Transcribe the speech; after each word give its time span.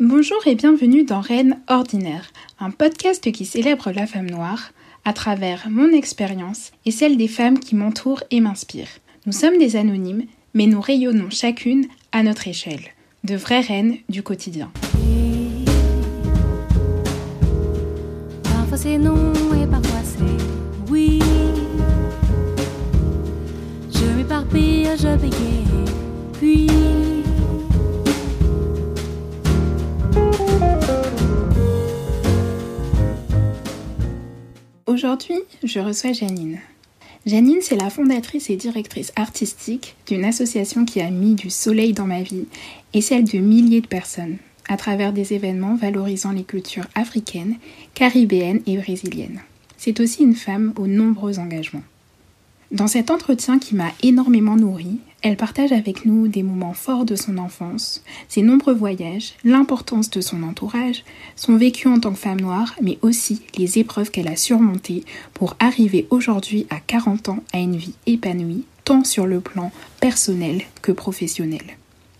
Bonjour 0.00 0.46
et 0.46 0.54
bienvenue 0.54 1.02
dans 1.02 1.20
Reine 1.20 1.60
Ordinaire, 1.66 2.30
un 2.60 2.70
podcast 2.70 3.32
qui 3.32 3.44
célèbre 3.44 3.90
la 3.90 4.06
femme 4.06 4.30
noire 4.30 4.70
à 5.04 5.12
travers 5.12 5.68
mon 5.68 5.88
expérience 5.88 6.70
et 6.86 6.92
celle 6.92 7.16
des 7.16 7.26
femmes 7.26 7.58
qui 7.58 7.74
m'entourent 7.74 8.22
et 8.30 8.40
m'inspirent. 8.40 9.00
Nous 9.26 9.32
sommes 9.32 9.58
des 9.58 9.74
anonymes, 9.74 10.26
mais 10.54 10.66
nous 10.66 10.80
rayonnons 10.80 11.30
chacune 11.30 11.88
à 12.12 12.22
notre 12.22 12.46
échelle, 12.46 12.94
de 13.24 13.34
vraies 13.34 13.58
reines 13.58 13.96
du 14.08 14.22
quotidien. 14.22 14.70
Aujourd'hui, 34.88 35.36
je 35.62 35.80
reçois 35.80 36.14
Janine. 36.14 36.60
Janine, 37.26 37.58
c'est 37.60 37.76
la 37.76 37.90
fondatrice 37.90 38.48
et 38.48 38.56
directrice 38.56 39.12
artistique 39.16 39.96
d'une 40.06 40.24
association 40.24 40.86
qui 40.86 41.02
a 41.02 41.10
mis 41.10 41.34
du 41.34 41.50
soleil 41.50 41.92
dans 41.92 42.06
ma 42.06 42.22
vie 42.22 42.46
et 42.94 43.02
celle 43.02 43.24
de 43.24 43.36
milliers 43.36 43.82
de 43.82 43.86
personnes 43.86 44.38
à 44.66 44.78
travers 44.78 45.12
des 45.12 45.34
événements 45.34 45.76
valorisant 45.76 46.32
les 46.32 46.42
cultures 46.42 46.86
africaines, 46.94 47.56
caribéennes 47.92 48.62
et 48.64 48.78
brésiliennes. 48.78 49.42
C'est 49.76 50.00
aussi 50.00 50.22
une 50.22 50.34
femme 50.34 50.72
aux 50.78 50.86
nombreux 50.86 51.38
engagements. 51.38 51.84
Dans 52.70 52.88
cet 52.88 53.10
entretien 53.10 53.58
qui 53.58 53.74
m'a 53.74 53.92
énormément 54.02 54.56
nourrie, 54.56 55.00
elle 55.22 55.36
partage 55.36 55.72
avec 55.72 56.04
nous 56.04 56.28
des 56.28 56.42
moments 56.42 56.74
forts 56.74 57.04
de 57.04 57.16
son 57.16 57.38
enfance, 57.38 58.04
ses 58.28 58.42
nombreux 58.42 58.74
voyages, 58.74 59.34
l'importance 59.44 60.10
de 60.10 60.20
son 60.20 60.42
entourage, 60.42 61.04
son 61.34 61.56
vécu 61.56 61.88
en 61.88 61.98
tant 61.98 62.12
que 62.12 62.18
femme 62.18 62.40
noire, 62.40 62.74
mais 62.80 62.98
aussi 63.02 63.42
les 63.56 63.78
épreuves 63.78 64.10
qu'elle 64.10 64.28
a 64.28 64.36
surmontées 64.36 65.04
pour 65.34 65.56
arriver 65.58 66.06
aujourd'hui 66.10 66.66
à 66.70 66.78
40 66.78 67.30
ans 67.30 67.42
à 67.52 67.58
une 67.58 67.76
vie 67.76 67.94
épanouie, 68.06 68.64
tant 68.84 69.02
sur 69.02 69.26
le 69.26 69.40
plan 69.40 69.72
personnel 70.00 70.62
que 70.82 70.92
professionnel. 70.92 71.62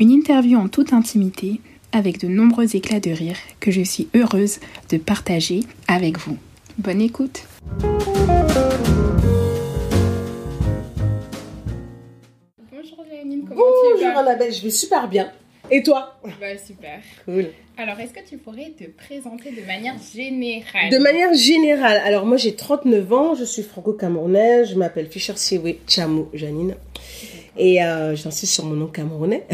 Une 0.00 0.10
interview 0.10 0.58
en 0.58 0.68
toute 0.68 0.92
intimité, 0.92 1.60
avec 1.92 2.20
de 2.20 2.28
nombreux 2.28 2.76
éclats 2.76 3.00
de 3.00 3.10
rire 3.10 3.38
que 3.60 3.70
je 3.70 3.82
suis 3.82 4.08
heureuse 4.14 4.58
de 4.90 4.98
partager 4.98 5.60
avec 5.86 6.18
vous. 6.18 6.36
Bonne 6.78 7.00
écoute 7.00 7.44
Bonjour 13.58 14.14
vas 14.14 14.20
Annabelle, 14.20 14.52
je 14.52 14.62
vais 14.62 14.70
super 14.70 15.08
bien. 15.08 15.32
Et 15.70 15.82
toi 15.82 16.14
Bah 16.40 16.56
super. 16.64 17.00
Cool. 17.24 17.48
Alors, 17.76 17.98
est-ce 17.98 18.12
que 18.12 18.26
tu 18.26 18.38
pourrais 18.38 18.72
te 18.78 18.84
présenter 18.84 19.50
de 19.50 19.66
manière 19.66 19.96
générale? 20.14 20.90
De 20.90 20.98
manière 20.98 21.34
générale, 21.34 22.00
alors 22.04 22.24
moi 22.24 22.36
j'ai 22.36 22.54
39 22.54 23.12
ans, 23.12 23.34
je 23.34 23.44
suis 23.44 23.62
franco-camerounaise, 23.62 24.70
je 24.70 24.74
m'appelle 24.76 25.08
Fischer 25.08 25.34
Siwe 25.36 25.76
Chamo 25.88 26.30
Janine. 26.34 26.76
Et 27.56 27.82
euh, 27.82 28.14
j'insiste 28.14 28.54
sur 28.54 28.64
mon 28.64 28.74
nom 28.74 28.86
camerounais. 28.86 29.44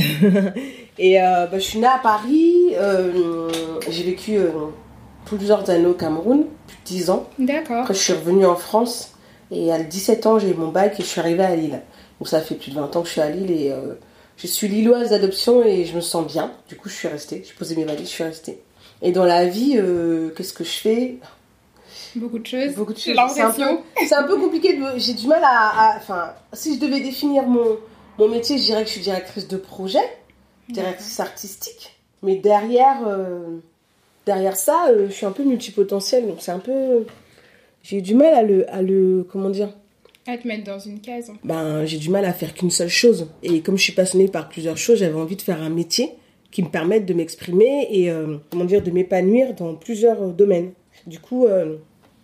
et 0.99 1.23
euh, 1.23 1.47
bah, 1.47 1.59
je 1.59 1.65
suis 1.65 1.79
née 1.79 1.87
à 1.87 1.99
Paris, 2.03 2.75
euh, 2.75 3.51
j'ai 3.89 4.05
vécu 4.05 4.37
euh, 4.37 4.51
plusieurs 5.25 5.69
années 5.71 5.87
au 5.87 5.95
Cameroun, 5.95 6.45
plus 6.67 6.77
de 6.77 6.99
10 6.99 7.11
ans. 7.11 7.27
D'accord. 7.39 7.83
Après 7.83 7.95
je 7.95 8.01
suis 8.01 8.13
revenue 8.13 8.45
en 8.45 8.57
France 8.57 9.15
et 9.51 9.73
à 9.73 9.83
17 9.83 10.27
ans 10.27 10.39
j'ai 10.39 10.51
eu 10.51 10.55
mon 10.55 10.69
bac 10.69 11.01
et 11.01 11.03
je 11.03 11.09
suis 11.09 11.21
arrivée 11.21 11.45
à 11.45 11.57
Lille. 11.57 11.81
Donc 12.21 12.29
ça 12.29 12.41
fait 12.41 12.55
plus 12.55 12.71
de 12.71 12.77
20 12.77 12.95
ans 12.97 13.03
que 13.03 13.07
je 13.09 13.13
suis 13.13 13.21
à 13.21 13.31
Lille 13.31 13.51
et 13.51 13.73
euh, 13.73 13.95
je 14.37 14.47
suis 14.47 14.69
lilloise 14.69 15.11
d'adoption 15.11 15.63
et 15.65 15.85
je 15.85 15.95
me 15.97 16.01
sens 16.01 16.27
bien. 16.27 16.53
Du 16.69 16.77
coup 16.77 16.89
je 16.89 16.95
suis 16.95 17.09
restée, 17.09 17.43
j'ai 17.47 17.55
posé 17.55 17.75
mes 17.77 17.85
valises, 17.85 18.09
je 18.09 18.13
suis 18.15 18.25
restée. 18.25 18.61
Et 19.03 19.13
dans 19.13 19.25
la 19.25 19.45
vie, 19.47 19.75
euh, 19.77 20.31
qu'est-ce 20.37 20.53
que 20.53 20.65
je 20.65 20.71
fais? 20.71 21.17
Beaucoup 22.17 22.39
de 22.39 22.47
choses. 22.47 22.75
Beaucoup 22.75 22.93
de 22.93 22.99
choses. 22.99 23.17
C'est 23.35 23.41
un, 23.43 23.51
peu, 24.23 24.37
un 24.37 24.41
compliqué. 24.41 24.77
de- 24.77 24.99
J'ai 24.99 25.15
du 25.15 25.27
mal 25.27 25.43
à, 25.45 25.95
Enfin, 25.97 26.33
si 26.53 26.75
je 26.77 26.81
devais 26.81 27.01
définir 27.01 27.43
mon, 27.45 27.77
mon 28.19 28.29
métier, 28.29 28.57
je 28.57 28.63
dirais 28.65 28.83
que 28.83 28.89
je 28.89 28.93
suis 28.95 29.01
directrice 29.03 29.49
de 29.49 29.57
projet, 29.57 29.99
directrice 30.69 31.19
artistique. 31.21 31.97
Mais 32.23 32.37
derrière, 32.37 32.99
euh, 33.07 33.59
derrière 34.27 34.57
ça, 34.57 34.87
je 35.09 35.13
suis 35.13 35.27
un 35.27 35.33
peu 35.33 35.43
multipotentielle. 35.43 36.27
Donc 36.29 36.37
c'est 36.41 36.53
un 36.53 36.61
peu. 36.61 37.05
J'ai 37.83 38.01
du 38.01 38.15
mal 38.15 38.33
à 38.33 38.43
le, 38.43 38.73
à 38.73 38.81
le. 38.81 39.27
Comment 39.31 39.51
dire 39.51 39.71
À 40.27 40.39
te 40.39 40.49
mettre 40.49 40.65
dans 40.65 40.79
une 40.79 41.01
case. 41.01 41.31
ben, 41.45 41.85
j'ai 41.85 41.99
du 41.99 42.09
mal 42.09 42.25
à 42.25 42.33
faire 42.33 42.55
qu'une 42.55 42.71
seule 42.71 42.89
chose. 42.89 43.29
Et 43.43 43.61
comme 43.61 43.77
je 43.77 43.83
suis 43.83 43.93
passionnée 43.93 44.29
par 44.29 44.49
plusieurs 44.49 44.79
choses, 44.79 44.99
j'avais 44.99 45.19
envie 45.19 45.37
de 45.37 45.43
faire 45.43 45.63
un 45.63 45.69
métier 45.69 46.11
qui 46.51 46.63
me 46.63 46.69
permette 46.69 47.05
de 47.05 47.15
m'exprimer 47.15 47.89
et 47.91 48.11
euh, 48.11 48.39
comment 48.51 48.65
dire 48.65 48.83
de 48.83 48.91
m'épanouir 48.91 49.55
dans 49.55 49.75
plusieurs 49.75 50.33
domaines. 50.33 50.73
Du 51.07 51.19
coup, 51.19 51.47
euh, 51.47 51.77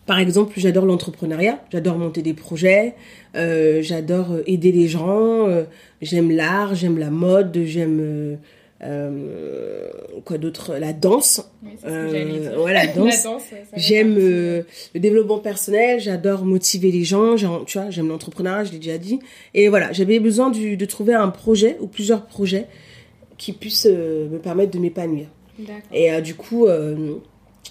par 0.06 0.18
exemple, 0.18 0.54
j'adore 0.56 0.86
l'entrepreneuriat, 0.86 1.62
j'adore 1.70 1.98
monter 1.98 2.22
des 2.22 2.32
projets, 2.32 2.94
euh, 3.36 3.82
j'adore 3.82 4.36
aider 4.46 4.72
les 4.72 4.88
gens, 4.88 5.46
j'aime 6.00 6.30
l'art, 6.30 6.74
j'aime 6.74 6.96
la 6.96 7.10
mode, 7.10 7.58
j'aime 7.64 8.38
euh, 8.82 9.88
quoi 10.24 10.38
d'autre, 10.38 10.76
la 10.76 10.92
danse. 10.92 11.42
Oui, 11.62 11.70
Euh, 11.84 12.10
La 12.72 12.86
danse. 12.86 13.26
J'aime 13.76 14.16
euh, 14.18 14.62
le 14.94 15.00
développement 15.00 15.38
personnel, 15.38 16.00
j'adore 16.00 16.44
motiver 16.44 16.90
les 16.90 17.04
gens, 17.04 17.34
tu 17.66 17.78
vois, 17.78 17.90
j'aime 17.90 18.08
l'entrepreneuriat, 18.08 18.64
je 18.64 18.72
l'ai 18.72 18.78
déjà 18.78 18.98
dit. 18.98 19.18
Et 19.54 19.68
voilà, 19.68 19.92
j'avais 19.92 20.18
besoin 20.20 20.50
du- 20.50 20.76
de 20.76 20.84
trouver 20.86 21.14
un 21.14 21.28
projet 21.28 21.76
ou 21.80 21.86
plusieurs 21.86 22.26
projets 22.26 22.66
qui 23.38 23.52
puissent 23.52 23.86
me 23.86 24.38
permettre 24.38 24.70
de 24.72 24.78
m'épanouir. 24.78 25.26
Et 25.92 26.20
du 26.22 26.34
coup, 26.34 26.66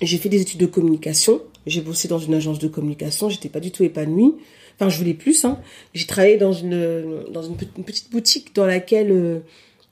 j'ai 0.01 0.17
fait 0.17 0.29
des 0.29 0.41
études 0.41 0.59
de 0.59 0.65
communication. 0.65 1.41
J'ai 1.67 1.81
bossé 1.81 2.07
dans 2.07 2.19
une 2.19 2.33
agence 2.33 2.57
de 2.59 2.67
communication. 2.67 3.29
J'étais 3.29 3.49
pas 3.49 3.59
du 3.59 3.71
tout 3.71 3.83
épanouie. 3.83 4.33
Enfin, 4.79 4.89
je 4.89 4.97
voulais 4.97 5.13
plus. 5.13 5.43
Hein. 5.45 5.59
J'ai 5.93 6.05
travaillé 6.05 6.37
dans 6.37 6.53
une 6.53 7.23
dans 7.31 7.41
une 7.43 7.55
petite 7.57 8.09
boutique 8.09 8.55
dans 8.55 8.65
laquelle 8.65 9.41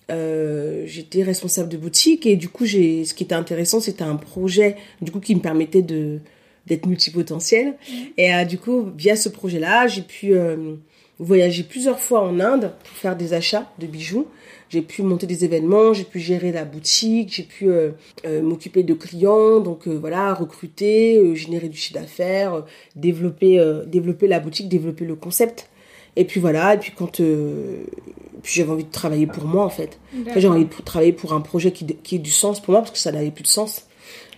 euh, 0.10 0.84
j'étais 0.86 1.24
responsable 1.24 1.70
de 1.70 1.78
boutique. 1.78 2.26
Et 2.26 2.36
du 2.36 2.50
coup, 2.50 2.66
j'ai 2.66 3.06
ce 3.06 3.14
qui 3.14 3.24
était 3.24 3.36
intéressant, 3.36 3.80
c'était 3.80 4.04
un 4.04 4.16
projet 4.16 4.78
du 5.02 5.12
coup 5.12 5.20
qui 5.20 5.36
me 5.36 5.42
permettait 5.42 5.82
de 5.82 6.20
d'être 6.66 6.86
multipotentiel. 6.86 7.76
Et 8.18 8.34
euh, 8.34 8.44
du 8.44 8.58
coup, 8.58 8.92
via 8.98 9.16
ce 9.16 9.30
projet-là, 9.30 9.88
j'ai 9.88 10.02
pu 10.02 10.34
euh, 10.34 10.76
voyager 11.18 11.64
plusieurs 11.64 12.00
fois 12.00 12.22
en 12.22 12.40
Inde 12.40 12.74
pour 12.84 12.98
faire 12.98 13.16
des 13.16 13.34
achats 13.34 13.72
de 13.80 13.88
bijoux. 13.88 14.28
J'ai 14.70 14.82
pu 14.82 15.02
monter 15.02 15.28
des 15.28 15.46
événements, 15.46 15.94
j'ai 15.94 16.04
pu 16.04 16.20
gérer 16.20 16.52
la 16.52 16.66
boutique, 16.66 17.34
j'ai 17.34 17.44
pu 17.44 17.70
euh, 17.70 17.92
euh, 18.26 18.42
m'occuper 18.42 18.84
de 18.84 18.94
clients, 18.94 19.62
donc 19.62 19.88
euh, 19.88 19.94
voilà, 19.94 20.34
recruter, 20.34 21.18
euh, 21.18 21.36
générer 21.36 21.70
du 21.70 21.78
chiffre 21.78 22.00
d'affaires, 22.00 22.54
euh, 22.54 22.62
développer, 22.98 23.60
euh, 23.60 23.86
développer 23.86 24.28
la 24.28 24.42
boutique, 24.42 24.68
développer 24.68 25.06
le 25.06 25.16
concept. 25.16 25.70
Et 26.18 26.26
puis 26.26 26.40
voilà, 26.42 26.74
et 26.74 26.78
puis 26.80 26.92
quand 26.96 27.22
euh, 27.22 27.84
puis 28.48 28.56
j'avais 28.56 28.72
envie 28.72 28.86
de 28.86 28.92
travailler 28.92 29.28
pour 29.28 29.44
moi 29.44 29.66
en 29.66 29.70
fait. 29.70 30.00
Après, 30.26 30.40
j'ai 30.40 30.48
envie 30.48 30.64
de 30.64 30.74
travailler 30.86 31.12
pour 31.12 31.34
un 31.34 31.42
projet 31.42 31.74
qui, 31.74 31.86
qui 31.86 32.16
ait 32.16 32.20
du 32.20 32.32
sens 32.32 32.62
pour 32.62 32.72
moi 32.72 32.80
parce 32.80 32.92
que 32.92 32.98
ça 32.98 33.12
n'avait 33.12 33.30
plus 33.30 33.44
de 33.44 33.50
sens. 33.50 33.86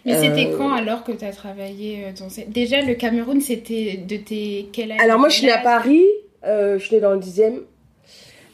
Mais 0.04 0.20
c'était 0.20 0.48
Euh, 0.48 0.58
quand 0.58 0.74
alors 0.74 1.04
que 1.04 1.12
tu 1.12 1.24
as 1.24 1.32
travaillé 1.32 2.06
euh, 2.06 2.12
dans. 2.20 2.28
Déjà, 2.48 2.82
le 2.82 2.96
Cameroun, 2.96 3.40
c'était 3.40 3.98
de 3.98 4.18
tes... 4.18 4.70
Quel 4.74 4.94
âge 4.94 4.98
Alors 5.00 5.20
moi 5.20 5.30
je 5.30 5.36
suis 5.36 5.46
née 5.46 5.52
à 5.52 5.60
Paris, 5.60 6.06
euh, 6.44 6.80
je 6.80 6.86
suis 6.86 6.96
née 6.96 7.02
dans 7.04 7.12
le 7.12 7.20
dixième. 7.20 7.60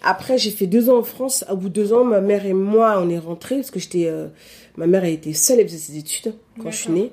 Après 0.03 0.37
j'ai 0.37 0.51
fait 0.51 0.67
deux 0.67 0.89
ans 0.89 0.97
en 0.97 1.03
France. 1.03 1.45
Au 1.49 1.55
bout 1.55 1.69
de 1.69 1.73
deux 1.73 1.93
ans, 1.93 2.03
ma 2.03 2.19
mère 2.19 2.45
et 2.45 2.51
moi 2.51 3.01
on 3.01 3.09
est 3.09 3.17
rentrés 3.17 3.55
parce 3.55 3.71
que 3.71 3.79
j'étais, 3.79 4.07
euh, 4.07 4.27
ma 4.75 4.87
mère 4.87 5.05
elle 5.05 5.13
était 5.13 5.31
seule, 5.31 5.61
elle 5.61 5.69
faisait 5.69 5.77
ses 5.77 5.97
études 5.97 6.33
quand 6.61 6.69
je 6.69 6.77
suis 6.77 6.91
née. 6.91 7.11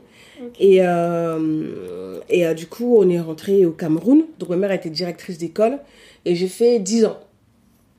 Et, 0.59 0.79
euh, 0.81 2.19
et 2.29 2.45
euh, 2.45 2.55
du 2.55 2.67
coup 2.67 2.97
on 2.99 3.09
est 3.09 3.21
rentré 3.21 3.67
au 3.67 3.71
Cameroun. 3.71 4.25
Donc 4.41 4.49
ma 4.49 4.57
mère 4.57 4.73
était 4.73 4.91
directrice 4.91 5.39
d'école 5.39 5.79
et 6.25 6.35
j'ai 6.35 6.49
fait 6.49 6.81
dix 6.81 7.05
ans. 7.05 7.19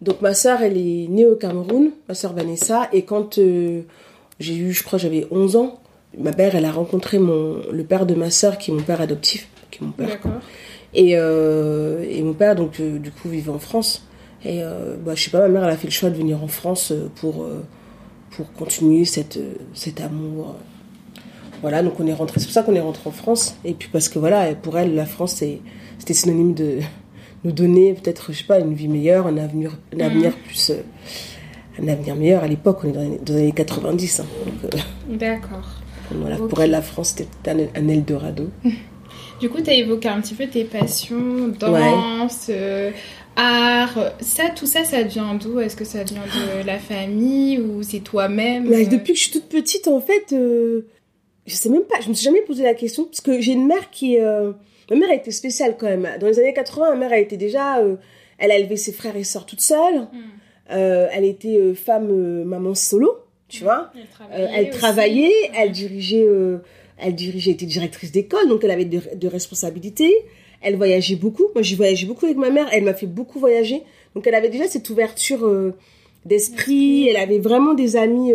Donc 0.03 0.21
ma 0.21 0.33
sœur 0.33 0.61
elle 0.61 0.77
est 0.77 1.07
née 1.07 1.25
au 1.25 1.35
Cameroun, 1.35 1.91
ma 2.07 2.13
sœur 2.13 2.33
Vanessa. 2.33 2.89
Et 2.93 3.03
quand 3.03 3.37
euh, 3.37 3.81
j'ai 4.39 4.55
eu, 4.55 4.71
je 4.73 4.83
crois 4.83 4.99
j'avais 4.99 5.25
11 5.31 5.55
ans, 5.55 5.79
ma 6.17 6.31
mère 6.31 6.55
elle 6.55 6.65
a 6.65 6.71
rencontré 6.71 7.19
mon, 7.19 7.57
le 7.71 7.83
père 7.83 8.05
de 8.05 8.13
ma 8.13 8.29
sœur 8.29 8.57
qui 8.57 8.71
est 8.71 8.73
mon 8.73 8.81
père 8.83 8.99
adoptif, 9.01 9.47
qui 9.71 9.79
est 9.81 9.85
mon 9.85 9.91
père. 9.93 10.07
D'accord. 10.09 10.31
Et, 10.93 11.13
euh, 11.15 12.05
et 12.07 12.21
mon 12.21 12.33
père, 12.33 12.55
donc, 12.55 12.79
euh, 12.79 12.99
du 12.99 13.09
coup, 13.11 13.27
vivait 13.29 13.49
en 13.49 13.57
France. 13.57 14.07
Et 14.45 14.61
bah, 15.05 15.15
je 15.15 15.23
sais 15.23 15.31
pas, 15.31 15.39
ma 15.39 15.47
mère, 15.47 15.63
elle 15.63 15.69
a 15.69 15.77
fait 15.77 15.87
le 15.87 15.91
choix 15.93 16.09
de 16.09 16.15
venir 16.15 16.43
en 16.43 16.47
France 16.49 16.91
pour, 17.15 17.47
pour 18.31 18.51
continuer 18.53 19.05
cette, 19.05 19.39
cet 19.73 20.01
amour. 20.01 20.55
Voilà, 21.61 21.81
donc 21.81 21.97
on 22.01 22.05
est 22.05 22.13
rentré. 22.13 22.41
C'est 22.41 22.47
pour 22.47 22.53
ça 22.53 22.61
qu'on 22.61 22.75
est 22.75 22.81
rentré 22.81 23.03
en 23.07 23.11
France. 23.13 23.55
Et 23.63 23.73
puis 23.73 23.87
parce 23.91 24.09
que 24.09 24.19
voilà, 24.19 24.53
pour 24.53 24.77
elle, 24.77 24.95
la 24.95 25.05
France, 25.05 25.35
c'est- 25.35 25.61
c'était 25.97 26.13
synonyme 26.13 26.53
de 26.53 26.79
nous 27.43 27.51
donner 27.51 27.93
peut-être, 27.93 28.31
je 28.31 28.37
sais 28.39 28.43
pas, 28.45 28.59
une 28.59 28.73
vie 28.73 28.87
meilleure, 28.87 29.27
un 29.27 29.37
avenir, 29.37 29.77
un 29.95 29.99
avenir 29.99 30.35
plus. 30.37 30.69
euh, 30.71 30.81
un 31.81 31.87
avenir 31.87 32.15
meilleur. 32.15 32.43
À 32.43 32.47
l'époque, 32.47 32.79
on 32.83 32.89
est 32.89 32.91
dans 32.91 33.01
les, 33.01 33.17
dans 33.17 33.33
les 33.33 33.39
années 33.41 33.51
90. 33.51 34.19
hein. 34.19 34.25
euh, 34.65 34.67
D'accord. 35.09 35.67
voilà, 36.11 36.37
pour 36.37 36.61
elle, 36.61 36.71
la 36.71 36.81
France, 36.81 37.15
c'était 37.17 37.51
un, 37.51 37.57
un 37.75 37.87
Eldorado. 37.87 38.49
Du 39.41 39.49
coup, 39.49 39.61
tu 39.61 39.69
as 39.71 39.73
évoqué 39.73 40.07
un 40.07 40.21
petit 40.21 40.35
peu 40.35 40.47
tes 40.47 40.63
passions, 40.63 41.49
danse, 41.59 42.47
euh, 42.49 42.91
art. 43.35 44.13
Ça, 44.21 44.43
tout 44.55 44.67
ça, 44.67 44.85
ça 44.85 45.01
vient 45.01 45.33
d'où? 45.35 45.59
Est-ce 45.59 45.75
que 45.75 45.83
ça 45.83 46.03
vient 46.03 46.21
de 46.21 46.63
la 46.65 46.77
famille 46.79 47.59
ou 47.59 47.83
c'est 47.83 47.99
toi-même? 47.99 48.69
Mais 48.69 48.85
depuis 48.85 49.11
que 49.13 49.19
je 49.19 49.23
suis 49.23 49.31
toute 49.33 49.49
petite, 49.49 49.87
en 49.89 49.99
fait, 49.99 50.27
je 50.29 50.83
sais 51.53 51.67
même 51.67 51.81
pas, 51.81 51.95
je 52.01 52.07
me 52.09 52.13
suis 52.13 52.23
jamais 52.23 52.41
posé 52.41 52.63
la 52.63 52.73
question 52.73 53.03
parce 53.03 53.19
que 53.19 53.41
j'ai 53.41 53.51
une 53.53 53.67
mère 53.67 53.89
qui, 53.91 54.17
euh, 54.17 54.53
ma 54.89 54.95
mère 54.97 55.09
a 55.09 55.15
été 55.15 55.31
spéciale 55.31 55.75
quand 55.77 55.87
même. 55.87 56.07
Dans 56.19 56.27
les 56.27 56.39
années 56.39 56.53
80, 56.53 56.91
ma 56.91 56.95
mère 56.95 57.11
a 57.11 57.19
été 57.19 57.37
déjà, 57.37 57.79
euh, 57.79 57.95
elle 58.37 58.51
a 58.51 58.57
élevé 58.57 58.77
ses 58.77 58.91
frères 58.91 59.15
et 59.15 59.23
sœurs 59.23 59.45
toute 59.45 59.61
seule. 59.61 60.01
Hmm. 60.01 60.21
Euh, 60.71 61.07
elle 61.11 61.25
était 61.25 61.57
euh, 61.57 61.73
femme 61.73 62.43
maman 62.43 62.75
solo, 62.75 63.17
tu 63.47 63.63
vois. 63.63 63.91
Elle 63.95 64.07
travaillait. 64.07 64.49
elle 64.53 64.69
travaillait, 64.69 65.51
elle 65.55 65.71
dirigeait, 65.71 66.27
elle 66.97 67.15
dirigeait, 67.15 67.51
était 67.51 67.65
directrice 67.65 68.11
d'école, 68.11 68.47
donc 68.47 68.63
elle 68.63 68.71
avait 68.71 68.85
de, 68.85 69.01
de 69.15 69.27
responsabilités. 69.27 70.13
Elle 70.61 70.77
voyageait 70.77 71.17
beaucoup. 71.17 71.47
Moi, 71.53 71.61
j'ai 71.61 71.75
voyagé 71.75 72.05
beaucoup 72.05 72.25
avec 72.25 72.37
ma 72.37 72.49
mère. 72.49 72.67
Elle 72.71 72.85
m'a 72.85 72.93
fait 72.93 73.05
beaucoup 73.05 73.37
voyager. 73.37 73.83
Donc, 74.15 74.25
elle 74.27 74.35
avait 74.35 74.47
déjà 74.47 74.65
cette 74.65 74.89
ouverture 74.89 75.73
d'esprit. 76.23 77.09
Elle 77.09 77.17
avait 77.17 77.39
vraiment 77.39 77.73
des 77.73 77.97
amis 77.97 78.31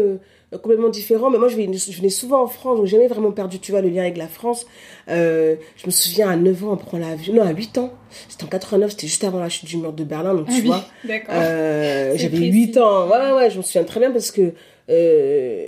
complètement 0.56 0.88
différents. 0.88 1.30
Mais 1.30 1.38
moi, 1.38 1.48
je 1.48 1.56
venais, 1.56 1.76
je 1.76 1.96
venais 1.96 2.08
souvent 2.08 2.42
en 2.42 2.46
France, 2.46 2.78
donc 2.78 2.86
j'ai 2.86 2.96
jamais 2.96 3.08
vraiment 3.08 3.32
perdu, 3.32 3.58
tu 3.58 3.70
vois, 3.72 3.80
le 3.82 3.88
lien 3.90 4.02
avec 4.02 4.16
la 4.16 4.28
France. 4.28 4.66
Euh, 5.08 5.56
je 5.76 5.86
me 5.86 5.90
souviens, 5.90 6.30
à 6.30 6.36
9 6.36 6.64
ans, 6.64 6.72
on 6.72 6.76
prend 6.76 6.98
l'avion. 6.98 7.34
Non, 7.34 7.42
à 7.42 7.52
8 7.52 7.78
ans. 7.78 7.92
C'était 8.28 8.44
en 8.44 8.48
89, 8.48 8.90
c'était 8.92 9.06
juste 9.06 9.24
avant 9.24 9.40
la 9.40 9.48
chute 9.48 9.68
du 9.68 9.76
mur 9.76 9.92
de 9.92 10.04
Berlin, 10.04 10.34
donc 10.34 10.46
Ah 10.48 10.52
tu 10.54 10.62
vois. 10.62 10.84
D'accord. 11.04 11.34
Euh, 11.36 12.12
J'avais 12.16 12.36
précis. 12.36 12.52
8 12.52 12.76
ans. 12.78 13.08
Ouais, 13.08 13.18
ouais, 13.18 13.32
ouais, 13.32 13.50
je 13.50 13.58
me 13.58 13.62
souviens 13.62 13.84
très 13.84 14.00
bien 14.00 14.10
parce 14.10 14.30
que 14.30 14.52
euh, 14.90 15.66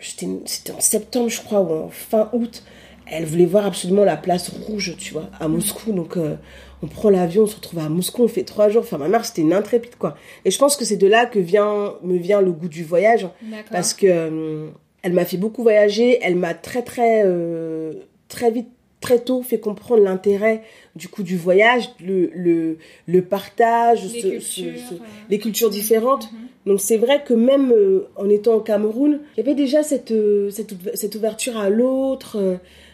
c'était 0.00 0.72
en 0.72 0.80
septembre, 0.80 1.28
je 1.28 1.40
crois, 1.40 1.60
ou 1.60 1.84
en 1.84 1.88
fin 1.88 2.28
août. 2.32 2.62
Elle 3.06 3.24
voulait 3.26 3.46
voir 3.46 3.66
absolument 3.66 4.04
la 4.04 4.16
place 4.16 4.48
rouge, 4.48 4.94
tu 4.98 5.12
vois, 5.12 5.28
à 5.38 5.46
Moscou. 5.48 5.92
Donc, 5.92 6.16
euh, 6.16 6.36
on 6.82 6.86
prend 6.88 7.10
l'avion, 7.10 7.44
on 7.44 7.46
se 7.46 7.56
retrouve 7.56 7.78
à 7.80 7.88
Moscou, 7.88 8.22
on 8.24 8.28
fait 8.28 8.42
trois 8.42 8.68
jours. 8.68 8.82
Enfin, 8.82 8.98
ma 8.98 9.08
mère, 9.08 9.24
c'était 9.24 9.42
une 9.42 9.52
intrépide, 9.52 9.96
quoi. 9.96 10.16
Et 10.44 10.50
je 10.50 10.58
pense 10.58 10.76
que 10.76 10.84
c'est 10.84 10.96
de 10.96 11.06
là 11.06 11.26
que 11.26 11.38
vient, 11.38 11.94
me 12.02 12.16
vient 12.18 12.40
le 12.40 12.52
goût 12.52 12.68
du 12.68 12.82
voyage. 12.84 13.28
Parce 13.70 13.94
que 13.94 14.06
euh, 14.08 14.66
elle 15.02 15.12
m'a 15.12 15.24
fait 15.24 15.36
beaucoup 15.36 15.62
voyager, 15.62 16.18
elle 16.22 16.36
m'a 16.36 16.54
très 16.54 16.82
très 16.82 17.22
euh, 17.24 17.92
très 18.28 18.50
vite 18.50 18.68
très 19.00 19.18
tôt 19.18 19.42
fait 19.42 19.58
comprendre 19.58 20.04
l'intérêt 20.04 20.62
du 20.94 21.08
coup 21.08 21.24
du 21.24 21.36
voyage, 21.36 21.90
le 22.04 22.30
le, 22.34 22.78
le 23.08 23.22
partage, 23.22 24.02
Les 24.04 24.20
ce- 24.20 24.28
cultures, 24.28 24.42
ce- 24.42 24.60
ce- 24.90 24.94
euh, 24.94 24.98
les 25.28 25.38
cultures 25.40 25.70
différentes. 25.70 26.30
Mhm. 26.32 26.38
Donc 26.66 26.80
c'est 26.80 26.98
vrai 26.98 27.24
que 27.24 27.34
même 27.34 27.72
euh, 27.72 28.06
en 28.16 28.28
étant 28.28 28.54
au 28.54 28.60
Cameroun, 28.60 29.18
il 29.36 29.38
y 29.38 29.42
avait 29.42 29.56
déjà 29.56 29.82
cette 29.82 30.14
cette, 30.50 30.74
cette 30.94 31.14
ouverture 31.16 31.56
à 31.56 31.68
l'autre, 31.68 32.38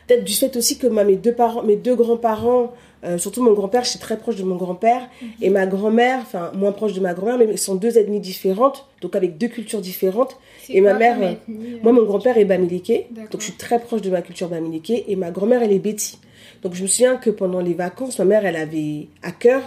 peut-être 0.06 0.24
du 0.24 0.32
fait 0.32 0.56
aussi 0.56 0.78
que 0.78 0.86
ma- 0.86 1.04
mes 1.04 1.16
deux 1.16 1.34
parents, 1.34 1.62
mes 1.62 1.76
deux 1.76 1.94
grands-parents 1.94 2.72
euh, 3.04 3.18
surtout 3.18 3.42
mon 3.42 3.52
grand-père, 3.52 3.84
j'étais 3.84 3.98
très 3.98 4.16
proche 4.18 4.36
de 4.36 4.42
mon 4.42 4.56
grand-père, 4.56 5.02
Mhm. 5.22 5.28
et 5.42 5.50
ma 5.50 5.66
grand-mère, 5.66 6.20
enfin 6.22 6.50
moins 6.54 6.72
proche 6.72 6.92
de 6.94 7.00
ma 7.00 7.14
grand-mère, 7.14 7.38
mais 7.38 7.46
ils 7.50 7.58
sont 7.58 7.74
deux 7.76 7.96
ethnies 7.98 8.20
différentes, 8.20 8.86
donc 9.00 9.14
avec 9.16 9.38
deux 9.38 9.48
cultures 9.48 9.80
différentes. 9.80 10.36
Et 10.68 10.80
ma 10.80 10.94
mère, 10.94 11.16
euh, 11.20 11.32
euh, 11.48 11.52
Moi, 11.82 11.92
mon 11.92 12.02
grand-père 12.04 12.36
est 12.38 12.44
bamiliké, 12.44 13.06
donc 13.30 13.40
je 13.40 13.44
suis 13.46 13.52
très 13.54 13.78
proche 13.78 14.02
de 14.02 14.10
ma 14.10 14.22
culture 14.22 14.48
bamiliké, 14.48 15.04
et 15.08 15.16
ma 15.16 15.30
grand-mère, 15.30 15.62
elle 15.62 15.72
est 15.72 15.78
Betty. 15.78 16.18
Donc 16.62 16.74
je 16.74 16.82
me 16.82 16.88
souviens 16.88 17.16
que 17.16 17.30
pendant 17.30 17.60
les 17.60 17.74
vacances, 17.74 18.18
ma 18.18 18.24
mère, 18.24 18.44
elle 18.44 18.56
avait 18.56 19.06
à 19.22 19.30
cœur 19.32 19.62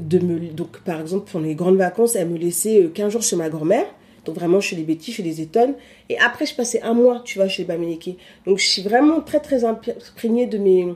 de 0.00 0.18
me... 0.20 0.38
Donc 0.52 0.78
par 0.84 1.00
exemple, 1.00 1.28
pendant 1.32 1.46
les 1.46 1.56
grandes 1.56 1.76
vacances, 1.76 2.14
elle 2.14 2.28
me 2.28 2.38
laissait 2.38 2.82
euh, 2.82 2.88
15 2.88 3.10
jours 3.12 3.22
chez 3.22 3.34
ma 3.34 3.48
grand-mère, 3.48 3.86
donc 4.24 4.36
vraiment 4.36 4.60
chez 4.60 4.76
les 4.76 4.82
Betty, 4.84 5.10
chez 5.10 5.22
les 5.24 5.40
Étonnes, 5.40 5.74
et 6.08 6.16
après 6.18 6.46
je 6.46 6.54
passais 6.54 6.80
un 6.82 6.94
mois, 6.94 7.22
tu 7.24 7.38
vois, 7.38 7.48
chez 7.48 7.62
les 7.62 7.66
bamiliké. 7.66 8.16
Donc 8.46 8.58
je 8.58 8.66
suis 8.66 8.82
vraiment 8.82 9.20
très 9.20 9.40
très 9.40 9.64
imprégnée 9.64 10.46
de, 10.46 10.58
mes... 10.58 10.86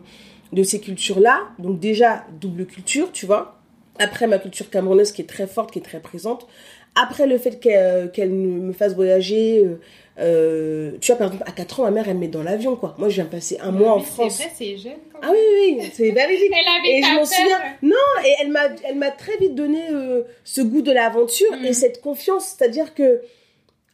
de 0.53 0.63
ces 0.63 0.81
cultures-là, 0.81 1.41
donc 1.59 1.81
déjà 1.81 2.25
double 2.41 2.67
culture, 2.67 3.11
tu 3.13 3.27
vois. 3.27 3.59
Après 3.99 4.27
ma 4.27 4.39
culture 4.39 4.69
camerounaise 4.71 5.13
qui 5.13 5.23
est 5.23 5.27
très 5.29 5.47
forte, 5.47 5.71
qui 5.71 5.79
est 5.79 5.83
très 5.83 6.01
présente. 6.01 6.47
Après 6.95 7.27
le 7.27 7.39
fait 7.39 7.59
qu'elle 7.59 8.11
qu'elle 8.13 8.31
me 8.31 8.73
fasse 8.75 8.95
voyager, 8.95 9.65
euh, 9.65 9.81
euh, 10.19 10.93
tu 11.01 11.11
vois, 11.11 11.17
par 11.19 11.29
exemple, 11.29 11.45
à 11.49 11.53
4 11.53 11.81
ans, 11.81 11.83
ma 11.85 11.91
mère, 11.91 12.07
elle 12.09 12.17
me 12.17 12.21
met 12.21 12.29
dans 12.29 12.43
l'avion, 12.43 12.77
quoi. 12.77 12.95
Moi, 12.99 13.09
je 13.09 13.15
viens 13.15 13.25
passer 13.25 13.59
un 13.63 13.71
mois 13.71 13.93
en 13.95 14.01
France. 14.01 14.35
C'est 14.37 14.43
vrai, 14.45 14.53
c'est 14.55 14.77
jeune. 14.77 14.99
quand 15.11 15.21
Ah 15.23 15.31
oui, 15.33 15.39
oui, 15.39 15.77
oui, 15.81 15.91
c'est. 15.95 16.09
Elle 16.09 16.19
avait 16.19 16.99
Et 16.99 17.01
pas 17.01 17.07
je 17.09 17.15
m'en 17.15 17.25
souviens. 17.25 17.59
Non, 17.83 17.97
et 18.27 18.33
elle 18.41 18.51
m'a, 18.51 18.65
elle 18.87 18.97
m'a 18.97 19.11
très 19.11 19.37
vite 19.39 19.55
donné 19.55 19.81
euh, 19.91 20.23
ce 20.45 20.61
goût 20.61 20.83
de 20.83 20.93
l'aventure 20.93 21.51
Mm. 21.53 21.65
et 21.65 21.73
cette 21.73 22.03
confiance. 22.03 22.57
C'est-à-dire 22.59 22.93
que 22.95 23.23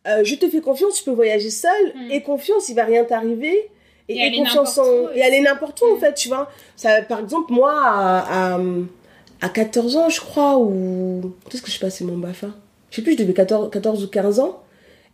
euh, 0.09 0.25
je 0.25 0.35
te 0.35 0.49
fais 0.49 0.61
confiance, 0.61 0.95
tu 0.99 1.05
peux 1.05 1.13
voyager 1.13 1.51
seule 1.51 1.93
Mm. 1.95 2.11
et 2.11 2.23
confiance, 2.23 2.69
il 2.69 2.75
va 2.75 2.85
rien 2.85 3.05
t'arriver. 3.05 3.69
Et, 4.09 4.15
Et 4.15 4.19
et 4.19 4.27
aller 4.27 4.39
confiance 4.39 4.77
n'importe 4.77 4.89
en. 4.89 5.05
où 5.05 5.09
Et 5.15 5.23
aller 5.23 5.37
aussi. 5.37 5.43
n'importe 5.43 5.83
où, 5.83 5.85
en 5.93 5.97
Mm. 5.97 6.01
fait, 6.01 6.15
tu 6.15 6.29
vois. 6.29 6.51
Ça, 6.77 7.03
par 7.03 7.21
exemple, 7.21 7.53
moi, 7.53 7.73
à, 7.85 8.55
à, 8.55 8.61
à 9.41 9.49
14 9.49 9.97
ans, 9.97 10.09
je 10.09 10.21
crois, 10.21 10.57
ou. 10.59 11.35
Qu'est-ce 11.51 11.63
que 11.63 11.71
je 11.71 11.79
passais 11.79 12.05
mon 12.05 12.17
BAFA? 12.19 12.49
Je 12.91 12.97
sais 12.97 13.03
plus, 13.03 13.13
je 13.13 13.19
devais 13.19 13.35
14, 13.35 13.71
14 13.71 14.03
ou 14.05 14.09
15 14.09 14.41
ans. 14.41 14.63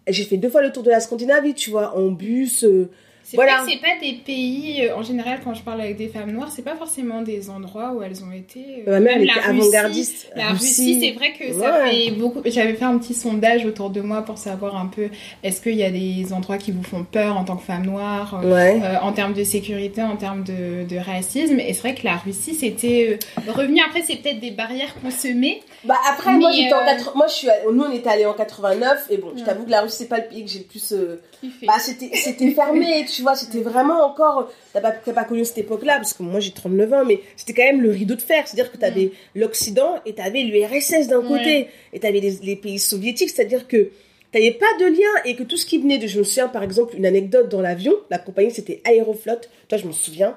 J'ai 0.07 0.25
fait 0.25 0.37
deux 0.37 0.49
fois 0.51 0.63
le 0.63 0.71
tour 0.71 0.83
de 0.83 0.91
la 0.91 1.01
Scandinavie, 1.01 1.55
tu 1.55 1.71
vois, 1.71 1.97
en 1.97 2.09
bus. 2.09 2.63
euh, 2.65 2.89
C'est 3.27 3.37
Voilà. 3.37 3.57
vrai 3.63 3.65
que 3.65 3.71
c'est 3.73 3.81
pas 3.81 3.99
des 4.01 4.13
pays, 4.19 4.83
euh, 4.87 4.97
en 4.97 5.03
général, 5.03 5.41
quand 5.43 5.55
je 5.55 5.63
parle 5.63 5.81
avec 5.81 5.97
des 5.97 6.09
femmes 6.09 6.31
noires, 6.31 6.51
c'est 6.55 6.63
pas 6.63 6.77
forcément 6.77 7.23
des 7.23 7.49
endroits 7.49 7.93
où 7.95 8.03
elles 8.03 8.23
ont 8.23 8.31
été. 8.33 8.85
euh, 8.87 8.91
Ma 8.93 9.01
mère, 9.01 9.15
elle 9.17 9.23
était 9.25 9.41
avant-gardiste. 9.41 10.31
La 10.37 10.49
Russie, 10.49 11.01
c'est 11.01 11.13
vrai 11.13 11.33
que 11.33 11.53
ça 11.59 11.85
Ouais. 11.85 11.91
fait 12.07 12.11
beaucoup. 12.11 12.43
J'avais 12.45 12.75
fait 12.75 12.85
un 12.85 12.99
petit 12.99 13.15
sondage 13.15 13.65
autour 13.65 13.89
de 13.89 14.03
moi 14.03 14.23
pour 14.23 14.37
savoir 14.37 14.77
un 14.77 14.87
peu 14.87 15.09
est-ce 15.43 15.63
qu'il 15.63 15.75
y 15.77 15.85
a 15.85 15.91
des 15.91 16.33
endroits 16.35 16.59
qui 16.59 16.71
vous 16.71 16.83
font 16.83 17.03
peur 17.05 17.39
en 17.39 17.45
tant 17.45 17.57
que 17.57 17.63
femme 17.65 17.87
noire, 17.87 18.41
euh, 18.45 18.53
Ouais. 18.55 18.81
euh, 18.83 18.99
en 19.01 19.13
termes 19.13 19.33
de 19.33 19.43
sécurité, 19.43 20.03
en 20.03 20.17
termes 20.17 20.45
de, 20.45 20.85
de 20.87 20.97
racisme. 20.99 21.59
Et 21.61 21.73
c'est 21.73 21.81
vrai 21.81 21.95
que 21.95 22.05
la 22.05 22.17
Russie, 22.17 22.55
c'était 22.55 23.19
euh, 23.49 23.53
revenu. 23.53 23.81
Après, 23.87 24.03
c'est 24.07 24.17
peut-être 24.17 24.41
des 24.41 24.51
barrières 24.51 24.95
qu'on 25.01 25.11
se 25.11 25.29
met. 25.29 25.63
Bah 25.85 25.97
après, 26.11 26.33
moi 26.37 26.51
j'étais 26.53 26.73
en 26.75 26.79
euh, 26.83 26.85
80 26.87 27.13
moi 27.15 27.27
je 27.29 27.33
suis, 27.35 27.49
nous 27.73 27.83
on 27.83 27.93
était 27.93 28.09
allés 28.09 28.25
en 28.27 28.33
89 28.33 29.07
et 29.11 29.19
bon, 29.19 29.33
je 29.37 29.45
t'avoue 29.45 29.65
que 29.65 29.71
la 29.71 29.83
Russie 29.83 29.97
c'est 29.99 30.09
pas 30.09 30.17
le 30.19 30.25
pays 30.29 30.43
que 30.45 30.51
j'ai 30.51 30.61
le 30.61 30.65
plus. 30.65 30.93
euh. 30.93 31.21
Bah 31.67 31.75
c'était, 31.79 32.11
c'était 32.17 32.51
fermé, 32.53 33.05
tu 33.15 33.23
vois, 33.23 33.37
c'était 33.37 33.61
vraiment 33.61 34.05
encore. 34.05 34.51
T'as 34.73 34.81
pas, 34.81 34.93
t'as 34.93 35.13
pas 35.13 35.25
connu 35.25 35.45
cette 35.45 35.59
époque-là 35.59 35.97
parce 35.97 36.13
que 36.15 36.23
moi 36.23 36.41
j'ai 36.41 36.51
39 36.53 36.93
ans, 36.93 37.05
mais 37.05 37.21
c'était 37.37 37.55
quand 37.55 37.65
même 37.65 37.83
le 37.83 37.91
rideau 37.91 38.15
de 38.15 38.23
fer, 38.23 38.47
c'est-à-dire 38.47 38.73
que 38.73 38.77
t'avais 38.77 39.13
l'Occident 39.35 39.97
et 40.07 40.15
t'avais 40.15 40.43
l'URSS 40.43 41.09
d'un 41.09 41.23
côté 41.23 41.69
et 41.93 42.01
t'avais 42.01 42.21
les, 42.21 42.39
les 42.43 42.57
pays 42.57 42.79
soviétiques, 42.79 43.31
c'est-à-dire 43.31 43.67
que 43.69 43.91
t'avais 44.33 44.51
pas 44.53 44.67
de 44.81 44.87
lien 44.87 45.23
et 45.25 45.37
que 45.37 45.45
tout 45.45 45.57
ce 45.57 45.65
qui 45.65 45.79
venait 45.79 45.99
de. 45.99 46.07
Je 46.07 46.19
me 46.19 46.25
souviens 46.25 46.49
par 46.49 46.63
exemple 46.63 46.97
une 46.97 47.07
anecdote 47.07 47.49
dans 47.49 47.61
l'avion, 47.61 47.95
la 48.11 48.19
compagnie 48.19 48.51
c'était 48.51 48.83
Aeroflot, 48.85 49.37
toi 49.69 49.79
je 49.79 49.87
m'en 49.87 49.93
souviens. 49.93 50.37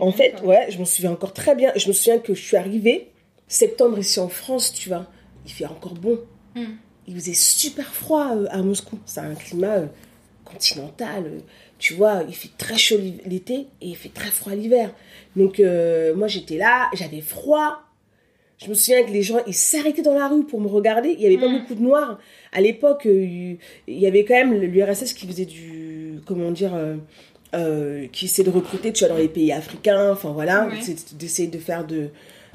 En 0.00 0.10
fait, 0.12 0.40
ouais, 0.42 0.66
je 0.70 0.78
m'en 0.78 0.84
souviens 0.84 1.12
encore 1.12 1.32
très 1.32 1.54
bien. 1.54 1.72
Je 1.76 1.86
me 1.88 1.92
souviens 1.92 2.18
que 2.18 2.34
je 2.34 2.42
suis 2.42 2.56
arrivée 2.56 3.08
septembre 3.48 3.98
ici 3.98 4.18
en 4.20 4.28
France, 4.28 4.72
tu 4.72 4.88
vois. 4.88 5.06
Il 5.44 5.52
fait 5.52 5.66
encore 5.66 5.94
bon. 5.94 6.18
Mm. 6.54 6.64
Il 7.06 7.14
faisait 7.14 7.34
super 7.34 7.94
froid 7.94 8.34
euh, 8.34 8.46
à 8.50 8.62
Moscou. 8.62 8.98
C'est 9.06 9.20
un 9.20 9.34
climat 9.36 9.76
euh, 9.76 9.86
continental. 10.44 11.24
euh, 11.26 11.38
tu 11.86 11.94
vois, 12.00 12.16
il 12.28 12.34
fait 12.42 12.50
très 12.64 12.78
chaud 12.86 12.98
l'été 13.32 13.56
et 13.82 13.88
il 13.94 13.96
fait 13.96 14.14
très 14.20 14.30
froid 14.38 14.54
l'hiver. 14.60 14.88
Donc 15.36 15.54
euh, 15.60 16.14
moi 16.20 16.26
j'étais 16.34 16.58
là, 16.66 16.74
j'avais 16.98 17.20
froid. 17.34 17.70
Je 18.62 18.68
me 18.70 18.74
souviens 18.74 19.02
que 19.04 19.12
les 19.18 19.22
gens 19.22 19.40
ils 19.46 19.54
s'arrêtaient 19.70 20.02
dans 20.10 20.14
la 20.22 20.28
rue 20.28 20.44
pour 20.50 20.60
me 20.60 20.68
regarder. 20.78 21.10
Il 21.16 21.20
y 21.20 21.26
avait 21.26 21.38
pas 21.44 21.48
Mm. 21.48 21.58
beaucoup 21.58 21.74
de 21.80 21.82
noirs 21.90 22.18
à 22.52 22.60
l'époque. 22.66 23.04
euh, 23.06 23.54
il 23.94 23.98
y 24.04 24.06
avait 24.06 24.24
quand 24.24 24.34
même 24.42 24.54
l'URSS 24.74 25.12
qui 25.12 25.26
faisait 25.26 25.44
du 25.58 26.20
comment 26.26 26.50
dire. 26.50 26.72
euh, 27.54 28.06
qui 28.12 28.24
essaie 28.26 28.42
de 28.42 28.50
recruter, 28.50 28.92
tu 28.92 29.04
vois, 29.04 29.14
dans 29.14 29.20
les 29.26 29.28
pays 29.28 29.50
africains, 29.52 30.10
enfin 30.10 30.30
voilà, 30.32 30.66
Ouais. 30.66 30.94
d'essayer 31.18 31.48
de 31.48 31.58
faire 31.58 31.86
de... 31.86 32.08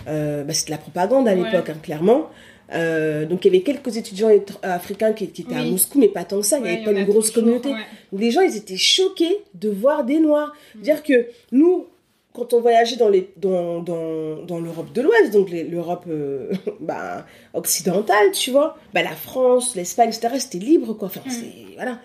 Euh, 0.08 0.44
bah, 0.44 0.54
c'est 0.54 0.66
de 0.68 0.72
la 0.72 0.78
propagande 0.78 1.28
à 1.28 1.34
Ouais. 1.34 1.44
l'époque, 1.44 1.70
hein, 1.70 1.78
clairement. 1.82 2.30
Euh, 2.74 3.26
donc 3.26 3.44
il 3.44 3.52
y 3.52 3.56
avait 3.56 3.64
quelques 3.64 3.98
étudiants 3.98 4.30
africains 4.62 5.14
qui, 5.14 5.28
qui 5.30 5.42
étaient 5.42 5.56
à. 5.56 5.64
Moscou, 5.64 6.00
mais 6.00 6.08
pas 6.08 6.24
tant 6.24 6.40
que 6.40 6.46
ça, 6.46 6.58
il 6.58 6.64
n'y 6.64 6.70
avait 6.70 6.84
pas 6.84 6.92
une 6.92 7.06
grosse 7.06 7.32
toujours, 7.32 7.44
communauté. 7.62 7.70
ouais. 7.70 7.86
Les 8.18 8.32
gens, 8.32 8.42
ils 8.42 8.56
étaient 8.56 8.78
choqués 8.78 9.40
de 9.56 9.70
voir 9.70 10.04
des 10.06 10.20
Noirs. 10.20 10.54
Mm. 10.76 10.82
Dire 10.82 11.04
que 11.04 11.28
nous, 11.52 11.88
quand 12.34 12.54
on 12.54 12.62
voyageait 12.62 12.96
dans, 12.96 13.10
les, 13.10 13.30
dans, 13.38 13.82
dans, 13.82 14.38
dans 14.44 14.60
l'Europe 14.62 14.94
de 14.94 15.02
l'Ouest, 15.02 15.32
donc 15.34 15.50
les- 15.50 15.64
l'Europe 15.66 16.06
euh, 16.08 16.50
bah, 16.80 17.26
occidentale, 17.54 18.32
tu 18.32 18.52
vois, 18.52 18.78
bah, 18.94 19.04
la 19.04 19.16
France, 19.16 19.76
l'Espagne, 19.76 20.10
etc., 20.10 20.30
c'était 20.40 20.58
libre, 20.60 20.94
quoi. 20.94 21.08
Enfin, 21.10 21.22
Mm. 21.26 21.30
c'est... 21.32 21.76
Voilà. 21.76 22.00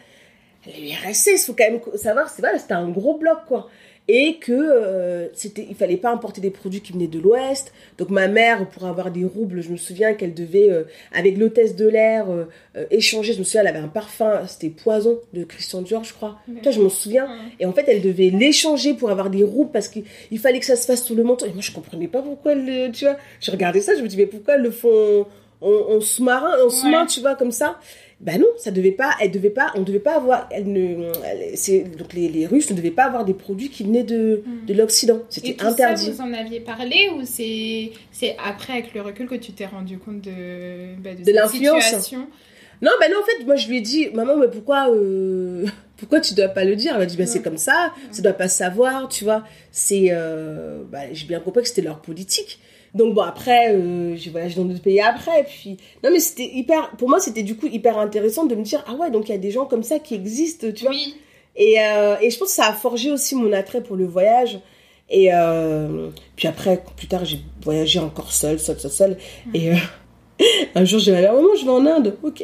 L'URSS, 0.67 1.27
il 1.33 1.39
faut 1.39 1.53
quand 1.55 1.71
même 1.71 1.81
savoir, 1.95 2.29
c'est 2.29 2.43
voilà, 2.43 2.59
c'était 2.59 2.73
un 2.75 2.89
gros 2.89 3.17
bloc, 3.19 3.39
quoi. 3.47 3.69
Et 4.09 4.37
que 4.41 4.53
euh, 4.53 5.27
c'était, 5.35 5.67
il 5.69 5.75
fallait 5.75 5.97
pas 5.97 6.13
importer 6.13 6.41
des 6.41 6.51
produits 6.51 6.81
qui 6.81 6.93
venaient 6.93 7.09
de 7.09 7.19
l'Ouest. 7.19 7.73
Donc 7.99 8.11
ma 8.11 8.29
mère, 8.29 8.69
pour 8.69 8.85
avoir 8.85 9.11
des 9.11 9.25
roubles, 9.25 9.63
je 9.63 9.71
me 9.71 9.77
souviens 9.77 10.15
qu'elle 10.15 10.33
devait, 10.33 10.71
euh, 10.71 10.85
avec 11.13 11.37
l'hôtesse 11.37 11.75
de 11.75 11.89
l'air, 11.89 12.31
euh, 12.31 12.45
euh, 12.77 12.85
échanger. 12.93 13.33
Je 13.33 13.41
me 13.41 13.45
souviens, 13.45 13.63
elle 13.63 13.67
avait 13.67 13.81
un 13.81 13.89
parfum, 13.89 14.47
c'était 14.47 14.69
Poison 14.71 15.19
de 15.33 15.43
Christian 15.43 15.83
Dior, 15.83 16.05
je 16.05 16.13
crois. 16.13 16.39
Ouais. 16.49 16.61
Toi, 16.63 16.71
je 16.71 16.81
m'en 16.81 16.89
souviens. 16.89 17.27
Et 17.59 17.67
en 17.67 17.73
fait, 17.73 17.85
elle 17.89 18.01
devait 18.01 18.31
l'échanger 18.31 18.95
pour 18.95 19.11
avoir 19.11 19.29
des 19.29 19.43
roubles 19.43 19.73
parce 19.73 19.89
qu'il 19.89 20.05
il 20.31 20.39
fallait 20.39 20.61
que 20.61 20.67
ça 20.67 20.77
se 20.77 20.87
fasse 20.87 21.03
sur 21.05 21.17
le 21.17 21.25
menton. 21.25 21.47
Et 21.47 21.53
moi, 21.53 21.63
je 21.63 21.73
comprenais 21.73 22.07
pas 22.07 22.23
pourquoi 22.23 22.53
elle, 22.53 22.65
le- 22.65 22.93
tu 22.93 23.07
vois. 23.07 23.17
Je 23.41 23.51
regardais 23.51 23.81
ça, 23.81 23.97
je 23.97 24.03
me 24.03 24.07
dis, 24.09 24.17
mais 24.17 24.27
pourquoi 24.27 24.55
elles 24.55 24.63
le 24.63 24.71
font 24.71 25.27
en, 25.61 25.69
en 25.97 26.01
sous-marin, 26.01 26.53
en 26.65 26.71
sous-main, 26.71 27.01
Ouais. 27.03 27.07
tu 27.09 27.21
vois, 27.23 27.35
comme 27.35 27.51
ça. 27.51 27.81
Ben 28.19 28.41
non, 28.41 28.47
ça 28.57 28.71
devait 28.71 28.93
pas, 28.93 29.15
elle 29.21 29.31
devait 29.31 29.51
pas, 29.51 29.73
on 29.75 29.83
devait 29.83 29.99
pas 29.99 30.17
avoir, 30.17 30.49
elle 30.51 30.73
ne, 30.73 31.13
elle- 31.25 31.97
donc 31.97 32.15
les, 32.15 32.29
les 32.29 32.47
Russes 32.47 32.71
ne 32.71 32.77
devaient 32.77 32.91
pas 32.91 33.05
avoir 33.05 33.27
des 33.27 33.35
produits 33.35 33.69
qui 33.69 33.85
venaient 33.85 34.05
de, 34.05 34.43
de 34.67 34.73
l'Occident. 34.73 35.21
C'était 35.29 35.63
interdit. 35.63 36.07
ça, 36.07 36.11
vous 36.13 36.21
en 36.23 36.33
aviez 36.33 36.61
parlé 36.61 37.11
ou 37.15 37.25
c'est 37.25 37.91
après, 38.43 38.73
avec 38.73 38.95
le 38.95 39.03
recul, 39.03 39.27
que 39.29 39.35
tu 39.35 39.53
t'es 39.53 39.67
rendu 39.67 39.99
compte 39.99 40.23
de, 40.23 40.97
bah, 40.99 41.11
de, 41.15 41.31
l'influence. 41.31 41.85
situation? 41.85 42.27
Non, 42.81 42.91
ben 43.01 43.11
non, 43.11 43.19
en 43.21 43.25
fait, 43.25 43.45
moi 43.45 43.57
je 43.57 43.69
lui 43.69 43.79
ai 43.79 43.81
dit, 43.81 44.09
maman, 44.15 44.37
mais 44.37 44.49
pourquoi, 44.49 44.91
euh, 44.91 45.67
pourquoi 45.99 46.21
tu 46.21 46.33
dois 46.35 46.49
pas 46.49 46.65
le 46.65 46.75
dire? 46.75 46.93
Elle 46.95 47.01
m'a 47.01 47.07
dit, 47.07 47.17
ben 47.19 47.27
c'est 47.27 47.43
comme 47.43 47.59
ça, 47.59 47.93
tu 48.15 48.23
dois 48.23 48.33
pas 48.33 48.49
savoir, 48.49 49.09
tu 49.09 49.25
vois. 49.25 49.45
C'est, 49.71 50.07
euh, 50.11 50.83
bah, 50.91 51.01
j'ai 51.13 51.27
bien 51.27 51.41
compris 51.41 51.63
que 51.63 51.69
c'était 51.69 51.83
leur 51.83 52.01
politique. 52.01 52.61
Donc 52.97 53.13
bon, 53.13 53.23
après, 53.23 53.75
euh, 53.75 54.17
j'ai 54.17 54.31
voyagé 54.31 54.57
dans 54.57 54.65
d'autres 54.65 54.81
pays 54.81 55.03
après, 55.03 55.45
puis 55.45 55.77
non, 56.03 56.11
mais 56.11 56.19
c'était 56.19 56.51
hyper, 56.55 56.93
pour 56.97 57.11
moi, 57.11 57.21
c'était 57.21 57.43
du 57.43 57.55
coup 57.55 57.67
hyper 57.67 57.99
intéressant 57.99 58.47
de 58.47 58.55
me 58.55 58.63
dire, 58.63 58.83
ah 58.89 58.95
ouais, 58.95 59.11
donc 59.11 59.29
il 59.29 59.33
y 59.33 59.35
a 59.35 59.39
des 59.39 59.51
gens 59.51 59.67
comme 59.67 59.83
ça 59.83 59.99
qui 59.99 60.15
existent, 60.15 60.69
tu 60.75 60.85
vois. 60.85 60.93
Oui. 60.93 61.15
Et, 61.57 61.77
euh, 61.79 62.17
et 62.23 62.31
je 62.31 62.39
pense 62.39 62.49
que 62.49 62.55
ça 62.55 62.69
a 62.69 62.73
forgé 62.73 63.11
aussi 63.11 63.35
mon 63.35 63.53
attrait 63.53 63.83
pour 63.83 63.97
le 63.97 64.07
voyage. 64.07 64.61
Et 65.11 65.29
euh, 65.33 66.09
puis 66.37 66.49
après, 66.49 66.83
plus 66.97 67.07
tard, 67.07 67.27
j'ai 67.27 67.41
voyagé 67.63 67.99
encore 67.99 68.33
seule, 68.33 68.59
seule, 68.59 68.81
seule, 68.81 68.91
seule. 68.91 69.17
Et 69.53 69.73
un 70.75 70.85
jour, 70.87 70.99
j'ai 70.99 71.13
dit, 71.13 71.19
alors 71.19 71.35
maman, 71.35 71.55
je 71.55 71.65
vais 71.67 71.71
en 71.71 71.85
Inde. 71.85 72.17
Ok. 72.23 72.43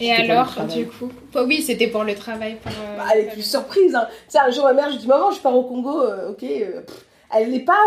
Et 0.00 0.12
alors, 0.12 0.52
du 0.74 0.86
coup? 0.86 1.10
Bah 1.32 1.44
Oui, 1.44 1.62
c'était 1.62 1.86
pour 1.86 2.02
le 2.02 2.16
travail. 2.16 2.56
Pour, 2.56 2.72
Bah, 2.96 3.04
avec 3.12 3.36
une 3.36 3.42
surprise. 3.42 3.94
Hein. 3.94 4.08
Tu 4.26 4.32
sais, 4.32 4.38
un 4.38 4.50
jour, 4.50 4.64
ma 4.64 4.72
mère, 4.72 4.90
je 4.90 4.98
dis, 4.98 5.06
maman, 5.06 5.30
je 5.30 5.38
pars 5.38 5.56
au 5.56 5.62
Congo. 5.62 6.02
ok. 6.30 6.40
pff, 6.40 7.06
elle 7.36 7.52
n'est 7.52 7.60
pas. 7.60 7.78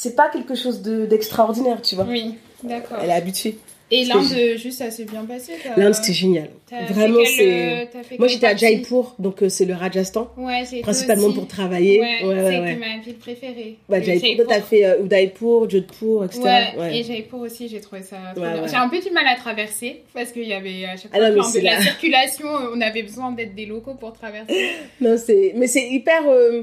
C'est 0.00 0.14
pas 0.14 0.28
quelque 0.30 0.54
chose 0.54 0.80
de- 0.82 1.06
d'extraordinaire, 1.06 1.82
tu 1.82 1.94
vois. 1.96 2.04
Oui, 2.08 2.34
d'accord. 2.62 2.98
Elle 3.02 3.10
est 3.10 3.14
habituée. 3.14 3.56
Et 3.90 4.02
que 4.04 4.08
l'Inde, 4.10 4.58
juste, 4.58 4.78
ça 4.80 4.90
s'est 4.90 5.06
bien 5.06 5.24
passé 5.24 5.52
L'Inde, 5.78 5.94
c'était 5.94 6.12
génial. 6.12 6.50
Vraiment, 6.90 7.20
c'est. 7.24 7.80
euh, 7.80 8.02
Moi, 8.18 8.28
j'étais 8.28 8.46
à 8.46 8.54
Jaipur, 8.54 9.14
donc 9.18 9.42
euh, 9.42 9.48
c'est 9.48 9.64
le 9.64 9.72
Rajasthan. 9.72 10.30
Ouais, 10.36 10.62
j'ai 10.70 10.82
Principalement 10.82 11.28
aussi. 11.28 11.34
pour 11.36 11.48
travailler. 11.48 11.98
Ouais, 11.98 12.18
ouais, 12.22 12.34
ouais. 12.34 12.60
ouais. 12.60 12.76
ma 12.76 13.02
ville 13.02 13.14
préférée. 13.16 13.78
Bah, 13.88 14.02
Jaipur, 14.02 14.44
toi, 14.44 14.56
t'as 14.56 14.60
fait 14.60 14.84
euh, 14.84 15.02
Udaipur, 15.04 15.70
Jodhpur, 15.70 16.24
etc. 16.26 16.42
Ouais, 16.76 16.98
et 16.98 17.02
Jaipur 17.02 17.38
aussi, 17.40 17.66
j'ai 17.68 17.80
trouvé 17.80 18.02
ça 18.02 18.18
trop 18.34 18.44
Ouais, 18.44 18.52
bien. 18.52 18.62
ouais. 18.62 18.68
J'ai 18.68 18.76
un 18.76 18.88
peu 18.90 19.00
du 19.00 19.10
mal 19.10 19.26
à 19.26 19.36
traverser 19.36 20.02
parce 20.12 20.32
qu'il 20.32 20.46
y 20.46 20.52
avait 20.52 20.84
à 20.84 20.96
chaque 20.98 21.10
Ah 21.14 21.18
fois 21.18 21.30
non, 21.30 21.42
mais 21.54 21.60
de 21.60 21.64
la 21.64 21.74
la- 21.76 21.80
circulation, 21.80 22.46
on 22.74 22.80
avait 22.82 23.02
besoin 23.04 23.32
d'être 23.32 23.54
des 23.54 23.64
locaux 23.64 23.94
pour 23.94 24.12
traverser. 24.12 24.68
Non, 25.00 25.16
c'est. 25.16 25.54
Mais 25.56 25.66
c'est 25.66 25.88
hyper. 25.88 26.28
euh, 26.28 26.60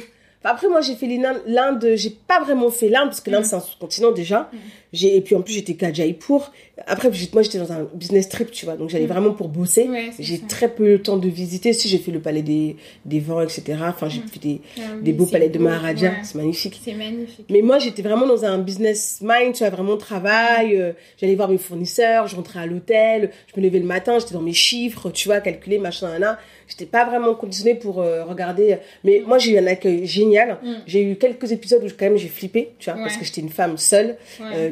après, 0.51 0.67
moi, 0.67 0.81
j'ai 0.81 0.95
fait 0.95 1.07
l'Inde. 1.07 1.41
l'Inde, 1.45 1.91
J'ai 1.95 2.09
pas 2.11 2.39
vraiment 2.41 2.69
fait 2.69 2.89
l'Inde, 2.89 3.05
parce 3.09 3.21
que 3.21 3.29
l'Inde, 3.29 3.41
Mm. 3.43 3.45
c'est 3.47 3.55
un 3.55 3.59
sous-continent 3.59 4.11
déjà. 4.11 4.49
Mm. 4.95 4.97
J'ai... 4.97 5.15
Et 5.17 5.21
puis, 5.21 5.35
en 5.35 5.41
plus, 5.41 5.53
j'étais 5.53 5.73
qu'à 5.75 5.91
Jaipur. 5.93 6.51
Après, 6.87 7.09
moi, 7.33 7.41
j'étais 7.41 7.57
dans 7.57 7.71
un 7.71 7.87
business 7.93 8.27
trip, 8.27 8.51
tu 8.51 8.65
vois. 8.65 8.75
Donc, 8.75 8.89
j'allais 8.89 9.05
Mm. 9.05 9.09
vraiment 9.09 9.31
pour 9.33 9.47
bosser. 9.49 9.87
Ouais, 9.87 10.09
J'ai 10.19 10.37
ça. 10.37 10.43
très 10.47 10.69
peu 10.69 10.83
le 10.85 11.01
temps 11.01 11.17
de 11.17 11.29
visiter. 11.29 11.71
Si, 11.73 11.87
j'ai 11.87 11.97
fait 11.97 12.11
le 12.11 12.19
palais 12.19 12.41
des, 12.41 12.75
des 13.05 13.19
vents, 13.19 13.41
etc. 13.41 13.63
Enfin, 13.87 14.09
j'ai 14.09 14.19
Mm. 14.19 14.27
fait 14.27 14.39
des, 14.39 14.61
Ah 14.77 14.81
oui, 14.97 15.03
des 15.03 15.13
beaux 15.13 15.25
palais 15.25 15.49
de 15.49 15.59
Maharaja. 15.59 16.07
ouais. 16.09 16.15
C'est 16.23 16.35
magnifique. 16.35 16.79
C'est 16.83 16.93
magnifique. 16.93 17.45
Mais 17.49 17.61
moi, 17.61 17.79
j'étais 17.79 18.01
vraiment 18.01 18.27
dans 18.27 18.43
un 18.45 18.57
business 18.57 19.19
mind, 19.21 19.53
tu 19.53 19.59
vois, 19.59 19.69
vraiment 19.69 19.97
travail. 19.97 20.75
euh, 20.75 20.91
J'allais 21.19 21.35
voir 21.35 21.49
mes 21.49 21.57
fournisseurs, 21.57 22.27
je 22.27 22.35
rentrais 22.35 22.59
à 22.59 22.65
l'hôtel, 22.65 23.31
je 23.53 23.59
me 23.59 23.65
levais 23.65 23.79
le 23.79 23.85
matin, 23.85 24.19
j'étais 24.19 24.33
dans 24.33 24.41
mes 24.41 24.53
chiffres, 24.53 25.09
tu 25.11 25.27
vois, 25.27 25.39
calculer, 25.39 25.77
machin, 25.77 26.17
nan, 26.19 26.37
J'étais 26.67 26.85
pas 26.87 27.05
vraiment 27.05 27.35
conditionnée 27.35 27.75
pour 27.75 28.01
euh, 28.01 28.23
regarder. 28.25 28.77
Mais 29.03 29.21
moi, 29.25 29.37
j'ai 29.37 29.51
eu 29.51 29.57
un 29.59 29.67
accueil 29.67 30.07
génial. 30.07 30.57
Mm. 30.63 30.73
J'ai 30.87 31.03
eu 31.03 31.15
quelques 31.15 31.51
épisodes 31.51 31.83
où 31.83 31.87
quand 31.97 32.05
même 32.05 32.17
j'ai 32.17 32.27
flippé, 32.27 32.69
tu 32.79 32.89
vois, 32.89 32.99
parce 32.99 33.17
que 33.17 33.23
j'étais 33.23 33.41
une 33.41 33.49
femme 33.51 33.77
seule, 33.77 34.17
euh, 34.41 34.71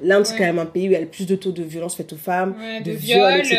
L'Inde, 0.00 0.26
c'est 0.26 0.36
quand 0.36 0.44
même 0.44 0.58
un 0.58 0.66
pays 0.66 0.84
où 0.88 0.90
il 0.90 0.92
y 0.92 0.96
a 0.96 1.00
le 1.00 1.06
plus 1.06 1.26
de 1.26 1.36
taux 1.36 1.52
de 1.52 1.62
violence 1.62 1.96
faite 1.96 2.12
aux 2.12 2.16
femmes, 2.16 2.54
de, 2.80 2.90
de 2.90 2.96
viol, 2.96 3.18
viol, 3.32 3.40
etc. 3.40 3.58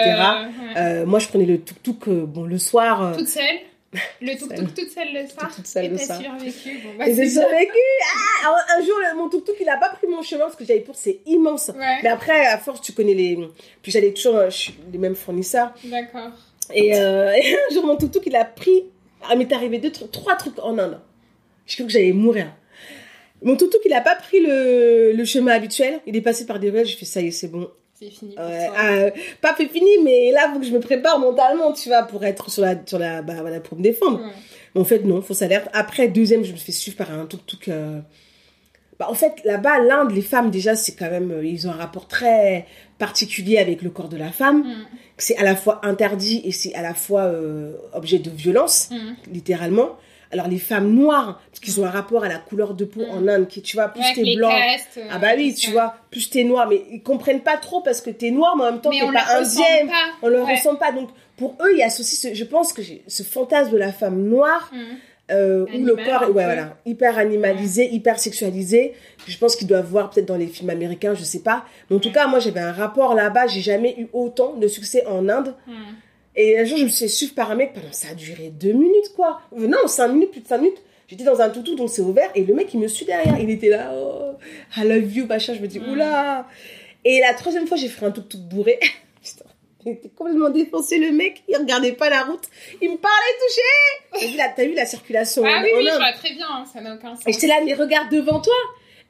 euh. 0.75 0.79
Euh, 1.01 1.05
moi, 1.05 1.19
je 1.19 1.27
prenais 1.27 1.45
le 1.45 1.59
tuk-tuk, 1.59 2.07
euh, 2.07 2.25
bon, 2.25 2.43
le 2.43 2.57
soir. 2.57 3.15
Toute 3.17 3.27
seule 3.27 3.43
Le 4.21 4.35
tuk-tuk 4.35 4.73
toute 4.73 4.89
seule 4.89 5.13
le 5.13 5.27
soir 5.27 5.55
toute 5.55 5.67
seule 5.67 5.85
Et 5.85 5.95
t'as 5.95 6.19
survécu 6.19 6.79
Bon, 6.83 6.89
bah, 6.97 7.07
et 7.07 7.15
j'ai 7.15 7.29
survécu. 7.29 7.77
Ah 8.43 8.55
un 8.77 8.81
jour, 8.83 8.95
le- 8.99 9.17
mon 9.17 9.29
tuk-tuk, 9.29 9.55
il 9.61 9.69
a 9.69 9.77
pas 9.77 9.89
pris 9.89 10.07
mon 10.07 10.21
chemin 10.23 10.45
parce 10.45 10.55
que 10.55 10.65
j'avais 10.65 10.79
pour, 10.79 10.95
c'est 10.95 11.19
immense. 11.27 11.69
Ouais, 11.77 11.99
Mais 12.01 12.09
après, 12.09 12.45
à 12.47 12.57
force, 12.57 12.81
tu 12.81 12.91
connais 12.93 13.13
les. 13.13 13.37
Puis 13.83 13.91
j'allais 13.91 14.11
toujours 14.11 14.39
les 14.91 14.97
mêmes 14.97 15.15
fournisseurs. 15.15 15.71
d'accord. 15.83 16.31
Et, 16.73 16.95
euh, 16.97 17.33
et 17.35 17.55
un 17.55 17.73
jour, 17.73 17.85
mon 17.85 17.95
tuk-tuk, 17.95 18.23
il 18.25 18.35
a 18.35 18.45
pris. 18.45 18.85
Ah, 19.29 19.35
mais 19.35 19.45
t'es 19.45 19.53
arrivé 19.55 19.77
deux, 19.77 19.89
tr- 19.89 20.09
trois 20.09 20.35
trucs 20.35 20.57
en 20.59 20.77
Inde. 20.79 20.99
Je 21.67 21.75
cru 21.75 21.85
que 21.85 21.91
j'allais 21.91 22.11
mourir. 22.13 22.47
Mon 23.43 23.55
tuk-tuk, 23.55 23.81
il 23.85 23.93
a 23.93 24.01
pas 24.01 24.15
pris 24.15 24.39
le, 24.39 25.11
le 25.13 25.25
chemin 25.25 25.51
habituel. 25.53 25.99
Il 26.07 26.15
est 26.15 26.21
passé 26.21 26.45
par 26.45 26.59
des 26.59 26.69
ruelles. 26.69 26.85
J'ai 26.85 26.95
fait 26.97 27.05
ça 27.05 27.21
y 27.21 27.27
est, 27.27 27.31
c'est 27.31 27.47
bon. 27.49 27.69
C'est 27.99 28.09
fini 28.09 28.35
pour 28.35 28.45
Ouais, 28.45 28.67
toi. 28.67 28.75
ah, 28.77 29.05
pas 29.41 29.53
fait 29.55 29.67
fini, 29.67 29.89
mais 30.03 30.31
là, 30.31 30.49
faut 30.53 30.59
que 30.59 30.65
je 30.65 30.71
me 30.71 30.79
prépare 30.79 31.19
mentalement, 31.19 31.71
tu 31.73 31.89
vois, 31.89 32.03
pour 32.03 32.23
être 32.25 32.49
sur 32.49 32.61
la, 32.63 32.75
sur 32.85 32.99
la, 32.99 33.21
bah, 33.21 33.35
voilà, 33.41 33.59
pour 33.59 33.77
me 33.77 33.83
défendre. 33.83 34.19
Ouais. 34.19 34.31
Mais 34.75 34.81
en 34.81 34.85
fait, 34.85 35.03
non, 35.05 35.21
fausse 35.21 35.41
alerte. 35.41 35.67
Après, 35.73 36.07
deuxième, 36.07 36.43
je 36.43 36.51
me 36.53 36.57
fais 36.57 36.71
suivre 36.71 36.97
par 36.97 37.11
un 37.11 37.25
tuk-tuk. 37.25 37.67
euh, 37.69 37.99
Bah, 38.99 39.07
en 39.09 39.13
fait, 39.13 39.33
là-bas, 39.45 39.79
l'Inde, 39.79 40.11
les 40.11 40.21
femmes, 40.21 40.49
déjà, 40.51 40.75
c'est 40.75 40.93
quand 40.95 41.09
même. 41.09 41.31
euh, 41.31 41.45
Ils 41.45 41.67
ont 41.67 41.71
un 41.71 41.75
rapport 41.75 42.07
très 42.07 42.65
particulier 42.97 43.57
avec 43.57 43.81
le 43.81 43.89
corps 43.89 44.09
de 44.09 44.17
la 44.17 44.31
femme. 44.31 44.59
Mm. 44.63 44.85
C'est 45.17 45.37
à 45.37 45.43
la 45.43 45.55
fois 45.55 45.79
interdit 45.85 46.41
et 46.45 46.51
c'est 46.51 46.73
à 46.75 46.81
la 46.81 46.93
fois 46.93 47.21
euh, 47.23 47.73
objet 47.93 48.19
de 48.19 48.29
violence, 48.29 48.89
Mm. 48.91 49.31
littéralement. 49.33 49.97
Alors, 50.33 50.47
les 50.47 50.57
femmes 50.57 50.93
noires, 50.93 51.39
parce 51.49 51.59
qu'ils 51.59 51.79
ont 51.79 51.85
un 51.85 51.89
rapport 51.91 52.23
à 52.23 52.27
la 52.27 52.37
couleur 52.39 52.73
de 52.73 52.85
peau 52.85 53.01
Mm. 53.05 53.11
en 53.11 53.27
Inde, 53.27 53.47
qui, 53.47 53.61
tu 53.61 53.77
vois, 53.77 53.87
plus 53.89 54.01
Ouais, 54.01 54.13
t'es 54.15 54.35
blanc. 54.35 54.49
castes, 54.49 54.97
euh, 54.97 55.07
Ah 55.11 55.19
bah 55.19 55.29
oui, 55.37 55.53
tu 55.53 55.67
ça. 55.67 55.71
vois, 55.71 55.95
plus 56.11 56.29
t'es 56.29 56.43
noir, 56.43 56.67
mais 56.67 56.81
ils 56.91 57.01
comprennent 57.03 57.41
pas 57.41 57.57
trop 57.57 57.81
parce 57.81 58.01
que 58.01 58.09
t'es 58.09 58.31
noir, 58.31 58.55
mais 58.57 58.63
en 58.63 58.71
même 58.71 58.81
temps 58.81 58.89
t'es 58.89 58.99
pas 58.99 59.37
indienne, 59.37 59.89
on 60.21 60.27
le 60.27 60.43
Ouais. 60.43 60.55
ressent 60.55 60.75
pas. 60.75 60.91
Donc 60.91 61.09
pour 61.37 61.55
eux, 61.61 61.69
il 61.73 61.77
y 61.79 61.83
a 61.83 61.89
ceci, 61.89 62.15
ce- 62.15 62.33
je 62.33 62.43
pense 62.43 62.73
que 62.73 62.81
ce 63.07 63.23
fantasme 63.23 63.71
de 63.71 63.77
la 63.77 63.91
femme 63.93 64.23
noire 64.23 64.69
Mm. 64.73 64.77
euh, 65.31 65.65
où 65.73 65.85
le 65.85 65.95
corps, 65.95 66.23
ouais 66.23 66.43
voilà, 66.43 66.77
hyper 66.85 67.17
animalisé, 67.17 67.87
hyper 67.91 68.19
sexualisé. 68.19 68.93
Je 69.25 69.37
pense 69.37 69.55
qu'ils 69.55 69.67
doivent 69.67 69.85
voir 69.85 70.09
peut-être 70.09 70.25
dans 70.27 70.35
les 70.35 70.47
films 70.47 70.69
américains, 70.69 71.13
je 71.15 71.23
sais 71.23 71.39
pas. 71.39 71.63
Mais 71.89 71.95
en 71.95 71.99
tout 71.99 72.09
Ouais. 72.09 72.13
cas, 72.15 72.27
moi 72.27 72.39
j'avais 72.39 72.59
un 72.59 72.73
rapport 72.73 73.13
là-bas, 73.15 73.47
j'ai 73.47 73.61
jamais 73.61 73.95
eu 73.99 74.07
autant 74.13 74.53
de 74.55 74.67
succès 74.67 75.05
en 75.07 75.29
Inde. 75.29 75.55
Et 76.35 76.59
un 76.59 76.65
jour, 76.65 76.77
je 76.77 76.83
me 76.83 76.89
suis 76.89 77.05
fait 77.05 77.11
suivre 77.11 77.33
par 77.35 77.51
un 77.51 77.55
mec, 77.55 77.73
pendant 77.73 77.91
ça 77.91 78.09
a 78.09 78.15
duré 78.15 78.49
deux 78.49 78.73
minutes 78.73 79.13
quoi. 79.15 79.41
Non, 79.55 79.87
cinq 79.87 80.09
minutes, 80.09 80.31
plus 80.31 80.41
de 80.41 80.47
cinq 80.47 80.59
minutes. 80.59 80.81
J'étais 81.07 81.23
dans 81.23 81.41
un 81.41 81.49
toutou, 81.49 81.75
donc 81.75 81.89
c'est 81.89 82.01
ouvert, 82.01 82.31
et 82.33 82.43
le 82.43 82.53
mec 82.55 82.73
il 82.73 82.79
me 82.79 82.87
suit 82.87 83.05
derrière. 83.05 83.37
Il 83.39 83.49
était 83.49 83.69
là, 83.69 83.91
oh, 83.93 84.33
I 84.75 84.83
love 84.83 85.15
you, 85.15 85.25
machin. 85.27 85.53
Je 85.53 85.59
me 85.59 85.67
dis, 85.67 85.79
oula. 85.79 86.47
Et 87.05 87.19
la 87.19 87.33
troisième 87.33 87.67
fois, 87.67 87.77
j'ai 87.77 87.89
fait 87.89 88.05
un 88.05 88.11
tuk-tuk 88.11 88.39
bourré. 88.39 88.79
Putain, 89.23 89.45
il 89.85 89.91
était 89.91 90.09
complètement 90.09 90.49
défoncé, 90.49 90.97
le 90.97 91.11
mec. 91.11 91.43
Il 91.49 91.57
regardait 91.57 91.91
pas 91.91 92.09
la 92.09 92.23
route. 92.23 92.43
Il 92.81 92.91
me 92.91 92.97
parlait 92.97 94.19
touché. 94.19 94.37
T'as 94.55 94.65
vu 94.65 94.73
la 94.73 94.85
circulation 94.85 95.43
Ah 95.45 95.61
oui, 95.61 95.69
oui, 95.75 95.87
je 95.91 95.95
vois 95.97 96.13
très 96.13 96.33
bien, 96.33 96.47
hein, 96.49 96.65
ça 96.71 96.81
n'a 96.81 96.95
aucun 96.95 97.15
sens. 97.15 97.27
Et 97.27 97.33
j'étais 97.33 97.47
là, 97.47 97.55
mais 97.65 97.73
regarde 97.73 98.09
devant 98.09 98.39
toi. 98.39 98.53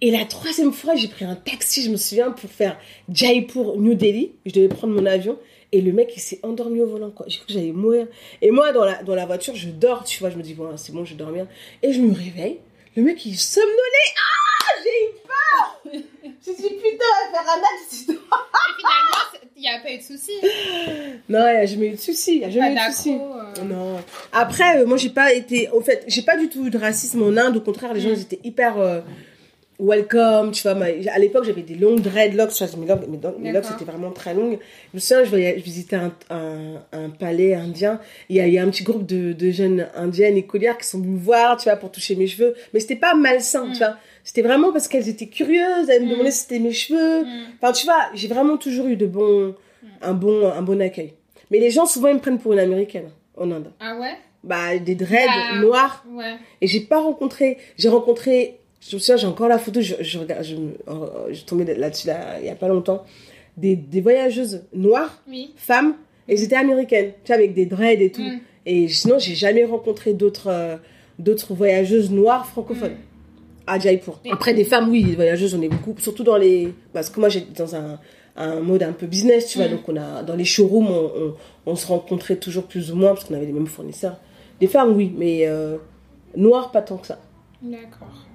Et 0.02 0.12
la 0.12 0.26
troisième 0.26 0.74
fois, 0.74 0.96
j'ai 0.96 1.08
pris 1.08 1.24
un 1.24 1.36
taxi, 1.36 1.84
je 1.84 1.90
me 1.90 1.96
souviens, 1.96 2.32
pour 2.32 2.50
faire 2.50 2.78
Jaipur, 3.08 3.78
New 3.78 3.94
Delhi. 3.94 4.34
Je 4.46 4.52
devais 4.52 4.68
prendre 4.68 4.94
mon 4.94 5.06
avion. 5.06 5.38
Et 5.76 5.82
le 5.82 5.92
mec, 5.92 6.14
il 6.16 6.20
s'est 6.22 6.40
endormi 6.44 6.80
au 6.82 6.88
volant, 6.88 7.10
quoi. 7.10 7.26
J'ai 7.28 7.38
cru 7.40 7.48
que 7.48 7.54
j'allais 7.54 7.72
mourir. 7.74 8.08
Et 8.42 8.52
moi, 8.52 8.72
dans 8.72 8.86
la, 8.86 9.02
dans 9.04 9.16
la 9.16 9.26
voiture, 9.26 9.56
je 9.56 9.70
dors, 9.70 10.04
tu 10.06 10.20
vois. 10.20 10.30
Je 10.30 10.38
me 10.38 10.44
dis, 10.44 10.54
bon, 10.54 10.78
c'est 10.78 10.94
bon, 10.94 11.04
je 11.04 11.12
vais 11.12 11.18
dormir. 11.18 11.48
Et 11.82 11.92
je 11.92 12.00
me 12.00 12.14
réveille. 12.14 12.60
Le 12.96 13.02
mec, 13.04 13.26
il 13.26 13.36
somnolait. 13.36 14.14
Ah, 14.16 14.72
j'ai 14.84 14.90
eu 15.06 15.10
peur. 15.26 15.82
je 16.24 16.30
me 16.52 16.56
suis 16.56 16.64
dit, 16.64 16.76
putain, 16.76 17.06
on 17.28 17.32
va 17.34 17.40
faire 17.40 17.54
un 17.54 17.62
accident. 17.84 18.14
Et 18.14 18.78
finalement, 18.78 19.50
il 19.56 19.62
n'y 19.62 19.68
a 19.68 19.80
pas 19.80 19.92
eu 19.92 19.98
de 19.98 20.04
souci. 20.04 20.32
Non, 21.30 21.40
il 21.48 21.54
n'y 21.54 21.58
a 21.62 21.66
jamais 21.66 21.88
eu 21.88 21.92
de 21.92 21.96
souci. 21.98 22.34
Il 22.36 22.40
n'y 22.40 22.46
a 22.46 22.50
jamais 22.52 22.72
eu 22.74 22.76
de 22.76 22.94
souci. 22.94 23.12
d'accro. 23.14 23.34
euh. 23.34 23.64
Non. 23.66 24.00
Après, 24.32 24.80
euh, 24.80 24.86
moi, 24.86 24.98
j'ai 24.98 25.10
pas 25.10 25.34
été. 25.34 25.70
En 25.72 25.82
fait, 25.82 26.04
j'ai 26.08 26.22
pas 26.22 26.38
du 26.38 26.50
tout 26.50 26.66
eu 26.68 26.70
de 26.70 26.78
racisme 26.78 27.24
en 27.24 27.36
Inde. 27.38 27.58
Au 27.58 27.62
contraire, 27.62 27.94
les 27.96 28.00
gens, 28.02 28.10
Mm. 28.10 28.14
ils 28.14 28.22
étaient 28.22 28.40
hyper 28.44 28.78
euh, 28.80 29.02
welcome. 29.88 30.52
Tu 30.52 30.62
vois, 30.64 30.74
ma- 30.76 30.86
à 30.86 31.20
l'époque, 31.20 31.44
j'avais 31.46 31.62
des 31.62 31.76
longues 31.76 32.02
dreadlocks. 32.02 32.52
Tu 32.54 32.64
vois, 32.66 32.78
mes 32.78 33.08
mes 33.40 33.52
locks 33.52 33.66
étaient 33.74 33.86
vraiment 33.86 34.12
très 34.12 34.34
longues. 34.34 34.58
Je 34.92 34.98
me 34.98 35.00
souviens, 35.00 35.24
je, 35.24 35.30
voyais- 35.30 35.56
je 35.58 35.64
visitais 35.64 35.96
un, 35.98 36.14
un, 36.30 36.82
un 36.94 37.10
palais 37.10 37.54
indien. 37.54 38.00
Il 38.30 38.36
y, 38.38 38.40
a, 38.40 38.48
il 38.48 38.54
y 38.54 38.58
a 38.58 38.64
un 38.64 38.70
petit 38.70 38.84
groupe 38.84 39.06
de, 39.06 39.34
de 39.34 39.52
jeunes 39.52 39.88
indiennes 39.96 40.38
écolières 40.38 40.78
qui 40.78 40.88
sont 40.88 41.00
venus 41.00 41.20
me 41.20 41.24
voir, 41.24 41.58
tu 41.58 41.66
vois, 41.70 41.76
pour 41.78 41.92
toucher 41.92 42.16
mes 42.16 42.28
cheveux. 42.28 42.56
Mais 42.74 42.80
c'était 42.80 42.96
pas 42.96 43.14
malsain, 43.14 43.66
Mm. 43.68 43.72
tu 43.74 43.78
vois. 43.80 43.98
C'était 44.24 44.42
vraiment 44.42 44.72
parce 44.72 44.88
qu'elles 44.88 45.10
étaient 45.10 45.28
curieuses. 45.28 45.90
Elles 45.90 46.02
me 46.04 46.08
Mm. 46.08 46.12
demandaient 46.12 46.32
si 46.32 46.40
c'était 46.42 46.60
mes 46.60 46.72
cheveux. 46.74 47.24
Mm. 47.26 47.28
Enfin, 47.62 47.74
tu 47.74 47.86
vois, 47.86 48.00
j'ai 48.14 48.28
vraiment 48.28 48.58
toujours 48.58 48.88
eu 48.88 48.96
de 48.96 49.06
bons, 49.06 49.56
un 50.02 50.14
bon, 50.14 50.48
un 50.52 50.62
bon 50.62 50.82
accueil. 50.82 51.14
Mais 51.52 51.60
les 51.60 51.70
gens, 51.72 51.86
souvent, 51.86 52.08
ils 52.08 52.16
me 52.16 52.20
prennent 52.20 52.40
pour 52.40 52.54
une 52.54 52.60
américaine 52.60 53.10
en 53.38 53.52
Inde. 53.52 53.72
Ah 53.80 53.98
ouais? 54.00 54.14
Bah, 54.44 54.78
des 54.78 54.96
dreads 54.96 55.28
Ah. 55.30 55.60
noirs. 55.60 56.04
Ouais. 56.12 56.36
Et 56.62 56.68
j'ai 56.68 56.82
pas 56.82 57.00
rencontré, 57.02 57.58
j'ai 57.78 57.90
rencontré, 57.90 58.60
je 58.90 58.96
me 58.96 59.00
souviens, 59.00 59.18
j'ai 59.18 59.28
encore 59.28 59.48
la 59.48 59.58
photo, 59.60 59.82
je, 59.82 59.96
je 60.00 60.20
regarde, 60.20 60.44
je, 60.44 60.56
euh, 60.56 61.32
je 61.32 61.44
tombée 61.44 61.66
là-dessus 61.76 62.08
là, 62.08 62.40
il 62.40 62.46
y 62.46 62.50
a 62.50 62.56
pas 62.56 62.68
longtemps. 62.68 63.04
Des, 63.58 63.76
des 63.76 64.02
voyageuses 64.02 64.64
noires, 64.74 65.22
Oui. 65.30 65.54
femmes, 65.56 65.94
et 66.28 66.34
elles 66.34 66.44
étaient 66.44 66.56
américaines, 66.56 67.12
tu 67.24 67.28
vois, 67.28 67.36
avec 67.36 67.54
des 67.54 67.66
dreads 67.66 68.02
et 68.02 68.12
tout. 68.12 68.22
Mm. 68.22 68.40
Et 68.66 68.88
sinon, 68.88 69.20
j'ai 69.20 69.36
jamais 69.36 69.64
rencontré 69.66 70.14
d'autres, 70.14 70.48
euh, 70.48 70.78
d'autres 71.20 71.54
voyageuses 71.54 72.10
noires 72.12 72.46
francophones. 72.48 72.96
à 73.68 73.80
Jaipur. 73.80 74.20
Après, 74.32 74.54
des 74.54 74.64
femmes, 74.66 74.90
oui, 74.90 75.04
des 75.04 75.16
voyageuses, 75.16 75.52
j'en 75.52 75.62
ai 75.62 75.70
beaucoup. 75.70 75.96
Surtout 76.00 76.24
dans 76.24 76.38
les. 76.38 76.74
Parce 76.94 77.10
que 77.10 77.20
moi, 77.20 77.30
j'étais 77.30 77.54
dans 77.64 77.76
un, 77.76 78.00
un 78.36 78.60
mode 78.60 78.84
un 78.84 78.92
peu 78.92 79.06
business, 79.06 79.48
tu 79.48 79.58
vois. 79.60 79.68
Mm. 79.68 79.72
Donc, 79.72 79.90
on 79.90 79.96
a, 79.98 80.24
dans 80.24 80.36
les 80.36 80.46
showrooms, 80.46 80.88
on, 80.90 81.12
on, 81.16 81.34
on 81.72 81.76
se 81.76 81.88
rencontrait 81.88 82.38
toujours 82.38 82.64
plus 82.66 82.92
ou 82.92 82.96
moins 82.96 83.14
parce 83.14 83.26
qu'on 83.26 83.36
avait 83.36 83.46
les 83.46 83.54
mêmes 83.54 83.68
fournisseurs. 83.68 84.18
Des 84.60 84.68
femmes, 84.68 84.94
oui, 84.96 85.14
mais 85.16 85.46
euh, 85.48 85.78
noires, 86.36 86.72
pas 86.72 86.82
tant 86.82 86.98
que 86.98 87.08
ça. 87.08 87.20
D'accord. 87.62 88.26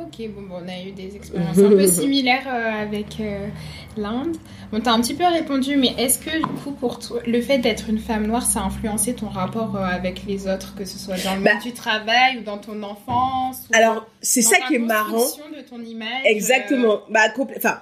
Ok, 0.00 0.28
bon, 0.28 0.42
bon, 0.42 0.54
on 0.64 0.68
a 0.68 0.80
eu 0.86 0.92
des 0.92 1.16
expériences 1.16 1.58
un 1.58 1.70
peu 1.70 1.86
similaires 1.88 2.46
euh, 2.46 2.82
avec 2.82 3.18
euh, 3.20 3.48
l'Inde. 3.96 4.36
Bon, 4.70 4.78
t'as 4.80 4.92
un 4.92 5.00
petit 5.00 5.14
peu 5.14 5.24
répondu, 5.26 5.76
mais 5.76 5.88
est-ce 5.98 6.20
que 6.20 6.36
du 6.36 6.62
coup, 6.62 6.70
pour 6.70 7.00
toi, 7.00 7.20
le 7.26 7.40
fait 7.40 7.58
d'être 7.58 7.88
une 7.90 7.98
femme 7.98 8.26
noire, 8.28 8.44
ça 8.44 8.60
a 8.60 8.64
influencé 8.66 9.14
ton 9.14 9.28
rapport 9.28 9.74
euh, 9.74 9.80
avec 9.80 10.24
les 10.24 10.46
autres, 10.46 10.76
que 10.76 10.84
ce 10.84 10.98
soit 10.98 11.16
dans 11.24 11.34
le 11.34 11.42
Bah. 11.42 11.54
monde 11.54 11.62
du 11.64 11.72
travail 11.72 12.38
ou 12.38 12.42
dans 12.42 12.58
ton 12.58 12.80
enfance 12.84 13.66
ou 13.68 13.76
Alors, 13.76 14.06
c'est 14.20 14.42
ça 14.42 14.58
qui 14.68 14.76
est 14.76 14.78
marrant. 14.78 15.16
de 15.16 15.62
ton 15.68 15.80
image 15.82 16.22
Exactement. 16.26 17.00
Bah, 17.10 17.22
enfin, 17.56 17.80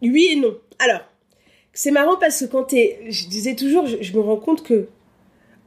oui 0.00 0.28
et 0.32 0.36
non. 0.36 0.54
Alors, 0.78 1.00
c'est 1.74 1.90
marrant 1.90 2.16
parce 2.18 2.40
que 2.40 2.46
quand 2.46 2.64
t'es, 2.64 2.98
je 3.10 3.26
disais 3.26 3.54
toujours, 3.54 3.86
je, 3.86 3.98
je 4.00 4.12
me 4.14 4.20
rends 4.20 4.36
compte 4.36 4.62
que, 4.62 4.88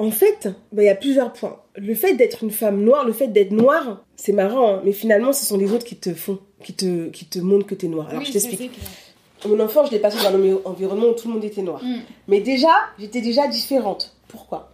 en 0.01 0.11
fait, 0.11 0.49
bah, 0.71 0.81
il 0.81 0.85
y 0.85 0.89
a 0.89 0.95
plusieurs 0.95 1.31
points. 1.31 1.57
Le 1.75 1.93
fait 1.93 2.15
d'être 2.15 2.43
une 2.43 2.49
femme 2.51 2.83
noire, 2.83 3.05
le 3.05 3.13
fait 3.13 3.27
d'être 3.27 3.51
noire, 3.51 4.03
c'est 4.15 4.33
marrant, 4.33 4.75
hein, 4.75 4.81
mais 4.83 4.93
finalement, 4.93 5.31
ce 5.31 5.45
sont 5.45 5.57
les 5.57 5.71
autres 5.71 5.85
qui 5.85 5.95
te 5.95 6.13
font, 6.13 6.39
qui 6.63 6.73
te, 6.73 7.09
qui 7.09 7.25
te 7.25 7.37
montrent 7.37 7.67
que 7.67 7.75
t'es 7.75 7.87
noire. 7.87 8.07
Alors, 8.09 8.21
Oui, 8.21 8.25
je 8.25 8.33
t'explique. 8.33 8.71
Mon 9.47 9.59
enfant, 9.59 9.85
je 9.85 9.91
l'ai 9.91 9.99
passé 9.99 10.17
dans 10.17 10.35
un 10.35 10.57
environnement 10.65 11.07
où 11.07 11.13
tout 11.13 11.27
le 11.27 11.35
monde 11.35 11.43
était 11.43 11.61
noir. 11.61 11.83
Mm. 11.83 11.99
Mais 12.27 12.41
déjà, 12.41 12.73
j'étais 12.99 13.21
déjà 13.21 13.47
différente. 13.47 14.15
Pourquoi? 14.27 14.71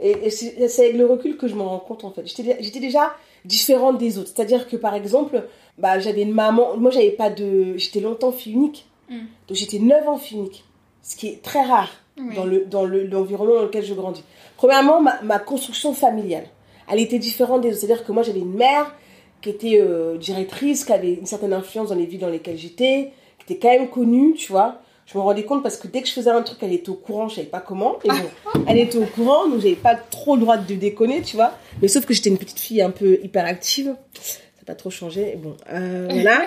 Et, 0.00 0.10
et 0.26 0.30
c'est 0.30 0.84
avec 0.84 0.96
le 0.96 1.06
recul 1.06 1.36
que 1.36 1.48
je 1.48 1.54
me 1.54 1.62
rends 1.62 1.78
compte, 1.78 2.04
en 2.04 2.10
fait. 2.10 2.26
J'étais 2.26 2.56
j'étais 2.60 2.80
déjà 2.80 3.14
différente 3.44 3.98
des 3.98 4.18
autres. 4.18 4.30
C'est-à-dire 4.34 4.68
que, 4.68 4.76
par 4.76 4.94
exemple, 4.94 5.44
bah, 5.78 5.98
j'avais 5.98 6.22
une 6.22 6.32
maman... 6.32 6.76
Moi, 6.76 6.90
j'avais 6.90 7.10
pas 7.10 7.30
de... 7.30 7.76
J'étais 7.76 8.00
longtemps 8.00 8.32
fille 8.32 8.54
unique. 8.54 8.86
Mm. 9.10 9.18
Donc, 9.48 9.56
j'étais 9.56 9.78
9 9.78 10.08
ans 10.08 10.18
fille 10.18 10.38
unique. 10.38 10.64
Ce 11.02 11.16
qui 11.16 11.28
est 11.28 11.42
très 11.42 11.62
rare 11.62 12.01
Oui. 12.28 12.34
dans 12.36 12.44
le 12.44 12.64
dans 12.66 12.84
le- 12.84 13.04
l'environnement 13.06 13.54
dans 13.56 13.62
lequel 13.62 13.84
je 13.84 13.94
grandis. 13.94 14.24
Premièrement, 14.56 15.00
ma, 15.00 15.20
ma 15.22 15.38
construction 15.38 15.92
familiale, 15.94 16.44
elle 16.90 17.00
était 17.00 17.18
différente 17.18 17.62
des. 17.62 17.72
C'est-à-dire 17.74 18.04
que 18.04 18.12
moi, 18.12 18.22
j'avais 18.22 18.40
une 18.40 18.54
mère 18.54 18.94
qui 19.40 19.50
était 19.50 19.78
euh, 19.80 20.16
directrice, 20.18 20.84
qui 20.84 20.92
avait 20.92 21.14
une 21.14 21.26
certaine 21.26 21.52
influence 21.52 21.88
dans 21.88 21.94
les 21.96 22.06
villes 22.06 22.20
dans 22.20 22.28
lesquelles 22.28 22.58
j'étais, 22.58 23.10
qui 23.44 23.52
était 23.52 23.56
quand 23.60 23.76
même 23.76 23.88
connue, 23.88 24.34
tu 24.34 24.52
vois. 24.52 24.78
Je 25.06 25.18
me 25.18 25.22
rendais 25.22 25.42
compte 25.42 25.64
parce 25.64 25.76
que 25.76 25.88
dès 25.88 26.00
que 26.00 26.06
je 26.08 26.12
faisais 26.12 26.30
un 26.30 26.42
truc, 26.42 26.58
elle 26.62 26.72
était 26.72 26.88
au 26.90 26.94
courant, 26.94 27.28
je 27.28 27.34
savais 27.34 27.48
pas 27.48 27.58
comment. 27.58 27.96
Et 28.04 28.08
bon, 28.08 28.62
elle 28.68 28.78
était 28.78 28.98
au 28.98 29.04
courant, 29.04 29.48
donc 29.48 29.58
j'avais 29.60 29.74
pas 29.74 29.96
trop 29.96 30.36
le 30.36 30.42
droit 30.42 30.56
de 30.56 30.74
déconner, 30.74 31.22
tu 31.22 31.34
vois. 31.34 31.52
Mais 31.82 31.88
sauf 31.88 32.06
que 32.06 32.14
j'étais 32.14 32.30
une 32.30 32.38
petite 32.38 32.60
fille 32.60 32.80
un 32.80 32.90
peu 32.92 33.18
hyperactive. 33.22 33.96
Ça 34.22 34.38
n'a 34.58 34.64
pas 34.64 34.74
trop 34.76 34.90
changé. 34.90 35.36
Bon, 35.42 35.56
euh, 35.72 36.06
voilà. 36.10 36.42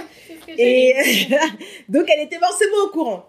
Et 0.58 0.94
donc, 1.90 2.06
elle 2.08 2.24
était 2.24 2.40
forcément 2.40 2.78
au 2.86 2.90
courant. 2.92 3.26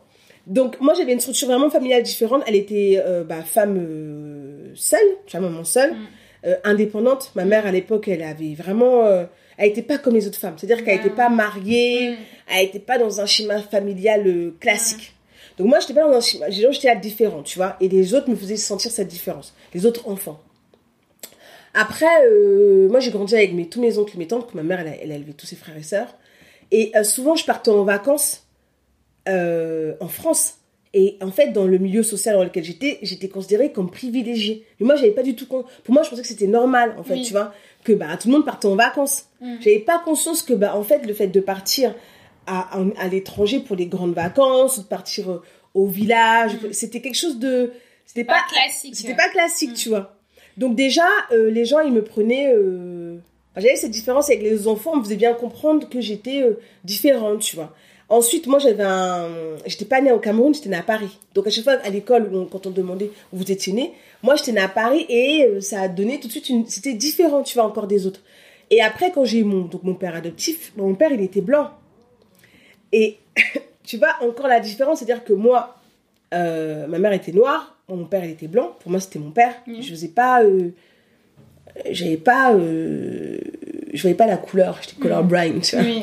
Donc, 0.46 0.80
moi, 0.80 0.94
j'avais 0.94 1.12
une 1.12 1.20
structure 1.20 1.48
vraiment 1.48 1.70
familiale 1.70 2.02
différente. 2.04 2.42
Elle 2.46 2.54
était 2.54 3.02
euh, 3.04 3.24
bah, 3.24 3.42
femme 3.42 3.78
euh, 3.78 4.70
seule, 4.74 5.00
tu 5.26 5.36
vois, 5.36 5.48
maman 5.48 5.64
seule, 5.64 5.92
Mm. 5.92 6.06
euh, 6.46 6.54
indépendante. 6.64 7.32
Ma 7.34 7.44
mère, 7.44 7.66
à 7.66 7.72
l'époque, 7.72 8.06
elle 8.08 8.22
avait 8.22 8.54
vraiment... 8.54 9.04
elle 9.58 9.68
n'était 9.68 9.82
pas 9.82 9.98
comme 9.98 10.14
les 10.14 10.26
autres 10.28 10.38
femmes. 10.38 10.54
C'est-à-dire 10.56 10.84
qu'elle 10.84 10.98
n'était 10.98 11.10
pas 11.10 11.28
mariée, 11.28 12.10
Mm. 12.12 12.16
elle 12.54 12.64
n'était 12.66 12.78
pas 12.78 12.96
dans 12.98 13.20
un 13.20 13.26
schéma 13.26 13.58
familial 13.60 14.52
classique. 14.60 15.14
Donc, 15.58 15.66
moi, 15.68 15.80
je 15.80 15.84
n'étais 15.88 16.00
pas 16.00 16.06
dans 16.06 16.14
un 16.16 16.20
schéma... 16.20 16.48
J'étais 16.50 16.94
différente, 16.96 17.46
tu 17.46 17.58
vois. 17.58 17.76
Et 17.80 17.88
les 17.88 18.14
autres 18.14 18.30
me 18.30 18.36
faisaient 18.36 18.56
sentir 18.56 18.90
cette 18.92 19.08
différence. 19.08 19.52
Les 19.74 19.84
autres 19.84 20.08
enfants. 20.08 20.40
Après, 21.74 22.06
moi 22.88 23.00
j'ai 23.00 23.10
grandi 23.10 23.34
avec 23.34 23.52
mes, 23.52 23.68
tous 23.68 23.82
mes 23.82 23.98
oncles 23.98 24.14
et 24.14 24.18
mes 24.18 24.26
tantes, 24.26 24.50
que 24.50 24.56
ma 24.56 24.62
mère 24.62 24.80
elle 24.80 24.88
a, 24.88 24.96
elle 25.02 25.12
a 25.12 25.16
élevé 25.16 25.34
tous 25.34 25.44
ses 25.44 25.56
frères 25.56 25.76
et 25.76 25.82
sœurs. 25.82 26.14
Et 26.70 26.90
souvent 27.02 27.36
je 27.36 27.44
partais 27.44 27.70
en 27.70 27.84
vacances 27.84 28.45
euh, 29.28 29.94
en 30.00 30.08
France. 30.08 30.54
Et 30.94 31.18
en 31.20 31.30
fait, 31.30 31.48
dans 31.52 31.66
le 31.66 31.76
milieu 31.78 32.02
social 32.02 32.36
dans 32.36 32.44
lequel 32.44 32.64
j'étais, 32.64 32.98
j'étais 33.02 33.28
considérée 33.28 33.70
comme 33.70 33.90
privilégiée. 33.90 34.64
Mais 34.80 34.86
moi, 34.86 34.96
j'avais 34.96 35.10
pas 35.10 35.22
du 35.22 35.34
tout. 35.36 35.46
con- 35.46 35.64
Pour 35.84 35.92
moi, 35.92 36.02
je 36.02 36.08
pensais 36.10 36.22
que 36.22 36.28
c'était 36.28 36.46
normal, 36.46 36.94
en 36.98 37.02
fait, 37.02 37.14
Oui. 37.14 37.22
tu 37.22 37.32
vois, 37.32 37.52
que 37.84 37.92
bah 37.92 38.16
tout 38.18 38.28
le 38.28 38.34
monde 38.34 38.46
partait 38.46 38.66
en 38.68 38.76
vacances. 38.76 39.26
Mm. 39.42 39.56
J'avais 39.60 39.80
pas 39.80 39.98
conscience 39.98 40.42
que 40.42 40.54
bah 40.54 40.74
en 40.74 40.82
fait, 40.82 41.04
le 41.06 41.12
fait 41.12 41.26
de 41.26 41.40
partir 41.40 41.94
à, 42.46 42.78
à, 42.78 42.84
à 42.98 43.08
l'étranger 43.08 43.60
pour 43.60 43.76
les 43.76 43.86
grandes 43.86 44.14
vacances, 44.14 44.78
ou 44.78 44.82
de 44.82 44.86
partir 44.86 45.30
euh, 45.30 45.42
au 45.74 45.86
village, 45.86 46.54
Mm. 46.62 46.72
c'était 46.72 47.00
quelque 47.02 47.16
chose 47.18 47.38
de, 47.38 47.72
c'était 48.06 48.24
Pas 48.24 48.34
pas 48.34 48.54
classique. 48.54 48.96
c'était 48.96 49.16
pas 49.16 49.28
classique, 49.28 49.72
Mm. 49.72 49.74
tu 49.74 49.88
vois. 49.90 50.16
Donc 50.56 50.76
déjà, 50.76 51.06
euh, 51.32 51.50
les 51.50 51.66
gens, 51.66 51.80
ils 51.80 51.92
me 51.92 52.02
prenaient... 52.02 52.54
euh, 52.54 53.18
J'avais 53.56 53.76
cette 53.76 53.90
différence 53.90 54.30
avec 54.30 54.42
les 54.42 54.66
enfants, 54.68 54.92
on 54.94 54.96
me 54.98 55.02
faisait 55.04 55.16
bien 55.16 55.34
comprendre 55.34 55.88
que 55.88 56.00
j'étais 56.00 56.42
différente, 56.84 57.40
tu 57.40 57.56
vois. 57.56 57.74
Ensuite, 58.08 58.46
moi, 58.46 58.60
j'avais 58.60 58.84
un... 58.84 59.28
J'étais 59.66 59.84
pas 59.84 60.00
née 60.00 60.12
au 60.12 60.18
Cameroun, 60.20 60.54
j'étais 60.54 60.68
née 60.68 60.76
à 60.76 60.82
Paris. 60.82 61.18
Donc 61.34 61.46
à 61.46 61.50
chaque 61.50 61.64
fois, 61.64 61.74
à 61.82 61.90
l'école, 61.90 62.30
quand 62.50 62.66
on 62.66 62.70
demandait 62.70 63.10
où 63.32 63.38
vous 63.38 63.50
étiez 63.50 63.72
née, 63.72 63.92
moi, 64.22 64.36
j'étais 64.36 64.52
née 64.52 64.60
à 64.60 64.68
Paris 64.68 65.06
et 65.08 65.44
euh, 65.44 65.60
ça 65.60 65.80
a 65.80 65.88
donné 65.88 66.20
tout 66.20 66.28
de 66.28 66.32
suite 66.32 66.48
une... 66.48 66.66
C'était 66.68 66.94
différent, 66.94 67.42
tu 67.42 67.54
vois, 67.54 67.64
encore 67.66 67.88
des 67.88 68.06
autres. 68.06 68.20
Et 68.70 68.80
après, 68.80 69.10
quand 69.10 69.24
j'ai 69.24 69.38
eu 69.38 69.44
mon, 69.44 69.62
donc, 69.62 69.82
mon 69.82 69.94
père 69.94 70.14
adoptif, 70.14 70.72
mon 70.76 70.94
père, 70.94 71.10
il 71.12 71.20
était 71.20 71.40
blanc. 71.40 71.70
Et 72.92 73.18
tu 73.84 73.96
vois, 73.96 74.16
encore 74.22 74.46
la 74.46 74.60
différence, 74.60 74.98
c'est-à-dire 75.00 75.24
que 75.24 75.32
moi, 75.32 75.76
euh, 76.32 76.86
ma 76.86 76.98
mère 76.98 77.12
était 77.12 77.32
noire, 77.32 77.76
mon 77.88 78.04
père, 78.04 78.24
il 78.24 78.30
était 78.30 78.48
blanc. 78.48 78.76
Pour 78.80 78.90
moi, 78.92 79.00
c'était 79.00 79.18
mon 79.18 79.30
père. 79.32 79.54
Mhm. 79.66 79.82
Je 79.82 79.90
faisais 79.90 80.08
pas... 80.08 80.42
euh, 80.44 80.70
J'avais 81.90 82.16
pas... 82.16 82.54
euh, 82.54 83.38
je 83.92 84.00
voyais 84.02 84.16
pas 84.16 84.26
la 84.26 84.36
couleur, 84.36 84.78
j'étais 84.82 85.00
colorblind, 85.00 85.60
tu 85.62 85.76
vois. 85.76 85.84
Oui. 85.84 86.02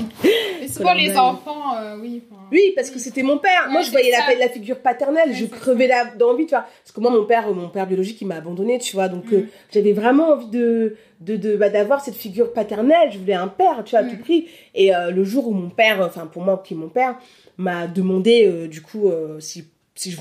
Et 0.64 0.68
souvent, 0.70 0.94
les 0.94 1.16
enfants, 1.18 1.76
euh, 1.78 1.98
oui. 2.02 2.22
enfin, 2.32 2.42
Oui, 2.52 2.72
parce 2.76 2.90
que 2.90 2.98
c'était 2.98 3.22
mon 3.24 3.38
père. 3.38 3.68
Moi, 3.70 3.82
je 3.82 3.92
voyais 3.92 4.12
la, 4.12 4.34
la 4.40 4.48
figure 4.50 4.80
paternelle. 4.80 5.30
Ouais, 5.30 5.36
je 5.36 5.46
crevais 5.46 5.90
d'envie, 6.18 6.46
tu 6.46 6.52
vois. 6.52 6.62
Parce 6.84 6.92
que 6.94 7.02
moi, 7.02 7.12
mon 7.12 7.26
père, 7.26 7.52
mon 7.54 7.68
père 7.70 7.86
biologique, 7.86 8.20
il 8.22 8.28
m'a 8.28 8.36
abandonné, 8.36 8.80
tu 8.80 8.94
vois. 8.96 9.10
Donc, 9.10 9.26
Mm. 9.32 9.36
euh, 9.36 9.42
j'avais 9.74 9.92
vraiment 9.92 10.30
envie 10.34 10.48
de, 10.48 10.96
de, 11.20 11.36
de 11.36 11.58
bah, 11.58 11.70
d'avoir 11.70 12.00
cette 12.04 12.16
figure 12.16 12.54
paternelle. 12.54 13.10
Je 13.12 13.18
voulais 13.20 13.34
un 13.34 13.50
père, 13.50 13.84
tu 13.84 13.92
vois, 13.92 14.00
à 14.00 14.04
Mm. 14.04 14.10
tout 14.12 14.18
prix. 14.18 14.48
Et 14.74 14.96
euh, 14.96 15.12
le 15.12 15.24
jour 15.26 15.48
où 15.50 15.52
mon 15.52 15.70
père, 15.70 16.00
enfin, 16.02 16.28
pour 16.28 16.42
moi, 16.44 16.64
qui 16.66 16.74
est 16.76 16.78
mon 16.78 16.90
père, 16.90 17.16
m'a 17.58 17.88
demandé, 17.88 18.46
euh, 18.48 18.68
du 18.68 18.82
coup, 18.82 19.10
euh, 19.10 19.40
si 19.42 19.66
si 19.96 20.16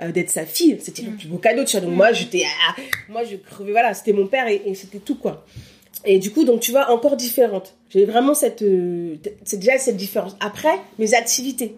euh, 0.00 0.12
d'être 0.12 0.30
sa 0.30 0.44
fille, 0.46 0.76
c'était 0.80 1.02
le 1.02 1.10
Mm. 1.12 1.16
plus 1.16 1.26
beau 1.28 1.38
cadeau, 1.38 1.64
tu 1.64 1.72
vois. 1.76 1.80
Donc 1.86 1.94
Mm. 1.94 1.96
moi, 1.96 2.12
j'étais, 2.12 2.44
ah, 2.68 2.74
moi, 3.08 3.22
je 3.24 3.36
crevais, 3.36 3.72
voilà, 3.72 3.92
c'était 3.94 4.12
mon 4.12 4.26
père 4.26 4.46
et, 4.46 4.62
et 4.66 4.74
c'était 4.74 4.98
tout, 5.00 5.16
quoi. 5.16 5.44
Et 6.04 6.18
du 6.18 6.30
coup, 6.32 6.44
donc 6.44 6.60
tu 6.60 6.70
vois, 6.72 6.90
encore 6.90 7.16
différente. 7.16 7.74
J'ai 7.90 8.04
vraiment 8.04 8.34
cette, 8.34 8.62
euh, 8.62 9.14
c'est 9.44 9.58
déjà 9.58 9.78
cette 9.78 9.96
différence. 9.96 10.36
Après, 10.40 10.74
mes 10.98 11.14
activités, 11.14 11.76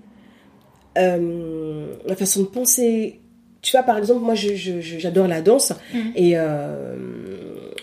euh, 0.99 1.87
la 2.07 2.17
façon 2.17 2.41
de 2.43 2.47
penser. 2.47 3.21
Tu 3.63 3.73
vois, 3.73 3.83
par 3.83 3.97
exemple, 3.99 4.21
moi, 4.21 4.35
je, 4.35 4.55
je- 4.55 4.81
je- 4.81 4.99
j'adore 4.99 5.27
la 5.27 5.41
danse. 5.41 5.73
Mhm. 5.95 6.13
Et, 6.17 6.33
euh, 6.37 6.97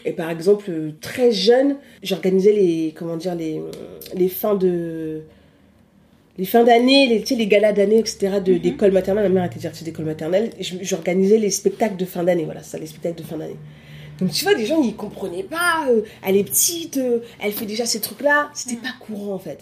et 0.05 0.13
par 0.13 0.29
exemple, 0.29 0.71
très 1.01 1.31
jeune, 1.31 1.75
j'organisais 2.03 2.53
les, 2.53 2.93
comment 2.95 3.17
dire, 3.17 3.33
les, 3.35 3.59
les 4.15 4.29
fins 4.29 4.53
de, 4.55 5.21
les 6.37 6.45
fins 6.45 6.63
d'année, 6.63 7.07
les, 7.07 7.21
tu 7.21 7.27
sais, 7.27 7.35
les 7.35 7.47
galas 7.47 7.73
d'année, 7.73 7.97
etc., 7.99 8.39
de, 8.43 8.53
Mhm. 8.53 8.59
d'école 8.59 8.91
maternelle. 8.91 9.23
Ma 9.23 9.29
mère 9.41 9.45
était 9.45 9.59
directrice 9.59 9.83
d'école 9.83 10.05
maternelle. 10.05 10.51
J'organisais 10.59 11.37
les 11.37 11.49
spectacles 11.49 11.97
de 11.97 12.05
fin 12.05 12.23
d'année. 12.23 12.45
Voilà, 12.45 12.61
ça, 12.63 12.77
les 12.77 12.85
spectacles 12.85 13.17
de 13.21 13.23
fin 13.27 13.37
d'année. 13.37 13.57
Donc 14.21 14.31
tu 14.31 14.43
vois, 14.45 14.53
les 14.53 14.65
gens, 14.65 14.81
ils 14.81 14.95
comprenaient 14.95 15.43
pas. 15.43 15.85
euh, 15.89 16.01
elle 16.23 16.37
est 16.37 16.43
petite, 16.43 16.97
euh, 16.97 17.19
elle 17.41 17.51
fait 17.51 17.65
déjà 17.65 17.85
ces 17.85 17.99
trucs-là. 17.99 18.49
C'était 18.53 18.75
Mhm. 18.75 18.81
pas 18.81 18.93
courant, 19.05 19.33
en 19.33 19.39
fait. 19.39 19.59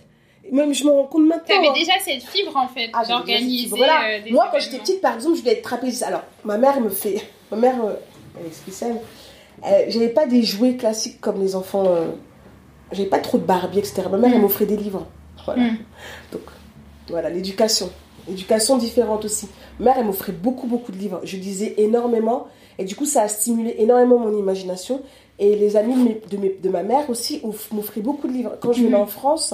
Même 0.52 0.74
je 0.74 0.84
me 0.84 0.90
rends 0.90 1.06
compte 1.06 1.26
maintenant. 1.28 1.56
T'avais 1.56 1.68
hein. 1.70 1.74
déjà 1.76 1.94
cette 2.04 2.24
fibre, 2.24 2.56
en 2.58 2.68
fait, 2.68 2.90
Ah, 2.94 3.06
d'organiser 3.06 3.64
fibre-là. 3.66 4.02
euh, 4.10 4.24
des 4.24 4.32
Moi, 4.32 4.50
quand 4.52 4.60
j'étais 4.60 4.80
petite, 4.80 5.00
par 5.02 5.16
exemple, 5.16 5.36
je 5.36 5.42
voulais 5.42 5.54
être 5.54 5.62
trapéziste. 5.62 6.04
Alors, 6.04 6.24
ma 6.44 6.58
mère 6.58 6.80
me 6.82 6.90
fait. 6.90 7.22
Ma 7.52 7.58
mère, 7.58 7.76
elle 8.40 8.48
est 8.48 8.54
spéciale. 8.54 9.00
J'avais 9.90 10.10
pas 10.10 10.26
des 10.26 10.44
jouets 10.44 10.76
classiques 10.76 11.20
comme 11.22 11.40
les 11.42 11.56
enfants. 11.56 11.86
J'avais 12.92 13.10
pas 13.10 13.20
trop 13.20 13.38
de 13.38 13.44
Barbie, 13.44 13.80
etc. 13.80 14.04
Ma 14.12 14.18
mère, 14.18 14.32
elle 14.34 14.40
Mm. 14.40 14.42
m'offrait 14.42 14.66
des 14.66 14.78
livres. 14.78 15.06
Voilà. 15.46 15.64
Mm. 15.64 15.78
Donc, 16.32 16.42
voilà, 17.10 17.30
l'éducation. 17.30 17.90
Éducation 18.30 18.78
différente 18.78 19.26
aussi. 19.26 19.48
Ma 19.80 19.86
mère, 19.86 19.96
elle 20.00 20.06
m'offrait 20.06 20.32
beaucoup, 20.32 20.68
beaucoup 20.68 20.92
de 20.92 20.98
livres. 20.98 21.22
Je 21.24 21.38
lisais 21.38 21.76
énormément. 21.78 22.48
Et 22.80 22.86
du 22.86 22.96
coup, 22.96 23.06
ça 23.06 23.22
a 23.24 23.28
stimulé 23.28 23.76
énormément 23.78 24.18
mon 24.18 24.36
imagination. 24.36 25.02
Et 25.38 25.56
les 25.56 25.76
amis 25.78 25.94
de, 25.96 26.00
mes- 26.04 26.22
de, 26.32 26.38
mes- 26.38 26.58
de 26.62 26.70
ma 26.70 26.82
mère 26.82 27.08
aussi 27.10 27.40
off- 27.44 27.72
m'offraient 27.72 28.02
beaucoup 28.02 28.28
de 28.28 28.34
livres. 28.34 28.56
Quand 28.62 28.74
je 28.74 28.82
venais 28.84 28.96
Mhm. 28.96 29.04
en 29.04 29.06
France, 29.06 29.54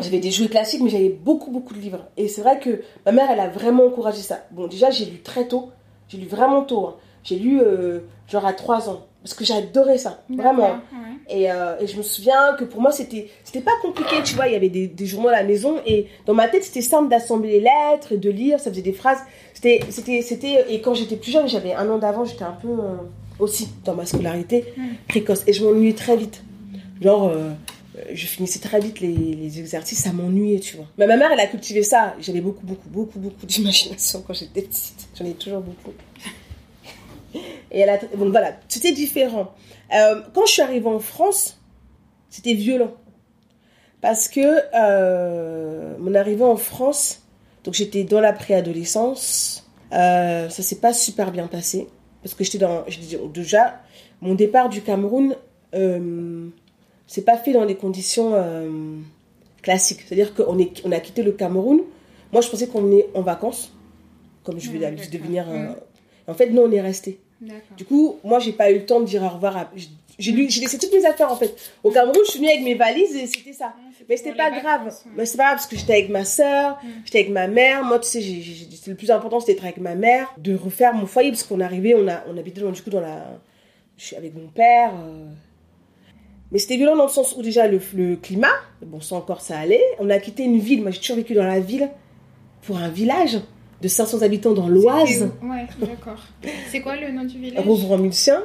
j'avais 0.00 0.18
des 0.20 0.30
jouets 0.30 0.48
classiques, 0.48 0.80
mais 0.82 0.90
j'avais 0.90 1.08
beaucoup, 1.08 1.50
beaucoup 1.50 1.74
de 1.74 1.80
livres. 1.80 2.06
Et 2.16 2.28
c'est 2.28 2.40
vrai 2.42 2.58
que 2.60 2.82
ma 3.04 3.12
mère, 3.12 3.30
elle 3.30 3.40
a 3.40 3.48
vraiment 3.48 3.84
encouragé 3.86 4.22
ça. 4.22 4.44
Bon, 4.50 4.66
déjà, 4.66 4.90
j'ai 4.90 5.04
lu 5.06 5.20
très 5.22 5.46
tôt. 5.48 5.70
J'ai 6.08 6.18
lu 6.18 6.26
vraiment 6.26 6.62
tôt. 6.62 6.86
hein. 6.86 6.96
J'ai 7.24 7.36
lu 7.36 7.60
euh, 7.60 8.00
genre 8.28 8.46
à 8.46 8.52
3 8.52 8.88
ans. 8.88 9.00
Parce 9.28 9.38
que 9.38 9.44
j'adorais 9.44 9.98
ça. 9.98 10.22
Vraiment. 10.30 10.62
D'accord, 10.62 10.78
ouais. 10.92 11.08
Et, 11.42 11.50
euh, 11.50 11.78
et 11.80 11.86
je 11.86 11.96
me 11.98 12.02
souviens 12.02 12.54
que 12.58 12.64
pour 12.64 12.80
moi, 12.80 12.90
c'était 12.90 13.28
c'était 13.44 13.60
pas 13.60 13.72
compliqué, 13.82 14.16
tu 14.24 14.34
vois. 14.34 14.46
Il 14.48 14.54
y 14.54 14.56
avait 14.56 14.70
des, 14.70 14.86
des 14.86 15.06
journaux 15.06 15.28
à 15.28 15.32
la 15.32 15.44
maison 15.44 15.76
et 15.84 16.06
dans 16.24 16.32
ma 16.32 16.48
tête, 16.48 16.64
c'était 16.64 16.80
simple 16.80 17.10
d'assembler 17.10 17.50
les 17.50 17.60
lettres 17.60 18.12
et 18.12 18.16
de 18.16 18.30
lire. 18.30 18.58
Ça 18.58 18.70
faisait 18.70 18.80
des 18.82 18.94
phrases. 18.94 19.18
C'était, 19.52 19.80
c'était, 19.90 20.22
c'était. 20.22 20.64
Et 20.72 20.80
quand 20.80 20.94
j'étais 20.94 21.16
plus 21.16 21.30
jeune, 21.30 21.46
j'avais 21.48 21.74
un 21.74 21.88
an 21.90 21.98
d'avant, 21.98 22.24
j'étais 22.24 22.44
un 22.44 22.52
peu 22.52 22.68
euh, 22.68 22.96
aussi 23.38 23.68
dans 23.84 23.94
ma 23.94 24.06
scolarité 24.06 24.64
précoce. 25.08 25.42
Et 25.46 25.52
je 25.52 25.62
m'ennuyais 25.62 25.92
très 25.92 26.16
vite. 26.16 26.42
Genre, 27.02 27.28
euh, 27.28 27.50
je 28.14 28.26
finissais 28.26 28.60
très 28.60 28.80
vite 28.80 29.00
les, 29.00 29.08
les 29.12 29.58
exercices, 29.58 29.98
ça 30.04 30.12
m'ennuyait, 30.12 30.60
tu 30.60 30.76
vois. 30.76 30.86
Mais 30.96 31.06
ma 31.06 31.18
mère, 31.18 31.30
elle 31.32 31.40
a 31.40 31.46
cultivé 31.46 31.82
ça. 31.82 32.14
J'avais 32.20 32.40
beaucoup, 32.40 32.64
beaucoup, 32.64 32.88
beaucoup, 32.88 33.18
beaucoup 33.18 33.44
d'imagination 33.44 34.24
quand 34.26 34.32
j'étais 34.32 34.62
petite. 34.62 35.08
J'en 35.18 35.26
ai 35.26 35.32
toujours 35.34 35.60
beaucoup. 35.60 35.92
Et 37.70 37.80
elle 37.80 37.90
a... 37.90 37.98
Donc 37.98 38.30
voilà, 38.30 38.58
c'était 38.68 38.92
différent. 38.92 39.52
Euh, 39.94 40.22
quand 40.34 40.46
je 40.46 40.52
suis 40.52 40.62
arrivée 40.62 40.88
en 40.88 41.00
France, 41.00 41.60
c'était 42.30 42.54
violent. 42.54 42.92
Parce 44.00 44.28
que 44.28 44.40
euh, 44.74 45.96
mon 45.98 46.14
arrivée 46.14 46.44
en 46.44 46.56
France, 46.56 47.22
donc 47.64 47.74
j'étais 47.74 48.04
dans 48.04 48.20
la 48.20 48.32
préadolescence, 48.32 49.68
euh, 49.92 50.48
ça 50.48 50.62
s'est 50.62 50.80
pas 50.80 50.92
super 50.92 51.32
bien 51.32 51.46
passé. 51.46 51.88
Parce 52.22 52.34
que 52.34 52.44
j'étais 52.44 52.58
dans. 52.58 52.84
Déjà, 53.32 53.80
mon 54.20 54.34
départ 54.34 54.68
du 54.68 54.82
Cameroun, 54.82 55.34
euh, 55.74 56.48
c'est 57.06 57.24
pas 57.24 57.36
fait 57.36 57.52
dans 57.52 57.66
des 57.66 57.76
conditions 57.76 58.32
euh, 58.34 58.98
classiques. 59.62 60.00
C'est-à-dire 60.06 60.34
qu'on 60.34 60.58
est, 60.58 60.82
on 60.84 60.92
a 60.92 61.00
quitté 61.00 61.22
le 61.22 61.32
Cameroun. 61.32 61.80
Moi, 62.32 62.42
je 62.42 62.48
pensais 62.48 62.68
qu'on 62.68 62.82
venait 62.82 63.06
en 63.14 63.22
vacances, 63.22 63.72
comme 64.44 64.58
je 64.60 64.70
vais 64.70 64.78
Ouais, 64.78 64.84
l'habitude 64.84 65.10
de 65.10 65.18
d'accord. 65.18 65.76
En 66.28 66.34
fait, 66.34 66.50
non, 66.50 66.64
on 66.66 66.70
est 66.72 66.80
resté. 66.80 67.18
Du 67.76 67.84
coup, 67.84 68.16
moi, 68.24 68.38
j'ai 68.38 68.52
pas 68.52 68.70
eu 68.70 68.74
le 68.74 68.86
temps 68.86 69.00
de 69.00 69.06
dire 69.06 69.22
au 69.22 69.28
revoir. 69.28 69.56
à- 69.56 69.70
J'ai 70.18 70.32
laissé 70.32 70.78
toutes 70.78 70.92
mes 70.92 71.06
affaires 71.06 71.30
en 71.30 71.36
fait. 71.36 71.54
Au 71.84 71.90
Cameroun, 71.92 72.20
je 72.26 72.30
suis 72.32 72.40
venue 72.40 72.50
avec 72.50 72.62
mes 72.64 72.74
valises 72.74 73.14
et 73.14 73.26
c'était 73.28 73.52
ça. 73.52 73.72
Mais 74.08 74.16
c'était 74.16 74.34
pas 74.34 74.50
grave. 74.50 74.92
Mais 75.16 75.24
c'est 75.24 75.36
pas 75.36 75.44
grave 75.44 75.56
parce 75.58 75.66
que 75.68 75.76
j'étais 75.76 75.92
avec 75.92 76.08
ma 76.08 76.24
soeur, 76.24 76.76
Mm. 76.82 76.86
j'étais 77.04 77.18
avec 77.20 77.30
ma 77.30 77.46
mère. 77.46 77.84
Moi, 77.84 78.00
tu 78.00 78.08
sais, 78.08 78.20
le 78.88 78.94
plus 78.96 79.10
important 79.12 79.38
c'était 79.38 79.54
d'être 79.54 79.64
avec 79.64 79.76
ma 79.78 79.94
mère, 79.94 80.34
de 80.38 80.56
refaire 80.56 80.92
mon 80.94 81.06
foyer 81.06 81.30
parce 81.30 81.44
qu'on 81.44 81.60
arrivait, 81.60 81.94
on 81.94 82.08
a, 82.08 82.24
on 82.28 82.36
habitait 82.36 82.60
dans, 82.62 82.72
du 82.72 82.82
coup 82.82 82.90
dans 82.90 83.00
la, 83.00 83.38
je 83.96 84.04
suis 84.06 84.16
avec 84.16 84.34
mon 84.34 84.48
père. 84.48 84.90
euh. 84.94 85.26
Mais 86.50 86.58
c'était 86.58 86.76
violent 86.78 86.96
dans 86.96 87.04
le 87.06 87.10
sens 87.10 87.36
où 87.36 87.42
déjà 87.42 87.68
le, 87.68 87.80
le 87.94 88.16
climat, 88.16 88.48
bon 88.84 89.00
ça 89.00 89.14
encore 89.16 89.40
ça 89.42 89.58
allait. 89.58 89.84
On 90.00 90.08
a 90.10 90.18
quitté 90.18 90.42
une 90.44 90.58
ville. 90.58 90.82
Moi, 90.82 90.90
j'ai 90.90 90.98
toujours 91.00 91.16
vécu 91.18 91.34
dans 91.34 91.44
la 91.46 91.60
ville 91.60 91.88
pour 92.62 92.78
un 92.78 92.88
village 92.88 93.38
de 93.80 93.88
500 93.88 94.22
habitants 94.22 94.52
dans 94.52 94.68
l'Oise, 94.68 95.30
Ouais, 95.42 95.66
d'accord. 95.80 96.20
C'est 96.70 96.80
quoi 96.80 96.96
le 96.96 97.10
nom 97.12 97.24
du 97.24 97.38
village? 97.38 97.64
Rouvre-en-Mulcien. 97.64 98.42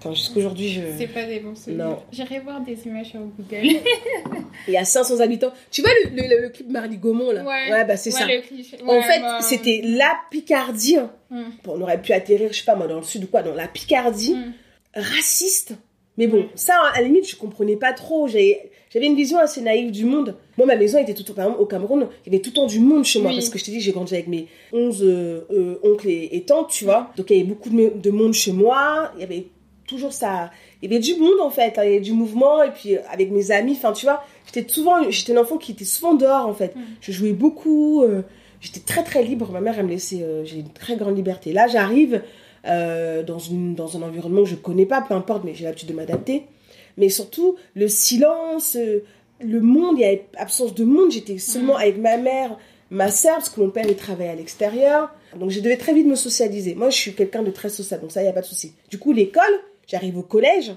Attends, 0.00 0.14
jusqu'aujourd'hui, 0.14 0.68
je. 0.68 0.80
C'est 0.98 1.06
pas 1.06 1.24
des 1.26 1.38
bons 1.38 1.54
souvenirs. 1.54 1.84
Non. 1.84 1.98
J'irai 2.10 2.40
voir 2.40 2.60
des 2.60 2.76
images 2.86 3.10
sur 3.10 3.20
Google. 3.20 3.78
Il 4.66 4.74
y 4.74 4.76
a 4.76 4.84
500 4.84 5.20
habitants. 5.20 5.52
Tu 5.70 5.80
vois 5.82 5.90
le, 6.04 6.10
le, 6.20 6.42
le 6.42 6.48
clip 6.48 6.68
Marly 6.68 6.96
Gaumont 6.96 7.30
là? 7.30 7.44
Ouais. 7.44 7.84
bah 7.84 7.96
c'est 7.96 8.12
Ouais, 8.12 8.18
ça. 8.18 8.26
le. 8.26 8.88
En 8.88 8.96
Ouais, 8.96 9.02
fait, 9.02 9.20
bah, 9.20 9.38
c'était 9.40 9.80
la 9.84 10.12
Picardie. 10.30 10.96
Hmm. 11.30 11.44
Bon, 11.62 11.74
on 11.76 11.82
aurait 11.82 12.02
pu 12.02 12.12
atterrir, 12.12 12.52
je 12.52 12.58
sais 12.58 12.64
pas 12.64 12.74
moi, 12.74 12.88
dans 12.88 12.96
le 12.96 13.02
sud 13.04 13.22
ou 13.24 13.26
quoi, 13.28 13.42
dans 13.42 13.54
la 13.54 13.68
Picardie, 13.68 14.34
Hmm. 14.34 14.52
raciste. 14.96 15.74
Mais 16.18 16.26
bon, 16.26 16.40
Mm. 16.42 16.48
ça, 16.56 16.74
à 16.94 17.00
la 17.00 17.06
limite, 17.06 17.28
je 17.30 17.36
comprenais 17.36 17.76
pas 17.76 17.92
trop. 17.92 18.26
J'avais 18.28 18.70
j'avais 18.92 19.06
une 19.06 19.16
vision 19.16 19.38
assez 19.38 19.60
naïve 19.62 19.90
du 19.90 20.04
monde. 20.04 20.36
Moi, 20.58 20.66
ma 20.66 20.76
maison 20.76 20.98
était 20.98 21.14
tout 21.14 21.22
le 21.22 21.28
temps, 21.28 21.34
par 21.34 21.44
exemple, 21.46 21.62
au 21.62 21.66
Cameroun, 21.66 22.08
il 22.26 22.32
y 22.32 22.34
avait 22.36 22.42
tout 22.42 22.50
le 22.50 22.54
temps 22.56 22.66
du 22.66 22.78
monde 22.80 23.04
chez 23.04 23.20
moi. 23.20 23.30
Oui. 23.30 23.36
Parce 23.36 23.48
que 23.48 23.58
je 23.58 23.64
t'ai 23.64 23.70
dit, 23.72 23.80
j'ai 23.80 23.92
grandi 23.92 24.14
avec 24.14 24.28
mes 24.28 24.48
11 24.72 25.02
euh, 25.02 25.40
euh, 25.50 25.74
oncles 25.82 26.08
et, 26.08 26.28
et 26.32 26.42
tantes, 26.42 26.68
tu 26.70 26.84
vois. 26.84 27.10
Donc, 27.16 27.30
il 27.30 27.36
y 27.36 27.40
avait 27.40 27.48
beaucoup 27.48 27.70
de, 27.70 27.92
de 27.98 28.10
monde 28.10 28.34
chez 28.34 28.52
moi. 28.52 29.10
Il 29.16 29.20
y 29.20 29.24
avait 29.24 29.46
toujours 29.86 30.12
ça. 30.12 30.50
Il 30.82 30.90
y 30.90 30.94
avait 30.94 31.02
du 31.02 31.14
monde, 31.14 31.40
en 31.40 31.48
fait. 31.50 31.78
hein. 31.78 31.84
Il 31.84 31.90
y 31.90 31.92
avait 31.94 32.00
du 32.00 32.12
mouvement. 32.12 32.62
Et 32.62 32.70
puis, 32.70 32.96
euh, 32.96 33.00
avec 33.10 33.30
mes 33.30 33.50
amis, 33.50 33.72
enfin, 33.72 33.92
tu 33.92 34.04
vois, 34.04 34.22
j'étais 34.52 34.70
souvent, 34.70 35.10
j'étais 35.10 35.34
un 35.34 35.40
enfant 35.40 35.56
qui 35.56 35.72
était 35.72 35.84
souvent 35.86 36.14
dehors, 36.14 36.46
en 36.46 36.54
fait. 36.54 36.76
Mm. 36.76 36.80
Je 37.00 37.12
jouais 37.12 37.32
beaucoup. 37.32 38.02
euh, 38.02 38.20
j'étais 38.60 38.80
très, 38.80 39.02
très 39.04 39.22
libre. 39.24 39.50
Ma 39.52 39.60
mère, 39.62 39.78
elle 39.78 39.86
me 39.86 39.90
laissait, 39.90 40.24
j'ai 40.44 40.58
une 40.58 40.68
très 40.70 40.96
grande 40.96 41.16
liberté. 41.16 41.52
Là, 41.52 41.66
j'arrive 41.66 42.22
dans, 42.64 43.38
une, 43.38 43.74
dans 43.74 43.96
un 43.96 44.02
environnement 44.02 44.42
que 44.44 44.48
je 44.50 44.54
connais 44.54 44.86
pas, 44.86 45.00
peu 45.00 45.14
importe, 45.14 45.42
mais 45.44 45.52
j'ai 45.54 45.64
l'habitude 45.64 45.88
de 45.88 45.94
m'adapter. 45.94 46.44
Mais 46.96 47.08
surtout, 47.08 47.56
le 47.74 47.88
silence, 47.88 48.76
euh, 48.76 49.02
le 49.40 49.60
monde, 49.60 49.96
il 49.98 50.02
y 50.02 50.04
avait 50.04 50.26
absence 50.36 50.74
de 50.74 50.84
monde. 50.84 51.10
J'étais 51.10 51.38
seulement 51.38 51.74
Mhm. 51.74 51.80
avec 51.80 51.98
ma 51.98 52.16
mère, 52.16 52.58
ma 52.90 53.10
sœur, 53.10 53.36
parce 53.36 53.48
que 53.48 53.60
mon 53.60 53.70
père, 53.70 53.84
il 53.88 53.96
travaillait 53.96 54.30
à 54.32 54.34
l'extérieur. 54.34 55.10
Donc, 55.36 55.50
je 55.50 55.60
devais 55.60 55.76
très 55.78 55.94
vite 55.94 56.06
me 56.06 56.14
socialiser. 56.14 56.74
Moi, 56.74 56.90
je 56.90 56.96
suis 56.96 57.14
quelqu'un 57.14 57.42
de 57.42 57.50
très 57.50 57.70
social, 57.70 58.00
donc 58.00 58.12
ça, 58.12 58.20
il 58.20 58.24
n'y 58.24 58.30
a 58.30 58.34
pas 58.34 58.42
de 58.42 58.46
souci. 58.46 58.74
Du 58.90 58.98
coup, 58.98 59.12
l'école, 59.12 59.42
j'arrive 59.88 60.18
au 60.18 60.22
collège. 60.22 60.72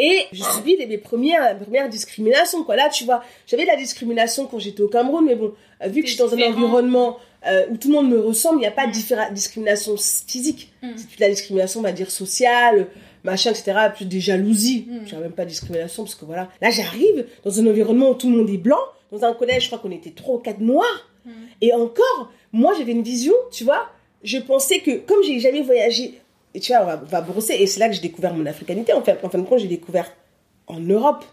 Et 0.00 0.26
je 0.32 0.42
subis 0.44 0.76
les- 0.76 0.86
mes 0.86 0.98
premières, 0.98 1.54
mes 1.58 1.64
premières 1.64 1.88
discriminations. 1.88 2.62
Quoi. 2.62 2.76
Là, 2.76 2.88
tu 2.88 3.04
vois, 3.04 3.22
j'avais 3.48 3.64
de 3.64 3.68
la 3.68 3.76
discrimination 3.76 4.46
quand 4.46 4.58
j'étais 4.60 4.80
au 4.82 4.88
Cameroun, 4.88 5.24
mais 5.24 5.34
bon, 5.34 5.54
euh, 5.82 5.88
vu 5.88 6.02
que 6.02 6.06
je 6.08 6.12
suis 6.14 6.22
dans 6.22 6.32
un 6.32 6.40
environnement 6.42 7.16
euh, 7.46 7.66
où 7.70 7.76
tout 7.76 7.86
le 7.88 7.94
monde 7.94 8.10
me 8.10 8.18
ressemble, 8.20 8.56
il 8.58 8.60
n'y 8.62 8.66
a 8.66 8.72
pas 8.72 8.86
de 8.86 8.90
Mm. 8.90 9.32
discrimination 9.34 9.96
physique. 9.96 10.72
Mm. 10.82 10.88
C'est 10.96 11.06
plus 11.06 11.16
de 11.16 11.20
la 11.20 11.30
discrimination, 11.30 11.78
on 11.80 11.82
va 11.84 11.92
dire, 11.92 12.10
sociale, 12.10 12.88
machin, 13.30 13.50
etc. 13.50 13.72
Plus 13.94 14.04
des 14.06 14.20
jalousies. 14.20 14.86
Mm. 14.88 14.98
Je 15.04 15.08
dirais 15.10 15.20
même 15.22 15.32
pas 15.32 15.44
de 15.44 15.50
discrimination, 15.50 16.04
parce 16.04 16.14
que 16.14 16.24
voilà. 16.24 16.48
Là, 16.60 16.70
j'arrive 16.70 17.26
dans 17.44 17.60
un 17.60 17.66
environnement 17.66 18.10
où 18.10 18.14
tout 18.14 18.30
le 18.30 18.36
monde 18.36 18.50
est 18.50 18.58
blanc. 18.58 18.80
Dans 19.12 19.24
un 19.24 19.32
collège, 19.32 19.62
je 19.64 19.66
crois 19.68 19.78
qu'on 19.78 19.90
était 19.90 20.10
trois 20.10 20.36
ou 20.36 20.38
quatre 20.38 20.60
noirs. 20.60 21.08
Mm. 21.24 21.30
Et 21.62 21.72
encore, 21.72 22.30
moi, 22.52 22.74
j'avais 22.78 22.92
une 22.92 23.02
vision, 23.02 23.34
tu 23.50 23.64
vois. 23.64 23.88
Je 24.22 24.38
pensais 24.38 24.80
que, 24.80 24.98
comme 24.98 25.22
j'ai 25.22 25.38
jamais 25.40 25.62
voyagé, 25.62 26.20
et 26.54 26.60
tu 26.60 26.72
vois, 26.72 26.82
on 26.82 26.86
va, 26.86 27.00
on 27.02 27.06
va 27.06 27.20
brosser, 27.20 27.54
et 27.54 27.66
c'est 27.66 27.80
là 27.80 27.88
que 27.88 27.94
j'ai 27.94 28.00
découvert 28.00 28.34
mon 28.34 28.46
africanité. 28.46 28.92
En 28.92 29.02
fait, 29.02 29.18
en 29.22 29.28
fin 29.28 29.38
de 29.38 29.44
compte, 29.44 29.60
j'ai 29.60 29.68
découvert 29.68 30.10
en 30.66 30.80
Europe. 30.80 31.24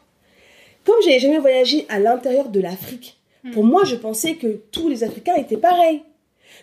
Comme 0.86 0.96
j'avais 1.04 1.20
jamais 1.20 1.40
voyagé 1.40 1.86
à 1.90 2.00
l'intérieur 2.00 2.50
de 2.50 2.60
l'Afrique, 2.60 3.18
Mm. 3.46 3.52
pour 3.52 3.64
moi, 3.64 3.84
je 3.86 3.96
pensais 3.96 4.36
que 4.36 4.60
tous 4.72 4.90
les 4.90 5.04
Africains 5.04 5.36
étaient 5.36 5.58
pareils. 5.58 6.02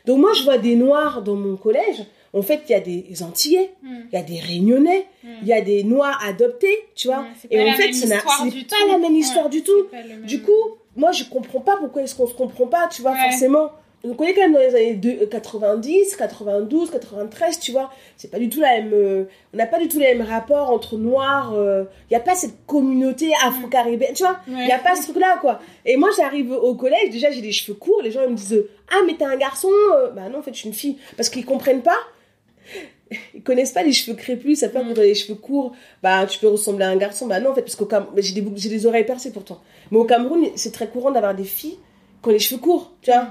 Donc 0.05 0.18
moi, 0.18 0.33
je 0.35 0.42
vois 0.42 0.59
des 0.59 0.75
Noirs 0.75 1.23
dans 1.23 1.37
mon 1.37 1.57
collège. 1.57 2.03
En 2.35 2.40
fait, 2.42 2.62
il 2.68 2.73
y 2.73 2.75
a 2.75 2.81
des 2.81 3.23
Antillais, 3.23 3.73
Hmm. 3.83 4.05
il 4.11 4.16
y 4.16 4.18
a 4.18 4.23
des 4.23 4.38
Réunionnais, 4.40 5.07
Hmm. 5.23 5.29
il 5.42 5.49
y 5.49 5.53
a 5.53 5.61
des 5.61 5.85
Noirs 5.85 6.18
adoptés, 6.27 6.79
tu 6.95 7.09
vois. 7.09 7.27
C'est 7.40 7.53
et 7.53 7.61
en 7.62 7.73
fait, 7.75 7.85
même 7.85 7.92
ce 7.92 8.07
n'a- 8.07 8.16
histoire 8.16 8.38
ce 8.38 8.45
n'est 8.45 8.51
du 8.51 8.64
pas 8.64 8.77
la 8.88 8.99
même 8.99 9.14
histoire 9.16 9.49
du 9.51 9.62
tout. 9.62 9.87
c'est 9.90 10.09
même- 10.09 10.23
Du 10.25 10.40
coup, 10.40 10.51
moi, 10.97 11.12
je 11.12 11.25
comprends 11.25 11.61
pas 11.61 11.77
pourquoi 11.77 12.03
est-ce 12.03 12.14
qu'on 12.14 12.27
se 12.27 12.35
comprend 12.35 12.66
pas, 12.66 12.88
tu 12.88 13.03
vois, 13.03 13.12
Ouais. 13.12 13.31
forcément. 13.31 13.71
Donc, 14.03 14.21
on 14.21 14.25
est 14.25 14.35
quand 14.35 14.40
même 14.40 14.55
dans 14.55 14.59
les 14.59 14.75
années 14.75 14.95
deux- 14.95 15.16
euh, 15.23 15.27
90, 15.27 16.16
92, 16.16 16.90
93, 16.90 17.61
tu 17.61 17.71
vois. 17.71 17.92
C'est 18.16 18.31
pas 18.33 18.38
du 18.40 18.49
tout 18.49 18.61
la 18.61 18.81
même. 18.81 18.90
euh, 18.92 19.25
on 19.55 19.57
n'a 19.59 19.66
pas 19.66 19.79
du 19.79 19.87
tout 19.87 20.01
les 20.01 20.12
mêmes 20.14 20.27
rapports 20.27 20.71
entre 20.71 20.97
noirs. 20.97 21.53
Il 21.55 21.87
n'y 22.11 22.16
a 22.16 22.21
pas 22.21 22.35
cette 22.35 22.66
communauté 22.66 23.31
afro-caribéenne, 23.45 24.14
tu 24.14 24.25
vois. 24.25 24.38
Il 24.49 24.55
Ouais. 24.57 24.64
n'y 24.66 24.73
a 24.73 24.79
pas 24.81 24.97
ce 24.97 25.03
truc-là, 25.05 25.38
quoi. 25.40 25.61
Et 25.87 25.97
moi, 25.97 26.09
j'arrive 26.16 26.51
au 26.51 26.75
collège, 26.75 27.11
déjà, 27.11 27.31
j'ai 27.31 27.42
les 27.42 27.53
cheveux 27.53 27.77
courts. 27.79 28.01
Les 28.03 28.11
gens 28.11 28.23
ils 28.25 28.31
me 28.31 28.37
disent 28.37 28.64
Ah, 28.90 29.03
mais 29.07 29.14
t'es 29.14 29.25
un 29.25 29.37
garçon 29.37 29.71
euh, 29.95 30.11
Bah 30.11 30.23
non, 30.31 30.40
en 30.40 30.42
fait, 30.42 30.53
je 30.53 30.59
suis 30.59 30.68
une 30.68 30.75
fille. 30.75 30.97
Parce 31.16 31.29
qu'ils 31.29 31.47
comprennent 31.47 31.83
pas. 31.83 31.99
Ils 33.35 33.42
connaissent 33.42 33.72
pas 33.72 33.83
les 33.83 33.92
cheveux 33.92 34.16
crépus, 34.16 34.61
ça 34.61 34.68
Mm. 34.68 34.72
quand 34.72 34.94
t'as 34.94 35.03
les 35.03 35.14
cheveux 35.14 35.35
courts, 35.35 35.72
bah 36.03 36.25
tu 36.27 36.38
peux 36.38 36.48
ressembler 36.48 36.85
à 36.85 36.88
un 36.88 36.96
garçon. 36.96 37.27
Bah 37.27 37.40
non, 37.40 37.51
en 37.51 37.55
fait, 37.55 37.62
parce 37.62 37.77
mais 38.14 38.22
j'ai 38.22 38.40
des, 38.40 38.46
j'ai 38.57 38.68
des 38.70 38.87
oreilles 38.87 39.05
percées 39.05 39.31
pourtant. 39.33 39.61
Mais 39.90 39.98
au 39.98 40.05
Cameroun, 40.05 40.46
c'est 40.57 40.72
très 40.72 40.88
courant 40.88 41.11
d'avoir 41.11 41.35
des 41.35 41.44
filles 41.44 41.77
qui 42.22 42.29
ont 42.29 42.33
les 42.33 42.38
cheveux 42.38 42.61
courts, 42.61 42.92
tu 43.03 43.11
vois. 43.11 43.29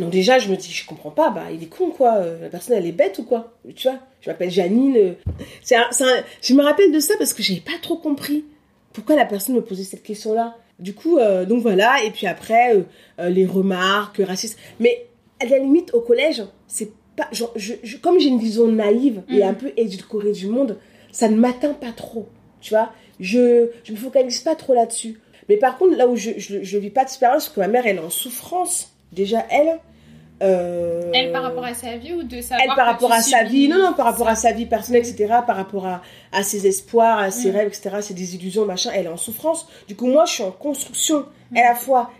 Donc 0.00 0.10
déjà, 0.10 0.38
je 0.38 0.48
me 0.50 0.56
dis, 0.56 0.70
je 0.72 0.84
comprends 0.86 1.10
pas, 1.12 1.30
bah 1.30 1.44
il 1.54 1.62
est 1.62 1.66
con 1.68 1.90
quoi, 1.90 2.16
euh, 2.16 2.40
la 2.42 2.48
personne 2.48 2.76
elle 2.76 2.86
est 2.86 2.92
bête 2.92 3.18
ou 3.18 3.22
quoi, 3.22 3.54
tu 3.76 3.88
vois? 3.88 3.98
Je 4.20 4.28
m'appelle 4.28 4.50
Janine. 4.50 4.96
euh. 4.96 5.12
C'est 5.62 5.76
un- 5.76 5.86
c'est 5.92 6.04
un- 6.04 6.22
Je 6.42 6.52
me 6.54 6.62
rappelle 6.62 6.90
de 6.92 6.98
ça 7.00 7.14
parce 7.16 7.32
que 7.32 7.42
j'avais 7.42 7.60
pas 7.60 7.78
trop 7.80 7.96
compris 7.96 8.44
pourquoi 8.92 9.14
la 9.16 9.24
personne 9.24 9.54
me 9.54 9.62
posait 9.62 9.84
cette 9.84 10.02
question-là. 10.02 10.56
Du 10.80 10.92
coup, 10.94 11.16
euh, 11.18 11.46
donc 11.46 11.62
voilà, 11.62 12.02
et 12.04 12.10
puis 12.10 12.26
après, 12.26 12.74
euh, 12.76 12.82
euh, 13.20 13.28
les 13.30 13.46
remarques 13.46 14.20
racistes. 14.26 14.58
Mais 14.80 15.06
à 15.40 15.46
la 15.46 15.58
limite, 15.58 15.94
au 15.94 16.00
collège, 16.00 16.42
c'est 16.66 16.90
pas. 17.16 17.28
genre, 17.32 17.52
je, 17.56 17.74
je- 17.82 17.96
comme 17.96 18.18
j'ai 18.20 18.28
une 18.28 18.38
vision 18.38 18.66
naïve 18.68 19.22
et 19.28 19.36
Mhm. 19.42 19.48
un 19.48 19.54
peu 19.54 19.72
édulcorée 19.76 20.32
du 20.32 20.46
monde, 20.48 20.78
ça 21.12 21.28
ne 21.28 21.36
m'atteint 21.36 21.72
pas 21.74 21.92
trop. 21.92 22.28
Tu 22.60 22.70
vois 22.74 22.90
je, 23.18 23.70
je 23.84 23.92
me 23.92 23.96
focalise 23.96 24.40
pas 24.40 24.54
trop 24.54 24.74
là-dessus. 24.74 25.18
Mais 25.48 25.56
par 25.56 25.78
contre, 25.78 25.96
là 25.96 26.06
où 26.06 26.16
je, 26.16 26.32
je 26.36 26.76
vis 26.78 26.90
pas 26.90 27.00
d'expérience, 27.02 27.44
parce 27.46 27.54
que 27.54 27.60
ma 27.60 27.68
mère, 27.68 27.86
elle 27.86 27.96
est 27.96 28.00
en 28.00 28.10
souffrance. 28.10 28.92
Déjà, 29.12 29.46
elle. 29.50 29.78
euh, 30.42 31.10
Elle 31.14 31.32
par 31.32 31.42
rapport 31.44 31.64
à 31.64 31.72
sa 31.72 31.96
vie 31.96 32.12
ou 32.12 32.22
de 32.22 32.40
savoir 32.42 32.60
elle 32.68 32.74
par 32.76 32.86
rapport 32.86 33.10
à 33.12 33.20
sa 33.22 33.44
vie, 33.44 33.68
non, 33.68 33.78
non, 33.78 33.92
par 33.94 34.04
rapport 34.06 34.26
ça. 34.26 34.32
à 34.32 34.36
sa 34.36 34.52
vie 34.52 34.66
personnelle, 34.66 35.00
etc., 35.06 35.32
par 35.46 35.56
rapport 35.56 35.86
à, 35.86 36.02
à 36.32 36.42
ses 36.42 36.66
espoirs, 36.66 37.18
à 37.18 37.30
ses 37.30 37.50
Mm. 37.50 37.56
rêves, 37.56 37.68
etc., 37.68 37.96
ses 38.02 38.12
désillusions, 38.14 38.66
machin, 38.66 38.90
elle 38.94 39.06
est 39.06 39.10
en 39.10 39.16
souffrance. 39.16 39.66
Du 39.88 39.96
coup, 39.96 40.06
moi, 40.08 40.24
je 40.26 40.32
suis 40.34 40.42
en 40.42 40.50
construction, 40.50 41.24
Mm. 41.52 41.56
à 41.56 41.62
la 41.70 41.74
fois 41.74 42.10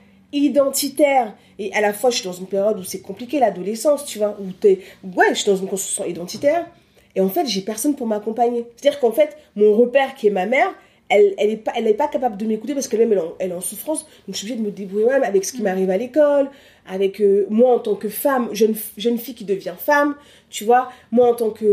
identitaire, 0.44 1.34
et 1.58 1.72
à 1.72 1.80
la 1.80 1.92
fois, 1.92 2.10
je 2.10 2.16
suis 2.16 2.24
dans 2.24 2.32
une 2.32 2.46
période 2.46 2.78
où 2.78 2.84
c'est 2.84 3.00
compliqué, 3.00 3.38
l'adolescence, 3.38 4.04
tu 4.04 4.18
vois, 4.18 4.36
où 4.40 4.50
t'es, 4.52 4.80
ouais, 5.16 5.26
je 5.30 5.34
suis 5.40 5.50
dans 5.50 5.56
une 5.56 5.68
construction 5.68 6.04
identitaire, 6.04 6.66
et 7.14 7.20
en 7.20 7.28
fait, 7.28 7.46
j'ai 7.46 7.62
personne 7.62 7.94
pour 7.96 8.06
m'accompagner. 8.06 8.66
C'est-à-dire 8.76 9.00
qu'en 9.00 9.12
fait, 9.12 9.36
mon 9.54 9.74
repère, 9.74 10.14
qui 10.14 10.26
est 10.26 10.30
ma 10.30 10.46
mère, 10.46 10.68
elle, 11.08 11.34
elle 11.38 11.50
est 11.50 11.56
pas, 11.56 11.72
elle 11.76 11.86
est 11.86 11.94
pas 11.94 12.08
capable 12.08 12.36
de 12.36 12.44
m'écouter 12.46 12.74
parce 12.74 12.88
qu'elle-même, 12.88 13.12
elle, 13.12 13.18
est 13.18 13.22
en- 13.22 13.34
elle 13.38 13.50
est 13.52 13.54
en 13.54 13.60
souffrance, 13.60 14.02
donc 14.26 14.34
je 14.34 14.38
suis 14.38 14.46
obligée 14.46 14.60
de 14.60 14.66
me 14.66 14.72
débrouiller 14.72 15.06
même 15.06 15.22
avec 15.22 15.44
ce 15.44 15.52
qui 15.52 15.60
Mm. 15.60 15.64
m'arrive 15.64 15.90
à 15.90 15.96
l'école, 15.96 16.50
avec 16.88 17.20
euh, 17.20 17.46
moi 17.48 17.74
en 17.76 17.78
tant 17.78 17.94
que 17.94 18.08
femme, 18.08 18.48
jeune, 18.52 18.74
jeune 18.96 19.16
fille 19.16 19.34
qui 19.36 19.44
devient 19.44 19.74
femme, 19.78 20.16
tu 20.50 20.64
vois, 20.64 20.90
moi 21.12 21.30
en 21.30 21.34
tant 21.34 21.50
que 21.50 21.64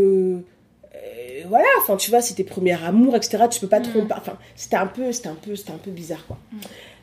euh, 0.96 1.42
voilà, 1.48 1.66
enfin 1.80 1.98
tu 1.98 2.12
vois, 2.12 2.22
c'était 2.22 2.44
premier 2.44 2.74
amour, 2.84 3.16
etc. 3.16 3.46
Tu 3.50 3.60
peux 3.60 3.68
pas 3.68 3.82
trop, 3.82 4.02
Mm. 4.04 4.08
par- 4.08 4.20
enfin 4.20 4.38
c'était 4.56 4.76
un 4.76 4.86
peu, 4.88 5.12
c'était 5.12 5.30
un 5.30 5.36
peu, 5.36 5.56
c'était 5.56 5.72
un 5.72 5.78
peu 5.78 5.90
bizarre 5.92 6.26
quoi. 6.28 6.38
Mm. 6.52 6.58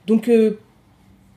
Donc 0.06 0.28
euh, 0.28 0.58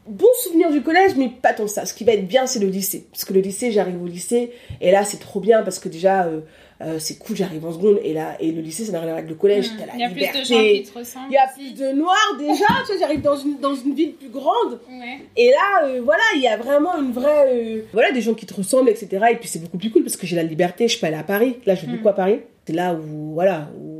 bon 0.07 0.27
souvenir 0.43 0.71
du 0.71 0.81
collège, 0.81 1.13
mais 1.17 1.29
pas 1.29 1.53
tant 1.53 1.67
ça. 1.67 1.85
Ce 1.85 1.93
qui 1.93 2.03
va 2.03 2.13
être 2.13 2.27
bien, 2.27 2.45
c'est 2.47 2.59
le 2.59 2.67
lycée, 2.67 3.05
parce 3.11 3.25
que 3.25 3.33
le 3.33 3.39
lycée, 3.41 3.71
j'arrive 3.71 4.01
au 4.01 4.07
lycée 4.07 4.51
et 4.81 4.91
là 4.91 5.03
c'est 5.05 5.19
trop 5.19 5.39
bien 5.39 5.61
parce 5.63 5.79
que 5.79 5.89
déjà 5.89 6.25
euh, 6.25 6.41
euh, 6.81 6.97
c'est 6.99 7.17
cool, 7.17 7.35
j'arrive 7.37 7.65
en 7.65 7.71
seconde. 7.71 7.99
Et 8.03 8.13
là, 8.13 8.35
et 8.41 8.51
le 8.51 8.59
lycée, 8.61 8.83
ça 8.83 8.91
n'a 8.91 8.99
rien 8.99 9.07
à 9.07 9.11
voir 9.11 9.17
avec 9.19 9.29
le 9.29 9.35
collège. 9.35 9.69
T'as 9.77 9.85
la 9.85 9.93
Il 9.93 9.99
y 10.01 10.03
a 10.03 10.09
plus 10.09 10.39
de 10.39 10.43
gens 10.45 10.61
qui 10.61 10.83
te 10.83 10.99
ressemblent. 10.99 11.27
Il 11.29 11.33
y 11.33 11.37
a 11.37 11.47
plus 11.47 11.73
de 11.73 11.91
noirs 11.93 12.35
déjà, 12.37 12.65
tu 12.85 12.87
vois, 12.91 12.97
j'arrive 12.99 13.21
dans 13.21 13.37
une, 13.37 13.57
dans 13.59 13.75
une 13.75 13.93
ville 13.93 14.13
plus 14.13 14.27
grande. 14.29 14.79
Ouais. 14.89 15.19
Et 15.37 15.49
là, 15.51 15.85
euh, 15.85 16.01
voilà, 16.03 16.23
il 16.35 16.41
y 16.41 16.47
a 16.47 16.57
vraiment 16.57 16.97
une 16.99 17.11
vraie. 17.13 17.85
voilà, 17.93 18.11
des 18.11 18.21
gens 18.21 18.33
qui 18.33 18.45
te 18.45 18.53
ressemblent, 18.53 18.89
etc. 18.89 19.07
Et 19.31 19.35
puis 19.35 19.47
c'est 19.47 19.59
beaucoup 19.59 19.77
plus 19.77 19.91
cool 19.91 20.03
parce 20.03 20.17
que 20.17 20.27
j'ai 20.27 20.35
la 20.35 20.43
liberté, 20.43 20.87
je 20.89 20.99
peux 20.99 21.05
aller 21.05 21.15
à 21.15 21.23
Paris. 21.23 21.57
Là, 21.65 21.75
je 21.75 21.81
vais 21.85 21.87
Mm. 21.87 21.95
beaucoup 21.97 22.09
à 22.09 22.13
Paris? 22.13 22.39
C'est 22.65 22.73
là 22.73 22.93
où, 22.93 23.33
voilà, 23.33 23.69
où, 23.77 23.92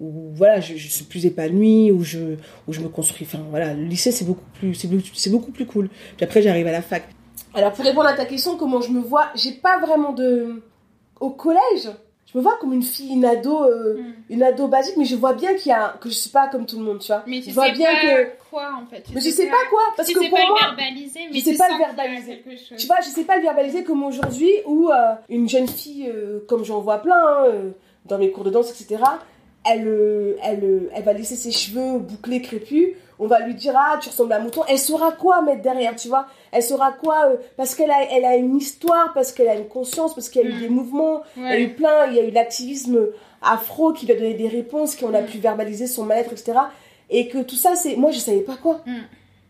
où, 0.00 0.30
voilà, 0.34 0.60
je, 0.60 0.76
je 0.76 0.88
suis 0.88 1.04
plus 1.04 1.24
épanouie, 1.26 1.90
où 1.90 2.02
je, 2.04 2.36
où 2.68 2.72
je 2.72 2.80
me 2.80 2.88
construis. 2.88 3.26
Enfin, 3.28 3.42
voilà, 3.50 3.74
le 3.74 3.84
lycée, 3.84 4.12
c'est 4.12 4.24
beaucoup 4.24 4.44
plus, 4.58 4.74
c'est 4.74 4.88
beaucoup, 4.88 5.02
c'est 5.14 5.30
beaucoup 5.30 5.52
plus 5.52 5.66
cool. 5.66 5.88
Puis 6.16 6.24
après, 6.24 6.42
j'arrive 6.42 6.66
à 6.66 6.72
la 6.72 6.82
fac. 6.82 7.08
Alors, 7.54 7.72
pour 7.72 7.84
répondre 7.84 8.06
à 8.08 8.12
ta 8.14 8.26
question, 8.26 8.56
comment 8.56 8.80
je 8.82 8.90
me 8.90 9.00
vois, 9.00 9.28
j'ai 9.34 9.52
pas 9.52 9.78
vraiment 9.78 10.12
de. 10.12 10.62
Au 11.20 11.30
collège, 11.30 11.88
je 12.30 12.36
me 12.36 12.42
vois 12.42 12.58
comme 12.60 12.74
une 12.74 12.82
fille, 12.82 13.14
une 13.14 13.24
ado, 13.24 13.64
euh, 13.64 13.96
Mm. 13.98 14.12
une 14.28 14.42
ado 14.42 14.68
basique, 14.68 14.96
mais 14.98 15.06
je 15.06 15.16
vois 15.16 15.32
bien 15.32 15.54
qu'il 15.54 15.70
y 15.70 15.72
a, 15.72 15.96
que 15.98 16.10
je 16.10 16.14
suis 16.14 16.28
pas 16.30 16.48
comme 16.48 16.66
tout 16.66 16.78
le 16.78 16.84
monde, 16.84 16.98
tu 16.98 17.06
vois. 17.06 17.22
Mais 17.26 17.40
tu 17.40 17.48
je 17.48 17.54
vois 17.54 17.68
sais 17.68 17.72
bien 17.72 17.90
pas 17.94 18.00
que. 18.02 18.28
quoi 18.50 18.70
en 18.82 18.86
fait. 18.86 19.00
Tu 19.02 19.14
Mais 19.14 19.20
je 19.22 19.30
sais 19.30 19.46
pas 19.46 19.64
quoi, 19.70 19.80
parce 19.96 20.06
tu 20.08 20.14
que 20.14 20.20
sais 20.20 20.28
pour 20.28 20.36
pas 20.38 20.44
moi. 20.46 20.58
le 20.60 20.76
verbaliser, 20.76 21.20
mais 21.32 21.40
sais 21.40 21.52
tu 21.52 21.56
pas 21.56 21.68
le 21.70 21.78
verbaliser. 21.78 22.44
Tu 22.76 22.86
vois, 22.86 22.96
je 23.00 23.08
sais 23.08 23.24
pas 23.24 23.36
le 23.36 23.42
verbaliser 23.42 23.84
comme 23.84 24.02
aujourd'hui 24.04 24.50
où 24.66 24.90
euh, 24.90 25.14
une 25.30 25.48
jeune 25.48 25.68
fille, 25.68 26.10
euh, 26.14 26.40
comme 26.46 26.62
j'en 26.64 26.80
vois 26.80 26.98
plein 26.98 27.14
hein, 27.16 27.46
dans 28.04 28.18
mes 28.18 28.30
cours 28.30 28.44
de 28.44 28.50
danse, 28.50 28.70
etc., 28.70 29.02
elle, 29.68 29.86
euh, 29.88 30.36
elle, 30.42 30.64
euh, 30.64 30.90
elle 30.94 31.02
va 31.04 31.12
laisser 31.12 31.36
ses 31.36 31.50
cheveux 31.52 31.98
bouclés, 31.98 32.40
crépus. 32.42 32.88
On 33.18 33.26
va 33.26 33.40
lui 33.40 33.54
dire, 33.54 33.72
ah, 33.76 33.98
tu 34.00 34.10
ressembles 34.10 34.32
à 34.34 34.36
un 34.36 34.40
mouton. 34.40 34.62
Elle 34.68 34.78
saura 34.78 35.12
quoi 35.12 35.40
mettre 35.40 35.62
derrière, 35.62 35.96
tu 35.96 36.08
vois? 36.08 36.26
Elle 36.52 36.62
saura 36.62 36.92
quoi 36.92 37.28
euh, 37.30 37.36
Parce 37.56 37.74
qu'elle 37.74 37.90
a, 37.90 38.02
elle 38.12 38.24
a 38.26 38.36
une 38.36 38.56
histoire, 38.56 39.12
parce 39.14 39.32
qu'elle 39.32 39.48
a 39.48 39.54
une 39.54 39.68
conscience, 39.68 40.14
parce 40.14 40.28
qu'il 40.28 40.42
y 40.42 40.44
a 40.44 40.48
eu 40.48 40.54
Mm. 40.54 40.58
des 40.60 40.68
mouvements, 40.68 41.22
il 41.36 41.42
y 41.42 41.46
a 41.46 41.58
eu 41.58 41.64
Ouais. 41.64 41.68
plein, 41.70 42.06
il 42.08 42.14
y 42.16 42.20
a 42.20 42.24
eu 42.24 42.30
l'activisme 42.30 43.06
afro 43.42 43.92
qui 43.92 44.04
lui 44.06 44.12
a 44.12 44.16
donné 44.16 44.34
des 44.34 44.48
réponses, 44.48 44.94
qui 44.96 45.04
on 45.04 45.14
a 45.14 45.22
Mm. 45.22 45.26
pu 45.26 45.38
verbaliser 45.38 45.86
son 45.86 46.04
mal-être, 46.04 46.32
etc. 46.32 46.58
Et 47.08 47.28
que 47.28 47.38
tout 47.38 47.54
ça, 47.56 47.74
c'est. 47.74 47.96
Moi, 47.96 48.10
je 48.10 48.18
savais 48.18 48.40
pas 48.40 48.56
quoi. 48.56 48.80
Mm. 48.86 48.92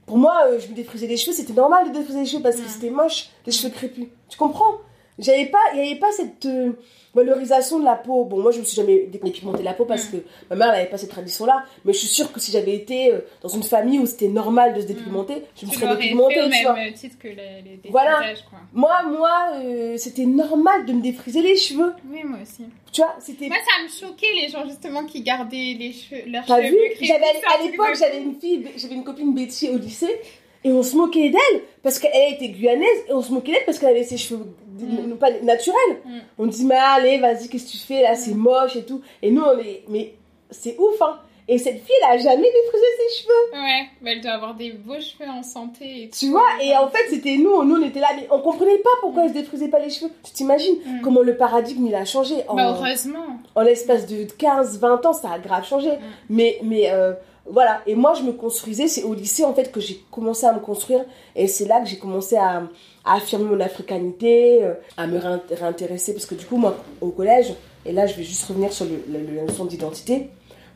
Pour 0.07 0.19
moi, 0.19 0.35
euh, 0.47 0.61
je 0.61 0.69
me 0.69 0.75
défrisais 0.75 1.09
les 1.09 1.17
cheveux, 1.17 1.35
c'était 1.35 1.53
normal 1.53 1.89
de 1.91 1.99
défriser 1.99 2.21
les 2.21 2.27
cheveux 2.27 2.43
parce 2.43 2.57
que 2.57 2.69
c'était 2.69 2.91
moche, 2.91 3.31
les 3.45 3.51
cheveux 3.53 3.71
crépus. 3.73 4.07
Tu 4.29 4.39
comprends? 4.39 4.75
J'avais 5.19 5.47
pas, 5.47 5.59
il 5.75 5.81
n'y 5.81 5.91
avait 5.91 5.99
pas 5.99 6.13
cette 6.13 6.45
euh, 6.47 6.73
valorisation 7.15 7.79
de 7.81 7.85
la 7.85 7.95
peau. 7.95 8.25
Bon, 8.25 8.39
moi, 8.43 8.51
je 8.53 8.59
me 8.59 8.65
suis 8.65 8.77
jamais 8.77 9.07
dépigmenté 9.07 9.63
la 9.63 9.73
peau 9.73 9.85
parce 9.87 10.09
Mm. 10.09 10.13
que 10.13 10.17
ma 10.51 10.57
mère 10.57 10.69
n'avait 10.69 10.87
pas 10.91 10.99
cette 10.99 11.09
tradition-là. 11.11 11.65
Mais 11.85 11.93
je 11.95 11.99
suis 12.01 12.09
sûre 12.09 12.31
que 12.33 12.39
si 12.41 12.53
j'avais 12.53 12.75
été 12.75 13.13
euh, 13.13 13.21
dans 13.41 13.49
une 13.49 13.63
famille 13.63 13.99
où 13.99 14.05
c'était 14.07 14.29
normal 14.29 14.75
de 14.75 14.81
se 14.83 14.87
dépigmenter, 14.87 15.43
je 15.59 15.65
me 15.67 15.71
Tu 15.71 15.79
serais 15.79 15.97
dépigmentée, 15.97 16.35
fait 16.35 16.43
au 16.43 16.51
tu 16.51 16.63
vois. 16.65 16.75
même 16.75 16.93
titre 16.93 17.17
que 17.19 17.29
les, 17.29 17.35
les 17.65 17.81
Voilà. 17.91 18.19
quoi. 18.51 18.59
Moi, 18.75 19.03
moi, 19.05 19.53
euh, 19.55 19.97
c'était 19.97 20.27
normal 20.27 20.85
de 20.85 20.93
me 20.93 21.01
défriser 21.01 21.41
les 21.41 21.57
cheveux. 21.57 21.93
Oui, 22.11 22.21
moi 22.23 22.39
aussi. 22.43 22.65
Tu 22.93 23.01
vois, 23.01 23.15
c'était 23.19 23.49
Moi, 23.49 23.57
ça 23.57 23.83
me 23.83 23.89
choquait 23.89 24.35
les 24.43 24.49
gens 24.51 24.67
justement 24.67 25.05
qui 25.07 25.23
gardaient 25.23 25.77
les 25.79 25.93
cheveux, 25.93 26.23
leurs 26.31 26.45
T'as 26.45 26.63
cheveux 26.63 26.77
vu? 27.01 27.11
à 27.11 27.63
l'époque 27.63 27.95
j'avais 27.99 28.21
une 28.23 28.35
fille, 28.39 28.67
j'avais 28.77 28.95
une 28.95 29.05
copine 29.05 29.35
Betty 29.35 29.71
au 29.71 29.79
lycée 29.79 30.21
et 30.65 30.71
on 30.73 30.83
se 30.83 30.97
moquait 30.97 31.31
d'elle 31.31 31.63
parce 31.83 31.99
qu'elle 31.99 32.35
était 32.35 32.49
guyanaise 32.49 33.05
et 33.09 33.13
on 33.13 33.23
se 33.23 33.33
moquait 33.33 33.53
d'elle 33.53 33.65
parce 33.67 33.79
qu'elle 33.79 33.91
avait 33.91 34.05
ses 34.05 34.17
cheveux 34.17 34.45
Mm. 34.85 35.17
pas 35.17 35.31
naturels. 35.43 35.97
Mm. 36.05 36.19
On 36.39 36.47
dit 36.47 36.65
mais 36.65 36.77
allez 36.77 37.19
vas-y 37.19 37.49
qu'est-ce 37.49 37.67
que 37.67 37.71
tu 37.73 37.79
fais 37.79 38.03
là 38.03 38.15
c'est 38.15 38.35
moche 38.35 38.77
et 38.77 38.85
tout 38.85 39.01
et 39.23 39.31
nous 39.31 39.43
on 39.43 39.59
est 39.59 39.85
mais 39.89 40.15
c'est 40.51 40.77
ouf 40.79 41.01
hein. 41.03 41.19
Et 41.49 41.59
cette 41.59 41.77
fille 41.85 41.95
elle 42.03 42.19
a 42.19 42.21
jamais 42.21 42.43
défrisé 42.51 42.85
ses 42.99 43.23
cheveux. 43.23 43.63
Ouais, 43.63 43.87
bah, 44.03 44.11
elle 44.11 44.21
doit 44.21 44.33
avoir 44.33 44.55
des 44.57 44.73
beaux 44.73 44.99
cheveux 45.01 45.31
en 45.31 45.45
santé 45.45 45.85
et 46.03 46.09
tout. 46.09 46.17
Tu 46.19 46.29
vois 46.31 46.43
et 46.61 46.77
en 46.77 46.89
fait 46.89 47.05
c'était 47.09 47.37
nous 47.37 47.63
nous 47.63 47.77
on 47.77 47.87
était 47.87 48.01
là 48.01 48.09
mais 48.17 48.27
on 48.33 48.41
comprenait 48.41 48.79
pas 48.79 48.91
pourquoi 49.01 49.23
elle 49.25 49.29
se 49.29 49.35
défrisait 49.35 49.69
pas 49.69 49.79
les 49.79 49.91
cheveux. 49.91 50.11
Tu 50.25 50.33
t'imagines 50.33 50.75
Mm. 50.85 51.03
comment 51.03 51.21
le 51.23 51.37
paradigme 51.37 51.87
il 51.87 51.95
a 51.95 52.05
changé 52.05 52.35
en, 52.49 52.57
Bah, 52.57 52.75
heureusement. 52.77 53.39
en 53.55 53.63
l'espace 53.63 54.07
de 54.07 54.25
15-20 54.25 55.07
ans, 55.07 55.13
ça 55.13 55.31
a 55.31 55.39
grave 55.39 55.65
changé. 55.65 55.91
Mm. 55.93 56.01
Mais, 56.31 56.59
mais 56.65 56.91
euh, 56.91 57.13
voilà, 57.49 57.81
et 57.87 57.95
moi 57.95 58.13
je 58.15 58.25
me 58.25 58.33
construisais, 58.33 58.89
c'est 58.89 59.05
au 59.05 59.15
lycée 59.15 59.45
en 59.45 59.55
fait 59.55 59.71
que 59.71 59.79
j'ai 59.79 60.03
commencé 60.11 60.47
à 60.47 60.53
me 60.53 60.59
construire, 60.59 61.05
et 61.37 61.47
c'est 61.47 61.67
là 61.67 61.81
que 61.81 61.87
j'ai 61.87 61.97
commencé 61.99 62.35
à, 62.37 62.65
à 63.07 63.15
affirmer 63.15 63.45
mon 63.47 63.61
africanité, 63.61 64.63
euh, 64.65 64.75
à 64.99 65.07
me 65.07 65.19
réin- 65.19 65.41
réintéresser, 65.51 66.13
parce 66.13 66.27
que 66.27 66.35
du 66.35 66.45
coup, 66.45 66.57
moi 66.57 66.77
au 67.01 67.09
collège, 67.11 67.55
et 67.87 67.93
là 67.93 68.07
je 68.07 68.15
vais 68.15 68.25
juste 68.25 68.45
revenir 68.45 68.73
sur 68.73 68.85
le, 68.85 69.01
le- 69.11 69.35
la 69.37 69.43
notion 69.45 69.65
d'identité, 69.65 70.29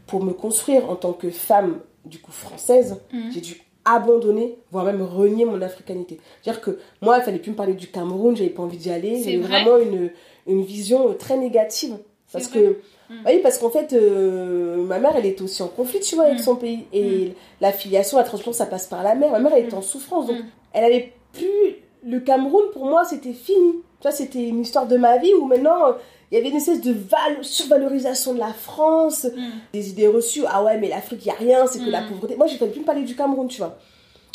pour 0.06 0.22
me 0.24 0.32
construire 0.32 0.88
en 0.88 0.96
tant 0.96 1.12
que 1.12 1.28
femme, 1.30 1.80
du 2.04 2.18
coup 2.18 2.32
française, 2.32 2.96
Mm. 3.12 3.30
j'ai 3.34 3.40
dû 3.40 3.60
abandonner, 3.84 4.56
voire 4.70 4.84
même 4.84 5.02
renier 5.02 5.44
mon 5.44 5.60
africanité. 5.62 6.18
C'est-à-dire 6.42 6.62
que 6.62 6.78
moi, 7.00 7.18
il 7.18 7.22
fallait 7.24 7.38
plus 7.38 7.50
me 7.50 7.56
parler 7.56 7.74
du 7.74 7.88
Cameroun, 7.88 8.36
j'avais 8.36 8.50
pas 8.50 8.62
envie 8.62 8.76
d'y 8.76 8.90
aller, 8.90 9.38
vrai 9.38 9.48
vraiment 9.62 9.78
une, 9.78 10.10
une 10.46 10.62
vision 10.62 11.14
très 11.14 11.36
négative. 11.36 11.96
Parce 12.32 12.44
C'est 12.44 12.52
que, 12.52 12.58
vrai. 12.58 12.76
Mm. 13.10 13.14
oui, 13.26 13.40
parce 13.42 13.58
qu'en 13.58 13.70
fait, 13.70 13.92
euh, 13.92 14.76
ma 14.84 14.98
mère, 15.00 15.12
elle 15.16 15.26
était 15.26 15.42
aussi 15.42 15.62
en 15.62 15.68
conflit, 15.68 15.98
tu 16.00 16.14
vois, 16.14 16.24
avec 16.26 16.38
Mm. 16.38 16.42
son 16.42 16.56
pays. 16.56 16.84
Et 16.92 17.32
la 17.60 17.72
filiation, 17.72 18.18
la 18.18 18.24
transmission, 18.24 18.52
ça 18.52 18.66
passe 18.66 18.86
par 18.86 19.02
la 19.02 19.14
mère. 19.14 19.32
Ma 19.32 19.40
mère, 19.40 19.52
elle 19.56 19.64
était 19.64 19.74
en 19.74 19.82
souffrance, 19.82 20.26
donc 20.28 20.36
elle 20.72 20.84
avait 20.84 21.12
plus... 21.32 21.76
Le 22.02 22.20
Cameroun, 22.20 22.64
pour 22.72 22.86
moi, 22.86 23.04
c'était 23.04 23.32
fini. 23.32 23.72
Tu 23.72 24.02
vois, 24.02 24.10
c'était 24.12 24.42
une 24.48 24.60
histoire 24.60 24.86
de 24.86 24.96
ma 24.96 25.18
vie 25.18 25.34
où 25.34 25.44
maintenant, 25.46 25.86
euh, 25.88 25.92
il 26.30 26.38
y 26.38 26.40
avait 26.40 26.48
une 26.50 26.56
espèce 26.56 26.80
de 26.80 26.92
val- 26.92 27.42
survalorisation 27.44 28.34
de 28.34 28.38
la 28.38 28.52
France, 28.52 29.24
Mm. 29.24 29.40
des 29.72 29.90
idées 29.90 30.08
reçues. 30.08 30.42
Ah 30.48 30.62
ouais, 30.64 30.78
mais 30.78 30.88
l'Afrique, 30.88 31.20
il 31.26 31.28
n'y 31.28 31.34
a 31.34 31.38
rien, 31.38 31.66
c'est 31.66 31.78
que 31.80 31.88
Mm. 31.88 31.90
la 31.90 32.02
pauvreté. 32.02 32.36
Moi, 32.36 32.46
je 32.46 32.54
ne 32.62 32.70
plus 32.70 32.80
me 32.80 32.84
parler 32.86 33.02
du 33.02 33.14
Cameroun, 33.14 33.48
tu 33.48 33.58
vois. 33.58 33.78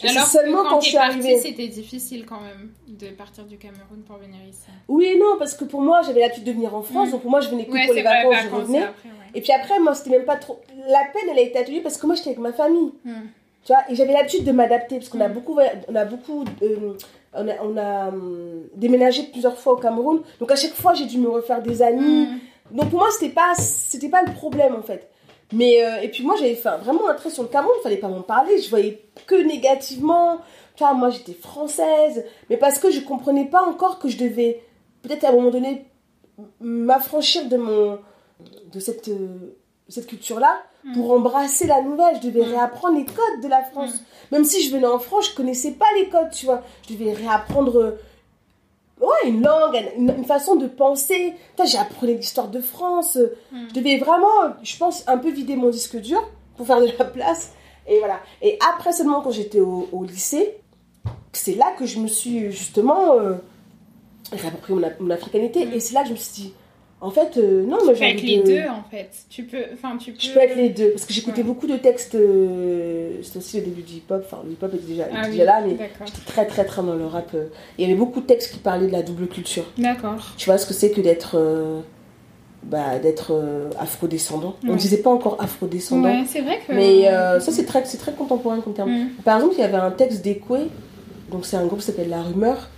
Et 0.03 0.09
Alors 0.09 0.25
seulement 0.27 0.57
que 0.59 0.63
quand, 0.63 0.69
quand 0.75 0.81
je 0.81 0.89
suis 0.89 0.97
arrivée. 0.97 1.37
c'était 1.39 1.67
difficile 1.69 2.25
quand 2.25 2.41
même 2.41 2.71
de 2.87 3.07
partir 3.15 3.45
du 3.45 3.57
Cameroun 3.57 4.01
pour 4.05 4.17
venir 4.17 4.39
ici. 4.47 4.67
Oui 4.89 5.05
et 5.05 5.17
non, 5.17 5.37
parce 5.39 5.53
que 5.55 5.63
pour 5.63 5.81
moi, 5.81 6.01
j'avais 6.05 6.19
l'habitude 6.19 6.43
de 6.43 6.51
venir 6.51 6.75
en 6.75 6.81
France, 6.83 7.07
Mm. 7.07 7.11
donc 7.13 7.21
pour 7.21 7.31
moi, 7.31 7.39
je 7.39 7.47
venais 7.49 7.65
que 7.65 7.71
Ouais, 7.71 7.85
pour 7.85 7.93
les 7.95 8.03
vrai, 8.03 8.23
vacances, 8.23 8.35
je 8.43 8.43
vacances, 8.49 8.59
revenais. 8.61 8.79
et 8.79 8.83
après, 8.83 9.09
ouais. 9.09 9.15
Et 9.33 9.41
puis 9.41 9.51
après, 9.53 9.79
moi, 9.79 9.95
c'était 9.95 10.09
même 10.11 10.25
pas 10.25 10.35
trop. 10.35 10.59
La 10.89 10.99
peine, 11.13 11.29
elle 11.31 11.39
a 11.39 11.41
été 11.41 11.57
atténuée 11.57 11.81
parce 11.81 11.97
que 11.97 12.05
moi, 12.05 12.15
j'étais 12.15 12.29
avec 12.31 12.39
ma 12.39 12.51
famille. 12.53 12.91
Mm. 13.05 13.11
Tu 13.65 13.73
vois, 13.73 13.81
et 13.89 13.95
j'avais 13.95 14.13
l'habitude 14.13 14.43
de 14.43 14.51
m'adapter 14.51 14.97
parce 14.97 15.09
qu'on 15.09 15.21
a 15.21 15.29
Mm. 15.29 15.33
beaucoup, 15.33 15.57
on 15.87 15.95
a 15.95 16.05
beaucoup, 16.05 16.43
euh, 16.61 16.93
on 17.35 17.47
a, 17.47 17.53
on 17.63 17.77
a 17.77 18.07
hum, 18.09 18.63
déménagé 18.75 19.23
plusieurs 19.23 19.57
fois 19.57 19.73
au 19.73 19.77
Cameroun. 19.77 20.21
Donc 20.39 20.51
à 20.51 20.55
chaque 20.55 20.73
fois, 20.73 20.93
j'ai 20.93 21.05
dû 21.05 21.17
me 21.17 21.29
refaire 21.29 21.61
des 21.61 21.81
amis. 21.81 22.27
Mm. 22.71 22.77
Donc 22.77 22.89
pour 22.89 22.99
moi, 22.99 23.09
c'était 23.11 23.33
pas, 23.33 23.53
c'était 23.55 24.09
pas 24.09 24.23
le 24.23 24.33
problème 24.33 24.75
en 24.75 24.81
fait. 24.81 25.09
Mais 25.53 25.83
euh, 25.83 26.01
et 26.01 26.09
puis 26.09 26.23
moi, 26.23 26.35
j'avais 26.37 26.55
fait 26.55 26.77
vraiment 26.77 27.07
un 27.07 27.13
trait 27.13 27.29
sur 27.29 27.43
le 27.43 27.49
Cameroun. 27.49 27.75
Fallait 27.83 27.97
pas 27.97 28.07
m'en 28.07 28.21
parler. 28.21 28.61
Je 28.61 28.69
voyais 28.69 29.01
que 29.27 29.35
négativement. 29.35 30.39
Tu 30.75 30.83
vois, 30.83 30.93
moi, 30.93 31.09
j'étais 31.09 31.33
française, 31.33 32.25
mais 32.49 32.57
parce 32.57 32.79
que 32.79 32.91
je 32.91 32.99
comprenais 32.99 33.45
pas 33.45 33.63
encore 33.63 33.97
que 33.97 34.09
je 34.09 34.17
devais 34.17 34.61
peut-être 35.03 35.23
à 35.23 35.29
un 35.29 35.31
moment 35.31 35.49
donné 35.49 35.85
m'affranchir 36.59 37.47
de 37.47 37.55
mon, 37.55 37.97
de 38.73 38.79
cette, 38.81 39.07
euh, 39.07 39.55
cette 39.87 40.07
culture-là 40.07 40.53
Mm. 40.53 40.74
Pour 40.93 41.11
embrasser 41.11 41.67
la 41.67 41.81
nouvelle. 41.81 42.17
Je 42.21 42.27
devais 42.27 42.45
Mm. 42.45 42.49
réapprendre 42.51 42.97
les 42.97 43.05
codes 43.05 43.41
de 43.41 43.47
la 43.47 43.63
France. 43.63 43.95
Même 44.31 44.43
si 44.45 44.61
je 44.61 44.71
venais 44.73 44.87
en 44.87 44.99
France, 44.99 45.29
je 45.31 45.35
connaissais 45.35 45.71
pas 45.71 45.85
les 45.97 46.09
codes, 46.09 46.29
tu 46.31 46.45
vois. 46.45 46.61
Je 46.87 46.93
devais 46.93 47.13
réapprendre 47.13 47.77
euh, 47.79 47.99
ouais, 49.01 49.29
une 49.29 49.41
langue, 49.43 49.81
une, 49.97 50.13
une 50.17 50.25
façon 50.25 50.55
de 50.55 50.67
penser. 50.67 51.33
Appris 51.79 52.15
l'histoire 52.15 52.47
de 52.49 52.61
France. 52.61 53.17
Mm. 53.51 53.57
Je 53.69 53.73
devais 53.73 53.97
vraiment, 53.97 54.53
je 54.63 54.77
pense, 54.77 55.03
un 55.07 55.17
peu 55.17 55.29
vider 55.31 55.55
mon 55.55 55.69
disque 55.69 55.97
dur 55.97 56.21
pour 56.57 56.67
faire 56.67 56.79
de 56.81 56.89
la 56.99 57.05
place. 57.05 57.51
Et 57.87 57.99
voilà. 57.99 58.19
Et 58.41 58.57
après 58.71 58.91
seulement, 58.93 59.21
quand 59.21 59.31
j'étais 59.31 59.59
au, 59.59 59.87
au 59.91 60.03
lycée, 60.03 60.57
c'est 61.33 61.55
là 61.55 61.73
que 61.77 61.85
je 61.85 61.99
me 61.99 62.07
suis 62.07 62.51
justement 62.51 63.13
euh, 63.13 63.35
réapproprié 64.31 64.79
mon, 64.79 65.05
mon 65.05 65.09
africanité. 65.11 65.65
Mm. 65.65 65.73
Et 65.73 65.79
c'est 65.79 65.93
là 65.93 66.01
que 66.03 66.07
je 66.09 66.13
me 66.13 66.17
suis 66.17 66.33
dit, 66.43 66.53
en 67.05 67.11
fait, 67.11 67.37
euh, 67.37 67.63
non, 67.65 67.77
Tu 67.79 67.85
mais 67.87 67.91
peux 67.93 67.99
j'ai 67.99 68.05
être 68.09 68.17
envie 68.17 68.27
les 68.35 68.41
de... 68.41 68.45
deux 68.47 68.67
en 68.69 68.83
fait. 68.89 69.09
Tu 69.29 69.43
peux, 69.43 69.57
enfin 69.73 69.97
tu 69.97 70.11
peux. 70.11 70.19
Je 70.19 70.31
peux 70.31 70.39
être 70.39 70.55
les 70.55 70.69
deux, 70.69 70.89
parce 70.91 71.05
que 71.05 71.13
j'écoutais 71.13 71.41
Ouais. 71.41 71.43
beaucoup 71.47 71.67
de 71.67 71.77
textes, 71.77 72.15
euh, 72.15 73.17
c'était 73.21 73.37
aussi 73.37 73.57
le 73.59 73.63
début 73.65 73.81
du 73.83 73.93
hip-hop, 73.95 74.23
enfin 74.25 74.41
le 74.45 74.51
hip-hop 74.53 74.73
était 74.73 74.85
déjà, 74.87 75.03
Ah 75.11 75.19
était 75.19 75.25
oui, 75.25 75.31
déjà 75.37 75.43
là, 75.45 75.61
mais 75.65 75.73
D'accord. 75.73 76.07
très 76.25 76.45
très 76.45 76.65
très 76.65 76.81
dans 76.83 76.95
le 76.95 77.05
rap. 77.05 77.29
euh, 77.35 77.45
Il 77.77 77.83
y 77.83 77.85
avait 77.85 77.97
beaucoup 77.97 78.21
de 78.21 78.25
textes 78.25 78.51
qui 78.53 78.59
parlaient 78.59 78.87
de 78.87 78.91
la 78.91 79.03
double 79.03 79.27
culture. 79.27 79.65
D'accord. 79.77 80.33
Tu 80.37 80.45
vois 80.49 80.57
ce 80.57 80.65
que 80.65 80.73
c'est 80.73 80.91
que 80.91 81.01
d'être 81.01 81.35
euh, 81.37 81.79
bah, 82.63 82.97
d'être 82.99 83.31
euh, 83.33 83.69
afro-descendant? 83.79 84.55
On 84.67 84.73
ne 84.73 84.77
disait 84.77 84.97
pas 84.97 85.11
encore 85.11 85.37
afro-descendant, 85.39 86.09
Ouais, 86.09 86.23
c'est 86.27 86.41
vrai 86.41 86.59
que. 86.67 86.73
mais 86.73 87.07
euh, 87.07 87.39
ça 87.39 87.51
c'est 87.51 87.65
très, 87.65 87.85
c'est 87.85 87.97
très 87.97 88.13
contemporain 88.13 88.59
comme 88.61 88.73
terme. 88.73 88.89
Mm. 88.91 89.09
Par 89.23 89.35
exemple, 89.37 89.55
il 89.57 89.61
y 89.61 89.63
avait 89.63 89.75
un 89.77 89.91
texte 89.91 90.23
d'Ekwe, 90.23 90.67
donc 91.31 91.45
c'est 91.45 91.57
un 91.57 91.65
groupe 91.65 91.79
qui 91.79 91.85
s'appelle 91.85 92.09
La 92.09 92.21
Rumeur, 92.23 92.69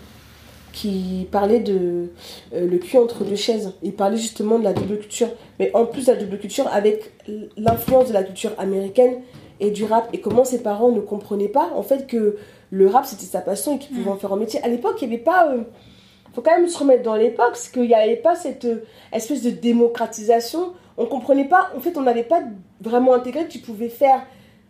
qui 0.78 1.28
parlait 1.32 1.60
de 1.60 2.10
euh, 2.54 2.68
le 2.68 2.78
cul 2.78 2.98
entre 2.98 3.24
deux 3.24 3.36
chaises. 3.36 3.74
Il 3.82 3.94
parlait 3.94 4.18
justement 4.18 4.60
de 4.60 4.64
la 4.64 4.74
double 4.74 5.00
culture, 5.00 5.30
mais 5.60 5.72
en 5.74 5.86
plus 5.86 6.06
de 6.06 6.12
la 6.12 6.18
double 6.20 6.38
culture 6.38 6.68
avec 6.72 7.12
l'influence 7.58 8.10
de 8.10 8.14
la 8.14 8.24
culture 8.24 8.52
américaine 8.60 9.16
et 9.60 9.72
du 9.72 9.86
rap, 9.86 10.08
et 10.14 10.20
comment 10.20 10.46
ses 10.46 10.62
parents 10.62 10.92
ne 10.92 11.00
comprenaient 11.02 11.48
pas 11.48 11.72
en 11.76 11.82
fait 11.82 12.06
que 12.06 12.38
le 12.70 12.88
rap 12.88 13.06
c'était 13.06 13.26
sa 13.26 13.42
passion 13.42 13.76
et 13.76 13.80
qu'il 13.80 13.96
pouvait 13.96 14.10
Mm. 14.10 14.14
en 14.14 14.18
faire 14.18 14.34
un 14.34 14.38
métier. 14.38 14.60
À 14.64 14.68
l'époque, 14.68 14.98
il 15.02 15.08
n'y 15.08 15.16
avait 15.16 15.24
pas. 15.24 15.42
euh, 15.52 15.64
faut 16.36 16.42
quand 16.44 16.56
même 16.56 16.68
se 16.70 16.78
remettre 16.78 17.02
dans 17.02 17.16
l'époque, 17.16 17.48
parce 17.58 17.70
qu'il 17.70 17.88
n'y 17.88 17.96
avait 17.96 18.16
pas 18.18 18.36
cette 18.36 18.66
euh, 18.66 18.84
espèce 19.12 19.42
de 19.42 19.50
démocratisation. 19.50 20.74
On 20.98 21.06
comprenait 21.08 21.46
pas, 21.48 21.72
en 21.76 21.80
fait, 21.80 21.98
on 21.98 22.02
n'avait 22.04 22.24
pas 22.34 22.42
vraiment 22.82 23.14
intégré 23.16 23.46
que 23.48 23.52
tu 23.52 23.60
pouvais 23.60 23.90
faire 23.90 24.22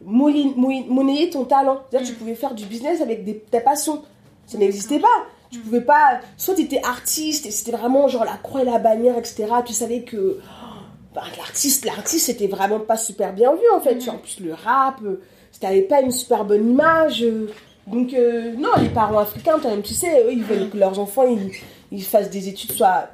monnayer 0.05 1.29
ton 1.29 1.43
talent. 1.45 1.79
C'est-à-dire 1.89 2.07
que 2.07 2.13
tu 2.13 2.15
Mm. 2.15 2.19
pouvais 2.19 2.35
faire 2.35 2.53
du 2.53 2.65
business 2.65 3.01
avec 3.01 3.25
des, 3.25 3.37
ta 3.39 3.59
passion. 3.59 4.01
Ça 4.45 4.57
n'existait 4.57 4.99
pas. 4.99 5.17
Tu 5.51 5.59
pouvais 5.59 5.81
pas. 5.81 6.19
Soit 6.37 6.55
tu 6.55 6.61
étais 6.63 6.81
artiste, 6.83 7.45
et 7.45 7.51
c'était 7.51 7.75
vraiment 7.75 8.07
genre 8.07 8.25
la 8.25 8.37
croix 8.37 8.61
et 8.61 8.65
la 8.65 8.79
bannière, 8.79 9.17
etc. 9.17 9.45
Tu 9.65 9.73
savais 9.73 10.01
que. 10.01 10.39
oh, 10.41 10.65
bah, 11.15 11.23
l'artiste, 11.37 11.85
l'artiste, 11.85 12.25
c'était 12.27 12.47
vraiment 12.47 12.79
pas 12.79 12.97
super 12.97 13.33
bien 13.33 13.53
vu 13.53 13.61
en 13.75 13.79
fait. 13.79 13.95
Vois, 14.03 14.13
En 14.13 14.17
plus, 14.17 14.39
le 14.41 14.53
rap, 14.53 14.99
euh, 15.05 15.21
c'était 15.51 15.81
pas 15.81 16.01
une 16.01 16.11
super 16.11 16.43
bonne 16.45 16.69
image. 16.69 17.23
euh. 17.23 17.47
Donc, 17.87 18.13
euh, 18.13 18.53
non, 18.57 18.69
les 18.81 18.89
parents 18.89 19.19
africains, 19.19 19.57
toi-même, 19.59 19.81
tu 19.81 19.93
sais, 19.93 20.21
eux, 20.25 20.33
ils 20.33 20.43
veulent 20.43 20.69
que 20.69 20.77
leurs 20.77 20.99
enfants 20.99 21.25
ils, 21.25 21.51
ils 21.91 22.03
fassent 22.03 22.29
des 22.29 22.49
études, 22.49 22.73
soit, 22.73 23.07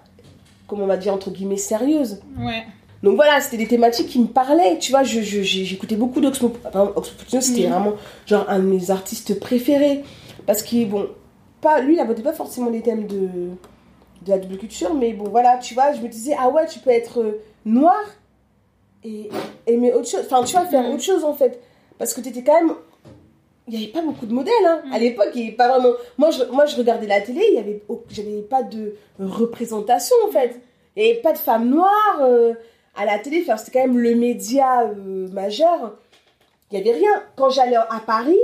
comment 0.67 0.85
on 0.85 0.87
va 0.87 0.97
dire, 0.97 1.13
entre 1.13 1.29
guillemets, 1.29 1.57
sérieuses. 1.57 2.19
Ouais. 2.39 2.63
Donc 3.03 3.15
voilà, 3.17 3.39
c'était 3.39 3.57
des 3.57 3.67
thématiques 3.67 4.07
qui 4.07 4.19
me 4.19 4.25
parlaient, 4.25 4.79
tu 4.79 4.89
vois, 4.91 5.03
je, 5.03 5.21
je- 5.21 5.43
j'écoutais 5.43 5.95
beaucoup 5.95 6.21
d'Oxmo 6.21 6.51
enfin, 6.65 6.91
Oxmo 6.95 7.15
Puccino, 7.19 7.41
c'était 7.41 7.67
Mhm. 7.67 7.71
vraiment 7.73 7.93
genre 8.25 8.45
un 8.49 8.57
de 8.57 8.63
mes 8.63 8.89
artistes 8.89 9.39
préférés, 9.39 10.03
parce 10.47 10.63
qu'il, 10.63 10.89
bon, 10.89 11.07
pas, 11.63 11.79
lui, 11.81 11.93
il 11.95 11.99
abordait 11.99 12.21
pas 12.21 12.33
forcément 12.33 12.69
les 12.69 12.81
thèmes 12.81 13.07
de, 13.07 13.21
de 14.21 14.29
la 14.29 14.37
double 14.37 14.57
culture, 14.57 14.93
mais 14.93 15.13
bon, 15.13 15.29
voilà, 15.29 15.57
tu 15.57 15.73
vois, 15.73 15.93
je 15.93 16.01
me 16.01 16.07
disais, 16.07 16.35
ah 16.37 16.49
ouais, 16.49 16.67
tu 16.67 16.79
peux 16.79 16.91
être 16.91 17.21
euh, 17.21 17.41
noir 17.65 18.01
et 19.03 19.29
aimer 19.65 19.91
autre 19.93 20.07
chose, 20.07 20.21
enfin, 20.25 20.43
tu 20.43 20.53
vois, 20.55 20.65
faire 20.65 20.83
Mhm. 20.83 20.93
autre 20.93 21.03
chose, 21.03 21.23
en 21.23 21.33
fait, 21.33 21.59
parce 21.97 22.13
que 22.13 22.21
t'étais 22.21 22.43
quand 22.43 22.59
même... 22.61 22.73
Il 23.65 23.77
n'y 23.77 23.83
avait 23.85 23.93
pas 23.93 24.01
beaucoup 24.01 24.25
de 24.25 24.33
modèles, 24.33 24.53
hein. 24.65 24.81
Mhm. 24.85 24.93
à 24.93 24.99
l'époque, 24.99 25.29
il 25.35 25.41
n'y 25.41 25.47
avait 25.47 25.55
pas 25.55 25.69
vraiment... 25.69 25.95
Moi 26.17 26.31
je, 26.31 26.43
moi, 26.51 26.65
je 26.65 26.75
regardais 26.75 27.07
la 27.07 27.21
télé, 27.21 27.41
il 27.49 27.55
y 27.55 27.59
avait, 27.59 27.81
j'avais 28.09 28.41
pas 28.41 28.61
de 28.61 28.95
représentation, 29.19 30.15
en 30.27 30.31
fait. 30.31 30.59
Il 30.95 31.03
n'y 31.03 31.09
avait 31.11 31.21
pas 31.21 31.31
de 31.31 31.37
femmes 31.37 31.69
noires 31.69 32.19
euh, 32.21 32.53
à 32.95 33.05
la 33.05 33.17
télé. 33.19 33.41
Enfin, 33.41 33.55
c'était 33.57 33.79
quand 33.79 33.87
même 33.87 33.97
le 33.97 34.15
média 34.15 34.81
euh, 34.83 35.27
majeur. 35.31 35.97
Il 36.71 36.75
n'y 36.77 36.81
avait 36.89 36.99
rien. 36.99 37.23
Quand 37.37 37.49
j'allais 37.49 37.77
à 37.77 38.01
Paris, 38.05 38.37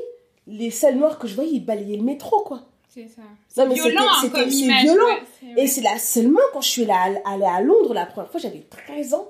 les 0.47 0.71
seuls 0.71 0.95
noirs 0.95 1.19
que 1.19 1.27
je 1.27 1.35
voyais, 1.35 1.51
ils 1.51 1.65
balayaient 1.65 1.97
le 1.97 2.03
métro, 2.03 2.39
quoi. 2.41 2.61
C'est 2.91 3.07
ça. 3.07 3.65
Mais 3.67 3.75
violent, 3.75 4.01
hein, 4.03 4.11
c'était- 4.21 4.41
comme 4.41 4.49
c'est 4.49 4.57
image. 4.57 4.81
violent. 4.83 5.05
ouais, 5.05 5.21
c'est- 5.39 5.61
Et 5.61 5.67
c'est 5.67 5.81
là 5.81 5.97
seulement 5.99 6.39
quand 6.53 6.61
je 6.61 6.69
suis 6.69 6.83
allée 6.91 7.19
à, 7.23 7.31
allée 7.33 7.45
à 7.45 7.61
Londres 7.61 7.93
la 7.93 8.05
première 8.07 8.31
fois, 8.31 8.39
j'avais 8.39 8.65
13 8.69 9.13
ans, 9.13 9.27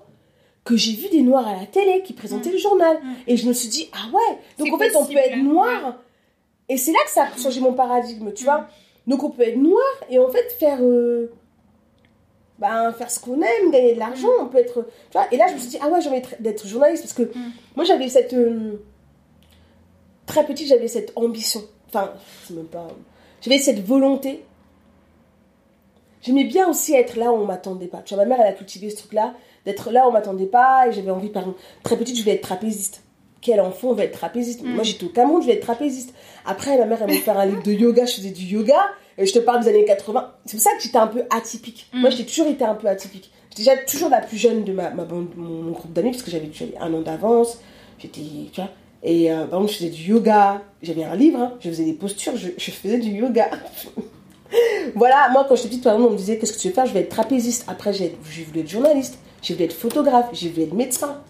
que 0.64 0.78
j'ai 0.78 0.94
vu 0.94 1.10
des 1.10 1.22
noirs 1.22 1.46
à 1.48 1.56
la 1.56 1.66
télé 1.66 2.02
qui 2.04 2.14
présentaient 2.14 2.50
Mm. 2.50 2.54
le 2.54 2.58
journal. 2.58 2.98
Mm. 3.04 3.14
Et 3.28 3.38
je 3.38 3.48
me 3.48 3.54
suis 3.54 3.68
dit, 3.70 3.90
ah 3.94 4.08
ouais, 4.14 4.38
donc 4.58 4.68
C'est 4.68 4.74
en 4.74 4.78
fait, 4.78 4.96
on 4.96 5.06
peut 5.06 5.18
être 5.18 5.38
noir. 5.38 5.96
Et 6.70 6.78
c'est 6.78 6.92
là 6.92 7.00
que 7.04 7.12
ça 7.12 7.24
a 7.24 7.38
changé 7.42 7.60
mon 7.60 7.74
paradigme, 7.74 8.32
tu 8.34 8.44
vois. 8.46 8.68
Donc 9.08 9.24
on 9.24 9.30
peut 9.32 9.42
être 9.44 9.58
noir 9.58 9.84
et 10.10 10.20
en 10.20 10.30
fait 10.30 10.52
faire, 10.60 10.78
euh, 10.82 11.32
ben, 12.60 12.92
faire 12.94 13.10
ce 13.10 13.20
qu'on 13.20 13.42
aime, 13.42 13.72
gagner 13.72 13.94
de 13.96 14.00
l'argent, 14.00 14.28
on 14.40 14.46
peut 14.48 14.60
être. 14.60 14.86
Tu 15.10 15.14
vois. 15.18 15.26
Et 15.32 15.38
là, 15.38 15.48
je 15.50 15.54
me 15.56 15.60
suis 15.60 15.70
dit, 15.70 15.78
ah 15.82 15.88
ouais, 15.90 16.00
j'ai 16.02 16.10
envie 16.10 16.22
d'être- 16.40 16.68
journaliste 16.68 17.04
parce 17.04 17.14
que 17.14 17.24
Mm. 17.38 17.52
moi, 17.76 17.84
j'avais 17.86 18.08
cette. 18.10 18.34
euh, 18.34 18.82
très 20.26 20.46
petite, 20.46 20.68
j'avais 20.68 20.88
cette 20.88 21.12
ambition. 21.16 21.62
Enfin, 21.88 22.14
c'est 22.48 22.54
même 22.54 22.68
pas. 22.68 22.88
J'avais 23.42 23.58
cette 23.60 23.86
volonté. 23.86 24.44
J'aimais 26.22 26.44
bien 26.44 26.68
aussi 26.70 26.94
être 26.94 27.16
là 27.18 27.32
où 27.32 27.36
on 27.36 27.46
m'attendait 27.46 27.88
pas. 27.88 28.00
Tu 28.00 28.14
vois, 28.14 28.26
ma 28.26 28.30
mère, 28.36 28.42
elle 28.46 28.54
a 28.54 28.54
cultivé 28.58 28.90
ce 28.90 28.98
truc-là, 28.98 29.34
d'être 29.66 29.90
là 29.92 30.06
où 30.06 30.10
on 30.10 30.12
m'attendait 30.12 30.46
pas. 30.48 30.88
Et 30.88 30.92
j'avais 30.92 31.12
envie, 31.12 31.30
par 31.30 31.44
exemple, 31.44 31.60
très 31.84 31.98
petite, 31.98 32.18
je 32.18 32.22
voulais 32.22 32.36
être 32.36 32.42
trapéziste. 32.42 33.04
Quel 33.42 33.62
enfant 33.62 33.94
veut 33.94 34.04
être 34.04 34.18
trapéziste? 34.18 34.62
Mm. 34.64 34.74
Moi, 34.74 34.84
j'étais 34.84 35.06
au 35.06 35.10
Cameroun, 35.10 35.40
je 35.42 35.46
voulais 35.46 35.56
être 35.58 35.64
trapéziste. 35.64 36.14
Après, 36.46 36.78
ma 36.78 36.86
mère, 36.86 36.98
elle 37.02 37.08
m'a 37.08 37.14
fait 37.14 37.20
faire 37.20 37.40
un 37.40 37.46
livre 37.46 37.64
de 37.64 37.72
yoga, 37.72 38.06
je 38.06 38.16
faisais 38.16 38.32
du 38.32 38.44
yoga. 38.44 38.80
Et 39.18 39.26
je 39.26 39.34
te 39.34 39.40
parle 39.40 39.62
des 39.64 39.70
années 39.70 39.86
80. 39.86 40.34
C'est 40.46 40.58
pour 40.58 40.62
ça 40.64 40.72
que 40.76 40.82
j'étais 40.84 40.98
un 40.98 41.08
peu 41.08 41.24
atypique. 41.30 41.88
Mm. 41.94 42.02
Moi, 42.02 42.10
j'ai 42.10 42.26
toujours 42.26 42.48
été 42.48 42.66
un 42.66 42.76
peu 42.76 42.88
atypique. 42.88 43.32
J'étais 43.52 43.64
déjà 43.72 43.78
toujours 43.84 44.10
la 44.10 44.20
plus 44.22 44.38
jeune 44.38 44.66
de 44.66 44.74
ma, 44.74 44.90
ma 44.90 45.06
bande- 45.06 45.36
mon, 45.38 45.64
mon 45.64 45.72
groupe 45.72 45.94
d'amis, 45.94 46.12
parce 46.12 46.24
que 46.24 46.32
j'avais 46.32 46.50
un 46.82 46.94
an 46.94 47.00
d'avance. 47.02 47.60
J'étais, 47.98 48.22
tu 48.52 48.60
vois. 48.62 48.70
Et 49.04 49.32
euh, 49.32 49.46
par 49.46 49.60
exemple, 49.60 49.72
je 49.72 49.78
faisais 49.78 49.90
du 49.90 50.04
yoga. 50.12 50.62
J'avais 50.82 51.04
un 51.04 51.16
livre, 51.16 51.40
hein. 51.40 51.54
je 51.62 51.70
faisais 51.70 51.86
des 51.86 51.94
postures, 51.94 52.36
je, 52.36 52.50
je 52.58 52.72
faisais 52.72 52.98
du 53.00 53.10
yoga. 53.12 53.50
voilà, 54.96 55.30
moi, 55.32 55.46
quand 55.48 55.56
j'étais 55.56 55.70
petite, 55.70 55.84
par 55.84 55.94
exemple, 55.94 56.10
on 56.12 56.14
me 56.14 56.18
disait 56.20 56.38
Qu'est-ce 56.38 56.54
que 56.54 56.60
tu 56.60 56.68
veux 56.70 56.74
faire? 56.74 56.86
Je 56.86 56.94
vais 56.94 57.02
être 57.02 57.10
trapéziste. 57.10 57.66
Après, 57.68 57.94
j'ai 57.94 58.16
j'ai 58.32 58.44
voulu 58.44 58.60
être 58.62 58.70
journaliste, 58.70 59.20
j'ai 59.42 59.54
voulu 59.54 59.66
être 59.66 59.74
photographe, 59.74 60.30
j'ai 60.34 60.50
voulu 60.50 60.64
être 60.64 60.74
médecin. 60.74 61.22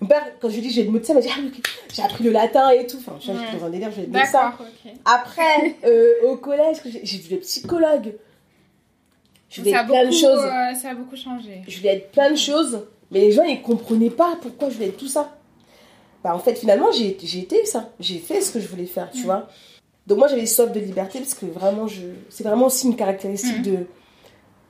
Mon 0.00 0.06
père, 0.06 0.22
quand 0.40 0.48
je 0.48 0.54
lui 0.54 0.60
ai 0.60 0.62
dit 0.68 0.70
je 0.70 0.76
vais 0.80 0.86
être 0.86 0.92
médecin, 0.92 1.12
il 1.14 1.16
m'a 1.16 1.22
dit 1.22 1.28
Ah, 1.30 1.40
ok, 1.46 1.64
j'ai 1.92 2.02
appris 2.02 2.24
le 2.24 2.30
latin 2.30 2.70
et 2.70 2.86
tout. 2.86 2.98
Enfin, 3.06 3.32
Ouais. 3.32 3.58
dans 3.58 3.66
un 3.66 3.70
délire, 3.70 3.90
je 3.90 3.96
vais 3.96 4.02
être 4.04 4.12
médecin. 4.12 4.52
Après, 5.04 5.76
euh, 5.84 6.12
au 6.28 6.36
collège, 6.36 6.78
j'ai 6.84 7.00
j'ai 7.04 7.18
voulu 7.18 7.34
être 7.36 7.42
psychologue. 7.42 8.14
Je 9.50 9.60
voulais 9.60 9.72
Ça 9.72 9.80
être 9.80 9.86
plein 9.88 10.04
de 10.06 10.10
choses. 10.12 10.44
euh, 10.44 10.74
ça 10.74 10.90
a 10.90 10.94
beaucoup 10.94 11.16
changé. 11.16 11.62
Je 11.66 11.78
voulais 11.78 11.96
être 11.96 12.10
plein 12.12 12.30
de 12.30 12.36
choses, 12.36 12.86
mais 13.10 13.20
les 13.20 13.32
gens 13.32 13.42
ils 13.44 13.60
comprenaient 13.62 14.10
pas 14.10 14.36
pourquoi 14.40 14.68
je 14.68 14.74
voulais 14.74 14.88
être 14.88 14.98
tout 14.98 15.08
ça. 15.08 15.34
Bah 16.24 16.34
en 16.34 16.38
fait 16.38 16.56
finalement 16.56 16.90
j'ai 16.92 17.08
été 17.38 17.64
ça, 17.64 17.90
j'ai 18.00 18.18
fait 18.18 18.40
ce 18.40 18.50
que 18.52 18.60
je 18.60 18.66
voulais 18.68 18.86
faire, 18.86 19.10
tu 19.10 19.22
Mm. 19.22 19.24
vois. 19.24 19.48
Donc 20.06 20.18
moi 20.18 20.28
j'avais 20.28 20.46
soif 20.46 20.72
de 20.72 20.80
liberté 20.80 21.18
parce 21.20 21.34
que 21.34 21.46
vraiment 21.46 21.86
je 21.86 22.02
c'est 22.28 22.42
vraiment 22.44 22.66
aussi 22.66 22.86
une 22.86 22.96
caractéristique 22.96 23.58
Mm. 23.60 23.62
de 23.62 23.76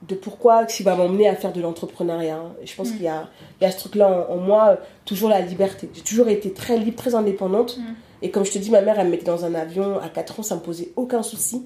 de 0.02 0.14
pourquoi 0.14 0.64
qui 0.64 0.84
va 0.84 0.94
m'emmener 0.94 1.28
à 1.28 1.34
faire 1.34 1.52
de 1.52 1.60
l'entrepreneuriat. 1.60 2.40
je 2.64 2.74
pense 2.76 2.90
Mm. 2.90 2.92
qu'il 2.92 3.02
y 3.02 3.08
a 3.08 3.28
il 3.60 3.64
y 3.64 3.66
a 3.66 3.70
ce 3.72 3.78
truc 3.78 3.94
là 3.96 4.26
en, 4.30 4.34
en 4.34 4.36
moi 4.36 4.78
toujours 5.04 5.28
la 5.30 5.40
liberté. 5.40 5.88
J'ai 5.94 6.02
toujours 6.02 6.28
été 6.28 6.52
très 6.52 6.76
libre, 6.76 6.96
très 6.96 7.14
indépendante. 7.14 7.78
Et 8.20 8.30
comme 8.32 8.44
je 8.44 8.50
te 8.52 8.58
dis, 8.58 8.70
ma 8.70 8.80
mère, 8.80 8.98
elle 8.98 9.06
me 9.06 9.12
mettait 9.12 9.24
dans 9.26 9.44
un 9.44 9.54
avion 9.54 9.98
à 10.00 10.08
4 10.08 10.40
ans, 10.40 10.42
ça 10.42 10.56
me 10.56 10.60
posait 10.60 10.90
aucun 10.96 11.22
souci. 11.22 11.62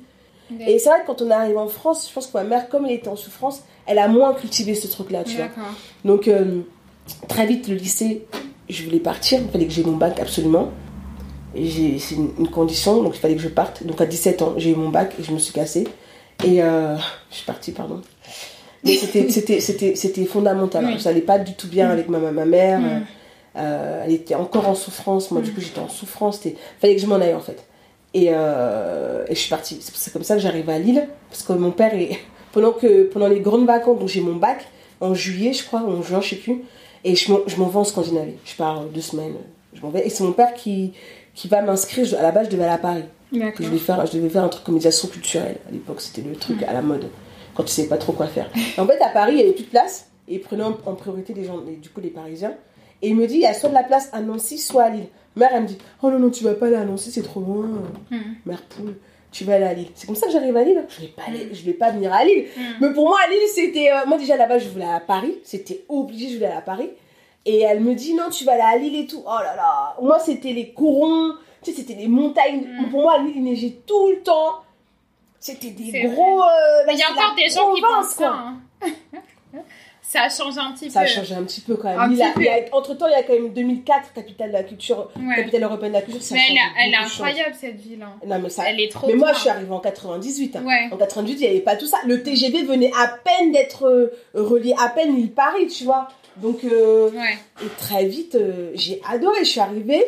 Et 0.61 0.79
c'est 0.79 0.91
vrai 0.91 1.01
que 1.01 1.07
quand 1.07 1.23
on 1.23 1.31
arrive 1.31 1.57
en 1.57 1.67
France, 1.69 2.07
je 2.09 2.13
pense 2.15 2.27
que 2.27 2.35
ma 2.37 2.45
mère, 2.45 2.69
comme 2.69 2.85
elle 2.85 2.93
était 2.93 3.09
en 3.09 3.17
souffrance, 3.17 3.63
elle 3.87 3.99
a 3.99 4.07
moins 4.07 4.35
cultivé 4.35 4.75
ce 4.75 4.87
truc-là, 4.87 5.25
tu 5.25 5.37
vois. 5.39 5.49
Donc, 6.05 6.29
euh, 6.29 6.61
très 7.27 7.47
vite, 7.47 7.69
le 7.69 7.75
lycée, 7.77 8.27
je 8.73 8.85
voulais 8.85 8.99
partir. 8.99 9.41
Il 9.41 9.51
fallait 9.51 9.67
que 9.67 9.73
j'ai 9.73 9.85
mon 9.85 9.97
bac 9.97 10.19
absolument. 10.21 10.71
C'est 11.55 12.15
une, 12.15 12.31
une 12.39 12.49
condition, 12.49 13.03
donc 13.03 13.15
il 13.17 13.21
fallait 13.21 13.37
que 13.37 13.43
je 13.43 13.49
parte. 13.49 13.85
Donc, 13.87 14.01
à 14.01 14.07
17 14.07 14.43
ans, 14.43 14.55
j'ai 14.57 14.71
eu 14.71 14.75
mon 14.75 14.89
bac 14.89 15.15
et 15.21 15.23
je 15.23 15.33
me 15.33 15.39
suis 15.39 15.53
cassée. 15.53 15.87
Et 16.45 16.63
euh, 16.63 16.97
je 17.31 17.37
suis 17.37 17.45
partie, 17.47 17.73
pardon. 17.73 18.01
Mais 18.85 18.97
c'était- 18.97 20.25
fondamental. 20.25 20.85
Oui. 20.87 21.01
Ça 21.01 21.11
allait 21.11 21.21
pas 21.21 21.39
du 21.39 21.55
tout 21.55 21.69
bien 21.69 21.91
avec 21.91 22.09
ma, 22.09 22.19
ma, 22.19 22.45
mère. 22.45 22.81
Euh, 23.55 24.03
elle 24.05 24.13
était 24.13 24.35
encore 24.35 24.69
en 24.69 24.75
souffrance. 24.75 25.31
Moi, 25.31 25.43
du 25.43 25.53
coup, 25.53 25.61
j'étais 25.61 25.79
en 25.81 25.89
souffrance. 25.89 26.41
Il 26.45 26.55
fallait 26.81 26.97
que 26.97 27.01
je 27.03 27.07
m'en 27.07 27.17
aille, 27.17 27.35
en 27.35 27.41
fait. 27.41 27.65
Et, 28.15 28.29
euh, 28.31 29.25
et 29.29 29.35
je 29.35 29.41
suis 29.41 29.51
partie. 29.51 29.79
C'est- 29.81 30.11
comme 30.13 30.25
ça 30.25 30.35
que 30.35 30.41
j'arrive 30.41 30.69
à 30.71 30.79
Lille. 30.79 31.07
Parce 31.31 31.43
que 31.43 31.53
mon 31.53 31.71
père, 31.71 31.95
est... 31.95 32.19
pendant, 32.53 32.73
que, 32.73 33.05
pendant 33.05 33.29
les 33.29 33.41
grandes 33.41 33.67
vacances, 33.67 33.99
donc 33.99 34.09
j'ai 34.09 34.21
mon 34.21 34.37
bac, 34.37 34.67
en 35.01 35.15
juillet, 35.15 35.53
je 35.53 35.65
crois, 35.65 35.83
ou 35.83 35.91
en 35.91 36.03
juin, 36.03 36.21
je 36.21 36.31
sais 36.31 36.37
plus. 36.37 36.63
Et 37.05 37.15
je 37.17 37.33
m'en 37.33 37.67
vais 37.69 37.77
en 37.79 37.85
Scandinavie. 37.85 38.35
Je 38.45 38.55
pars 38.57 38.85
deux 38.85 39.01
semaines. 39.01 39.35
Je 39.75 39.81
m'en 39.83 39.91
vais. 39.91 40.07
Et 40.07 40.11
c'est 40.11 40.23
mon 40.25 40.33
père 40.33 40.55
qui, 40.55 40.93
qui 41.35 41.49
va 41.49 41.63
m'inscrire. 41.63 42.07
À 42.19 42.23
la 42.23 42.31
base, 42.33 42.47
je 42.47 42.53
devais 42.53 42.65
aller 42.65 42.73
à 42.75 42.79
Paris. 42.79 43.05
Je, 43.33 43.39
devais 43.65 43.79
faire, 43.79 44.07
je 44.07 44.13
devais 44.13 44.29
faire 44.29 44.45
un 44.45 44.49
truc 44.49 44.63
comme 44.65 44.75
médiation 44.75 45.09
culturelle. 45.09 45.57
À 45.69 45.73
l'époque, 45.73 46.01
c'était 46.01 46.23
le 46.27 46.35
truc 46.37 46.63
à 46.63 46.73
la 46.73 46.83
mode. 46.83 47.07
Quand 47.55 47.65
tu 47.65 47.71
savais 47.73 47.89
pas 47.89 47.97
trop 47.99 48.13
quoi 48.13 48.27
faire. 48.27 48.51
Et 48.77 48.81
en 48.81 48.87
fait, 48.87 49.01
à 49.03 49.09
Paris, 49.09 49.33
il 49.35 49.39
y 49.39 49.43
avait 49.43 49.53
plus 49.53 49.65
de 49.65 49.71
place. 49.71 50.07
Et 50.29 50.35
il 50.35 50.41
prenait 50.41 50.63
en, 50.65 50.77
en 50.87 50.95
priorité 50.95 51.35
les 51.35 51.45
gens, 51.45 51.61
les- 51.67 51.77
du 51.77 51.89
coup, 51.89 52.01
les 52.01 52.11
Parisiens. 52.11 52.55
Et 53.03 53.09
il 53.09 53.17
me 53.17 53.27
dit, 53.27 53.35
il 53.35 53.41
y 53.41 53.47
a 53.47 53.55
soit 53.55 53.69
de 53.71 53.75
la 53.75 53.83
place 53.83 54.09
à 54.13 54.21
Nancy, 54.21 54.59
soit 54.59 54.85
à 54.85 54.91
Lille. 54.91 55.07
Mère, 55.35 55.51
elle 55.55 55.63
me 55.63 55.67
dit, 55.69 55.79
oh 56.03 56.11
non, 56.11 56.19
non, 56.19 56.31
tu 56.31 56.45
vas 56.45 56.55
pas 56.55 56.67
aller 56.67 56.77
à 56.77 56.85
Nancy, 56.85 57.11
c'est 57.11 57.23
trop 57.23 57.41
loin. 57.41 57.67
Mm. 58.11 58.17
Mère 58.47 58.63
poule, 58.63 58.95
tu 59.33 59.45
vas 59.45 59.55
aller 59.55 59.65
à 59.65 59.73
Lille. 59.75 59.89
C'est 59.95 60.07
comme 60.07 60.15
ça 60.17 60.27
que 60.27 60.33
j'arrive 60.33 60.57
à 60.57 60.63
Lille. 60.63 60.85
Je 60.89 61.01
vais 61.03 61.09
pas 61.09 61.23
aller, 61.27 61.49
je 61.53 61.63
vais 61.65 61.73
pas 61.73 61.91
venir 61.91 62.13
à 62.13 62.25
Lille. 62.25 62.47
Mm. 62.57 62.61
Mais 62.81 62.93
pour 62.93 63.09
moi, 63.09 63.19
à 63.27 63.31
Lille, 63.31 63.49
c'était. 63.53 63.91
euh, 63.91 64.07
moi, 64.07 64.19
déjà 64.19 64.37
là-bas, 64.37 64.59
je 64.59 64.69
voulais 64.69 64.85
aller 64.85 64.95
à 64.95 65.01
Paris. 65.01 65.39
C'était 65.43 65.85
obligé, 65.89 66.29
je 66.29 66.35
voulais 66.35 66.47
aller 66.47 66.57
à 66.59 66.61
Paris. 66.63 66.91
Et 67.45 67.63
elle 67.63 67.81
me 67.81 67.95
dit, 67.95 68.15
non, 68.15 68.31
tu 68.31 68.45
vas 68.45 68.53
aller 68.53 68.63
à 68.63 68.77
Lille 68.77 68.95
et 69.01 69.07
tout. 69.07 69.23
Oh 69.27 69.39
là 69.43 69.57
là. 69.57 69.97
Moi, 70.01 70.19
c'était 70.21 70.53
les 70.53 70.73
corons. 70.73 71.33
Tu 71.63 71.71
sais, 71.73 71.81
c'était 71.81 71.95
les 71.95 72.09
montagnes. 72.09 72.65
Mm. 72.67 72.91
Pour 72.91 73.01
moi, 73.03 73.15
à 73.15 73.19
Lille, 73.19 73.33
il 73.37 73.43
neigeait 73.45 73.79
tout 73.87 74.09
le 74.11 74.23
temps. 74.23 74.61
C'était 75.41 75.71
des 75.71 75.91
gros. 76.09 76.41
euh, 76.43 76.47
Mais 76.87 76.93
il 76.95 76.99
y 76.99 77.03
a 77.03 77.11
encore 77.11 77.35
des 77.35 77.49
gens 77.49 77.73
qui 77.75 77.81
pensent 77.81 78.15
ça. 78.15 78.29
hein. 78.33 78.57
ça 80.13 80.23
a 80.25 80.29
changé 80.29 80.59
un 80.61 80.73
petit 80.73 80.91
Ça 80.91 81.01
a 81.01 81.03
peu. 81.05 81.09
changé 81.09 81.35
un 81.35 81.43
petit 81.45 81.61
peu 81.63 81.77
quand 81.77 81.89
même. 81.89 81.99
Un 81.99 82.11
petit 82.11 82.23
a- 82.23 82.33
il 82.37 82.43
y 82.43 82.49
a- 82.49 82.75
entre-temps, 82.77 83.07
il 83.09 83.13
y 83.13 83.15
a 83.15 83.23
quand 83.23 83.33
même 83.33 83.53
2004, 83.53 84.13
capitale 84.13 84.49
de 84.49 84.53
la 84.53 84.63
culture, 84.63 85.11
Ouais. 85.17 85.37
capitale 85.37 85.63
européenne 85.65 85.93
de 85.93 85.97
la 85.97 86.03
culture. 86.03 86.23
Ça 86.23 86.35
Mais 86.35 86.41
elle, 86.51 86.59
a- 86.59 86.85
elle 86.85 86.93
est 86.93 86.97
incroyable 86.97 87.55
cette 87.59 87.81
ville. 87.81 88.03
hein. 88.03 88.13
Non, 88.27 88.39
mais 88.39 88.51
ça. 88.51 88.65
Elle 88.69 88.81
est 88.81 88.91
trop 88.93 89.07
Mais 89.07 89.15
moi, 89.15 89.33
je 89.33 89.39
suis 89.41 89.49
arrivée 89.49 89.73
en 89.73 89.81
98. 89.81 90.57
hein. 90.57 90.65
Ouais. 90.67 90.89
En 90.93 90.97
98, 90.99 91.35
il 91.35 91.41
n'y 91.41 91.47
avait 91.47 91.61
pas 91.61 91.77
tout 91.77 91.87
ça. 91.87 91.97
Le 92.05 92.23
TGV 92.23 92.63
venait 92.65 92.91
à 92.99 93.09
peine 93.25 93.53
d'être 93.53 93.87
euh, 93.87 94.13
relié, 94.35 94.75
à 94.79 94.89
peine 94.91 95.17
il 95.19 95.31
Paris, 95.33 95.67
tu 95.69 95.85
vois. 95.85 96.09
Donc, 96.37 96.65
euh, 96.65 97.11
Ouais. 97.11 97.39
et 97.65 97.69
très 97.79 98.05
vite, 98.07 98.35
euh, 98.35 98.71
j'ai 98.75 99.01
adoré. 99.11 99.39
Je 99.41 99.51
suis 99.51 99.61
arrivée 99.61 100.05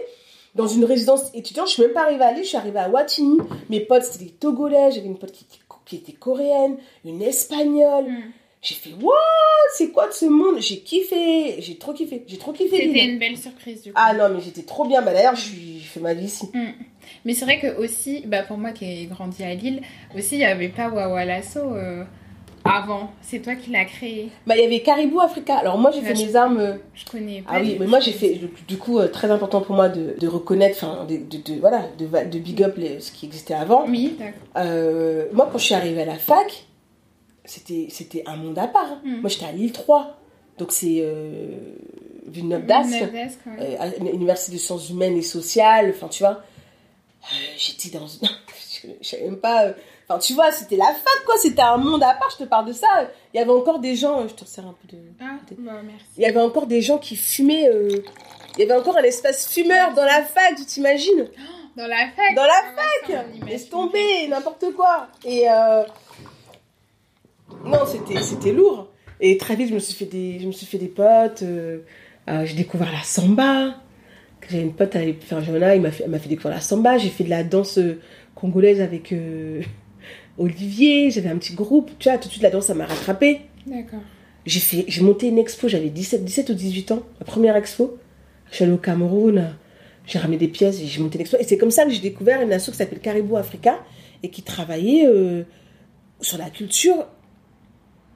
dans 0.55 0.67
une 0.67 0.85
résidence 0.85 1.31
étudiante. 1.35 1.69
Je 1.69 1.73
suis 1.75 1.83
même 1.83 1.93
pas 1.93 2.03
arrivée 2.05 2.25
à 2.25 2.33
Lille, 2.33 2.45
je 2.45 2.49
suis 2.49 2.57
arrivée 2.57 2.79
à 2.79 2.89
Watini. 2.89 3.39
Mes 3.71 3.81
potes, 3.81 4.05
c'était 4.05 4.25
des 4.27 4.31
Togolais. 4.31 4.91
J'avais 4.93 5.07
une 5.07 5.19
pote 5.19 5.33
qui 5.33 5.45
était, 5.45 5.61
qui 5.87 5.97
était 5.97 6.13
coréenne, 6.13 6.77
une 7.05 7.23
espagnole. 7.23 8.05
Mm. 8.05 8.23
J'ai 8.65 8.75
fait, 8.77 8.91
what? 9.01 9.13
C'est 9.75 9.91
quoi 9.93 10.09
de 10.09 10.13
ce 10.15 10.25
monde? 10.25 10.57
J'ai 10.59 10.79
kiffé. 10.79 11.61
J'ai 11.61 11.77
trop 11.77 11.93
kiffé. 11.93 12.25
J'ai 12.27 12.39
trop 12.39 12.53
kiffé 12.53 12.77
C'était 12.89 13.05
une 13.05 13.19
belle 13.19 13.37
surprise 13.37 13.83
du 13.83 13.93
coup. 13.93 13.99
Ah 14.01 14.15
non, 14.15 14.31
mais 14.35 14.41
j'étais 14.41 14.63
trop 14.63 14.87
bien. 14.87 15.03
Bah, 15.03 15.13
D'ailleurs, 15.13 15.37
je 15.37 15.51
fais 15.87 16.01
ma 16.01 16.15
vie 16.15 16.25
ici. 16.25 16.51
Mais 17.27 17.35
c'est 17.35 17.45
vrai 17.45 17.61
que 17.61 17.77
aussi, 17.79 18.23
bah 18.27 18.43
pour 18.43 18.57
moi 18.57 18.71
qui 18.73 18.87
ai 18.87 19.05
grandi 19.07 19.43
à 19.45 19.55
Lille, 19.55 19.83
aussi 20.17 20.37
il 20.37 20.39
n'y 20.39 20.45
avait 20.47 20.71
pas 20.71 20.89
Wawa 20.89 21.25
Lasso. 21.27 21.61
euh, 21.61 22.05
avant 22.67 23.11
C'est 23.21 23.41
toi 23.41 23.55
qui 23.57 23.71
l'as 23.71 23.85
créé 23.85 24.31
Bah, 24.47 24.55
il 24.57 24.63
y 24.63 24.65
avait 24.65 24.81
Caribou 24.81 25.21
Africa. 25.21 25.57
Alors, 25.57 25.77
moi, 25.77 25.91
j'ai 25.91 26.01
Ouais, 26.01 26.07
fait 26.07 26.15
je- 26.17 26.25
mes 26.25 26.35
armes. 26.37 26.59
euh, 26.59 26.77
Je 26.95 27.05
connais 27.05 27.43
pas. 27.43 27.51
Ah 27.57 27.61
oui, 27.61 27.77
mais 27.79 27.87
moi 27.87 28.01
j'ai 28.01 28.13
fait, 28.13 28.41
du 28.67 28.79
coup, 28.79 28.99
euh, 28.99 29.09
très 29.09 29.31
important 29.31 29.61
pour 29.61 29.77
moi 29.77 29.91
de, 29.91 30.15
de 30.19 30.27
reconnaître, 30.27 30.79
enfin, 30.83 31.05
de, 31.05 31.19
de, 31.19 31.37
de- 31.43 31.61
voilà, 31.61 31.83
de, 31.99 32.39
big 32.39 32.63
up 32.63 32.77
les- 32.79 33.01
ce 33.01 33.13
qui 33.13 33.27
existait 33.27 33.53
avant. 33.53 33.85
Oui, 33.87 34.17
d'accord. 34.19 34.65
Moi, 35.35 35.49
quand 35.53 35.59
je 35.59 35.65
suis 35.65 35.75
arrivée 35.75 36.01
à 36.03 36.07
la 36.07 36.15
fac, 36.17 36.65
c'était, 37.45 37.89
c'était 37.91 38.23
un 38.27 38.37
monde 38.37 38.59
à 38.59 38.67
part. 38.69 38.85
hein. 38.93 39.01
Mm. 39.05 39.21
Moi, 39.21 39.29
j'étais 39.31 39.47
à 39.47 39.53
Lille 39.53 39.73
3, 39.73 40.17
donc 40.59 40.73
c'est 40.73 40.99
euh, 41.01 41.49
Villeneuve 42.27 42.67
d'Ascq, 42.67 43.03
ouais. 43.13 43.79
euh, 43.81 44.13
université 44.13 44.53
de 44.53 44.59
sciences 44.59 44.89
humaines 44.91 45.17
et 45.17 45.23
sociales, 45.23 45.93
enfin, 45.95 46.09
tu 46.09 46.23
vois. 46.23 46.43
Euh, 47.23 47.37
j'étais 47.57 47.97
dans 47.97 48.07
une... 48.07 48.29
je, 49.01 49.07
savais 49.09 49.25
même 49.25 49.39
pas... 49.39 49.65
euh, 49.67 49.73
Enfin, 50.07 50.19
tu 50.19 50.35
vois, 50.35 50.53
c'était 50.53 50.77
la 50.77 50.85
fac, 50.93 51.25
quoi, 51.25 51.37
c'était 51.39 51.63
un 51.63 51.79
monde 51.79 52.03
à 52.03 52.13
part, 52.13 52.29
je 52.31 52.45
te 52.45 52.49
parle 52.49 52.67
de 52.67 52.75
ça. 52.75 52.87
Il 53.33 53.39
y 53.39 53.41
avait 53.41 53.51
encore 53.51 53.79
des 53.79 53.97
gens... 53.97 54.21
euh, 54.21 54.29
Je 54.29 54.35
te 54.35 54.45
sers 54.45 54.67
un 54.67 54.75
peu 54.83 54.95
de... 54.95 55.03
Ah, 55.19 55.39
bah 55.59 55.81
merci. 55.83 56.05
Il 56.19 56.23
y 56.23 56.27
avait 56.27 56.41
encore 56.43 56.67
des 56.67 56.83
gens 56.83 56.99
qui 56.99 57.17
fumaient. 57.17 57.71
Il 58.57 58.61
y 58.61 58.63
avait 58.65 58.79
encore 58.79 58.99
un 58.99 59.03
espace 59.03 59.49
fumeur 59.49 59.95
dans 59.95 60.05
la 60.05 60.23
fac, 60.23 60.57
tu 60.57 60.65
t'imagines? 60.67 61.27
Dans 61.77 61.87
la 61.89 62.07
fac? 62.15 62.37
Dans 62.37 62.45
la 62.45 62.53
Ah 62.53 62.95
on 63.09 63.11
imagine. 63.35 63.45
Laisse 63.47 63.69
tomber, 63.71 64.29
n'importe 64.29 64.73
quoi. 64.77 65.09
Et 65.25 65.49
non, 67.65 67.81
c'était 67.87 68.21
c'était 68.21 68.53
lourd. 68.53 68.89
Et 69.21 69.37
très 69.39 69.57
vite, 69.57 69.69
je 69.69 69.75
me 69.75 69.79
suis 69.79 69.95
fait 69.95 70.07
des, 70.07 70.39
je 70.41 70.47
me 70.47 70.53
suis 70.53 70.67
fait 70.67 70.79
des 70.79 70.89
potes. 70.89 71.43
euh, 71.43 71.79
euh, 72.29 72.45
j'ai 72.47 72.55
découvert 72.57 72.91
la 72.91 73.03
samba. 73.03 73.77
J'ai 74.51 74.61
une 74.61 74.75
pote, 74.75 74.95
elle 74.95 75.15
enfin, 75.23 75.41
Johanna, 75.41 75.75
il 75.75 75.81
m'a 75.81 75.91
fait, 75.91 76.05
elle 76.05 76.11
m'a 76.11 76.19
fait 76.19 76.29
découvrir 76.29 76.55
la 76.55 76.61
samba. 76.61 76.99
J'ai 76.99 77.09
fait 77.09 77.25
de 77.25 77.31
la 77.31 77.45
danse 77.45 77.79
euh, 77.79 78.01
congolaise 78.35 78.81
avec 78.81 79.13
euh, 79.13 79.63
Olivier. 80.39 81.11
J'avais 81.11 81.31
un 81.31 81.37
petit 81.39 81.55
groupe. 81.55 81.91
Tu 81.99 82.09
vois, 82.09 82.19
tout 82.19 82.29
de 82.29 82.33
suite, 82.33 82.43
la 82.43 82.51
danse, 82.51 82.67
ça 82.67 82.75
m'a 82.75 82.87
rattrapé. 82.87 83.41
D'accord. 83.67 84.01
J'ai 84.47 84.61
fait, 84.61 84.85
j'ai 84.89 85.01
monté 85.03 85.29
une 85.29 85.39
expo, 85.39 85.69
j'avais 85.69 85.89
17, 85.89 86.23
17 86.23 86.51
ou 86.51 86.55
18 86.55 86.93
ans, 86.93 87.03
la 87.19 87.25
première 87.25 87.57
expo. 87.57 87.97
Je 88.51 88.57
suis 88.57 88.65
allée 88.65 88.75
au 88.75 88.79
Cameroun, 88.79 89.55
j'ai 90.05 90.19
ramené 90.19 90.37
des 90.37 90.49
pièces 90.49 90.83
et 90.83 90.87
j'ai 90.87 91.01
monté 91.03 91.17
l'expo. 91.17 91.39
Et 91.41 91.45
c'est 91.45 91.57
comme 91.57 91.71
ça 91.71 91.87
que 91.87 91.91
j'ai 91.91 92.01
découvert 92.01 92.43
une 92.43 92.53
asso 92.53 92.71
qui 92.71 92.77
s'appelle 92.77 93.01
Caribou 93.01 93.39
Africa 93.39 93.83
et 94.23 94.29
qui 94.29 94.43
travaillait 94.43 95.09
sur 96.21 96.37
la 96.37 96.51
culture 96.51 97.07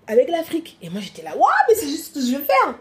avec 0.08 0.28
l'Afrique. 0.30 0.76
Et 0.82 0.90
moi 0.90 1.00
j'étais 1.00 1.22
là, 1.22 1.30
waouh, 1.36 1.46
mais 1.68 1.74
c'est 1.76 1.86
juste 1.88 2.06
ce 2.06 2.14
que 2.14 2.20
je 2.26 2.32
veux 2.36 2.42
faire. 2.42 2.74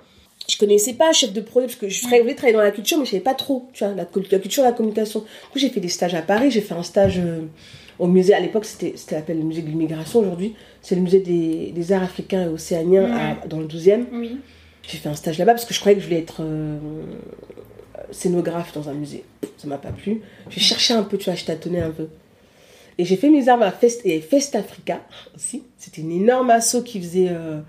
Je 0.50 0.58
connaissais 0.58 0.94
pas 0.94 1.12
chef 1.12 1.34
de 1.34 1.42
projet 1.42 1.68
parce 1.68 1.78
que 1.78 1.90
je 1.90 2.08
voulais 2.08 2.34
travailler 2.34 2.56
dans 2.56 2.64
la 2.64 2.72
culture, 2.72 2.98
mais 2.98 3.06
je 3.06 3.12
savais 3.12 3.22
pas 3.24 3.34
trop, 3.36 3.68
tu 3.74 3.84
vois, 3.84 3.94
la, 3.94 4.08
la 4.32 4.40
culture, 4.40 4.64
la 4.64 4.72
communication. 4.72 5.20
Du 5.20 5.26
coup, 5.52 5.60
j'ai 5.60 5.70
fait 5.70 5.82
des 5.82 5.90
stages 5.90 6.16
à 6.16 6.22
Paris, 6.22 6.52
j'ai 6.52 6.62
fait 6.62 6.74
un 6.74 6.84
stage 6.84 7.20
euh, 7.20 7.42
au 8.00 8.08
musée, 8.08 8.34
à 8.34 8.40
l'époque 8.40 8.64
c'était 8.66 8.94
c'était 8.96 9.18
appelé 9.18 9.38
le 9.40 9.44
musée 9.44 9.62
de 9.62 9.68
l'immigration 9.68 10.20
aujourd'hui, 10.22 10.56
c'est 10.82 10.96
le 10.96 11.02
musée 11.02 11.20
des, 11.20 11.72
des 11.76 11.92
arts 11.92 12.04
africains 12.04 12.44
et 12.46 12.48
océaniens 12.48 13.12
à- 13.14 13.46
dans 13.48 13.60
le 13.60 13.68
12e. 13.68 14.06
Oui. 14.14 14.38
J'ai 14.88 14.98
fait 15.00 15.10
un 15.10 15.16
stage 15.16 15.38
là-bas 15.38 15.52
parce 15.54 15.66
que 15.66 15.74
je 15.74 15.80
croyais 15.82 15.98
que 15.98 16.02
je 16.02 16.08
voulais 16.08 16.22
être 16.22 16.38
euh, 16.42 16.78
scénographe 18.12 18.74
dans 18.74 18.88
un 18.90 18.94
musée. 18.94 19.24
Ça 19.58 19.68
m'a 19.68 19.78
pas 19.78 19.92
plu. 19.92 20.22
J'ai 20.50 20.62
cherché 20.62 20.94
un 20.94 21.04
peu, 21.04 21.18
tu 21.18 21.26
vois, 21.26 21.36
je 21.36 21.44
tâtonnais 21.46 21.82
un 21.82 21.90
peu. 21.92 22.08
Et 22.98 23.06
j'ai 23.06 23.16
fait 23.16 23.30
mes 23.30 23.48
armes 23.48 23.62
à 23.64 23.72
Fest, 23.72 24.02
et 24.06 24.22
Fest 24.22 24.56
Africa 24.56 25.02
aussi. 25.36 25.64
C'était 25.78 26.02
une 26.02 26.12
énorme 26.12 26.50
asso 26.50 26.78
qui 26.84 27.00
faisait 27.00 27.28
euh, 27.30 27.60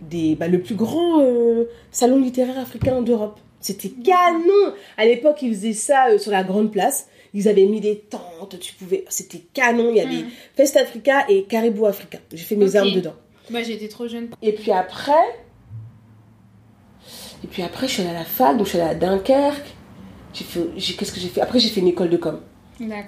des, 0.00 0.36
bah, 0.36 0.46
le 0.48 0.60
plus 0.62 0.74
grand 0.76 1.20
euh, 1.20 1.64
salon 1.90 2.18
littéraire 2.20 2.58
africain 2.58 3.02
d'Europe. 3.02 3.40
C'était 3.60 3.88
canon 3.88 4.72
À 4.96 5.04
l'époque, 5.04 5.42
ils 5.42 5.52
faisaient 5.52 5.72
ça 5.72 6.10
euh, 6.10 6.18
sur 6.18 6.30
la 6.30 6.44
grande 6.44 6.70
place. 6.70 7.08
Ils 7.34 7.48
avaient 7.48 7.66
mis 7.66 7.80
des 7.80 7.98
tentes, 7.98 8.56
tu 8.60 8.72
pouvais... 8.74 9.04
C'était 9.08 9.40
canon. 9.52 9.90
Il 9.90 9.96
y 9.96 10.00
avait 10.00 10.22
Mm. 10.22 10.30
Fest 10.54 10.76
Africa 10.76 11.24
et 11.28 11.42
Caribou 11.44 11.84
Africa. 11.86 12.18
J'ai 12.32 12.44
fait 12.44 12.54
mes 12.56 12.76
armes 12.76 12.92
dedans. 12.92 13.14
Bah, 13.50 13.62
j'étais 13.64 13.88
trop 13.88 14.06
jeune. 14.06 14.28
Et 14.42 14.52
puis 14.52 14.70
après, 14.70 15.12
et 17.44 17.46
puis 17.46 17.62
après, 17.62 17.86
je 17.88 17.94
suis 17.94 18.02
allée 18.02 18.10
à 18.10 18.20
la 18.20 18.24
fac, 18.24 18.56
donc 18.56 18.66
je 18.66 18.70
suis 18.72 18.80
allée 18.80 18.90
à 18.90 18.94
Dunkerque. 18.94 19.74
J'ai 20.34 20.44
fait, 20.44 20.60
j'ai- 20.76 20.94
qu'est-ce 20.94 21.12
que 21.12 21.20
j'ai 21.20 21.28
fait? 21.28 21.40
Après, 21.40 21.58
j'ai 21.58 21.68
fait 21.68 21.80
une 21.80 21.88
école 21.88 22.10
de 22.10 22.16
com. 22.16 22.40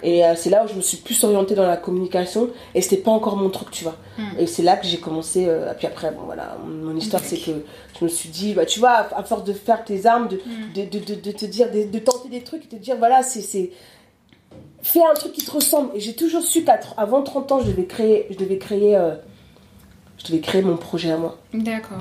Et 0.02 0.24
euh, 0.24 0.34
c'est 0.36 0.50
là 0.50 0.64
où 0.64 0.68
je 0.68 0.74
me 0.74 0.80
suis 0.80 0.96
plus 0.98 1.22
orientée 1.24 1.54
dans 1.54 1.66
la 1.66 1.76
communication. 1.76 2.50
Et 2.74 2.80
c'était 2.82 2.96
pas 2.96 3.10
encore 3.10 3.36
mon 3.36 3.50
truc, 3.50 3.70
tu 3.70 3.84
vois. 3.84 3.96
Mm. 4.18 4.22
Et 4.40 4.46
c'est 4.46 4.62
là 4.62 4.76
que 4.76 4.86
j'ai 4.86 4.98
commencé. 4.98 5.46
euh, 5.48 5.72
puis 5.76 5.86
après, 5.86 6.10
bon 6.10 6.22
voilà, 6.24 6.56
mon 6.66 6.96
histoire, 6.96 7.22
c'est 7.22 7.36
que 7.38 7.52
je 7.98 8.04
me 8.04 8.08
suis 8.08 8.28
dit, 8.30 8.54
bah 8.54 8.66
tu 8.66 8.80
vois, 8.80 8.90
à, 8.90 9.18
à 9.20 9.22
force 9.22 9.44
de 9.44 9.52
faire 9.52 9.84
tes 9.84 10.06
armes, 10.06 10.28
de, 10.28 10.36
Mm. 10.36 10.72
de, 10.74 10.98
de, 10.98 11.04
de, 11.04 11.20
de 11.20 11.30
te 11.32 11.44
dire, 11.46 11.70
de, 11.70 11.84
de 11.90 11.98
tenter 11.98 12.28
des 12.28 12.42
trucs, 12.42 12.64
et 12.64 12.68
te 12.68 12.76
dire, 12.76 12.96
voilà, 12.98 13.22
c'est. 13.22 13.42
c'est 13.42 13.70
Fais 14.82 15.00
un 15.04 15.12
truc 15.14 15.32
qui 15.32 15.44
te 15.44 15.50
ressemble. 15.50 15.90
Et 15.94 16.00
j'ai 16.00 16.14
toujours 16.14 16.42
su 16.42 16.64
qu'avant 16.64 17.22
30 17.22 17.52
ans, 17.52 17.60
je 17.60 17.66
devais 17.66 17.84
créer, 17.84 18.26
je 18.30 18.36
devais 18.36 18.56
créer, 18.56 18.96
euh, 18.96 19.14
je 20.18 20.26
devais 20.28 20.40
créer 20.40 20.62
mon 20.62 20.76
projet 20.78 21.10
à 21.10 21.18
moi. 21.18 21.36
D'accord. 21.52 21.98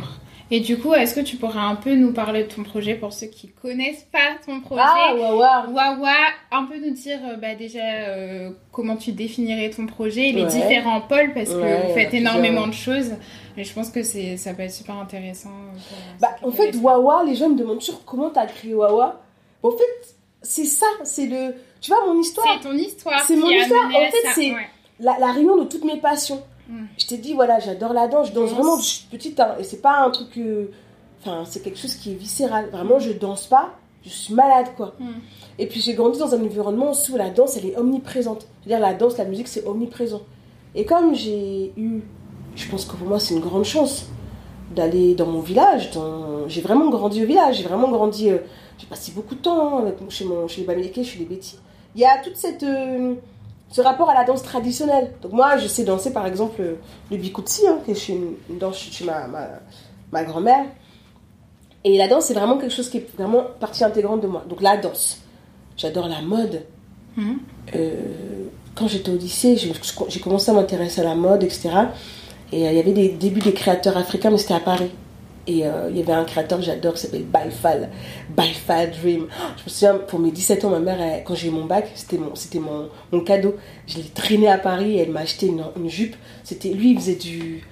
Et 0.52 0.62
du 0.62 0.80
coup, 0.80 0.94
est-ce 0.96 1.14
que 1.14 1.20
tu 1.20 1.36
pourrais 1.38 1.60
un 1.60 1.76
peu 1.76 1.94
nous 1.94 2.12
parler 2.12 2.44
de 2.44 2.48
ton 2.52 2.64
projet 2.64 2.96
pour 2.96 3.14
ceux 3.14 3.28
qui 3.28 3.50
connaissent 3.50 4.08
pas 4.12 4.36
ton 4.46 4.60
projet? 4.62 4.82
Ah, 4.84 5.14
ouais. 5.14 5.22
Wawa, 5.22 6.14
un 6.52 6.64
peu 6.64 6.78
nous 6.80 6.90
dire 6.94 7.20
euh, 7.30 7.36
bah, 7.36 7.54
déjà 7.54 7.84
euh, 7.84 8.50
comment 8.72 8.96
tu 8.96 9.12
définirais 9.12 9.70
ton 9.70 9.86
projet, 9.86 10.32
les 10.32 10.44
Ouais. 10.44 10.50
différents 10.50 11.02
pôles, 11.02 11.34
parce 11.36 11.50
que 11.50 11.56
Ouais, 11.62 11.88
vous 11.88 11.94
faites 11.94 12.14
énormément 12.16 12.66
de 12.66 12.74
choses. 12.74 13.12
Et 13.58 13.64
je 13.64 13.74
pense 13.74 13.90
que 13.92 14.02
c'est, 14.02 14.38
ça 14.38 14.54
peut 14.56 14.64
être 14.64 14.72
super 14.74 14.96
intéressant. 14.96 15.50
euh, 15.50 15.78
Bah, 16.20 16.36
en 16.42 16.50
fait. 16.52 16.76
Wawa, 16.76 17.24
les 17.26 17.36
gens 17.36 17.50
me 17.50 17.58
demandent 17.58 17.80
toujours 17.80 18.04
comment 18.06 18.30
t'as 18.32 18.48
créé 18.48 18.74
Wawa. 18.74 19.22
En 19.62 19.72
fait, 19.72 20.16
c'est 20.42 20.66
ça, 20.66 20.88
c'est 21.04 21.28
le. 21.28 21.54
Tu 21.82 21.92
vois, 21.92 22.06
mon 22.08 22.20
histoire, 22.20 22.58
c'est 22.62 22.68
ton 22.68 22.76
histoire. 22.76 23.22
C'est 23.28 23.36
mon 23.36 23.50
histoire. 23.50 23.86
En 23.86 23.92
fait, 24.12 24.28
c'est- 24.34 24.52
Ouais. 24.54 24.68
la, 25.00 25.16
la 25.20 25.32
réunion 25.32 25.58
de 25.58 25.66
toutes 25.66 25.86
mes 25.86 25.98
passions. 25.98 26.42
Je 26.98 27.08
t'ai 27.08 27.18
dit, 27.18 27.34
voilà, 27.34 27.60
j'adore 27.60 27.94
la 27.94 28.08
danse, 28.08 28.28
je 28.30 28.34
danse 28.34 28.50
Danse. 28.50 28.54
vraiment, 28.60 28.78
je 28.80 28.86
suis 28.86 29.06
petite, 29.08 29.40
hein, 29.40 29.56
et 29.60 29.64
c'est 29.64 29.82
pas 29.82 30.00
un 30.00 30.10
truc. 30.12 30.38
euh, 30.38 30.68
Enfin, 31.22 31.44
c'est 31.46 31.62
quelque 31.62 31.78
chose 31.78 31.96
qui 31.96 32.12
est 32.12 32.16
viscéral. 32.16 32.70
Vraiment, 32.72 32.98
je 33.00 33.12
danse 33.12 33.48
pas, 33.48 33.72
je 34.06 34.10
suis 34.10 34.34
malade, 34.34 34.68
quoi. 34.78 34.94
Mm. 35.00 35.06
Et 35.58 35.68
puis, 35.68 35.82
j'ai 35.82 35.94
grandi 35.94 36.18
dans 36.18 36.34
un 36.34 36.42
environnement 36.42 36.92
où 36.92 37.16
la 37.18 37.30
danse, 37.30 37.58
elle 37.58 37.66
est 37.66 37.78
omniprésente. 37.78 38.48
C'est-à-dire, 38.64 38.80
la 38.80 38.94
danse, 38.94 39.18
la 39.18 39.26
musique, 39.26 39.48
c'est 39.50 39.66
omniprésent. 39.68 40.22
Et 40.76 40.86
comme 40.86 41.14
j'ai 41.16 41.74
eu. 41.76 42.02
Je 42.56 42.70
pense 42.70 42.86
que 42.86 42.96
pour 42.96 43.08
moi, 43.08 43.20
c'est 43.20 43.34
une 43.34 43.42
grande 43.42 43.66
chance 43.66 44.06
d'aller 44.76 45.16
dans 45.16 45.26
mon 45.26 45.40
village. 45.42 45.92
Dans... 45.92 46.48
J'ai 46.48 46.62
vraiment 46.62 46.90
grandi 46.90 47.24
au 47.24 47.26
village, 47.28 47.58
j'ai 47.58 47.64
vraiment 47.64 47.90
grandi. 47.90 48.30
euh, 48.30 48.38
J'ai 48.78 48.86
passé 48.88 49.12
beaucoup 49.14 49.36
de 49.36 49.42
temps 49.42 49.80
hein, 49.80 49.82
avec, 49.82 49.96
chez, 50.10 50.24
mon, 50.26 50.48
chez 50.48 50.62
les 50.62 50.68
Bamileke, 50.68 51.04
chez 51.04 51.20
les 51.20 51.26
Betty. 51.26 51.58
Il 51.96 52.02
y 52.02 52.06
a 52.06 52.18
toute 52.24 52.36
cette. 52.38 52.64
euh, 52.64 53.16
ce 53.72 53.82
rapport 53.82 54.10
à 54.10 54.14
la 54.14 54.24
danse 54.24 54.44
traditionnelle. 54.44 55.14
Donc 55.22 55.34
moi, 55.34 55.58
je 55.58 55.68
sais 55.68 55.84
danser 55.84 56.12
par 56.12 56.26
exemple 56.26 56.62
euh, 56.62 56.76
le 57.12 57.18
bikutsi, 57.18 57.68
hein, 57.68 57.80
qui 57.86 57.92
est 57.92 57.96
chez 57.96 58.14
une, 58.14 58.34
une 58.50 58.58
danse 58.58 58.78
chez 58.78 59.06
ma, 59.06 59.28
ma, 59.28 59.48
ma 60.12 60.24
grand-mère. 60.24 60.66
Et 61.84 61.98
la 61.98 62.08
danse, 62.08 62.26
c'est 62.26 62.34
vraiment 62.34 62.58
quelque 62.58 62.74
chose 62.74 62.90
qui 62.90 62.98
est 62.98 63.16
vraiment 63.16 63.44
partie 63.60 63.84
intégrante 63.84 64.22
de 64.22 64.28
moi. 64.28 64.44
Donc 64.50 64.62
la 64.62 64.78
danse. 64.78 65.22
J'adore 65.78 66.08
la 66.08 66.22
mode. 66.22 66.64
Mhm. 67.16 67.40
Euh, 67.76 67.94
quand 68.76 68.88
j'étais 68.88 69.12
au 69.12 69.18
lycée, 69.18 69.56
j'ai 69.56 69.72
j'ai 70.08 70.20
commencé 70.20 70.52
à 70.52 70.54
m'intéresser 70.54 71.02
à 71.02 71.06
la 71.06 71.16
mode, 71.16 71.44
etc. 71.44 71.70
Et 72.52 72.68
euh, 72.68 72.72
il 72.72 72.78
y 72.78 72.80
avait 72.80 72.92
des 72.92 73.10
débuts 73.10 73.42
des 73.42 73.54
créateurs 73.54 73.98
africains, 73.98 74.32
mais 74.32 74.38
c'était 74.38 74.56
à 74.56 74.60
Paris. 74.60 74.92
Et 75.48 75.66
euh, 75.66 75.88
il 75.90 75.98
y 75.98 76.02
avait 76.02 76.14
un 76.14 76.26
créateur 76.26 76.60
que 76.60 76.66
j'adore 76.66 76.94
qui 76.94 77.00
s'appelle 77.02 77.24
Baifal. 77.24 77.90
Baifal 78.30 78.92
Dream. 78.92 79.28
Je 79.58 79.64
me 79.64 79.70
souviens, 79.70 79.96
pour 79.96 80.20
mes 80.20 80.30
17 80.32 80.64
ans, 80.66 80.70
ma 80.70 80.80
mère, 80.80 81.02
elle- 81.02 81.24
quand 81.24 81.34
j'ai 81.34 81.48
eu 81.48 81.52
mon 81.52 81.66
bac, 81.66 81.90
c'était 81.96 82.18
mon, 82.20 82.36
c'était 82.36 82.60
mon, 82.60 82.90
mon 83.12 83.22
cadeau. 83.22 83.56
Je 83.88 83.98
l'ai 83.98 84.04
traîné 84.04 84.48
à 84.48 84.58
Paris 84.60 84.96
et 84.98 85.00
elle 85.00 85.12
m'a 85.12 85.22
acheté 85.22 85.48
une, 85.48 85.64
une 85.78 85.90
jupe. 85.90 86.16
C'était, 86.44 86.70
lui, 86.70 86.92
il 86.92 87.00
faisait 87.00 87.16
du 87.16 87.64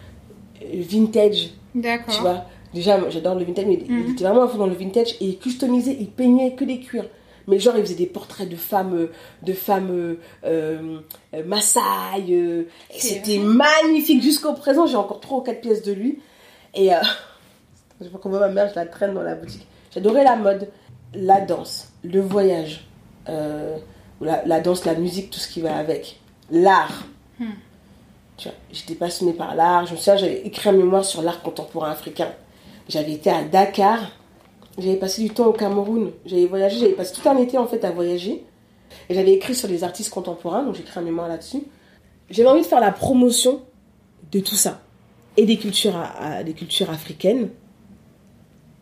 vintage, 0.73 1.49
D'accord. 1.75 2.15
tu 2.15 2.21
vois? 2.21 2.45
Déjà, 2.73 3.09
j'adore 3.09 3.35
le 3.35 3.45
vintage, 3.45 3.65
mais 3.65 3.79
il 3.87 3.91
Mhm. 3.93 4.11
était 4.11 4.23
vraiment 4.23 4.43
à 4.43 4.47
fond 4.47 4.57
dans 4.57 4.67
le 4.67 4.73
vintage 4.75 5.11
et 5.21 5.25
il 5.25 5.37
customisait, 5.37 5.95
il 5.99 6.07
peignait 6.07 6.53
que 6.53 6.63
des 6.65 6.79
cuirs. 6.79 7.05
Mais 7.47 7.59
genre, 7.59 7.75
il 7.77 7.81
faisait 7.83 7.95
des 7.95 8.07
portraits 8.07 8.49
de 8.49 8.57
femmes, 8.57 9.07
de 9.41 9.53
femmes 9.53 9.89
euh, 9.91 10.15
euh, 10.45 10.99
Maasai. 11.45 11.79
euh, 12.31 12.63
c'était 12.91 13.37
magnifique. 13.39 14.21
Jusqu'au 14.21 14.51
présent, 14.53 14.85
j'ai 14.85 14.97
encore 14.97 15.21
trois 15.21 15.37
ou 15.37 15.41
quatre 15.41 15.61
pièces 15.61 15.81
de 15.81 15.93
lui. 15.93 16.19
Et 16.75 16.93
euh, 16.93 16.97
je 17.99 18.05
sais 18.05 18.11
pas 18.11 18.19
comment 18.21 18.39
ma 18.39 18.49
mère, 18.49 18.69
je 18.69 18.75
la 18.75 18.85
traîne 18.85 19.13
dans 19.13 19.21
la 19.23 19.35
boutique. 19.35 19.67
J'adorais 19.93 20.23
la 20.23 20.35
mode, 20.35 20.69
la 21.13 21.41
danse, 21.41 21.89
le 22.03 22.21
voyage, 22.21 22.85
euh, 23.29 23.77
la, 24.21 24.45
la 24.45 24.59
danse, 24.59 24.85
la 24.85 24.95
musique, 24.95 25.29
tout 25.31 25.39
ce 25.39 25.47
qui 25.47 25.61
va 25.61 25.75
avec, 25.75 26.19
l'art. 26.51 27.05
Hmm. 27.39 27.45
Tu 28.37 28.47
vois, 28.49 28.57
j'étais 28.71 28.93
passionnée 28.95 29.33
par 29.33 29.55
l'art. 29.55 29.85
Je 29.87 29.93
me 29.93 29.97
souviens, 29.97 30.17
j'avais 30.17 30.41
écrit 30.41 30.69
un 30.69 30.73
mémoire 30.73 31.03
sur 31.05 31.21
l'art 31.23 31.41
contemporain 31.41 31.89
africain. 31.91 32.29
J'avais 32.87 33.13
été 33.13 33.29
à 33.31 33.43
Dakar. 33.43 33.99
J'avais 34.77 34.95
passé 34.97 35.23
du 35.23 35.31
temps 35.31 35.47
au 35.47 35.53
Cameroun. 35.53 36.11
J'avais 36.25 36.45
voyagé. 36.45 36.77
J'avais 36.79 36.93
passé 36.93 37.13
tout 37.19 37.27
un 37.27 37.37
été 37.37 37.57
en 37.57 37.65
fait 37.65 37.83
à 37.83 37.89
voyager. 37.91 38.45
Et 39.09 39.15
j'avais 39.15 39.33
écrit 39.33 39.55
sur 39.55 39.67
les 39.67 39.83
artistes 39.83 40.13
contemporains. 40.13 40.63
Donc 40.63 40.75
j'ai 40.75 40.81
écrit 40.81 40.99
un 40.99 41.03
mémoire 41.03 41.27
là-dessus. 41.27 41.63
J'avais 42.29 42.47
envie 42.49 42.61
de 42.61 42.65
faire 42.67 42.79
la 42.79 42.91
promotion 42.91 43.61
de 44.31 44.39
tout 44.39 44.55
ça 44.55 44.81
et 45.35 45.45
des 45.45 45.57
cultures, 45.57 45.95
à- 45.95 46.35
à- 46.37 46.43
des 46.43 46.53
cultures 46.53 46.91
africaines. 46.91 47.49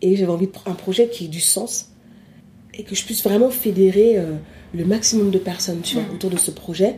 Et 0.02 0.16
j'avais 0.16 0.32
envie 0.32 0.48
de 0.48 0.52
un 0.66 0.74
projet 0.74 1.08
qui 1.10 1.26
ait 1.26 1.30
du 1.30 1.40
sens 1.40 1.92
et 2.74 2.84
que 2.84 2.94
je 2.96 3.04
puisse 3.06 3.24
vraiment 3.24 3.50
fédérer 3.50 4.18
euh, 4.18 4.34
le 4.74 4.86
maximum 4.86 5.32
de 5.32 5.38
personnes 5.40 5.82
tu 5.82 5.96
vois, 5.96 6.04
Mhm. 6.04 6.14
autour 6.16 6.30
de 6.30 6.38
ce 6.38 6.52
projet. 6.52 6.96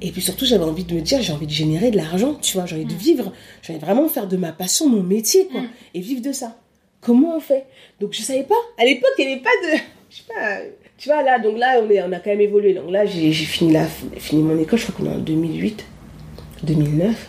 Et 0.00 0.10
puis 0.10 0.20
surtout, 0.22 0.44
j'avais 0.44 0.64
envie 0.64 0.84
de 0.84 0.94
me 0.94 1.00
dire, 1.00 1.22
j'ai 1.22 1.32
envie 1.32 1.46
de 1.46 1.52
générer 1.52 1.90
de 1.90 1.96
l'argent, 1.96 2.34
tu 2.40 2.54
vois, 2.56 2.66
j'ai 2.66 2.76
envie 2.76 2.84
de 2.84 2.94
vivre, 2.94 3.32
j'ai 3.62 3.72
envie 3.74 3.80
vraiment 3.84 4.08
faire 4.08 4.26
de 4.26 4.36
ma 4.36 4.52
passion 4.52 4.88
mon 4.88 5.02
métier, 5.02 5.46
quoi, 5.48 5.62
et 5.94 6.00
vivre 6.00 6.20
de 6.22 6.32
ça. 6.32 6.56
Comment 7.00 7.36
on 7.36 7.40
fait? 7.40 7.64
Donc 8.00 8.12
je 8.12 8.22
savais 8.22 8.42
pas. 8.44 8.54
À 8.78 8.84
l'époque, 8.84 9.10
il 9.18 9.26
n'y 9.26 9.32
avait 9.34 9.42
pas 9.42 9.50
de, 9.62 9.78
je 10.10 10.16
sais 10.16 10.22
pas, 10.26 10.58
tu 10.98 11.08
vois 11.08 11.22
là, 11.22 11.38
donc 11.38 11.58
là, 11.58 11.80
on 11.82 11.88
est, 11.90 12.02
on 12.02 12.12
a 12.12 12.18
quand 12.18 12.30
même 12.30 12.40
évolué. 12.40 12.74
Donc 12.74 12.90
là, 12.90 13.04
j'ai 13.06 13.32
fini 13.32 13.76
fini 14.16 14.42
mon 14.42 14.58
école, 14.58 14.78
je 14.78 14.90
crois 14.90 14.96
qu'on 14.96 15.10
est 15.12 15.14
en 15.14 15.18
2008, 15.20 15.84
2009, 16.64 17.28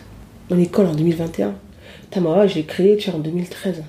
mon 0.49 0.59
école 0.59 0.87
en 0.87 0.95
2021. 0.95 1.55
Putain, 2.03 2.21
moi, 2.21 2.39
ouais, 2.39 2.47
j'ai 2.47 2.63
créé, 2.63 2.97
tu 2.97 3.09
vois, 3.09 3.19
en 3.19 3.23
2013. 3.23 3.83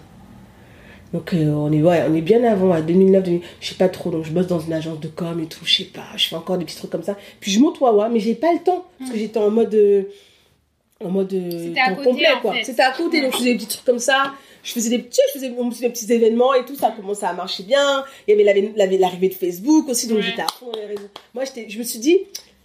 Donc 1.13 1.33
euh, 1.35 1.47
on 1.53 1.73
est 1.73 1.83
ouais, 1.83 2.05
on 2.11 2.15
est 2.15 2.21
bien 2.21 2.43
avant 2.45 2.73
à 2.73 2.81
2009 2.83 3.23
2000, 3.23 3.41
je 3.61 3.69
sais 3.69 3.75
pas 3.77 3.89
trop 3.89 4.11
donc 4.11 4.25
je 4.25 4.33
bosse 4.33 4.49
dans 4.49 4.59
une 4.61 4.73
agence 4.73 4.99
de 5.01 5.09
com 5.09 5.41
et 5.41 5.47
tout, 5.47 5.65
je 5.65 5.77
sais 5.77 5.85
pas, 5.85 6.03
je 6.17 6.29
fais 6.29 6.37
encore 6.37 6.59
des 6.59 6.65
petits 6.65 6.77
trucs 6.77 6.91
comme 6.91 7.03
ça. 7.05 7.17
Puis 7.41 7.51
je 7.53 7.61
monte 7.61 7.81
Wawa 7.81 8.09
mais 8.09 8.19
j'ai 8.21 8.35
pas 8.35 8.53
le 8.53 8.59
temps 8.59 8.85
parce 8.99 9.11
que 9.13 9.17
j'étais 9.19 9.39
en 9.39 9.51
mode 9.51 9.73
euh, 9.75 10.03
en 11.05 11.11
mode 11.11 11.33
euh, 11.33 11.51
C'était 11.69 11.81
à 11.81 11.91
temps 11.91 11.97
côté, 11.97 12.09
complet 12.11 12.27
quoi. 12.43 12.55
C'était 12.65 12.83
à 12.83 12.91
côté 12.93 13.21
donc 13.23 13.33
je 13.33 13.39
faisais 13.39 13.53
des 13.53 13.57
petits 13.59 13.67
trucs 13.69 13.85
comme 13.85 13.99
ça. 13.99 14.33
Je 14.65 14.73
faisais 14.73 14.91
des 14.91 14.99
petits 14.99 15.21
je 15.33 15.39
faisais 15.39 15.53
on 15.57 15.71
faisait 15.71 15.87
des 15.87 15.93
petits 15.93 16.13
événements 16.13 16.55
et 16.55 16.65
tout 16.65 16.75
ça 16.75 16.91
commençait 16.91 17.27
à 17.27 17.33
marcher 17.35 17.63
bien. 17.63 18.05
Il 18.27 18.33
y 18.37 18.43
avait 18.43 18.73
la- 18.75 18.87
la- 18.87 18.97
l'arrivée 18.99 19.29
de 19.29 19.35
Facebook 19.35 19.89
aussi 19.89 20.09
donc 20.09 20.19
Ouais. 20.19 20.25
j'étais 20.25 20.43
à 20.43 20.49
fond 20.49 20.73
dans 20.73 20.79
les 20.79 20.87
réseaux. 20.87 21.09
Moi 21.35 21.45
j'étais 21.45 21.67
je 21.71 21.79
me 21.79 21.85
suis 21.85 22.01
dit 22.01 22.19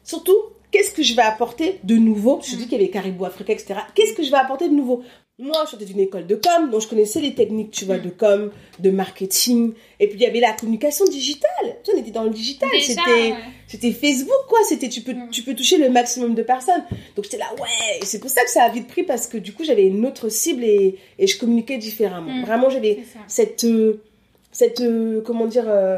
surtout 0.03 0.35
qu'est-ce 0.71 0.91
que 0.91 1.03
je 1.03 1.13
vais 1.15 1.21
apporter 1.21 1.79
de 1.83 1.95
nouveau? 1.95 2.39
Je 2.41 2.45
me 2.45 2.47
suis 2.47 2.57
dit 2.57 2.63
qu'il 2.63 2.79
y 2.79 2.81
avait 2.81 2.89
Caribou 2.89 3.25
Africa 3.25 3.53
etc. 3.53 3.75
Qu'est-ce 3.93 4.13
que 4.13 4.23
je 4.23 4.31
vais 4.31 4.37
apporter 4.37 4.67
de 4.67 4.73
nouveau? 4.73 5.03
Moi, 5.41 5.63
je 5.65 5.71
sortais 5.71 5.85
d'une 5.85 5.99
école 5.99 6.27
de 6.27 6.35
com, 6.35 6.69
donc 6.69 6.81
je 6.81 6.87
connaissais 6.87 7.19
les 7.19 7.33
techniques, 7.33 7.71
tu 7.71 7.85
vois, 7.85 7.97
de 7.97 8.09
com, 8.09 8.51
de 8.77 8.89
marketing. 8.91 9.73
Et 9.99 10.07
puis, 10.07 10.19
il 10.19 10.21
y 10.21 10.27
avait 10.27 10.39
la 10.39 10.53
communication 10.53 11.03
digitale. 11.05 11.77
Tu 11.83 11.91
on 11.93 11.97
était 11.97 12.11
dans 12.11 12.23
le 12.23 12.29
digital. 12.29 12.69
C'était, 12.79 13.01
ouais. 13.01 13.33
c'était 13.67 13.91
Facebook, 13.91 14.45
quoi. 14.47 14.59
C'était, 14.69 14.87
tu 14.87 15.01
peux, 15.01 15.15
tu 15.31 15.41
peux 15.41 15.55
toucher 15.55 15.77
le 15.77 15.89
maximum 15.89 16.35
de 16.35 16.43
personnes. 16.43 16.83
Donc, 17.15 17.25
j'étais 17.25 17.39
là, 17.39 17.51
ouais. 17.59 17.99
C'est 18.03 18.19
pour 18.19 18.29
ça 18.29 18.43
que 18.43 18.51
ça 18.51 18.63
a 18.63 18.69
vite 18.69 18.87
pris 18.87 19.01
parce 19.01 19.25
que 19.25 19.37
du 19.37 19.51
coup, 19.51 19.63
j'avais 19.63 19.87
une 19.87 20.05
autre 20.05 20.29
cible 20.29 20.63
et, 20.63 20.97
et 21.17 21.25
je 21.25 21.39
communiquais 21.39 21.79
différemment. 21.79 22.31
Mm. 22.31 22.45
Vraiment, 22.45 22.69
j'avais 22.69 22.99
cette, 23.27 23.63
euh, 23.63 24.03
cette, 24.51 24.81
euh, 24.81 25.21
comment 25.25 25.47
dire, 25.47 25.65
euh, 25.67 25.97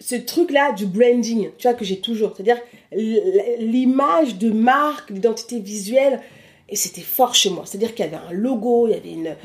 ce 0.00 0.16
truc-là 0.16 0.72
du 0.72 0.86
branding, 0.86 1.50
tu 1.58 1.68
vois, 1.68 1.74
que 1.74 1.84
j'ai 1.84 2.00
toujours. 2.00 2.34
C'est-à-dire 2.34 2.60
l'image 2.92 4.36
de 4.36 4.50
marque, 4.50 5.10
l'identité 5.10 5.60
visuelle. 5.60 6.20
Et 6.68 6.76
c'était 6.76 7.02
fort 7.02 7.34
chez 7.34 7.50
moi. 7.50 7.64
C'est-à-dire 7.66 7.94
qu'il 7.94 8.04
y 8.04 8.08
avait 8.08 8.22
un 8.28 8.32
logo, 8.32 8.88
il 8.88 8.92
y 8.92 8.94
avait 8.94 9.12
une, 9.12 9.36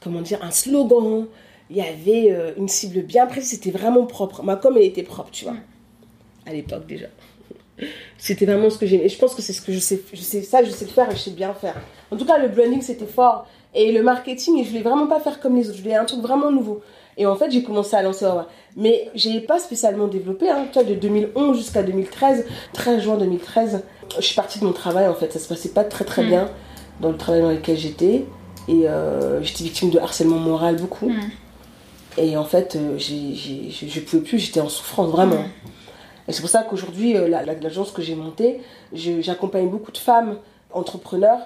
comment 0.00 0.20
dire, 0.20 0.42
un 0.42 0.50
slogan, 0.50 1.26
il 1.70 1.76
y 1.76 1.80
avait 1.80 2.30
euh, 2.30 2.52
une 2.56 2.68
cible 2.68 3.02
bien 3.02 3.26
précise. 3.26 3.50
C'était 3.50 3.70
vraiment 3.70 4.06
propre. 4.06 4.42
Ma 4.42 4.56
com, 4.56 4.74
elle 4.76 4.84
était 4.84 5.02
propre, 5.02 5.30
tu 5.30 5.44
vois. 5.44 5.56
À 6.46 6.52
l'époque 6.52 6.86
déjà. 6.86 7.06
C'était 8.18 8.46
vraiment 8.46 8.70
ce 8.70 8.78
que 8.78 8.86
j'aimais. 8.86 9.04
Et 9.04 9.08
je 9.08 9.18
pense 9.18 9.34
que 9.34 9.42
c'est 9.42 9.52
ce 9.52 9.62
que 9.62 9.72
je 9.72 9.78
sais, 9.78 10.02
je 10.12 10.20
sais, 10.20 10.42
ça, 10.42 10.62
je 10.62 10.70
sais 10.70 10.86
faire 10.86 11.10
et 11.10 11.14
je 11.14 11.20
sais 11.20 11.30
bien 11.30 11.54
faire. 11.54 11.76
En 12.10 12.16
tout 12.16 12.24
cas, 12.24 12.38
le 12.38 12.48
branding, 12.48 12.82
c'était 12.82 13.06
fort. 13.06 13.46
Et 13.74 13.92
le 13.92 14.02
marketing, 14.02 14.64
je 14.64 14.68
voulais 14.68 14.82
vraiment 14.82 15.06
pas 15.06 15.20
faire 15.20 15.40
comme 15.40 15.56
les 15.56 15.68
autres. 15.68 15.78
Je 15.78 15.82
voulais 15.82 15.94
un 15.94 16.04
truc 16.04 16.20
vraiment 16.20 16.50
nouveau. 16.50 16.82
Et 17.18 17.26
en 17.26 17.34
fait, 17.36 17.50
j'ai 17.50 17.62
commencé 17.64 17.94
à 17.96 18.02
lancer 18.02 18.24
Wawa. 18.24 18.48
Mais 18.76 19.10
j'ai 19.14 19.40
pas 19.40 19.58
spécialement 19.58 20.06
développé, 20.06 20.48
hein. 20.48 20.66
Tu 20.72 20.78
vois, 20.78 20.84
de 20.88 20.94
2011 20.94 21.56
jusqu'à 21.58 21.82
2013, 21.82 22.46
13 22.72 23.02
juin 23.02 23.16
2013, 23.16 23.82
je 24.16 24.22
suis 24.24 24.36
partie 24.36 24.60
de 24.60 24.64
mon 24.64 24.72
travail, 24.72 25.08
en 25.08 25.14
fait. 25.14 25.32
Ça 25.32 25.38
se 25.40 25.48
passait 25.48 25.70
pas 25.70 25.84
très 25.84 26.04
très 26.04 26.22
Mm. 26.22 26.28
bien 26.28 26.50
dans 27.00 27.10
le 27.10 27.16
travail 27.16 27.42
dans 27.42 27.50
lequel 27.50 27.76
j'étais. 27.76 28.24
Et 28.68 28.88
euh, 28.88 29.42
j'étais 29.42 29.64
victime 29.64 29.90
de 29.90 29.98
harcèlement 29.98 30.38
moral 30.38 30.76
beaucoup. 30.76 31.08
Mm. 31.10 31.20
Et 32.18 32.36
en 32.36 32.44
fait, 32.44 32.76
euh, 32.76 32.96
je, 32.98 34.00
pouvais 34.00 34.22
plus, 34.22 34.38
j'étais 34.38 34.60
en 34.60 34.68
souffrance, 34.68 35.10
vraiment. 35.10 35.36
Mm. 35.42 36.28
Et 36.28 36.32
c'est 36.32 36.40
pour 36.40 36.50
ça 36.50 36.62
qu'aujourd'hui, 36.62 37.16
euh, 37.16 37.26
la- 37.26 37.42
la- 37.44 37.54
l'agence 37.54 37.90
que 37.90 38.02
j'ai 38.02 38.14
montée, 38.14 38.60
j'accompagne 38.92 39.68
beaucoup 39.68 39.90
de 39.92 39.98
femmes 39.98 40.36
entrepreneurs 40.72 41.40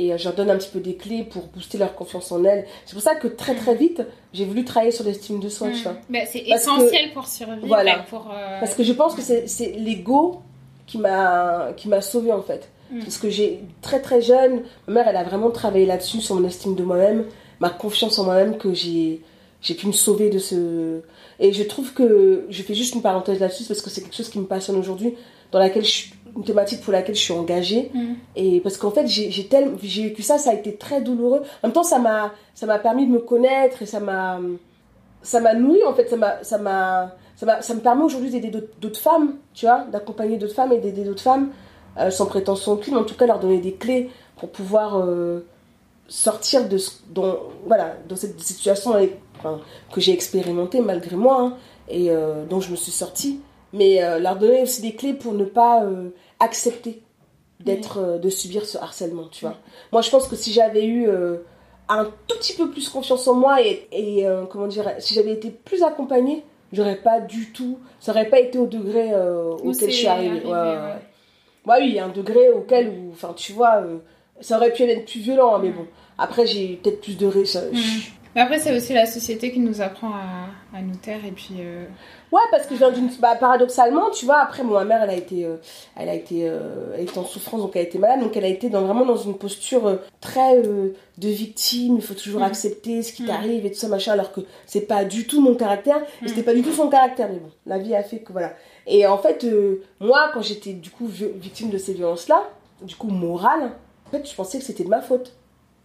et 0.00 0.12
euh, 0.12 0.18
je 0.18 0.24
leur 0.24 0.34
donne 0.34 0.50
un 0.50 0.56
petit 0.56 0.70
peu 0.70 0.80
des 0.80 0.94
clés 0.94 1.24
pour 1.24 1.42
booster 1.48 1.76
leur 1.78 1.94
confiance 1.94 2.32
en 2.32 2.42
elles. 2.44 2.64
C'est 2.86 2.94
pour 2.94 3.02
ça 3.02 3.14
que 3.14 3.28
très 3.28 3.54
très 3.54 3.74
vite, 3.74 4.02
j'ai 4.32 4.44
voulu 4.44 4.64
travailler 4.64 4.92
sur 4.92 5.04
l'estime 5.04 5.40
de 5.40 5.48
soi, 5.48 5.68
tu 5.70 5.82
vois. 5.82 5.92
Mm. 5.92 5.96
Bah, 6.10 6.18
c'est 6.30 6.42
que- 6.42 6.54
essentiel 6.54 7.12
pour 7.12 7.26
survivre. 7.26 7.66
Voilà. 7.66 7.98
Pour, 8.08 8.30
euh, 8.32 8.60
Parce 8.60 8.74
que 8.74 8.82
je 8.82 8.92
pense 8.92 9.14
que 9.14 9.22
c'est, 9.22 9.46
c'est 9.46 9.72
l'ego 9.72 10.40
qui 10.86 10.98
m'a, 10.98 11.72
qui 11.76 11.88
m'a 11.88 12.00
sauvée 12.00 12.32
en 12.32 12.42
fait. 12.42 12.68
Mm. 12.90 13.00
Parce 13.00 13.18
que 13.18 13.28
j'ai 13.30 13.60
très 13.82 14.00
très 14.00 14.20
jeune, 14.22 14.62
ma 14.88 14.94
mère 14.94 15.08
elle 15.08 15.16
a 15.16 15.24
vraiment 15.24 15.50
travaillé 15.50 15.86
là-dessus, 15.86 16.20
sur 16.20 16.34
mon 16.36 16.46
estime 16.48 16.74
de 16.74 16.82
moi-même, 16.82 17.24
ma 17.60 17.70
confiance 17.70 18.18
en 18.18 18.24
moi-même 18.24 18.56
que 18.58 18.72
j'ai, 18.74 19.20
j'ai 19.62 19.74
pu 19.74 19.86
me 19.86 19.92
sauver 19.92 20.30
de 20.30 20.38
ce. 20.38 21.00
Et 21.38 21.52
je 21.52 21.62
trouve 21.62 21.92
que 21.92 22.46
je 22.50 22.62
fais 22.62 22.74
juste 22.74 22.94
une 22.94 23.02
parenthèse 23.02 23.38
là-dessus 23.40 23.64
parce 23.64 23.80
que 23.82 23.90
c'est 23.90 24.00
quelque 24.02 24.16
chose 24.16 24.28
qui 24.30 24.38
me 24.38 24.46
passionne 24.46 24.76
aujourd'hui, 24.76 25.14
dans 25.52 25.58
laquelle 25.58 25.84
je 25.84 25.90
suis- 25.90 26.12
une 26.36 26.44
thématique 26.44 26.80
pour 26.82 26.92
laquelle 26.92 27.14
je 27.14 27.20
suis 27.20 27.32
engagée. 27.32 27.90
Mm. 27.94 28.12
Et 28.36 28.60
parce 28.60 28.76
qu'en 28.76 28.90
fait, 28.90 29.06
j'ai, 29.06 29.46
tel- 29.48 29.70
vécu 29.74 30.22
ça, 30.22 30.38
ça 30.38 30.50
a 30.50 30.54
été 30.54 30.76
très 30.76 31.00
douloureux. 31.00 31.42
En 31.62 31.66
même 31.68 31.72
temps, 31.72 31.82
ça 31.82 31.98
m'a, 31.98 32.32
permis 32.78 33.06
de 33.06 33.12
me 33.12 33.18
connaître 33.20 33.82
et 33.82 33.86
ça 33.86 34.00
m'a, 34.00 34.38
ça 35.22 35.40
m'a 35.40 35.54
nourri 35.54 35.82
en 35.84 35.92
fait, 35.94 36.08
ça 36.08 36.16
m'a, 36.16 36.42
ça 36.42 36.58
m'a, 36.58 37.14
ça, 37.36 37.62
ça 37.62 37.74
me 37.74 37.80
permet 37.80 38.02
aujourd'hui 38.04 38.30
d'aider 38.30 38.50
d'autres, 38.80 39.00
femmes, 39.00 39.36
tu 39.54 39.66
vois, 39.66 39.84
d'accompagner 39.92 40.36
d'autres 40.38 40.54
femmes 40.54 40.72
et 40.72 40.78
d'aider 40.78 41.04
d'autres 41.04 41.22
femmes 41.22 41.50
euh, 41.98 42.10
sans 42.10 42.26
prétention 42.26 42.72
aucune, 42.72 42.96
en 42.96 43.04
tout 43.04 43.14
cas 43.14 43.26
leur 43.26 43.38
donner 43.40 43.58
des 43.58 43.72
clés 43.74 44.10
pour 44.36 44.50
pouvoir 44.50 44.98
euh, 44.98 45.40
sortir 46.08 46.68
de 46.68 46.78
ce, 46.78 46.90
dans, 47.10 47.36
voilà, 47.66 47.94
dans 48.08 48.16
cette 48.16 48.40
situation 48.40 48.92
avec- 48.92 49.18
enfin, 49.38 49.60
que 49.92 50.00
j'ai 50.00 50.12
expérimentée 50.12 50.80
malgré 50.80 51.16
moi 51.16 51.40
hein, 51.40 51.54
et 51.88 52.10
euh, 52.10 52.44
dont 52.48 52.60
je 52.60 52.70
me 52.70 52.76
suis 52.76 52.92
sortie, 52.92 53.40
mais 53.72 54.02
euh, 54.02 54.18
leur 54.18 54.36
donner 54.36 54.62
aussi 54.62 54.82
des 54.82 54.94
clés 54.94 55.14
pour 55.14 55.32
ne 55.34 55.44
pas 55.44 55.84
euh, 55.84 56.10
accepter 56.38 57.02
d'être, 57.60 57.98
euh, 57.98 58.18
de 58.18 58.28
subir 58.30 58.64
ce 58.66 58.78
harcèlement, 58.78 59.28
tu 59.30 59.44
vois. 59.44 59.56
Moi, 59.92 60.02
je 60.02 60.10
pense 60.10 60.26
que 60.28 60.36
si 60.36 60.52
j'avais 60.52 60.86
eu 60.86 61.08
un 61.88 62.04
tout 62.26 62.36
petit 62.38 62.54
peu 62.54 62.70
plus 62.70 62.88
confiance 62.88 63.26
en 63.28 63.34
moi 63.34 63.60
et, 63.62 63.86
et, 63.92 64.26
comment 64.50 64.66
dire, 64.68 64.90
si 64.98 65.14
j'avais 65.14 65.32
été 65.32 65.50
plus 65.50 65.82
accompagnée, 65.82 66.44
j'aurais 66.72 66.96
pas 66.96 67.20
du 67.20 67.52
tout, 67.52 67.78
ça 67.98 68.12
aurait 68.12 68.28
pas 68.30 68.38
été 68.40 68.58
au 68.58 68.66
degré 68.66 69.10
auquel 69.62 69.90
je 69.90 69.94
suis 69.96 70.06
arrivée. 70.06 70.30
arrivé, 70.30 70.46
Ouais, 70.46 70.52
ouais, 70.52 70.58
ouais. 70.62 70.76
ouais. 70.76 70.94
Ouais, 71.66 71.76
oui, 71.80 71.88
il 71.88 71.94
y 71.94 71.98
a 71.98 72.04
un 72.06 72.08
degré 72.10 72.48
auquel, 72.50 72.92
enfin, 73.12 73.34
tu 73.36 73.52
vois, 73.52 73.82
ça 74.40 74.56
aurait 74.56 74.72
pu 74.72 74.84
être 74.84 75.04
plus 75.04 75.20
violent, 75.20 75.56
hein, 75.56 75.60
mais 75.62 75.70
bon. 75.70 75.86
Après, 76.16 76.46
j'ai 76.46 76.78
peut-être 76.82 77.00
plus 77.02 77.16
de 77.18 77.26
ré- 77.26 77.40
Mm. 77.42 77.76
Mais 78.34 78.42
après, 78.42 78.60
c'est 78.60 78.76
aussi 78.76 78.92
la 78.92 79.06
société 79.06 79.50
qui 79.50 79.58
nous 79.58 79.80
apprend 79.80 80.10
à, 80.10 80.76
à 80.78 80.82
nous 80.82 80.94
taire 80.96 81.24
et 81.26 81.32
puis. 81.32 81.54
euh, 81.60 81.84
Ouais, 82.30 82.40
parce 82.52 82.64
que 82.66 82.74
je 82.74 82.78
viens 82.78 82.92
d'une. 82.92 83.10
Bah, 83.18 83.34
paradoxalement, 83.34 84.08
tu 84.10 84.24
vois, 84.24 84.38
après, 84.38 84.62
bon, 84.62 84.74
ma 84.74 84.84
mère, 84.84 85.02
elle 85.02 85.10
a 85.10 85.14
été, 85.16 85.44
euh, 85.44 85.56
elle 85.96 86.08
a 86.08 86.14
été, 86.14 86.48
euh, 86.48 86.94
elle 86.94 87.02
était 87.02 87.18
en 87.18 87.24
souffrance, 87.24 87.60
donc 87.60 87.72
elle 87.74 87.80
a 87.82 87.88
été 87.88 87.98
malade, 87.98 88.20
donc 88.20 88.36
elle 88.36 88.44
a 88.44 88.48
été 88.48 88.70
dans, 88.70 88.82
vraiment 88.82 89.04
dans 89.04 89.16
une 89.16 89.34
posture 89.36 89.98
très 90.20 90.62
de 90.62 90.94
victime. 91.28 91.96
Il 91.96 92.02
faut 92.02 92.14
toujours 92.14 92.40
Mm. 92.40 92.44
accepter 92.44 93.02
ce 93.02 93.12
qui 93.12 93.24
Mm. 93.24 93.26
t'arrive 93.26 93.66
et 93.66 93.72
tout 93.72 93.78
ça, 93.78 93.88
machin, 93.88 94.12
alors 94.12 94.30
que 94.32 94.42
c'est 94.64 94.82
pas 94.82 95.04
du 95.04 95.26
tout 95.26 95.40
mon 95.40 95.56
caractère, 95.56 95.96
et 96.22 96.24
Mm. 96.24 96.28
c'était 96.28 96.42
pas 96.44 96.54
du 96.54 96.62
tout 96.62 96.72
son 96.72 96.88
caractère, 96.88 97.28
mais 97.32 97.38
bon, 97.40 97.50
la 97.66 97.78
vie 97.78 97.96
a 97.96 98.02
fait 98.04 98.18
que 98.20 98.30
voilà. 98.32 98.52
Et 98.86 99.06
en 99.08 99.18
fait, 99.18 99.44
moi, 99.98 100.30
quand 100.32 100.42
j'étais 100.42 100.72
du 100.74 100.90
coup 100.90 101.08
vi- 101.08 101.32
victime 101.34 101.70
de 101.70 101.78
ces 101.78 101.94
violences-là, 101.94 102.44
du 102.82 102.94
coup 102.94 103.08
morales, 103.08 103.72
en 104.06 104.10
fait, 104.10 104.28
je 104.28 104.34
pensais 104.36 104.58
que 104.58 104.64
c'était 104.64 104.84
de 104.84 104.88
ma 104.88 105.00
faute. 105.00 105.32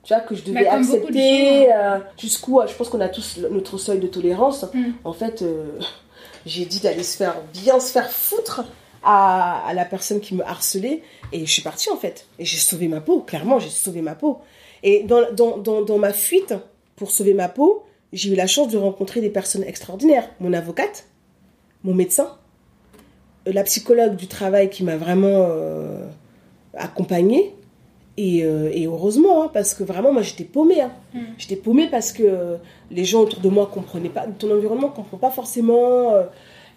Tu 0.06 0.14
vois, 0.14 0.22
que 0.22 0.36
je 0.36 0.44
devais 0.44 0.68
accepter 0.68 1.66
gens, 1.66 1.72
euh, 1.76 2.00
jusqu'où, 2.18 2.60
euh, 2.60 2.68
je 2.68 2.76
pense 2.76 2.90
qu'on 2.90 3.02
a 3.02 3.10
tous 3.10 3.40
notre 3.50 3.80
seuil 3.80 4.00
de 4.00 4.06
tolérance. 4.06 4.64
Mm. 4.72 4.92
En 5.04 5.14
fait, 5.14 5.42
euh, 5.42 5.80
j'ai 6.46 6.66
dit 6.66 6.80
d'aller 6.80 7.02
se 7.02 7.18
faire 7.18 7.42
bien 7.54 7.80
se 7.80 7.92
faire 7.92 8.12
foutre 8.12 8.64
à, 9.04 9.66
à 9.68 9.74
la 9.74 9.84
personne 9.84 10.20
qui 10.20 10.36
me 10.36 10.44
harcelait 10.44 11.02
et 11.32 11.46
je 11.46 11.52
suis 11.52 11.64
partie 11.64 11.90
en 11.90 11.98
fait 11.98 12.28
et 12.40 12.46
j'ai 12.46 12.58
sauvé 12.58 12.88
ma 12.88 13.02
peau 13.02 13.22
clairement 13.22 13.60
j'ai 13.60 13.70
sauvé 13.70 14.02
ma 14.02 14.16
peau 14.16 14.40
et 14.84 15.04
dans, 15.04 15.32
dans, 15.32 15.58
dans, 15.58 15.82
dans 15.84 15.98
ma 15.98 16.12
fuite 16.12 16.56
pour 16.96 17.12
sauver 17.12 17.34
ma 17.34 17.48
peau 17.48 17.84
j'ai 18.14 18.32
eu 18.32 18.36
la 18.36 18.48
chance 18.48 18.70
de 18.70 18.78
rencontrer 18.78 19.22
des 19.22 19.30
personnes 19.30 19.64
extraordinaires 19.64 20.28
mon 20.40 20.54
avocate 20.54 21.06
mon 21.84 21.94
médecin 21.94 22.36
la 23.46 23.64
psychologue 23.64 24.16
du 24.16 24.28
travail 24.28 24.70
qui 24.70 24.84
m'a 24.84 24.98
vraiment 24.98 25.48
euh, 25.50 26.08
accompagnée 26.74 27.56
et, 28.18 28.44
euh, 28.46 28.70
et 28.74 28.86
heureusement 28.88 29.44
hein, 29.44 29.50
parce 29.54 29.74
que 29.74 29.84
vraiment 29.84 30.14
moi 30.14 30.22
j'étais 30.22 30.46
paumée 30.46 30.82
hein. 30.82 30.92
Mm. 31.14 31.20
j'étais 31.38 31.56
paumée 31.58 31.88
parce 31.92 32.12
que 32.14 32.24
euh, 32.24 32.56
les 32.92 33.04
gens 33.06 33.22
autour 33.22 33.40
de 33.42 33.50
moi 33.50 33.70
comprenaient 33.74 34.10
pas 34.10 34.26
ton 34.40 34.50
environnement 34.56 34.88
comprend 34.90 35.18
pas 35.18 35.32
forcément 35.32 36.14
euh, 36.14 36.24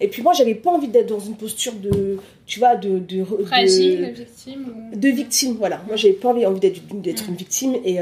et 0.01 0.07
puis 0.09 0.21
moi 0.21 0.33
j'avais 0.33 0.55
pas 0.55 0.71
envie 0.71 0.89
d'être 0.89 1.07
dans 1.07 1.19
une 1.19 1.35
posture 1.35 1.73
de 1.73 2.17
tu 2.45 2.59
vois 2.59 2.75
de 2.75 2.99
de, 2.99 3.19
de- 3.23 3.45
Fragile, 3.45 4.13
victime. 4.15 4.65
de 4.93 5.07
victime 5.09 5.55
voilà 5.57 5.81
moi 5.87 5.95
j'avais 5.95 6.13
pas 6.13 6.29
envie, 6.29 6.45
envie 6.45 6.59
d'être 6.59 6.81
Mm. 7.25 7.29
une 7.29 7.35
victime 7.35 7.75
et 7.85 7.99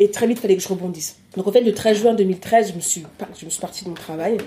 et 0.00 0.10
très 0.10 0.26
vite 0.26 0.38
il 0.38 0.40
fallait 0.40 0.56
que 0.56 0.62
je 0.62 0.68
rebondisse 0.68 1.18
donc 1.36 1.46
en 1.46 1.52
fait 1.52 1.60
le 1.60 1.72
13 1.74 1.98
juin 1.98 2.14
2013 2.14 2.70
je 2.70 2.74
me 2.76 2.80
suis 2.80 3.02
je 3.38 3.44
me 3.44 3.50
suis 3.50 3.60
partie 3.60 3.84
de 3.84 3.90
mon 3.90 3.94
travail 3.94 4.38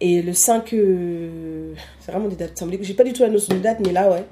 et 0.00 0.20
le 0.20 0.32
5 0.34 0.72
euh, 0.74 1.72
c'est 2.00 2.12
vraiment 2.12 2.28
des 2.28 2.36
dates 2.36 2.58
symboliques 2.58 2.82
j'ai 2.84 2.92
pas 2.94 3.04
du 3.04 3.12
tout 3.14 3.22
la 3.22 3.30
notion 3.30 3.54
de 3.54 3.60
date 3.60 3.78
mais 3.84 3.92
là 3.92 4.10
ouais 4.10 4.24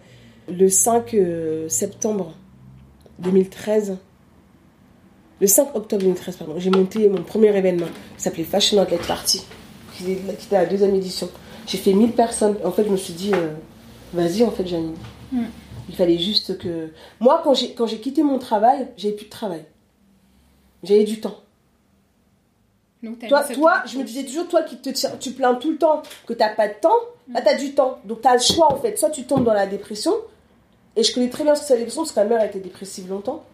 le 0.52 0.68
5 0.68 1.14
euh, 1.14 1.68
septembre 1.70 2.34
2013 3.18 3.96
le 5.40 5.46
5 5.46 5.74
octobre 5.74 6.02
2013 6.02 6.36
pardon 6.36 6.54
j'ai 6.58 6.70
monté 6.70 7.08
mon 7.08 7.22
premier 7.22 7.56
événement 7.56 7.86
qui 8.16 8.22
s'appelait 8.22 8.44
Fashion 8.44 8.80
Outlet 8.82 8.98
Party 9.06 9.44
qui 9.96 10.12
était 10.12 10.56
à 10.56 10.62
la 10.62 10.66
deuxième 10.68 10.94
édition 10.94 11.28
j'ai 11.66 11.78
fait 11.78 11.92
1000 11.92 12.12
personnes 12.12 12.56
en 12.64 12.70
fait 12.70 12.84
je 12.84 12.90
me 12.90 12.96
suis 12.96 13.14
dit 13.14 13.32
euh, 13.34 13.52
vas-y 14.12 14.42
en 14.44 14.50
fait 14.50 14.66
Janine 14.66 14.94
Mm. 15.32 15.44
Il 15.88 15.96
fallait 15.96 16.18
juste 16.18 16.58
que. 16.58 16.90
Moi, 17.18 17.40
quand 17.42 17.54
j'ai, 17.54 17.74
quand 17.74 17.86
j'ai 17.86 17.98
quitté 17.98 18.22
mon 18.22 18.38
travail, 18.38 18.88
j'avais 18.96 19.14
plus 19.14 19.24
de 19.26 19.30
travail. 19.30 19.64
J'avais 20.82 21.04
du 21.04 21.20
temps. 21.20 21.36
Donc, 23.02 23.26
Toi, 23.28 23.42
toi 23.52 23.82
je 23.86 23.98
me 23.98 24.04
disais 24.04 24.24
toujours, 24.24 24.48
toi 24.48 24.62
qui 24.62 24.76
te 24.78 24.88
tiens- 24.90 25.10
tu 25.20 25.32
plains 25.32 25.54
tout 25.56 25.72
le 25.72 25.76
temps 25.76 26.02
que 26.26 26.32
t'as 26.32 26.48
pas 26.50 26.68
de 26.68 26.74
temps, 26.80 26.96
là 27.32 27.42
t'as 27.42 27.54
du 27.56 27.74
temps. 27.74 27.98
Donc 28.04 28.22
t'as 28.22 28.34
le 28.34 28.40
choix 28.40 28.72
en 28.72 28.76
fait. 28.76 28.96
Soit 28.98 29.10
tu 29.10 29.24
tombes 29.24 29.44
dans 29.44 29.52
la 29.52 29.66
dépression, 29.66 30.12
et 30.96 31.02
je 31.02 31.12
connais 31.14 31.28
très 31.30 31.44
bien 31.44 31.54
ce 31.54 31.60
que 31.62 31.66
c'est 31.66 31.74
la 31.74 31.78
dépression 31.80 32.02
parce 32.02 32.12
que 32.12 32.20
ma 32.20 32.26
mère 32.26 32.40
a 32.40 32.46
été 32.46 32.58
dépressive 32.60 33.08
longtemps. 33.08 33.44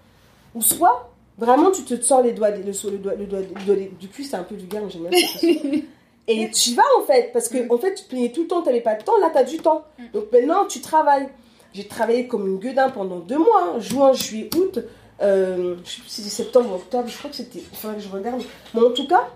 Ou 0.55 0.63
soit, 0.63 1.11
vraiment, 1.39 1.71
tu 1.71 1.83
te 1.85 2.01
sors 2.03 2.23
les 2.23 2.33
doigts, 2.33 2.51
le, 2.51 2.59
le 2.59 2.99
doigt, 2.99 3.15
le 3.15 3.25
doigt, 3.27 3.41
le 3.41 3.65
doigt 3.65 3.75
des- 3.77 3.93
du 4.01 4.09
cul, 4.09 4.25
c'est 4.25 4.37
un 4.37 4.43
peu 4.43 4.57
du 4.57 4.67
mais 4.73 4.91
j'aime 4.91 5.07
bien. 5.09 5.83
Et 6.29 6.51
tu 6.55 6.71
y 6.71 6.75
vas 6.75 6.83
en 6.99 7.03
fait, 7.05 7.31
parce 7.33 7.49
que 7.49 7.73
en 7.73 7.79
fait 7.79 7.95
tu 7.95 8.05
te 8.05 8.09
plaignais 8.09 8.31
tout 8.33 8.43
le 8.43 8.49
temps, 8.49 8.63
t'avais 8.63 8.81
pas 8.81 8.95
de 8.95 9.03
temps, 9.03 9.17
là 9.21 9.31
t'as 9.33 9.45
du 9.45 9.59
temps. 9.59 9.85
Donc 10.13 10.25
maintenant 10.33 10.65
tu 10.67 10.81
travailles. 10.81 11.29
J'ai 11.73 11.87
travaillé 11.87 12.27
comme 12.27 12.47
une 12.49 12.59
gueudin 12.59 12.91
pendant 12.91 13.21
deux 13.21 13.39
mois, 13.39 13.75
hein, 13.77 13.79
juin, 13.81 14.13
juillet, 14.13 14.51
août, 14.57 14.81
euh, 15.23 15.77
je 15.85 15.91
sais 15.91 16.01
plus 16.01 16.09
si 16.11 16.23
c'est 16.23 16.29
septembre 16.43 16.73
ou 16.73 16.75
octobre, 16.75 17.09
je 17.09 17.17
crois 17.17 17.31
que 17.31 17.37
c'était, 17.37 17.61
il 17.61 17.77
faudrait 17.77 17.97
que 17.97 18.03
je 18.03 18.09
regarde. 18.09 18.43
Mais 18.75 18.81
en 18.81 18.91
tout 18.91 19.07
cas, 19.07 19.29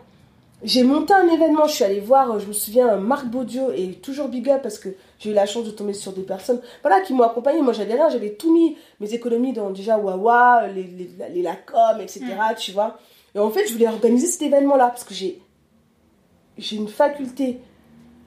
j'ai 0.64 0.82
monté 0.82 1.12
un 1.14 1.28
événement, 1.28 1.66
je 1.68 1.74
suis 1.74 1.84
allée 1.84 2.00
voir, 2.00 2.40
je 2.40 2.46
me 2.46 2.52
souviens, 2.52 2.96
Marc 2.96 3.26
Baudio 3.26 3.70
et 3.72 3.92
toujours 4.02 4.26
Big 4.28 4.48
Up 4.50 4.62
parce 4.62 4.78
que 4.80 4.88
j'ai 5.24 5.30
eu 5.30 5.34
la 5.34 5.46
chance 5.46 5.64
de 5.64 5.70
tomber 5.70 5.94
sur 5.94 6.12
des 6.12 6.22
personnes 6.22 6.60
voilà, 6.82 7.00
qui 7.00 7.14
m'ont 7.14 7.22
accompagné. 7.22 7.62
Moi, 7.62 7.72
j'avais 7.72 7.94
rien, 7.94 8.10
j'avais 8.10 8.34
tout 8.34 8.52
mis, 8.52 8.76
mes 9.00 9.14
économies 9.14 9.54
dans 9.54 9.70
déjà 9.70 9.96
Wawa, 9.96 10.66
les, 10.68 10.82
les, 10.82 11.10
les 11.32 11.42
Lacom, 11.42 11.98
etc. 12.00 12.24
Tu 12.58 12.72
vois. 12.72 12.98
Et 13.34 13.38
en 13.38 13.50
fait, 13.50 13.66
je 13.66 13.72
voulais 13.72 13.88
organiser 13.88 14.26
cet 14.26 14.42
événement-là 14.42 14.88
parce 14.88 15.04
que 15.04 15.14
j'ai, 15.14 15.40
j'ai 16.58 16.76
une 16.76 16.88
faculté. 16.88 17.60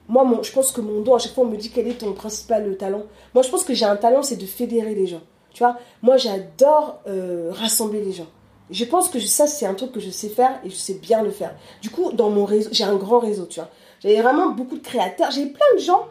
Moi, 0.08 0.24
mon, 0.24 0.42
je 0.42 0.50
pense 0.50 0.72
que 0.72 0.80
mon 0.80 1.00
don, 1.02 1.14
à 1.14 1.18
chaque 1.18 1.34
fois, 1.34 1.44
on 1.44 1.48
me 1.48 1.56
dit 1.56 1.70
quel 1.70 1.86
est 1.86 2.00
ton 2.00 2.12
principal 2.14 2.76
talent. 2.76 3.04
Moi, 3.32 3.42
je 3.44 3.48
pense 3.48 3.62
que 3.62 3.74
j'ai 3.74 3.84
un 3.84 3.96
talent, 3.96 4.22
c'est 4.22 4.36
de 4.36 4.46
fédérer 4.46 4.94
les 4.94 5.06
gens. 5.06 5.22
Tu 5.52 5.62
vois, 5.62 5.78
moi, 6.02 6.16
j'adore 6.16 7.00
euh, 7.06 7.50
rassembler 7.52 8.04
les 8.04 8.12
gens. 8.12 8.26
Je 8.70 8.84
pense 8.84 9.08
que 9.08 9.20
ça, 9.20 9.46
c'est 9.46 9.66
un 9.66 9.74
truc 9.74 9.92
que 9.92 10.00
je 10.00 10.10
sais 10.10 10.28
faire 10.28 10.60
et 10.64 10.70
je 10.70 10.74
sais 10.74 10.94
bien 10.94 11.22
le 11.22 11.30
faire. 11.30 11.54
Du 11.80 11.90
coup, 11.90 12.12
dans 12.12 12.30
mon 12.30 12.44
réseau, 12.44 12.70
j'ai 12.72 12.84
un 12.84 12.96
grand 12.96 13.20
réseau, 13.20 13.46
tu 13.46 13.60
vois. 13.60 13.70
J'avais 14.00 14.20
vraiment 14.20 14.50
beaucoup 14.50 14.76
de 14.76 14.82
créateurs. 14.82 15.30
J'ai 15.30 15.46
plein 15.46 15.74
de 15.74 15.80
gens 15.80 16.06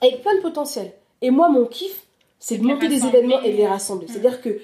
avec 0.00 0.22
plein 0.22 0.34
de 0.36 0.40
potentiel. 0.40 0.92
Et 1.22 1.30
moi, 1.30 1.48
mon 1.48 1.66
kiff, 1.66 2.06
c'est 2.38 2.58
de 2.58 2.62
monter 2.62 2.88
des 2.88 3.06
événements 3.06 3.40
et 3.42 3.52
de 3.52 3.56
les 3.56 3.66
rassembler. 3.66 4.06
C'est-à-dire 4.08 4.40
que, 4.40 4.60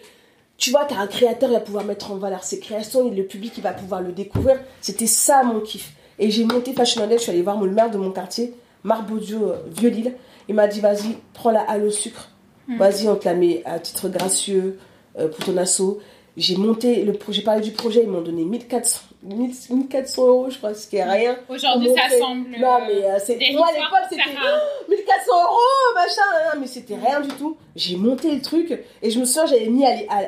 tu 0.56 0.70
vois, 0.70 0.84
tu 0.84 0.94
as 0.94 1.00
un 1.00 1.06
créateur, 1.06 1.50
il 1.50 1.54
va 1.54 1.60
pouvoir 1.60 1.84
mettre 1.84 2.12
en 2.12 2.16
valeur 2.16 2.44
ses 2.44 2.60
créations, 2.60 3.10
et 3.10 3.14
le 3.14 3.24
public, 3.24 3.52
il 3.56 3.62
va 3.62 3.72
pouvoir 3.72 4.02
le 4.02 4.12
découvrir. 4.12 4.60
C'était 4.80 5.06
ça, 5.06 5.42
mon 5.42 5.60
kiff. 5.60 5.92
Et 6.18 6.30
j'ai 6.30 6.44
monté 6.44 6.72
Fashion 6.74 7.02
Island, 7.02 7.18
je 7.18 7.22
suis 7.22 7.30
allée 7.30 7.42
voir 7.42 7.60
le 7.62 7.70
maire 7.70 7.90
de 7.90 7.96
mon 7.96 8.10
quartier, 8.10 8.54
Marc 8.84 9.08
Baudio, 9.08 9.50
euh, 9.50 9.56
Vieux-Lille. 9.70 10.14
Il 10.48 10.54
m'a 10.54 10.66
dit, 10.66 10.80
vas-y, 10.80 11.16
prends 11.32 11.50
la 11.50 11.62
halle 11.62 11.84
au 11.84 11.90
sucre. 11.90 12.30
Vas-y, 12.78 13.08
on 13.08 13.16
te 13.16 13.24
la 13.24 13.34
met 13.34 13.62
à 13.64 13.80
titre 13.80 14.08
gracieux 14.08 14.78
euh, 15.18 15.28
pour 15.28 15.44
ton 15.44 15.56
assaut. 15.56 15.98
J'ai 16.36 16.56
monté 16.56 17.02
le 17.04 17.12
projet, 17.12 17.40
j'ai 17.40 17.44
parlé 17.44 17.60
du 17.60 17.72
projet, 17.72 18.02
ils 18.04 18.08
m'ont 18.08 18.20
donné 18.20 18.44
1400, 18.44 19.00
1400 19.22 20.26
euros, 20.26 20.46
je 20.50 20.56
crois, 20.56 20.74
ce 20.74 20.86
qui 20.86 20.96
est 20.96 21.04
rien. 21.04 21.36
Aujourd'hui, 21.48 21.90
ça 21.94 22.16
semble. 22.18 22.48
Non, 22.58 22.78
mais 22.86 23.04
euh, 23.04 23.18
c'est. 23.24 23.38
Moi, 23.52 23.66
à 23.68 23.72
l'époque, 23.72 24.08
c'était. 24.08 24.22
Sarah. 24.22 24.58
1400 24.88 25.32
euros, 25.44 25.94
machin, 25.94 26.22
hein, 26.52 26.58
mais 26.60 26.66
c'était 26.66 26.96
rien 26.96 27.20
du 27.20 27.28
tout. 27.28 27.56
J'ai 27.76 27.96
monté 27.96 28.34
le 28.34 28.40
truc 28.40 28.78
et 29.02 29.10
je 29.10 29.18
me 29.20 29.24
souviens, 29.24 29.46
j'avais 29.46 29.66
mis 29.68 29.84
à, 29.84 29.90
à, 30.08 30.18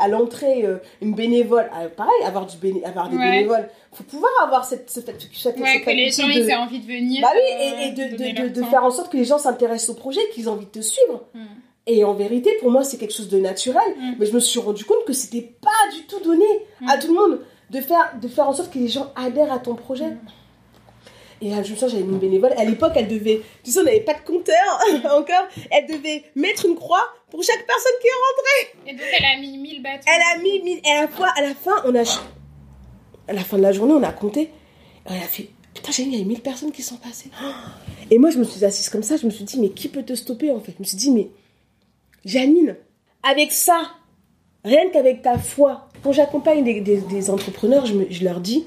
à, 0.00 0.02
à 0.04 0.08
l'entrée 0.08 0.64
euh, 0.64 0.78
une 1.00 1.14
bénévole. 1.14 1.70
Ah, 1.72 1.88
pareil, 1.88 2.12
avoir, 2.26 2.46
du 2.46 2.56
béné, 2.56 2.84
avoir 2.84 3.08
des 3.08 3.16
Ouais. 3.16 3.30
bénévoles. 3.30 3.68
faut 3.92 4.04
pouvoir 4.04 4.30
avoir 4.42 4.64
cette, 4.64 4.90
cette, 4.90 5.06
cette, 5.06 5.28
cette 5.32 5.60
Ouais, 5.60 5.80
que 5.80 5.90
les 5.90 6.10
gens 6.10 6.26
de- 6.26 6.32
ils 6.32 6.50
aient 6.50 6.56
envie 6.56 6.80
de 6.80 6.86
venir. 6.86 7.22
Bah 7.22 7.28
oui, 7.34 7.40
euh, 7.40 7.80
et, 7.82 8.28
et 8.28 8.50
de, 8.50 8.62
faire 8.64 8.84
en 8.84 8.90
sorte 8.90 9.12
que 9.12 9.16
les 9.16 9.24
gens 9.24 9.38
s'intéressent 9.38 9.90
au 9.90 9.94
projet, 9.94 10.20
qu'ils 10.34 10.44
aient 10.44 10.48
envie 10.48 10.66
de 10.66 10.70
te 10.70 10.80
suivre. 10.80 11.24
Mm. 11.34 11.44
Et 11.86 12.04
en 12.04 12.12
vérité, 12.14 12.50
pour 12.60 12.70
moi, 12.70 12.84
c'est 12.84 12.98
quelque 12.98 13.14
chose 13.14 13.28
de 13.28 13.38
naturel. 13.40 13.82
Mm. 13.96 14.12
Mais 14.18 14.26
je 14.26 14.32
me 14.32 14.40
suis 14.40 14.60
rendu 14.60 14.84
compte 14.84 15.04
que 15.06 15.12
c'était 15.12 15.40
pas 15.62 15.94
du 15.96 16.02
tout 16.06 16.20
donné 16.20 16.44
à 16.88 16.98
tout 16.98 17.08
le 17.08 17.14
monde 17.14 17.40
de 17.70 17.80
faire, 17.80 18.12
de 18.20 18.28
faire 18.28 18.48
en 18.48 18.52
sorte 18.52 18.72
que 18.72 18.78
les 18.78 18.88
gens 18.88 19.12
adhèrent 19.16 19.52
à 19.52 19.58
ton 19.58 19.74
projet. 19.74 20.16
Et 21.42 21.48
là, 21.50 21.62
je 21.62 21.70
me 21.70 21.74
souviens, 21.76 21.88
j'avais 21.88 22.02
mis 22.02 22.12
une 22.12 22.18
bénévole. 22.18 22.52
À 22.58 22.64
l'époque, 22.64 22.92
elle 22.96 23.08
devait, 23.08 23.40
tu 23.64 23.70
sais, 23.70 23.80
on 23.80 23.84
n'avait 23.84 24.00
pas 24.00 24.12
de 24.12 24.20
compteur 24.20 24.54
encore. 25.16 25.46
Elle 25.70 25.86
devait 25.86 26.24
mettre 26.34 26.66
une 26.66 26.74
croix 26.74 27.02
pour 27.30 27.42
chaque 27.42 27.64
personne 27.66 27.92
qui 28.02 28.06
est 28.08 28.20
rentrée. 28.26 28.90
Et 28.90 28.92
donc, 28.94 29.06
elle 29.18 29.24
a 29.24 29.40
mis 29.40 29.56
1000 29.56 29.82
bâtons. 29.82 30.04
Elle 30.06 30.38
a 30.38 30.42
mis, 30.42 30.60
mis- 30.62 30.80
et 30.84 30.90
à 30.90 31.02
la 31.02 31.08
fois, 31.08 31.28
à 31.36 31.40
la 31.40 31.54
fin, 31.54 31.76
on 31.86 31.94
a, 31.94 32.02
à 33.28 33.32
la 33.32 33.40
fin 33.42 33.56
de 33.56 33.62
la 33.62 33.72
journée, 33.72 33.94
on 33.94 34.02
a 34.02 34.12
compté. 34.12 34.50
Elle 35.06 35.16
a 35.16 35.20
fait, 35.20 35.48
putain, 35.72 35.92
j'ai 35.92 36.04
mis, 36.04 36.14
il 36.14 36.18
y 36.18 36.22
a 36.22 36.26
1000 36.26 36.40
personnes 36.42 36.72
qui 36.72 36.82
sont 36.82 36.96
passées. 36.96 37.30
Et 38.10 38.18
moi, 38.18 38.28
je 38.30 38.36
me 38.38 38.44
suis 38.44 38.62
assise 38.64 38.90
comme 38.90 39.02
ça, 39.04 39.16
je 39.16 39.24
me 39.24 39.30
suis 39.30 39.44
dit, 39.44 39.58
mais 39.60 39.70
qui 39.70 39.88
peut 39.88 40.02
te 40.02 40.14
stopper, 40.14 40.50
en 40.50 40.60
fait? 40.60 40.72
Je 40.76 40.80
me 40.80 40.84
suis 40.84 40.96
dit, 40.98 41.10
mais, 41.10 41.30
Janine, 42.26 42.76
avec 43.22 43.52
ça, 43.52 43.92
rien 44.64 44.90
qu'avec 44.90 45.22
ta 45.22 45.38
foi, 45.38 45.88
quand 46.02 46.12
j'accompagne 46.12 46.64
des, 46.64 46.80
des- 46.80 46.98
des 47.00 47.30
entrepreneurs, 47.30 47.86
je, 47.86 47.94
me- 47.94 48.06
je 48.10 48.24
leur 48.24 48.40
dis, 48.40 48.64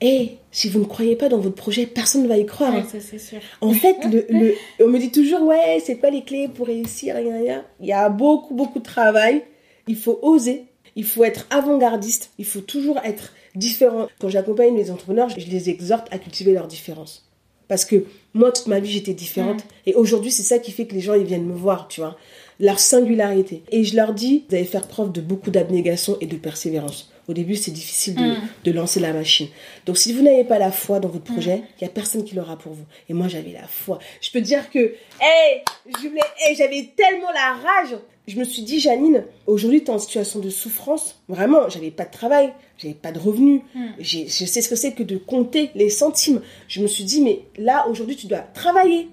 hé, 0.00 0.38
si 0.50 0.68
vous 0.68 0.80
ne 0.80 0.84
croyez 0.84 1.16
pas 1.16 1.28
dans 1.28 1.38
votre 1.38 1.54
projet, 1.54 1.86
personne 1.86 2.22
ne 2.22 2.28
va 2.28 2.36
y 2.38 2.46
croire. 2.46 2.74
Ouais, 2.74 2.82
ça, 2.82 2.98
c'est 3.00 3.18
sûr. 3.18 3.38
En 3.60 3.72
fait, 3.72 3.96
le, 4.10 4.26
le- 4.28 4.54
on 4.84 4.88
me 4.88 4.98
dit 4.98 5.10
toujours, 5.10 5.42
ouais, 5.42 5.80
c'est 5.84 5.96
quoi 5.96 6.10
les 6.10 6.22
clés 6.22 6.48
pour 6.48 6.66
réussir, 6.66 7.14
rien, 7.16 7.36
rien. 7.38 7.64
Il 7.80 7.86
y 7.86 7.92
a 7.92 8.08
beaucoup, 8.08 8.54
beaucoup 8.54 8.78
de 8.78 8.84
travail. 8.84 9.42
Il 9.88 9.96
faut 9.96 10.18
oser. 10.22 10.64
Il 10.96 11.04
faut 11.04 11.24
être 11.24 11.46
avant-gardiste. 11.50 12.30
Il 12.38 12.44
faut 12.46 12.60
toujours 12.62 12.98
être 13.04 13.34
différent. 13.54 14.06
Quand 14.18 14.28
j'accompagne 14.30 14.76
les 14.76 14.90
entrepreneurs, 14.90 15.28
je 15.28 15.46
les 15.46 15.68
exhorte 15.70 16.08
à 16.10 16.18
cultiver 16.18 16.52
leur 16.52 16.66
différence. 16.66 17.28
Parce 17.68 17.84
que 17.84 18.04
moi, 18.32 18.52
toute 18.52 18.66
ma 18.68 18.80
vie, 18.80 18.90
j'étais 18.90 19.12
différente. 19.12 19.62
Et 19.86 19.94
aujourd'hui, 19.94 20.30
c'est 20.30 20.42
ça 20.42 20.58
qui 20.58 20.70
fait 20.72 20.86
que 20.86 20.94
les 20.94 21.00
gens, 21.00 21.14
ils 21.14 21.24
viennent 21.26 21.44
me 21.46 21.54
voir, 21.54 21.88
tu 21.88 22.00
vois. 22.00 22.16
Leur 22.60 22.78
singularité. 22.78 23.62
Et 23.70 23.84
je 23.84 23.96
leur 23.96 24.14
dis, 24.14 24.44
vous 24.48 24.54
allez 24.56 24.64
faire 24.64 24.86
preuve 24.88 25.12
de 25.12 25.20
beaucoup 25.20 25.50
d'abnégation 25.50 26.16
et 26.20 26.26
de 26.26 26.36
persévérance. 26.36 27.10
Au 27.28 27.32
début, 27.32 27.56
c'est 27.56 27.72
difficile 27.72 28.14
de, 28.14 28.22
Mm. 28.22 28.36
de 28.64 28.70
lancer 28.72 29.00
la 29.00 29.12
machine. 29.12 29.48
Donc, 29.84 29.98
si 29.98 30.12
vous 30.12 30.22
n'avez 30.22 30.44
pas 30.44 30.58
la 30.58 30.70
foi 30.70 31.00
dans 31.00 31.08
votre 31.08 31.24
projet, 31.24 31.62
il 31.80 31.82
y 31.84 31.86
a 31.86 31.90
personne 31.90 32.22
qui 32.24 32.34
l'aura 32.36 32.56
pour 32.56 32.72
vous. 32.72 32.84
Et 33.08 33.14
moi, 33.14 33.26
j'avais 33.28 33.50
la 33.52 33.66
foi. 33.66 33.98
Je 34.20 34.30
peux 34.30 34.40
dire 34.40 34.70
que, 34.70 34.78
hey, 35.20 35.62
je 35.86 36.06
voulais, 36.08 36.20
hey, 36.46 36.54
j'avais 36.56 36.88
tellement 36.96 37.30
la 37.34 37.54
rage. 37.54 37.98
Je 38.28 38.36
me 38.36 38.44
suis 38.44 38.62
dit, 38.62 38.78
Janine, 38.80 39.24
aujourd'hui, 39.46 39.82
tu 39.82 39.90
es 39.90 39.94
en 39.94 39.98
situation 39.98 40.38
de 40.38 40.50
souffrance. 40.50 41.20
Vraiment, 41.28 41.68
j'avais 41.68 41.90
pas 41.90 42.04
de 42.04 42.10
travail, 42.12 42.52
j'avais 42.78 42.94
pas 42.94 43.10
de 43.12 43.18
revenus. 43.18 43.60
Mm. 43.74 43.86
Je 43.98 44.26
sais 44.46 44.62
ce 44.62 44.68
que 44.68 44.76
c'est 44.76 44.92
que 44.92 45.02
de 45.02 45.16
compter 45.16 45.70
les 45.74 45.90
centimes. 45.90 46.40
Je 46.68 46.80
me 46.80 46.86
suis 46.86 47.04
dit, 47.04 47.22
mais 47.22 47.40
là, 47.58 47.88
aujourd'hui, 47.88 48.14
tu 48.16 48.28
dois 48.28 48.38
travailler. 48.54 49.08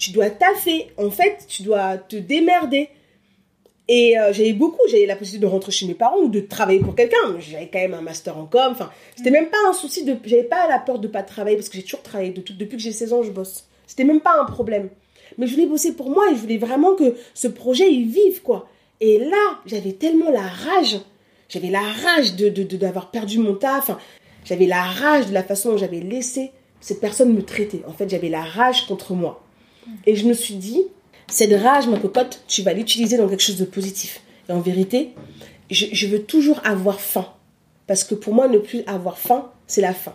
Tu 0.00 0.10
dois 0.10 0.30
taffer. 0.30 0.88
En 0.96 1.10
fait, 1.10 1.44
tu 1.46 1.62
dois 1.62 1.96
te 1.98 2.16
démerder. 2.16 2.88
Et 3.88 4.18
euh, 4.18 4.32
j'avais 4.32 4.52
beaucoup, 4.52 4.80
j'avais 4.88 5.06
la 5.06 5.16
possibilité 5.16 5.46
de 5.46 5.50
rentrer 5.50 5.72
chez 5.72 5.86
mes 5.86 5.94
parents 5.94 6.18
ou 6.18 6.28
de 6.28 6.40
travailler 6.40 6.78
pour 6.80 6.94
quelqu'un. 6.94 7.16
J'avais 7.40 7.68
quand 7.68 7.80
même 7.80 7.94
un 7.94 8.00
master 8.00 8.38
en 8.38 8.46
com. 8.46 8.68
Enfin, 8.70 8.90
c'était 9.16 9.30
même 9.32 9.48
pas 9.50 9.58
un 9.68 9.72
souci 9.72 10.04
de. 10.04 10.16
J'avais 10.24 10.44
pas 10.44 10.68
la 10.68 10.78
peur 10.78 10.98
de 11.00 11.08
pas 11.08 11.22
travailler 11.22 11.56
parce 11.56 11.68
que 11.68 11.76
j'ai 11.76 11.82
toujours 11.82 12.02
travaillé. 12.02 12.30
Depuis 12.32 12.76
que 12.76 12.82
j'ai 12.82 12.92
16 12.92 13.12
ans, 13.12 13.22
je 13.22 13.30
bosse. 13.30 13.64
C'était 13.86 14.04
même 14.04 14.20
pas 14.20 14.40
un 14.40 14.44
problème. 14.44 14.88
Mais 15.38 15.46
je 15.46 15.54
voulais 15.54 15.66
bosser 15.66 15.92
pour 15.94 16.08
moi 16.10 16.30
et 16.30 16.34
je 16.34 16.40
voulais 16.40 16.58
vraiment 16.58 16.94
que 16.94 17.16
ce 17.34 17.48
projet 17.48 17.90
il 17.92 18.08
vive 18.08 18.42
quoi. 18.42 18.68
Et 19.00 19.18
là, 19.18 19.58
j'avais 19.66 19.92
tellement 19.92 20.30
la 20.30 20.42
rage. 20.46 20.98
J'avais 21.48 21.70
la 21.70 21.80
rage 21.82 22.36
de 22.36 22.48
de- 22.48 22.62
de- 22.62 22.76
d'avoir 22.76 23.10
perdu 23.10 23.38
mon 23.38 23.54
taf. 23.54 23.90
J'avais 24.44 24.66
la 24.66 24.82
rage 24.82 25.26
de 25.26 25.32
la 25.34 25.42
façon 25.42 25.72
dont 25.72 25.76
j'avais 25.78 26.00
laissé 26.00 26.52
cette 26.80 27.00
personne 27.00 27.32
me 27.34 27.42
traiter. 27.42 27.82
En 27.88 27.92
fait, 27.92 28.08
j'avais 28.08 28.28
la 28.28 28.42
rage 28.42 28.86
contre 28.86 29.14
moi. 29.14 29.42
Et 30.06 30.16
je 30.16 30.26
me 30.26 30.32
suis 30.32 30.54
dit, 30.54 30.82
cette 31.28 31.52
rage, 31.60 31.86
ma 31.88 31.98
cocotte, 31.98 32.42
tu 32.48 32.62
vas 32.62 32.72
l'utiliser 32.72 33.16
dans 33.16 33.28
quelque 33.28 33.42
chose 33.42 33.58
de 33.58 33.64
positif. 33.64 34.20
Et 34.48 34.52
en 34.52 34.60
vérité, 34.60 35.10
je, 35.70 35.86
je 35.92 36.06
veux 36.06 36.22
toujours 36.22 36.60
avoir 36.64 37.00
faim. 37.00 37.26
Parce 37.86 38.04
que 38.04 38.14
pour 38.14 38.34
moi, 38.34 38.48
ne 38.48 38.58
plus 38.58 38.82
avoir 38.86 39.18
faim, 39.18 39.50
c'est 39.66 39.80
la 39.80 39.92
faim. 39.94 40.14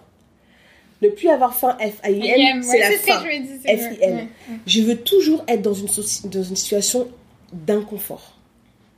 Ne 1.01 1.09
plus 1.09 1.27
avoir 1.29 1.53
faim, 1.55 1.77
F-A-I-N, 1.79 2.63
c'est 2.63 2.79
la. 2.79 2.91
F-I-N. 2.91 4.15
ouais. 4.15 4.27
Je 4.65 4.81
veux 4.81 4.95
toujours 4.97 5.43
être 5.47 5.61
dans 5.61 5.73
une, 5.73 5.87
dans 6.29 6.43
une 6.43 6.55
situation 6.55 7.07
d'inconfort. 7.51 8.31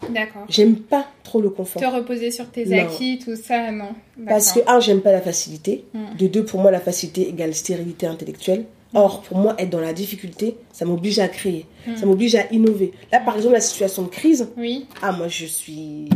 D'accord. 0.10 0.46
J'aime 0.48 0.76
pas 0.76 1.08
trop 1.24 1.42
le 1.42 1.50
confort. 1.50 1.82
Te 1.82 1.88
reposer 1.88 2.30
sur 2.30 2.50
tes 2.52 2.66
Non. 2.66 2.78
acquis, 2.86 3.18
tout 3.18 3.36
ça, 3.36 3.72
non. 3.72 3.90
Parce 4.28 4.52
que, 4.54 4.60
un, 4.68 4.80
j'aime 4.80 5.02
pas 5.02 5.12
la 5.12 5.22
facilité. 5.22 5.86
Mm. 5.94 6.16
De 6.20 6.28
deux, 6.28 6.46
pour 6.46 6.62
moi, 6.62 6.70
la 6.70 6.80
facilité 6.80 7.28
égale 7.30 7.56
stérilité 7.56 8.06
intellectuelle. 8.06 8.66
Or, 8.94 9.22
pour 9.22 9.38
moi, 9.38 9.56
être 9.60 9.70
dans 9.70 9.82
la 9.82 9.94
difficulté, 9.94 10.56
ça 10.72 10.86
m'oblige 10.86 11.20
à 11.20 11.28
créer. 11.28 11.66
Ça 11.98 12.06
m'oblige 12.06 12.36
à 12.36 12.52
innover. 12.52 12.94
Là, 13.12 13.20
par 13.20 13.36
exemple, 13.36 13.54
la 13.54 13.62
situation 13.62 14.04
de 14.04 14.08
crise, 14.10 14.50
Oui. 14.58 14.86
ah, 15.02 15.12
moi, 15.12 15.28
je 15.28 15.46
suis 15.46 16.08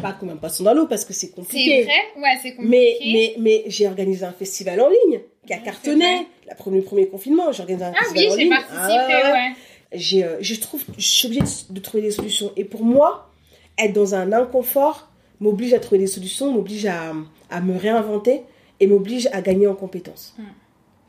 pas 0.00 0.12
comme 0.12 0.30
un 0.30 0.36
poisson 0.36 0.62
dans 0.64 0.72
l'eau 0.74 0.86
parce 0.86 1.04
que 1.04 1.12
c'est 1.12 1.26
C'est 1.26 1.32
compliqué. 1.32 1.82
vrai? 1.84 1.92
Ouais, 2.22 2.38
c'est 2.42 2.54
compliqué. 2.54 2.68
Mais, 2.68 2.96
mais, 3.12 3.34
mais 3.38 3.64
j'ai 3.66 3.86
organisé 3.88 4.24
un 4.24 4.32
festival 4.32 4.80
en 4.80 4.88
ligne 4.88 5.20
qui 5.46 5.52
a 5.52 5.56
c'est 5.56 5.62
cartonné. 5.64 6.26
La 6.46 6.54
premier, 6.54 6.80
premier 6.80 7.06
confinement, 7.08 7.50
j'ai 7.52 7.62
organisé 7.62 7.84
un 7.86 7.92
Ah 7.94 8.04
festival 8.04 8.24
oui, 8.26 8.32
en 8.32 8.36
ligne. 8.36 8.48
participé, 8.50 9.12
Ah, 9.24 9.32
ouais. 9.32 9.56
J'ai, 9.92 10.24
euh, 10.24 10.36
je 10.40 10.54
trouve, 10.56 10.84
je 10.98 11.04
suis 11.08 11.26
obligée 11.26 11.42
de, 11.42 11.74
de 11.74 11.80
trouver 11.80 12.02
des 12.02 12.10
solutions. 12.12 12.52
Et 12.56 12.64
pour 12.64 12.84
moi, 12.84 13.30
être 13.78 13.92
dans 13.92 14.14
un 14.14 14.32
inconfort 14.32 15.08
m'oblige 15.40 15.74
à 15.74 15.80
trouver 15.80 15.98
des 15.98 16.06
solutions, 16.06 16.52
m'oblige 16.52 16.86
à, 16.86 17.12
à 17.50 17.60
me 17.60 17.76
réinventer 17.76 18.42
et 18.80 18.86
m'oblige 18.86 19.28
à 19.32 19.40
gagner 19.42 19.66
en 19.66 19.74
compétences. 19.74 20.34
Mm. 20.38 20.42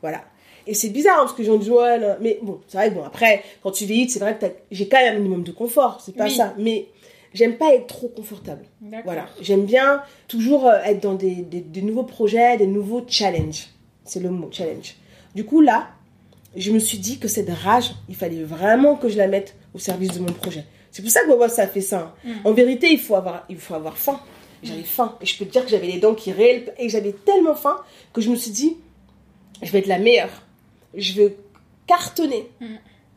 Voilà. 0.02 0.22
Et 0.68 0.74
c'est 0.74 0.90
bizarre, 0.90 1.16
hein, 1.16 1.22
parce 1.24 1.32
que 1.34 1.42
j'en 1.42 1.56
dis, 1.56 1.70
ouais, 1.70 1.98
mais 2.20 2.38
bon, 2.42 2.60
c'est 2.68 2.76
vrai 2.76 2.90
que 2.90 2.94
bon, 2.94 3.04
après, 3.04 3.42
quand 3.62 3.70
tu 3.70 3.84
vieillis, 3.86 4.08
c'est 4.10 4.18
vrai 4.20 4.38
que 4.38 4.46
j'ai 4.70 4.86
quand 4.88 4.98
même 4.98 5.14
un 5.14 5.18
minimum 5.18 5.42
de 5.42 5.52
confort, 5.52 6.00
c'est 6.04 6.14
pas 6.14 6.24
Oui. 6.24 6.30
ça. 6.36 6.54
Mais 6.58 6.86
j'aime 7.34 7.56
pas 7.56 7.74
être 7.74 7.86
trop 7.86 8.08
confortable. 8.08 8.64
Voilà. 9.04 9.26
J'aime 9.40 9.64
bien 9.64 10.02
toujours 10.28 10.66
euh, 10.66 10.78
être 10.84 11.02
dans 11.02 11.14
des, 11.14 11.36
des- 11.36 11.60
des 11.60 11.82
nouveaux 11.82 12.02
projets, 12.04 12.56
des 12.58 12.66
nouveaux 12.66 13.04
challenges. 13.08 13.68
C'est 14.04 14.20
le 14.20 14.30
mot, 14.30 14.48
challenge. 14.52 14.94
Du 15.34 15.44
coup, 15.44 15.60
là, 15.60 15.88
je 16.56 16.70
me 16.72 16.78
suis 16.78 16.98
dit 16.98 17.18
que 17.18 17.28
cette 17.28 17.50
rage, 17.50 17.92
il 18.08 18.14
fallait 18.16 18.42
vraiment 18.42 18.96
que 18.96 19.08
je 19.08 19.16
la 19.18 19.26
mette 19.28 19.54
au 19.74 19.78
service 19.78 20.12
de 20.14 20.20
mon 20.20 20.32
projet. 20.32 20.64
C'est 20.90 21.02
pour 21.02 21.10
ça 21.10 21.20
que 21.22 21.28
Wawa, 21.28 21.48
ça 21.48 21.66
fait 21.66 21.80
ça. 21.82 22.14
hein. 22.26 22.32
En 22.44 22.52
vérité, 22.52 22.88
il 22.90 22.98
faut 22.98 23.14
avoir, 23.14 23.44
il 23.48 23.56
faut 23.58 23.74
avoir 23.74 23.96
faim. 23.98 24.20
J'avais 24.62 24.82
faim. 24.82 25.16
Et 25.20 25.26
je 25.26 25.38
peux 25.38 25.44
te 25.44 25.52
dire 25.52 25.64
que 25.64 25.70
j'avais 25.70 25.86
les 25.86 25.98
dents 26.00 26.14
qui 26.14 26.32
réelles. 26.32 26.74
Et 26.78 26.88
j'avais 26.88 27.12
tellement 27.12 27.54
faim 27.54 27.76
que 28.12 28.20
je 28.20 28.30
me 28.30 28.34
suis 28.36 28.50
dit, 28.50 28.76
je 29.62 29.70
vais 29.70 29.78
être 29.80 29.86
la 29.86 29.98
meilleure. 29.98 30.42
Je 30.94 31.12
veux 31.14 31.36
cartonner. 31.86 32.48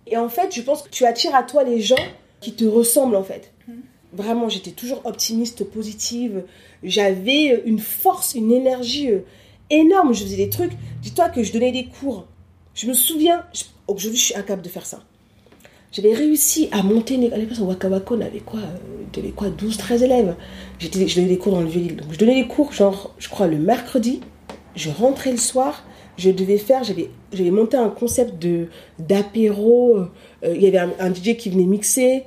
Et 0.07 0.17
en 0.17 0.30
fait, 0.30 0.53
je 0.55 0.61
pense 0.61 0.82
que 0.82 0.89
tu 0.89 1.05
attires 1.05 1.36
à 1.36 1.43
toi 1.43 1.63
les 1.63 1.82
gens 1.82 1.95
qui 2.39 2.53
te 2.53 2.65
ressemblent, 2.65 3.15
en 3.15 3.24
fait. 3.24 3.51
Vraiment, 4.13 4.49
j'étais 4.49 4.72
toujours 4.72 5.01
optimiste, 5.05 5.63
positive. 5.63 6.43
J'avais 6.84 7.61
une 7.65 7.80
force, 7.80 8.34
une 8.36 8.51
énergie 8.51 9.09
euh, 9.09 9.19
énorme. 9.69 10.13
Je 10.13 10.24
faisais 10.24 10.36
des 10.38 10.49
trucs. 10.49 10.72
Dis-toi 11.01 11.30
que 11.30 11.43
je 11.43 11.53
donnais 11.53 11.72
des 11.72 11.86
cours. 11.86 12.26
Je 12.74 12.88
me 12.88 12.93
souviens, 12.93 13.45
je- 13.53 13.63
aujourd'hui, 13.88 14.19
je 14.19 14.26
suis 14.26 14.36
incapable 14.36 14.63
de 14.63 14.69
faire 14.69 14.86
ça. 14.86 15.01
J'avais 15.93 16.13
réussi 16.13 16.67
à 16.72 16.84
monter 16.84 17.15
une 17.15 17.24
école. 17.24 17.38
À 17.38 17.41
l'époque, 17.41 17.57
Waka 17.61 17.88
Waka, 17.89 18.13
on 18.15 18.22
avait 18.22 18.39
quoi 18.39 18.59
euh, 18.61 19.32
quoi 19.36 19.49
12, 19.49 19.78
13 19.78 20.03
élèves. 20.03 20.36
J'étais, 20.80 21.07
je 21.07 21.15
donnais 21.15 21.28
des 21.28 21.38
cours 21.38 21.53
dans 21.53 21.61
le 21.61 21.67
Vieux-Lille. 21.67 21.97
Donc, 21.97 22.11
je 22.11 22.17
donnais 22.17 22.41
des 22.41 22.47
cours, 22.47 22.72
genre, 22.74 23.13
je 23.17 23.30
crois, 23.30 23.47
le 23.47 23.57
mercredi. 23.57 24.22
Je 24.76 24.89
rentrais 24.89 25.32
le 25.32 25.38
soir. 25.38 25.84
Je 26.22 26.30
devais 26.30 26.57
faire, 26.59 26.84
j'avais, 26.84 27.09
monté 27.51 27.78
un 27.78 27.89
concept 27.89 28.34
d'apéro. 28.99 29.97
euh, 29.97 30.55
Il 30.55 30.61
y 30.61 30.67
avait 30.67 30.78
un, 30.78 30.91
un 30.99 31.13
DJ 31.13 31.36
qui 31.38 31.49
venait 31.49 31.65
mixer. 31.65 32.24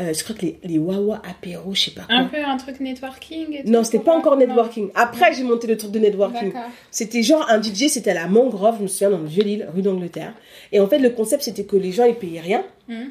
Euh, 0.00 0.12
je 0.14 0.22
crois 0.22 0.36
que 0.36 0.42
les, 0.42 0.58
les 0.64 0.78
Wawa 0.78 1.20
apéro, 1.28 1.74
je 1.74 1.80
sais 1.86 1.90
pas 1.90 2.02
quoi. 2.02 2.14
Un 2.14 2.26
peu 2.26 2.36
un 2.44 2.56
truc 2.56 2.78
networking 2.78 3.46
et 3.52 3.62
Non, 3.68 3.82
c'était 3.82 3.98
pas 3.98 4.16
encore 4.16 4.34
Non. 4.36 4.46
networking. 4.46 4.90
Après, 4.94 5.32
j'ai 5.34 5.42
monté 5.42 5.66
le 5.66 5.76
truc 5.76 5.90
de 5.90 5.98
networking. 5.98 6.52
C'était 6.92 7.22
genre 7.24 7.44
un 7.50 7.60
DJ, 7.60 7.88
c'était 7.88 8.10
à 8.10 8.14
la 8.14 8.28
Mangrove, 8.28 8.76
je 8.78 8.82
me 8.84 8.88
souviens, 8.88 9.10
dans 9.10 9.18
le 9.18 9.26
Vieux-Lille, 9.26 9.66
rue 9.74 9.82
d'Angleterre. 9.82 10.34
Et 10.70 10.78
en 10.78 10.86
fait, 10.86 10.98
le 11.00 11.10
concept, 11.10 11.42
c'était 11.42 11.64
que 11.64 11.76
les 11.76 11.90
gens, 11.90 12.04
ils 12.04 12.14
payaient 12.14 12.40
rien. 12.40 12.62
Mhm. 12.88 13.10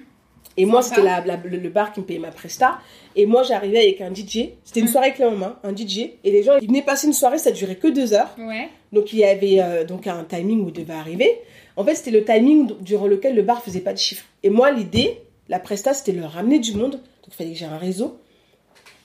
Et 0.59 0.65
moi, 0.65 0.81
c'était 0.81 1.03
la, 1.03 1.23
la- 1.23 1.37
le, 1.37 1.57
le 1.57 1.69
bar 1.69 1.93
qui 1.93 1.99
me 1.99 2.05
payait 2.05 2.19
ma 2.19 2.31
presta. 2.31 2.79
Et 3.15 3.25
moi, 3.27 3.43
j'arrivais 3.43 3.77
avec 3.79 4.01
un 4.01 4.11
DJ. 4.13 4.49
C'était 4.65 4.79
une 4.79 4.87
Mhm. 4.87 4.91
soirée 4.91 5.13
clé 5.13 5.25
en 5.25 5.35
main, 5.35 5.57
un 5.63 5.75
DJ. 5.75 5.99
Et 6.23 6.31
les 6.31 6.41
gens, 6.43 6.57
ils 6.59 6.67
venaient 6.67 6.81
passer 6.81 7.05
une 7.07 7.13
soirée, 7.13 7.37
ça 7.37 7.51
durait 7.51 7.75
que 7.75 7.87
deux 7.87 8.13
heures. 8.13 8.35
Ouais. 8.39 8.69
Donc, 8.91 9.13
il 9.13 9.19
y 9.19 9.23
avait 9.23 9.61
euh, 9.61 9.83
donc 9.85 10.07
un 10.07 10.23
timing 10.23 10.61
où 10.65 10.69
il 10.69 10.73
devait 10.73 10.93
arriver. 10.93 11.39
En 11.75 11.83
fait, 11.83 11.93
c'était 11.95 12.11
le 12.11 12.23
timing 12.23 12.71
durant 12.81 13.05
lequel 13.07 13.35
le 13.35 13.43
bar 13.43 13.61
faisait 13.63 13.81
pas 13.81 13.93
de 13.93 13.99
chiffre. 13.99 14.25
Et 14.41 14.49
moi, 14.49 14.71
l'idée, 14.71 15.19
la 15.47 15.59
presta, 15.59 15.93
c'était 15.93 16.13
de 16.13 16.21
leur 16.21 16.31
ramener 16.31 16.57
du 16.59 16.73
monde. 16.73 16.93
Donc, 16.93 17.01
il 17.27 17.33
fallait 17.33 17.51
que 17.51 17.57
j'ai 17.57 17.65
un 17.65 17.77
réseau. 17.77 18.17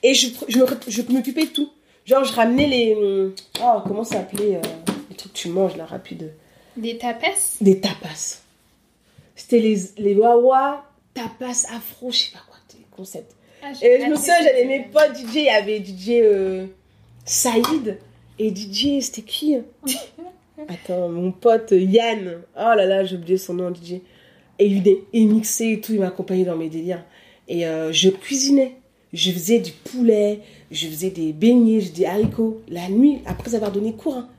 Et 0.01 0.13
je, 0.15 0.27
je, 0.47 0.59
je 0.87 1.01
m'occupais 1.11 1.43
de 1.45 1.51
tout. 1.51 1.69
Genre, 2.05 2.23
je 2.23 2.33
ramenais 2.33 2.67
les. 2.67 2.95
hum, 2.95 3.33
Oh, 3.63 3.79
comment 3.87 4.03
ça 4.03 4.15
s'appelait 4.17 4.55
euh, 4.55 4.61
Les 5.09 5.15
trucs 5.15 5.33
que 5.33 5.37
tu 5.37 5.49
manges, 5.49 5.77
là, 5.77 5.85
rapide. 5.85 6.33
Des 6.75 6.97
tapas 6.97 7.57
Des 7.61 7.79
tapas. 7.79 8.41
C'était 9.35 9.59
les, 9.59 9.77
les 9.97 10.15
Wawa 10.15 10.83
tapas 11.13 11.65
afro, 11.73 12.11
je 12.11 12.17
sais 12.17 12.31
pas 12.31 12.39
quoi, 12.47 12.57
concepts. 12.91 13.35
Ah, 13.61 13.71
Et 13.81 14.01
je 14.01 14.09
me 14.09 14.15
souviens, 14.15 14.41
j'avais 14.43 14.65
mes 14.65 14.83
potes 14.83 15.15
DJ, 15.15 15.35
il 15.35 15.43
y 15.45 15.49
avait 15.49 15.83
DJ 15.83 16.09
euh, 16.21 16.65
Saïd 17.25 17.97
et 18.39 18.53
DJ, 18.53 18.99
c'était 19.01 19.21
qui 19.21 19.55
hein 19.55 19.63
Attends, 20.67 21.09
mon 21.09 21.31
pote 21.31 21.71
Yann. 21.71 22.41
Oh 22.55 22.59
là 22.75 22.85
là, 22.85 23.03
j'ai 23.03 23.15
oublié 23.15 23.37
son 23.37 23.55
nom, 23.55 23.73
DJ. 23.73 23.93
Et 24.59 24.65
il 24.67 24.81
venait, 24.81 24.99
il 25.11 25.27
mixait 25.27 25.71
et 25.73 25.81
tout, 25.81 25.93
il 25.93 25.99
m'accompagnait 25.99 26.45
dans 26.45 26.55
mes 26.55 26.69
délires. 26.69 27.03
Et 27.47 27.65
euh, 27.65 27.91
je 27.91 28.09
cuisinais. 28.09 28.75
Je 29.13 29.31
faisais 29.31 29.59
du 29.59 29.71
poulet, 29.71 30.39
je 30.71 30.87
faisais 30.87 31.11
des 31.11 31.33
beignets, 31.33 31.81
je 31.81 31.85
faisais 31.89 32.01
des 32.01 32.05
haricots. 32.05 32.61
La 32.67 32.89
nuit, 32.89 33.19
après 33.27 33.53
avoir 33.55 33.71
donné 33.71 33.93
cours. 33.93 34.15
hein. 34.17 34.29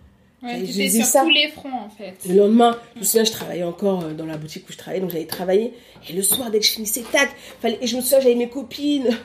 Ouais, 0.45 0.91
sur 0.91 1.05
ça. 1.07 1.23
tous 1.23 1.31
les 1.31 1.49
fronts 1.49 1.73
en 1.73 1.89
fait. 1.89 2.17
Le 2.29 2.37
lendemain, 2.37 2.77
je 2.95 3.01
me 3.01 3.05
souviens, 3.05 3.25
je 3.25 3.33
travaillais 3.33 3.65
encore 3.65 4.05
euh, 4.05 4.13
dans 4.13 4.27
la 4.27 4.37
boutique 4.37 4.69
où 4.69 4.73
je 4.73 4.77
travaillais, 4.77 5.01
donc 5.01 5.11
j'allais 5.11 5.25
travailler. 5.25 5.73
Et 6.09 6.13
le 6.13 6.23
soir, 6.23 6.51
dès 6.51 6.59
que 6.59 6.67
je 6.67 6.73
finissais, 6.73 7.03
tac, 7.11 7.31
fallait... 7.61 7.79
et 7.81 7.87
je 7.87 7.97
me 7.97 8.03
souviens, 8.03 8.21
j'avais 8.21 8.35
mes 8.35 8.49
copines. 8.51 9.17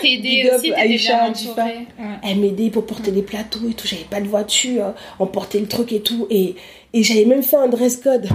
Qui 0.00 0.46
up, 0.46 0.58
aussi, 0.58 0.72
Aïcha. 0.74 1.32
Ouais. 1.56 1.86
Elle 2.22 2.40
m'aidait 2.40 2.68
pour 2.68 2.84
porter 2.84 3.10
les 3.10 3.22
plateaux 3.22 3.68
et 3.70 3.72
tout. 3.72 3.86
J'avais 3.86 4.04
pas 4.04 4.20
de 4.20 4.28
voiture, 4.28 4.94
on 5.18 5.26
portait 5.26 5.60
le 5.60 5.66
truc 5.66 5.92
et 5.92 6.00
tout. 6.00 6.26
Et, 6.28 6.56
et 6.92 7.02
j'avais 7.02 7.24
même 7.24 7.42
fait 7.42 7.56
un 7.56 7.68
dress 7.68 7.96
code. 7.96 8.28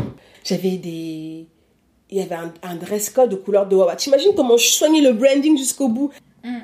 J'avais 0.44 0.78
des. 0.78 1.46
Il 2.10 2.18
y 2.18 2.22
avait 2.22 2.36
un, 2.36 2.54
un 2.64 2.76
dress 2.76 3.10
code 3.10 3.34
aux 3.34 3.38
couleurs 3.38 3.68
de 3.68 3.76
Wawa. 3.76 3.96
T'imagines 3.96 4.34
comment 4.36 4.58
je 4.58 4.66
soignais 4.68 5.02
le 5.02 5.14
branding 5.14 5.58
jusqu'au 5.58 5.90
bout? 5.90 6.12
Mm. 6.44 6.60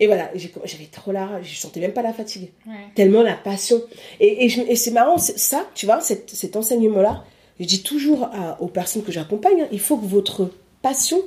Et 0.00 0.06
voilà, 0.06 0.30
j'avais 0.34 0.86
trop 0.92 1.10
la 1.12 1.26
rage. 1.26 1.46
Je 1.54 1.58
sentais 1.58 1.80
même 1.80 1.92
pas 1.92 2.02
la 2.02 2.12
fatigue. 2.12 2.50
Ouais. 2.66 2.74
Tellement 2.94 3.22
la 3.22 3.34
passion. 3.34 3.80
Et, 4.20 4.44
et, 4.46 4.76
c'est 4.76 4.90
marrant, 4.90 5.16
ça, 5.18 5.66
tu 5.74 5.86
vois, 5.86 6.00
cet, 6.00 6.30
cet 6.30 6.54
enseignement-là, 6.56 7.24
je 7.58 7.64
dis 7.64 7.82
toujours 7.82 8.24
à- 8.24 8.60
aux 8.60 8.66
personnes 8.68 9.02
que 9.02 9.12
j'accompagne, 9.12 9.62
hein, 9.62 9.68
il 9.72 9.80
faut 9.80 9.96
que 9.96 10.04
votre 10.06 10.50
passion 10.82 11.18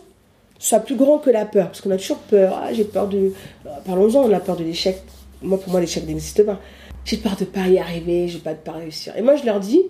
soit 0.59 0.79
plus 0.81 0.95
grand 0.95 1.17
que 1.17 1.29
la 1.31 1.45
peur. 1.45 1.67
Parce 1.67 1.81
qu'on 1.81 1.89
a 1.91 1.97
toujours 1.97 2.17
peur. 2.19 2.59
Ah, 2.61 2.71
j'ai 2.73 2.83
peur 2.83 3.07
de... 3.07 3.33
euh, 3.65 3.69
Parlons-en, 3.85 4.29
on 4.29 4.33
a 4.33 4.39
peur 4.39 4.55
de 4.55 4.63
l'échec. 4.63 5.01
Moi, 5.41 5.59
pour 5.59 5.71
moi, 5.71 5.81
l'échec 5.81 6.05
n'existe 6.05 6.43
pas. 6.43 6.59
J'ai 7.05 7.17
peur 7.17 7.35
de 7.37 7.45
pas 7.45 7.67
y 7.67 7.79
arriver, 7.79 8.27
j'ai 8.27 8.39
peur 8.39 8.53
de 8.53 8.59
pas 8.59 8.73
réussir. 8.73 9.15
Et 9.17 9.21
moi, 9.23 9.35
je 9.35 9.45
leur 9.45 9.59
dis, 9.59 9.81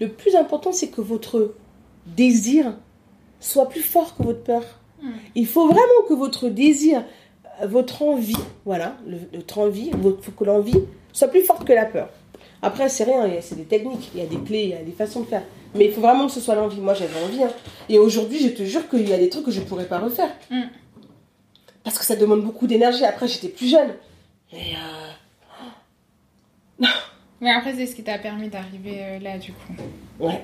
le 0.00 0.08
plus 0.08 0.34
important, 0.36 0.72
c'est 0.72 0.88
que 0.88 1.00
votre 1.02 1.52
désir 2.06 2.76
soit 3.40 3.68
plus 3.68 3.82
fort 3.82 4.16
que 4.16 4.22
votre 4.22 4.42
peur. 4.42 4.62
Mm. 5.02 5.08
Il 5.34 5.46
faut 5.46 5.66
vraiment 5.66 6.02
que 6.08 6.14
votre 6.14 6.48
désir, 6.48 7.04
votre 7.66 8.02
envie, 8.02 8.36
voilà, 8.64 8.96
le- 9.06 9.18
notre 9.36 9.58
envie, 9.58 9.90
il 9.92 10.00
faut 10.22 10.32
que 10.32 10.44
l'envie 10.44 10.78
soit 11.12 11.28
plus 11.28 11.42
forte 11.44 11.64
que 11.66 11.72
la 11.72 11.84
peur. 11.86 12.08
Après, 12.62 12.88
c'est 12.88 13.04
rien, 13.04 13.28
c'est 13.40 13.56
des 13.56 13.64
techniques, 13.64 14.10
il 14.14 14.20
y 14.20 14.22
a 14.22 14.26
des 14.26 14.38
clés, 14.38 14.62
il 14.64 14.68
y 14.70 14.74
a 14.74 14.82
des 14.82 14.92
façons 14.92 15.20
de 15.20 15.26
faire. 15.26 15.42
Mais 15.74 15.86
il 15.86 15.92
faut 15.92 16.00
vraiment 16.00 16.26
que 16.26 16.32
ce 16.32 16.40
soit 16.40 16.54
l'envie. 16.54 16.80
Moi, 16.80 16.94
j'avais 16.94 17.20
envie. 17.22 17.42
hein. 17.42 17.50
Et 17.88 17.98
aujourd'hui, 17.98 18.38
je 18.38 18.48
te 18.48 18.62
jure 18.62 18.88
qu'il 18.88 19.08
y 19.08 19.12
a 19.12 19.18
des 19.18 19.28
trucs 19.28 19.44
que 19.44 19.50
je 19.50 19.60
ne 19.60 19.64
pourrais 19.66 19.84
pas 19.86 19.98
refaire. 19.98 20.30
Mm. 20.50 20.62
Parce 21.82 21.98
que 21.98 22.04
ça 22.04 22.16
demande 22.16 22.42
beaucoup 22.42 22.66
d'énergie. 22.66 23.04
Après, 23.04 23.28
j'étais 23.28 23.48
plus 23.48 23.68
jeune. 23.70 23.90
Et 24.52 24.74
euh, 26.80 26.86
Mais 27.40 27.50
après, 27.50 27.74
c'est 27.74 27.86
ce 27.86 27.94
qui 27.94 28.02
t'a 28.02 28.18
permis 28.18 28.48
d'arriver 28.48 28.98
euh, 29.02 29.18
là 29.18 29.36
du 29.38 29.52
coup. 29.52 29.74
ouais. 30.20 30.42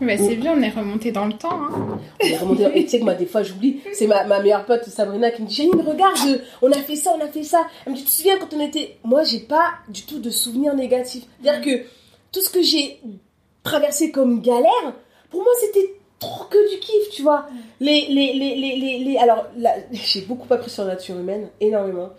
Bah, 0.00 0.16
c'est 0.16 0.36
bien, 0.36 0.54
on 0.56 0.62
est 0.62 0.68
remonté 0.70 1.10
dans 1.12 1.26
le 1.26 1.32
temps. 1.32 1.50
Hein. 1.52 1.98
On 2.22 2.26
est 2.26 2.36
remonté 2.36 2.62
dans- 2.64 2.70
Et 2.72 2.84
tu 2.84 2.90
sais 2.90 2.98
que 3.00 3.04
moi, 3.04 3.14
des 3.14 3.26
fois, 3.26 3.42
j'oublie. 3.42 3.80
C'est 3.92 4.06
ma, 4.06 4.24
ma 4.24 4.40
meilleure 4.40 4.64
pote, 4.64 4.84
Sabrina, 4.84 5.30
qui 5.30 5.42
me 5.42 5.46
dit 5.48 5.54
Janine, 5.54 5.80
regarde, 5.80 6.40
on 6.62 6.70
a 6.70 6.76
fait 6.78 6.96
ça, 6.96 7.14
on 7.18 7.24
a 7.24 7.28
fait 7.28 7.42
ça. 7.42 7.66
Elle 7.84 7.92
me 7.92 7.96
dit 7.96 8.04
Tu 8.04 8.08
te 8.10 8.14
souviens 8.14 8.38
quand 8.38 8.54
on 8.54 8.60
était. 8.60 8.96
Moi, 9.04 9.24
j'ai 9.24 9.40
pas 9.40 9.70
du 9.88 10.02
tout 10.02 10.18
de 10.20 10.30
souvenirs 10.30 10.74
négatifs. 10.74 11.24
C'est-à-dire 11.42 11.62
que 11.64 11.84
tout 12.32 12.40
ce 12.40 12.50
que 12.50 12.62
j'ai 12.62 13.00
traversé 13.64 14.10
comme 14.12 14.40
galère, 14.40 14.94
pour 15.30 15.42
moi, 15.42 15.52
c'était 15.60 15.94
trop 16.20 16.44
que 16.44 16.74
du 16.74 16.78
kiff, 16.80 17.10
tu 17.12 17.22
vois. 17.22 17.46
Les, 17.80 18.06
les, 18.08 18.32
les, 18.34 18.54
les, 18.76 18.98
les, 19.04 19.16
Alors, 19.18 19.46
j'ai 19.92 20.20
beaucoup 20.22 20.52
appris 20.52 20.70
sur 20.70 20.84
la 20.84 20.90
nature 20.94 21.18
humaine, 21.18 21.48
énormément. 21.60 22.10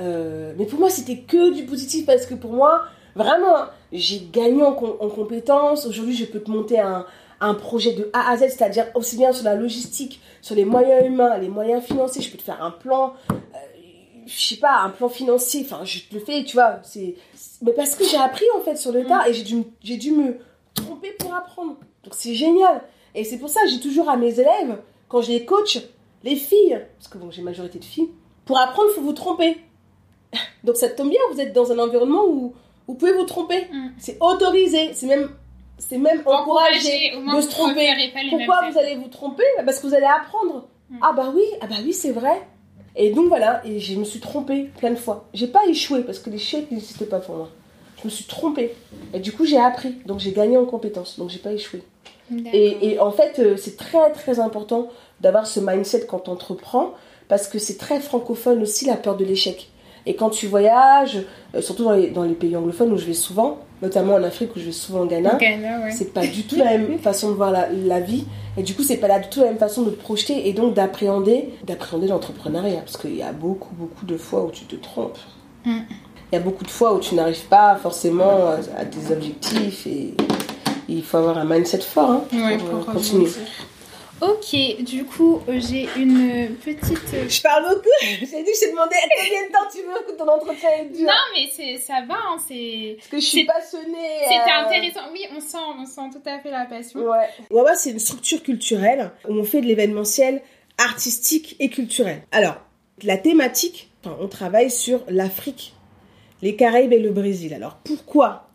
Euh, 0.00 0.54
mais 0.58 0.64
pour 0.64 0.78
moi, 0.78 0.88
c'était 0.90 1.18
que 1.18 1.52
du 1.52 1.64
positif 1.64 2.06
parce 2.06 2.24
que 2.26 2.34
pour 2.34 2.52
moi, 2.52 2.84
vraiment, 3.14 3.56
j'ai 3.92 4.26
gagné 4.32 4.62
en, 4.62 4.72
com- 4.74 4.96
en 5.00 5.08
compétences. 5.08 5.86
Aujourd'hui, 5.86 6.14
je 6.16 6.24
peux 6.24 6.40
te 6.40 6.50
monter 6.50 6.80
un, 6.80 7.06
un 7.40 7.54
projet 7.54 7.92
de 7.92 8.10
A 8.12 8.30
à 8.30 8.36
Z, 8.36 8.40
c'est-à-dire 8.48 8.86
aussi 8.94 9.16
bien 9.16 9.32
sur 9.32 9.44
la 9.44 9.54
logistique, 9.54 10.20
sur 10.40 10.54
les 10.54 10.64
moyens 10.64 11.06
humains, 11.06 11.36
les 11.38 11.48
moyens 11.48 11.82
financiers. 11.84 12.22
Je 12.22 12.30
peux 12.30 12.38
te 12.38 12.42
faire 12.42 12.62
un 12.62 12.70
plan, 12.70 13.14
euh, 13.30 13.34
je 14.26 14.40
sais 14.48 14.56
pas, 14.56 14.80
un 14.80 14.90
plan 14.90 15.08
financier. 15.08 15.62
Enfin, 15.64 15.84
je 15.84 16.00
te 16.00 16.14
le 16.14 16.20
fais, 16.20 16.44
tu 16.44 16.54
vois. 16.54 16.78
C'est, 16.82 17.14
mais 17.62 17.72
parce 17.72 17.94
que 17.96 18.04
j'ai 18.04 18.16
appris 18.16 18.46
en 18.58 18.62
fait 18.62 18.76
sur 18.76 18.92
le 18.92 19.04
tas 19.04 19.28
et 19.28 19.34
j'ai 19.34 19.42
dû, 19.44 19.62
j'ai 19.82 19.96
dû 19.96 20.12
me 20.12 20.36
tromper 20.74 21.12
pour 21.18 21.34
apprendre. 21.34 21.76
Donc 22.04 22.14
c'est 22.14 22.34
génial. 22.34 22.82
Et 23.14 23.24
c'est 23.24 23.38
pour 23.38 23.50
ça 23.50 23.60
que 23.64 23.68
j'ai 23.70 23.80
toujours 23.80 24.08
à 24.08 24.16
mes 24.16 24.40
élèves, 24.40 24.78
quand 25.08 25.20
je 25.20 25.28
les 25.32 25.44
coach, 25.44 25.78
les 26.24 26.36
filles, 26.36 26.80
parce 26.98 27.08
que 27.08 27.18
bon, 27.18 27.30
j'ai 27.30 27.42
majorité 27.42 27.78
de 27.78 27.84
filles, 27.84 28.08
pour 28.46 28.58
apprendre, 28.58 28.88
il 28.90 28.94
faut 28.94 29.02
vous 29.02 29.12
tromper. 29.12 29.58
Donc 30.64 30.76
ça 30.76 30.88
tombe 30.88 31.10
bien, 31.10 31.20
vous 31.32 31.40
êtes 31.40 31.52
dans 31.52 31.70
un 31.72 31.78
environnement 31.78 32.24
où 32.26 32.54
vous 32.86 32.94
pouvez 32.94 33.12
vous 33.12 33.24
tromper. 33.24 33.68
Mm. 33.72 33.88
C'est 33.98 34.18
autorisé, 34.20 34.92
c'est 34.94 35.06
même, 35.06 35.30
c'est 35.78 35.98
même 35.98 36.22
encouragé 36.24 37.12
de 37.12 37.40
se 37.40 37.48
tromper. 37.48 37.88
Pourquoi 38.30 38.70
vous 38.70 38.78
allez 38.78 38.96
vous 38.96 39.08
tromper? 39.08 39.44
Parce 39.64 39.78
que 39.80 39.86
vous 39.86 39.94
allez 39.94 40.06
apprendre. 40.06 40.66
Mm. 40.90 40.98
Ah 41.02 41.12
bah 41.12 41.32
oui, 41.34 41.44
ah 41.60 41.66
bah 41.66 41.76
oui, 41.84 41.92
c'est 41.92 42.12
vrai. 42.12 42.42
Et 42.94 43.10
donc 43.10 43.28
voilà, 43.28 43.62
et 43.64 43.80
je 43.80 43.98
me 43.98 44.04
suis 44.04 44.20
trompée 44.20 44.70
plein 44.78 44.90
de 44.90 44.96
fois. 44.96 45.28
J'ai 45.32 45.46
pas 45.46 45.64
échoué 45.66 46.02
parce 46.02 46.18
que 46.18 46.28
l'échec 46.28 46.70
n'existait 46.70 47.06
pas 47.06 47.20
pour 47.20 47.36
moi. 47.36 47.48
Je 48.00 48.04
me 48.04 48.10
suis 48.10 48.24
trompée. 48.24 48.74
Et 49.14 49.20
du 49.20 49.32
coup, 49.32 49.46
j'ai 49.46 49.58
appris. 49.58 49.96
Donc 50.06 50.18
j'ai 50.18 50.32
gagné 50.32 50.58
en 50.58 50.66
compétences. 50.66 51.18
Donc 51.18 51.30
j'ai 51.30 51.38
pas 51.38 51.52
échoué. 51.52 51.82
Et 52.52 52.98
en 52.98 53.10
fait, 53.10 53.38
euh, 53.38 53.56
c'est 53.56 53.76
très 53.76 54.10
très 54.12 54.40
important 54.40 54.88
d'avoir 55.20 55.46
ce 55.46 55.60
mindset 55.60 56.06
quand 56.06 56.28
on 56.28 56.32
entreprend 56.32 56.94
parce 57.28 57.46
que 57.46 57.58
c'est 57.58 57.78
très 57.78 58.00
francophone 58.00 58.62
aussi 58.62 58.86
la 58.86 58.96
peur 58.96 59.16
de 59.16 59.24
l'échec. 59.24 59.70
Et 60.06 60.14
quand 60.16 60.30
tu 60.30 60.46
voyages, 60.46 61.22
euh, 61.54 61.60
surtout 61.60 61.84
dans 61.84 61.92
les, 61.92 62.08
dans 62.08 62.24
les 62.24 62.34
pays 62.34 62.56
anglophones 62.56 62.92
où 62.92 62.96
je 62.98 63.04
vais 63.04 63.14
souvent, 63.14 63.58
notamment 63.82 64.14
en 64.14 64.22
Afrique 64.22 64.54
où 64.56 64.58
je 64.58 64.64
vais 64.64 64.72
souvent 64.72 65.00
au 65.00 65.06
Ghana, 65.06 65.36
Ghana, 65.36 65.84
ouais. 65.84 65.90
c'est 65.90 66.12
pas 66.12 66.26
du 66.26 66.42
tout 66.44 66.56
la 66.56 66.76
même 66.76 66.98
façon 67.02 67.30
de 67.30 67.34
voir 67.34 67.50
la, 67.50 67.68
la 67.70 68.00
vie. 68.00 68.24
Et 68.56 68.62
du 68.62 68.74
coup, 68.74 68.82
c'est 68.82 68.96
pas 68.96 69.08
là 69.08 69.18
du 69.18 69.28
tout 69.28 69.40
la 69.40 69.46
même 69.46 69.58
façon 69.58 69.82
de 69.82 69.90
te 69.90 70.00
projeter 70.00 70.48
et 70.48 70.52
donc 70.52 70.74
d'appréhender, 70.74 71.50
d'appréhender 71.64 72.08
l'entrepreneuriat. 72.08 72.80
Parce 72.80 72.96
qu'il 72.96 73.16
y 73.16 73.22
a 73.22 73.32
beaucoup, 73.32 73.74
beaucoup 73.74 74.04
de 74.04 74.16
fois 74.16 74.44
où 74.44 74.50
tu 74.50 74.64
te 74.64 74.76
trompes. 74.76 75.18
Mm. 75.64 75.78
Il 76.32 76.36
y 76.36 76.38
a 76.38 76.40
beaucoup 76.40 76.64
de 76.64 76.70
fois 76.70 76.94
où 76.94 77.00
tu 77.00 77.14
n'arrives 77.14 77.46
pas 77.46 77.76
forcément 77.76 78.48
à, 78.48 78.80
à 78.80 78.84
tes 78.86 79.12
objectifs 79.12 79.86
et 79.86 80.14
il 80.88 81.02
faut 81.02 81.18
avoir 81.18 81.38
un 81.38 81.44
mindset 81.44 81.80
fort 81.80 82.10
hein, 82.10 82.22
Ouais, 82.32 82.58
pour, 82.58 82.68
pour 82.68 82.90
euh, 82.90 82.92
continuer. 82.92 83.30
Ok, 84.22 84.82
du 84.84 85.04
coup, 85.04 85.42
euh, 85.48 85.58
j'ai 85.60 85.88
une 85.96 86.54
petite. 86.56 87.12
euh, 87.14 87.28
Je 87.28 87.42
parle 87.42 87.68
beaucoup. 87.68 87.88
J'ai 88.02 88.16
dit 88.26 88.44
que 88.44 88.54
je 88.54 88.60
t'ai 88.60 88.70
demandé 88.70 88.94
combien 89.18 89.46
de 89.48 89.52
temps 89.52 89.68
tu 89.72 89.78
veux 89.82 90.06
que 90.06 90.16
ton 90.16 90.28
entretien 90.28 90.68
est 90.80 90.96
dur. 90.96 91.06
Non, 91.08 91.12
mais 91.34 91.48
c'est 91.52 91.76
ça 91.78 92.04
va, 92.06 92.14
hein, 92.14 92.36
c'est. 92.46 92.94
Parce 92.98 93.08
que 93.08 93.16
je 93.18 93.24
suis 93.26 93.44
passionnée. 93.44 94.20
C'était 94.22 94.36
euh, 94.36 94.64
intéressant. 94.66 95.00
Oui, 95.12 95.26
on 95.36 95.40
sent, 95.40 95.56
on 95.76 95.84
sent 95.86 96.10
tout 96.12 96.28
à 96.28 96.38
fait 96.38 96.50
la 96.52 96.66
passion. 96.66 97.00
Ouais. 97.00 97.26
Wawa, 97.50 97.74
c'est 97.74 97.90
une 97.90 97.98
structure 97.98 98.42
culturelle 98.44 99.10
où 99.28 99.32
on 99.34 99.42
fait 99.44 99.60
de 99.60 99.66
l'événementiel 99.66 100.40
artistique 100.78 101.56
et 101.58 101.68
culturel. 101.68 102.22
Alors, 102.30 102.56
la 103.02 103.16
thématique, 103.18 103.90
on 104.04 104.28
travaille 104.28 104.70
sur 104.70 105.00
l'Afrique, 105.08 105.74
les 106.42 106.54
Caraïbes 106.54 106.92
et 106.92 107.00
le 107.00 107.10
Brésil. 107.10 107.54
Alors, 107.54 107.78
pourquoi 107.84 108.48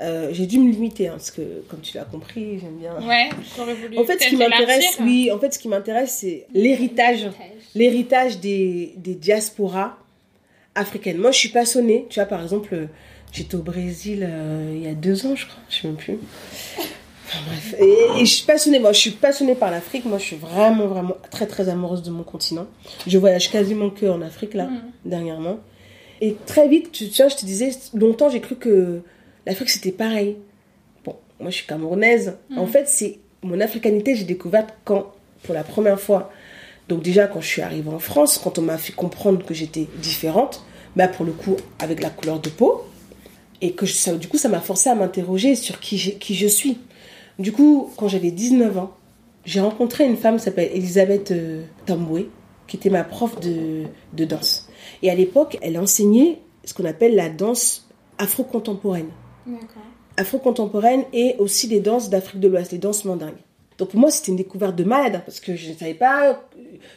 Euh, 0.00 0.30
J'ai 0.32 0.46
dû 0.46 0.58
me 0.58 0.70
limiter, 0.72 1.06
hein, 1.08 1.12
parce 1.12 1.30
que, 1.30 1.42
comme 1.68 1.80
tu 1.80 1.96
l'as 1.96 2.04
compris, 2.04 2.58
j'aime 2.58 2.76
bien... 2.80 2.94
Ouais, 3.06 3.28
voulu. 3.56 3.98
En 3.98 4.04
fait, 4.04 4.20
ce 4.20 4.28
qui 4.28 4.36
m'intéresse, 4.36 4.78
élargir. 4.84 5.04
oui, 5.04 5.30
en 5.32 5.38
fait, 5.38 5.54
ce 5.54 5.58
qui 5.58 5.68
m'intéresse, 5.68 6.16
c'est 6.20 6.46
l'héritage, 6.52 7.28
l'héritage 7.74 8.40
des, 8.40 8.94
des 8.96 9.14
diasporas 9.14 9.96
africaines. 10.74 11.18
Moi, 11.18 11.30
je 11.30 11.38
suis 11.38 11.48
passionnée. 11.50 12.06
Tu 12.10 12.18
vois, 12.18 12.26
par 12.28 12.42
exemple, 12.42 12.88
j'étais 13.32 13.54
au 13.54 13.62
Brésil 13.62 14.26
euh, 14.28 14.72
il 14.74 14.82
y 14.82 14.88
a 14.88 14.94
deux 14.94 15.26
ans, 15.26 15.36
je 15.36 15.46
crois, 15.46 15.62
je 15.68 15.76
sais 15.82 15.86
même 15.86 15.96
plus. 15.96 16.18
Enfin, 17.26 17.38
bref, 17.46 17.74
et, 17.80 18.20
et 18.20 18.26
je 18.26 18.30
suis 18.34 18.44
passionnée. 18.46 18.80
Moi, 18.80 18.92
je 18.92 18.98
suis 18.98 19.10
passionnée 19.12 19.54
par 19.54 19.70
l'Afrique. 19.70 20.04
Moi, 20.04 20.18
je 20.18 20.24
suis 20.24 20.36
vraiment, 20.36 20.86
vraiment 20.88 21.16
très, 21.30 21.46
très 21.46 21.68
amoureuse 21.68 22.02
de 22.02 22.10
mon 22.10 22.22
continent. 22.24 22.66
Je 23.06 23.16
voyage 23.16 23.50
quasiment 23.50 23.90
que 23.90 24.06
en 24.06 24.20
Afrique 24.22 24.54
là, 24.54 24.64
Mm. 24.64 24.80
dernièrement. 25.04 25.58
Et 26.20 26.36
très 26.46 26.68
vite, 26.68 26.90
tu, 26.92 27.08
tu 27.08 27.22
vois, 27.22 27.28
je 27.28 27.36
te 27.36 27.44
disais, 27.46 27.70
longtemps, 27.94 28.28
j'ai 28.28 28.40
cru 28.40 28.56
que 28.56 29.00
l'Afrique 29.46 29.70
c'était 29.70 29.92
pareil. 29.92 30.36
Bon, 31.04 31.16
moi, 31.40 31.50
je 31.50 31.56
suis 31.56 31.66
camerounaise. 31.66 32.36
Mm. 32.50 32.58
En 32.58 32.66
fait, 32.66 32.88
c'est 32.88 33.18
mon 33.42 33.60
africanité, 33.60 34.14
j'ai 34.16 34.24
découvert 34.24 34.66
quand, 34.84 35.12
pour 35.42 35.54
la 35.54 35.64
première 35.64 36.00
fois. 36.00 36.30
Donc 36.88 37.02
déjà, 37.02 37.26
quand 37.26 37.40
je 37.40 37.46
suis 37.46 37.62
arrivée 37.62 37.90
en 37.90 37.98
France, 37.98 38.38
quand 38.42 38.58
on 38.58 38.62
m'a 38.62 38.78
fait 38.78 38.92
comprendre 38.92 39.44
que 39.44 39.54
j'étais 39.54 39.86
différente, 40.02 40.64
bah 40.96 41.08
pour 41.08 41.24
le 41.24 41.32
coup, 41.32 41.56
avec 41.78 42.02
la 42.02 42.10
couleur 42.10 42.40
de 42.40 42.48
peau, 42.50 42.84
et 43.60 43.72
que 43.72 43.86
je- 43.86 43.94
ça, 43.94 44.12
du 44.14 44.28
coup, 44.28 44.36
ça 44.38 44.48
m'a 44.48 44.60
forcé 44.60 44.90
à 44.90 44.94
m'interroger 44.94 45.54
sur 45.56 45.80
qui, 45.80 45.96
je 45.98 46.46
suis. 46.46 46.78
Du 47.38 47.52
coup, 47.52 47.90
quand 47.96 48.08
j'avais 48.08 48.30
19 48.30 48.76
ans, 48.78 48.92
j'ai 49.44 49.60
rencontré 49.60 50.04
une 50.06 50.16
femme 50.16 50.36
qui 50.36 50.42
s'appelle 50.44 50.70
Elisabeth 50.74 51.30
euh, 51.30 51.62
Tamboué, 51.86 52.28
qui 52.66 52.76
était 52.76 52.90
ma 52.90 53.04
prof 53.04 53.40
de, 53.40 53.84
de 54.12 54.24
danse. 54.24 54.68
Et 55.02 55.10
à 55.10 55.14
l'époque, 55.14 55.58
elle 55.62 55.78
enseignait 55.78 56.38
ce 56.64 56.72
qu'on 56.74 56.84
appelle 56.84 57.14
la 57.14 57.28
danse 57.28 57.88
afro-contemporaine. 58.18 59.08
Afro-contemporaine 60.16 61.04
et 61.12 61.34
aussi 61.38 61.68
des 61.68 61.80
danses 61.80 62.10
d'Afrique 62.10 62.40
de 62.40 62.48
l'Ouest, 62.48 62.72
les 62.72 62.78
danses 62.78 63.04
mandingues. 63.04 63.34
Donc 63.76 63.88
pour 63.88 63.98
moi, 63.98 64.08
c'était 64.12 64.30
une 64.30 64.36
découverte 64.36 64.76
de 64.76 64.84
malade, 64.84 65.16
hein, 65.16 65.22
parce 65.26 65.40
que 65.40 65.56
je 65.56 65.70
ne 65.70 65.74
savais 65.74 65.94
pas, 65.94 66.40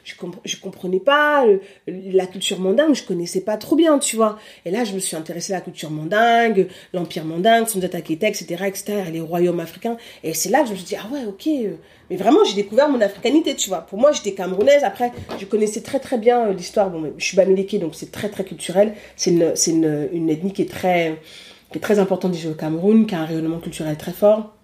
je, 0.03 0.13
comp- 0.13 0.39
je 0.45 0.57
comprenais 0.57 0.99
pas 0.99 1.43
euh, 1.47 1.57
la 1.87 2.27
culture 2.27 2.59
mandingue, 2.59 2.93
je 2.93 3.01
connaissais 3.03 3.41
pas 3.41 3.57
trop 3.57 3.75
bien, 3.75 3.97
tu 3.97 4.15
vois. 4.15 4.37
Et 4.63 4.69
là, 4.69 4.83
je 4.83 4.93
me 4.93 4.99
suis 4.99 5.15
intéressée 5.15 5.53
à 5.53 5.55
la 5.55 5.61
culture 5.61 5.89
mandingue, 5.89 6.67
l'empire 6.93 7.25
mandingue, 7.25 7.67
Sundiata 7.67 8.01
Keita, 8.01 8.27
etc., 8.27 8.65
etc., 8.67 9.05
et 9.07 9.11
les 9.11 9.21
royaumes 9.21 9.59
africains. 9.59 9.97
Et 10.23 10.35
c'est 10.35 10.49
là 10.49 10.59
que 10.61 10.67
je 10.67 10.73
me 10.73 10.77
suis 10.77 10.85
dit, 10.85 10.95
ah 10.95 11.11
ouais, 11.11 11.25
ok. 11.27 11.47
euh, 11.47 11.71
Mais 12.11 12.15
vraiment, 12.15 12.43
j'ai 12.43 12.53
découvert 12.53 12.89
mon 12.89 13.01
africanité, 13.01 13.55
tu 13.55 13.69
vois. 13.69 13.81
Pour 13.81 13.97
moi, 13.97 14.11
j'étais 14.11 14.33
camerounaise. 14.33 14.83
Après, 14.83 15.11
je 15.39 15.45
connaissais 15.45 15.81
très 15.81 15.97
très 15.99 16.19
bien 16.19 16.49
euh, 16.49 16.53
l'histoire. 16.53 16.91
Bon, 16.91 17.11
je 17.17 17.25
suis 17.25 17.35
bamileke, 17.35 17.79
donc 17.79 17.95
c'est 17.95 18.11
très 18.11 18.29
très 18.29 18.43
culturel. 18.45 18.93
C'est 19.15 19.31
une, 19.31 19.51
une, 19.65 20.09
une 20.13 20.29
ethnie 20.29 20.53
qui 20.53 20.61
est 20.61 20.69
très 20.69 21.17
qui 21.71 21.77
est 21.77 21.81
très 21.81 21.99
importante 21.99 22.31
déjà 22.31 22.49
au 22.49 22.53
Cameroun, 22.53 23.05
qui 23.05 23.15
a 23.15 23.21
un 23.21 23.25
rayonnement 23.25 23.59
culturel 23.59 23.97
très 23.97 24.13
fort. 24.13 24.55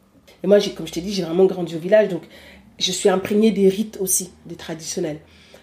Et 0.44 0.48
moi, 0.48 0.60
comme 0.76 0.88
je 0.88 0.94
t'ai 0.94 1.02
dit, 1.02 1.14
j'ai 1.14 1.24
vraiment 1.24 1.46
grandi 1.46 1.76
au 1.76 1.80
village, 1.80 2.10
donc 2.10 2.24
je 2.80 2.92
suis 2.92 3.10
imprégnée 3.10 3.52
des 3.52 3.70
rites 3.70 3.98
aussi, 4.02 4.32
des 4.46 4.56
traditionnels. 4.56 5.20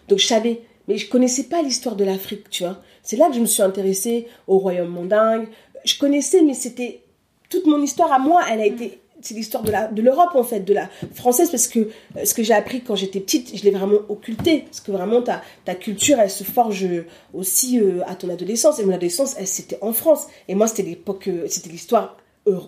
Donc 0.08 0.18
je 0.18 0.26
savais, 0.26 0.62
mais 0.88 0.96
je 0.96 1.08
connaissais 1.08 1.44
pas 1.44 1.62
l'histoire 1.62 1.96
de 1.96 2.04
l'Afrique, 2.04 2.50
tu 2.50 2.64
vois. 2.64 2.80
C'est 3.02 3.16
là 3.16 3.28
que 3.28 3.34
je 3.34 3.40
me 3.40 3.46
suis 3.46 3.62
intéressée 3.62 4.26
au 4.46 4.58
royaume 4.58 4.88
mandingue. 4.90 5.48
Je 5.84 5.98
connaissais, 5.98 6.42
mais 6.42 6.54
c'était 6.54 7.02
toute 7.48 7.66
mon 7.66 7.82
histoire 7.82 8.12
à 8.12 8.18
moi, 8.18 8.42
elle 8.50 8.60
a 8.60 8.66
été 8.66 9.00
c'est 9.22 9.34
l'histoire 9.34 9.62
de 9.62 9.70
la 9.70 9.88
de 9.88 10.02
l'Europe 10.02 10.30
en 10.34 10.42
fait, 10.42 10.60
de 10.60 10.74
la 10.74 10.88
française 11.14 11.50
parce 11.50 11.66
que 11.68 11.78
euh, 11.80 12.24
ce 12.24 12.34
que 12.34 12.42
j'ai 12.42 12.54
appris 12.54 12.80
quand 12.82 12.96
j'étais 12.96 13.20
petite, 13.20 13.56
je 13.56 13.62
l'ai 13.64 13.70
vraiment 13.70 13.98
occulté 14.08 14.60
parce 14.60 14.80
que 14.80 14.92
vraiment 14.92 15.22
ta 15.22 15.42
ta 15.64 15.74
culture, 15.74 16.18
elle 16.20 16.30
se 16.30 16.44
forge 16.44 16.84
euh, 16.84 17.06
aussi 17.34 17.78
euh, 17.80 18.00
à 18.06 18.14
ton 18.14 18.28
adolescence 18.30 18.78
et 18.78 18.84
mon 18.84 18.92
adolescence, 18.94 19.34
elle 19.38 19.46
c'était 19.46 19.78
en 19.82 19.92
France 19.92 20.26
et 20.48 20.54
moi 20.54 20.66
c'était 20.66 20.82
l'époque 20.82 21.28
euh, 21.28 21.46
c'était 21.48 21.70
l'histoire 21.70 22.16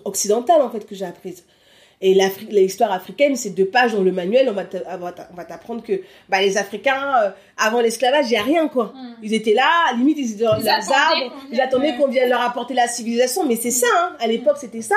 occidentale 0.05 0.61
en 0.61 0.69
fait 0.69 0.85
que 0.85 0.95
j'ai 0.95 1.05
apprise. 1.05 1.43
Et 2.05 2.13
l'Afrique- 2.13 2.51
l'histoire 2.51 2.91
africaine, 2.91 3.37
c'est 3.37 3.51
deux 3.51 3.65
pages 3.65 3.93
dans 3.93 4.01
le 4.03 4.11
manuel. 4.11 4.47
On 4.49 4.53
va 4.53 4.65
t'a- 4.65 4.83
on 5.31 5.35
va 5.35 5.45
t'apprendre 5.45 5.81
que 5.81 6.01
bah, 6.27 6.41
les 6.41 6.57
Africains, 6.57 7.33
avant 7.57 7.79
l'esclavage, 7.79 8.25
il 8.27 8.31
n'y 8.31 8.37
a 8.37 8.43
rien, 8.43 8.67
quoi. 8.67 8.91
Mm. 8.93 9.15
Ils 9.23 9.33
étaient 9.33 9.53
là, 9.53 9.69
limite, 9.95 10.17
ils 10.19 10.33
étaient 10.33 10.43
dans 10.43 10.57
Ils 10.57 10.67
attendaient 10.67 10.93
arbres. 10.95 11.31
qu'on 11.31 11.47
Ils 11.47 11.51
vienne, 11.55 11.61
attendaient 11.67 11.95
qu'on 11.95 12.07
vienne 12.09 12.29
leur 12.29 12.41
apporter 12.41 12.73
la 12.73 12.87
civilisation. 12.89 13.45
Mais 13.45 13.55
c'est 13.55 13.71
ça, 13.71 13.87
hein. 13.97 14.17
À 14.19 14.27
l'époque, 14.27 14.57
c'était 14.59 14.81
ça. 14.81 14.95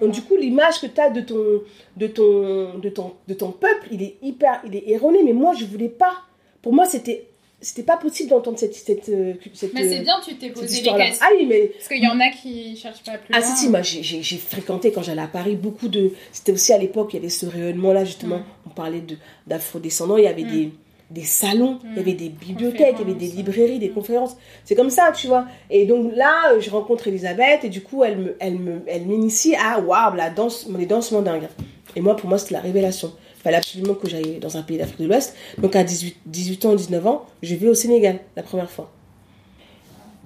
Donc, 0.00 0.12
du 0.12 0.22
coup, 0.22 0.36
l'image 0.36 0.80
que 0.80 0.86
tu 0.86 1.00
as 1.00 1.10
de 1.10 1.20
ton, 1.22 1.62
de, 1.96 2.06
ton, 2.06 2.78
de, 2.78 2.88
ton, 2.88 3.14
de 3.26 3.34
ton 3.34 3.50
peuple, 3.50 3.88
il 3.90 4.02
est 4.02 4.16
hyper, 4.22 4.60
il 4.66 4.76
est 4.76 4.88
erroné. 4.90 5.22
Mais 5.24 5.32
moi, 5.32 5.54
je 5.58 5.64
voulais 5.64 5.88
pas. 5.88 6.14
Pour 6.62 6.72
moi, 6.72 6.84
c'était, 6.86 7.26
c'était 7.60 7.82
pas 7.82 7.96
possible 7.96 8.30
d'entendre 8.30 8.58
cette, 8.58 8.74
cette, 8.74 9.08
euh, 9.08 9.34
cette, 9.54 9.74
Mais 9.74 9.88
c'est 9.88 9.98
euh, 9.98 10.02
bien, 10.02 10.14
tu 10.24 10.36
t'es 10.36 10.50
posé 10.50 10.66
les 10.80 10.82
questions. 10.92 11.18
Ah 11.20 11.30
oui, 11.36 11.46
mais 11.46 11.66
Parce 11.68 11.88
qu'il 11.88 12.02
y 12.02 12.06
en 12.06 12.20
a 12.20 12.28
qui 12.30 12.76
cherchent 12.76 13.02
pas 13.02 13.18
plus 13.18 13.32
ah 13.34 13.40
loin. 13.40 13.48
si 13.48 13.56
si 13.64 13.68
moi 13.68 13.82
j'ai- 13.82 14.22
fréquenté 14.38 14.92
quand 14.92 15.02
j'allais 15.02 15.22
à 15.22 15.26
Paris 15.26 15.56
beaucoup 15.56 15.88
de 15.88 16.12
c'était 16.30 16.52
aussi 16.52 16.72
à 16.72 16.78
l'époque 16.78 17.10
il 17.12 17.16
y 17.16 17.18
avait 17.18 17.28
ce 17.28 17.46
rayonnement 17.46 17.92
là 17.92 18.04
justement 18.04 18.38
Mm. 18.38 18.44
on 18.66 18.70
parlait 18.70 19.00
de 19.00 19.16
d'afro-descendants 19.48 20.16
il 20.18 20.24
y 20.24 20.28
avait 20.28 20.44
Mm. 20.44 20.50
des 20.52 20.70
des 21.10 21.24
salons 21.24 21.78
il 21.84 21.90
y 21.92 21.94
Mm. 21.96 21.98
avait 22.00 22.12
des 22.14 22.28
bibliothèques 22.28 22.96
il 22.96 23.06
y 23.06 23.10
avait 23.10 23.14
des 23.18 23.28
librairies 23.28 23.78
des 23.78 23.88
Mm. 23.88 23.94
conférences 23.94 24.36
c'est 24.64 24.74
comme 24.74 24.90
ça 24.90 25.10
tu 25.12 25.26
vois 25.26 25.46
et 25.70 25.86
donc 25.86 26.12
là 26.14 26.52
euh, 26.52 26.60
je 26.60 26.68
rencontre 26.70 27.08
Elisabeth 27.08 27.64
et 27.64 27.68
du 27.70 27.82
coup 27.82 28.04
elle 28.04 28.18
me 28.18 28.36
elle 28.40 28.58
me 28.58 28.82
elle 28.86 29.06
m'initie 29.06 29.54
à 29.56 29.80
waouh 29.80 30.14
la 30.14 30.28
danse 30.30 30.66
les 30.76 30.86
danses 30.86 31.10
mandingues 31.12 31.48
et 31.96 32.00
moi 32.02 32.14
pour 32.16 32.28
moi 32.28 32.36
c'était 32.38 32.54
la 32.54 32.60
révélation 32.60 33.12
il 33.38 33.42
fallait 33.42 33.56
absolument 33.56 33.94
que 33.94 34.08
j'aille 34.08 34.38
dans 34.38 34.56
un 34.58 34.62
pays 34.62 34.76
d'Afrique 34.78 35.00
de 35.00 35.06
l'Ouest 35.06 35.34
donc 35.56 35.74
à 35.76 35.82
18 35.84 36.16
18 36.26 36.64
ans 36.66 36.74
19 36.74 37.06
ans 37.06 37.24
je 37.42 37.54
vais 37.54 37.68
au 37.68 37.74
Sénégal 37.74 38.18
la 38.36 38.42
première 38.42 38.70
fois 38.70 38.90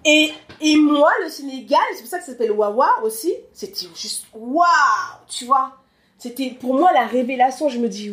et, 0.04 0.30
et 0.60 0.74
moi, 0.74 1.10
le 1.22 1.30
Sénégal, 1.30 1.78
c'est 1.94 2.00
pour 2.00 2.10
ça 2.10 2.18
que 2.18 2.24
ça 2.24 2.32
s'appelle 2.32 2.50
Wawa 2.50 2.88
aussi, 3.04 3.32
c'était 3.52 3.86
juste 3.94 4.24
waouh, 4.34 4.64
tu 5.28 5.44
vois. 5.44 5.74
C'était 6.18 6.50
pour 6.60 6.74
moi 6.74 6.90
la 6.92 7.06
révélation. 7.06 7.68
Je 7.68 7.78
me 7.78 7.88
dis, 7.88 8.12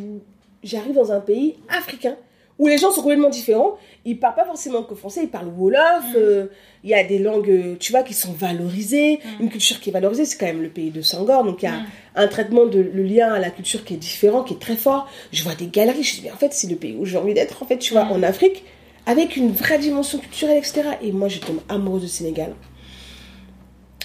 j'arrive 0.64 0.94
dans 0.94 1.12
un 1.12 1.20
pays 1.20 1.56
africain 1.68 2.16
où 2.60 2.68
les 2.68 2.78
gens 2.78 2.92
sont 2.92 3.02
complètement 3.02 3.30
différents. 3.30 3.78
Ils 4.06 4.20
parlent 4.20 4.36
pas 4.36 4.46
forcément 4.46 4.84
que 4.84 4.94
français, 4.94 5.22
ils 5.24 5.30
parlent 5.30 5.48
Wolof. 5.58 5.80
Mm. 6.12 6.16
euh, 6.18 6.46
Il 6.84 6.90
y 6.90 6.94
a 6.94 7.04
des 7.04 7.18
langues, 7.18 7.50
euh, 7.50 7.76
tu 7.80 7.92
vois, 7.92 8.04
qui 8.04 8.14
sont 8.14 8.34
valorisées. 8.34 9.20
Mm. 9.40 9.44
Une 9.44 9.50
culture 9.50 9.80
qui 9.80 9.90
est 9.90 9.94
valorisée, 9.94 10.26
c'est 10.26 10.38
quand 10.38 10.46
même 10.46 10.62
le 10.62 10.70
pays 10.70 10.92
de 10.92 11.02
Sangor. 11.02 11.44
Donc 11.46 11.64
il 11.64 11.66
y 11.66 11.70
a 11.70 11.78
Mm. 11.80 11.86
un 12.16 12.28
traitement 12.28 12.66
de 12.66 12.80
le 12.80 13.04
lien 13.04 13.34
à 13.34 13.40
la 13.40 13.50
culture 13.50 13.84
qui 13.86 13.94
est 13.94 13.98
différent, 13.98 14.44
qui 14.44 14.54
est 14.56 14.60
très 14.60 14.76
fort. 14.76 15.10
Je 15.32 15.42
vois 15.44 15.56
des 15.56 15.68
galeries, 15.68 16.04
je 16.04 16.18
me 16.18 16.22
dis, 16.22 16.26
mais 16.26 16.32
en 16.32 16.38
fait, 16.38 16.54
c'est 16.54 16.68
le 16.70 16.76
pays 16.76 16.96
où 17.00 17.06
j'ai 17.06 17.18
envie 17.18 17.34
d'être, 17.34 17.64
en 17.64 17.66
fait, 17.66 17.78
tu 17.78 17.94
vois, 17.94 18.04
en 18.04 18.22
Afrique 18.24 18.64
avec 19.06 19.38
une 19.38 19.52
vraie 19.52 19.80
dimension 19.80 20.20
culturelle, 20.20 20.58
etc. 20.58 20.82
Et 21.02 21.12
moi, 21.12 21.30
je 21.30 21.40
tombe 21.40 21.62
amoureuse 21.70 22.02
du 22.04 22.08
Sénégal. 22.10 22.54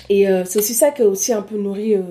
Et 0.08 0.28
euh, 0.28 0.44
c'est 0.44 0.58
aussi 0.58 0.74
ça 0.74 0.90
qui 0.90 1.02
a 1.02 1.06
aussi 1.06 1.32
un 1.32 1.42
peu 1.42 1.56
nourri 1.56 1.94
euh, 1.94 2.02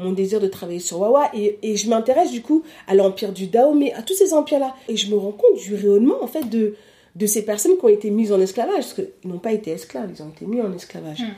mon 0.00 0.12
désir 0.12 0.40
de 0.40 0.48
travailler 0.48 0.80
sur 0.80 0.98
Wawa. 1.00 1.30
Et, 1.34 1.58
et 1.62 1.76
je 1.76 1.88
m'intéresse 1.88 2.30
du 2.32 2.42
coup 2.42 2.62
à 2.88 2.94
l'empire 2.94 3.32
du 3.32 3.46
Dahomey, 3.46 3.92
à 3.92 4.02
tous 4.02 4.14
ces 4.14 4.32
empires-là. 4.32 4.74
Et 4.88 4.96
je 4.96 5.10
me 5.10 5.16
rends 5.16 5.32
compte 5.32 5.58
du 5.62 5.74
rayonnement, 5.74 6.22
en 6.22 6.26
fait, 6.26 6.48
de, 6.48 6.74
de 7.16 7.26
ces 7.26 7.44
personnes 7.44 7.76
qui 7.78 7.84
ont 7.84 7.88
été 7.88 8.10
mises 8.10 8.32
en 8.32 8.40
esclavage. 8.40 8.74
Parce 8.74 8.94
qu'ils 8.94 9.08
n'ont 9.30 9.38
pas 9.38 9.52
été 9.52 9.70
esclaves, 9.70 10.10
ils 10.16 10.22
ont 10.22 10.30
été 10.30 10.46
mis 10.46 10.60
en 10.60 10.72
esclavage. 10.74 11.20
Mm. 11.20 11.32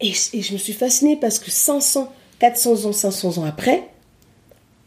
Et, 0.00 0.12
et 0.32 0.42
je 0.42 0.52
me 0.52 0.58
suis 0.58 0.72
fascinée 0.72 1.16
parce 1.20 1.38
que 1.38 1.50
500, 1.50 2.10
400 2.38 2.84
ans, 2.86 2.92
500 2.92 3.38
ans 3.38 3.44
après, 3.44 3.84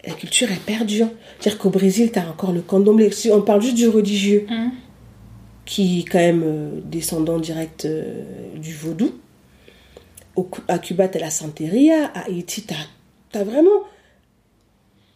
la 0.05 0.13
culture 0.13 0.51
est 0.51 0.63
perdue. 0.65 1.03
C'est-à-dire 1.39 1.59
qu'au 1.59 1.69
Brésil, 1.69 2.11
tu 2.11 2.19
as 2.19 2.27
encore 2.29 2.51
le 2.51 2.61
candomblé. 2.61 3.11
Si 3.11 3.29
on 3.31 3.41
parle 3.41 3.61
juste 3.61 3.75
du 3.75 3.87
religieux, 3.87 4.45
Hum. 4.49 4.71
qui 5.65 5.99
est 5.99 6.03
quand 6.05 6.19
même 6.19 6.43
euh, 6.45 6.69
descendant 6.85 7.39
direct 7.39 7.83
euh, 7.85 8.23
du 8.55 8.73
vaudou. 8.73 9.11
Au 10.37 10.47
à 10.67 10.77
Cuba, 10.79 11.07
t'as 11.07 11.19
la 11.19 11.29
Santeria. 11.31 12.05
À 12.13 12.25
Haïti, 12.27 12.61
t'as 12.61 12.75
as 12.75 12.87
vraiment 13.33 13.83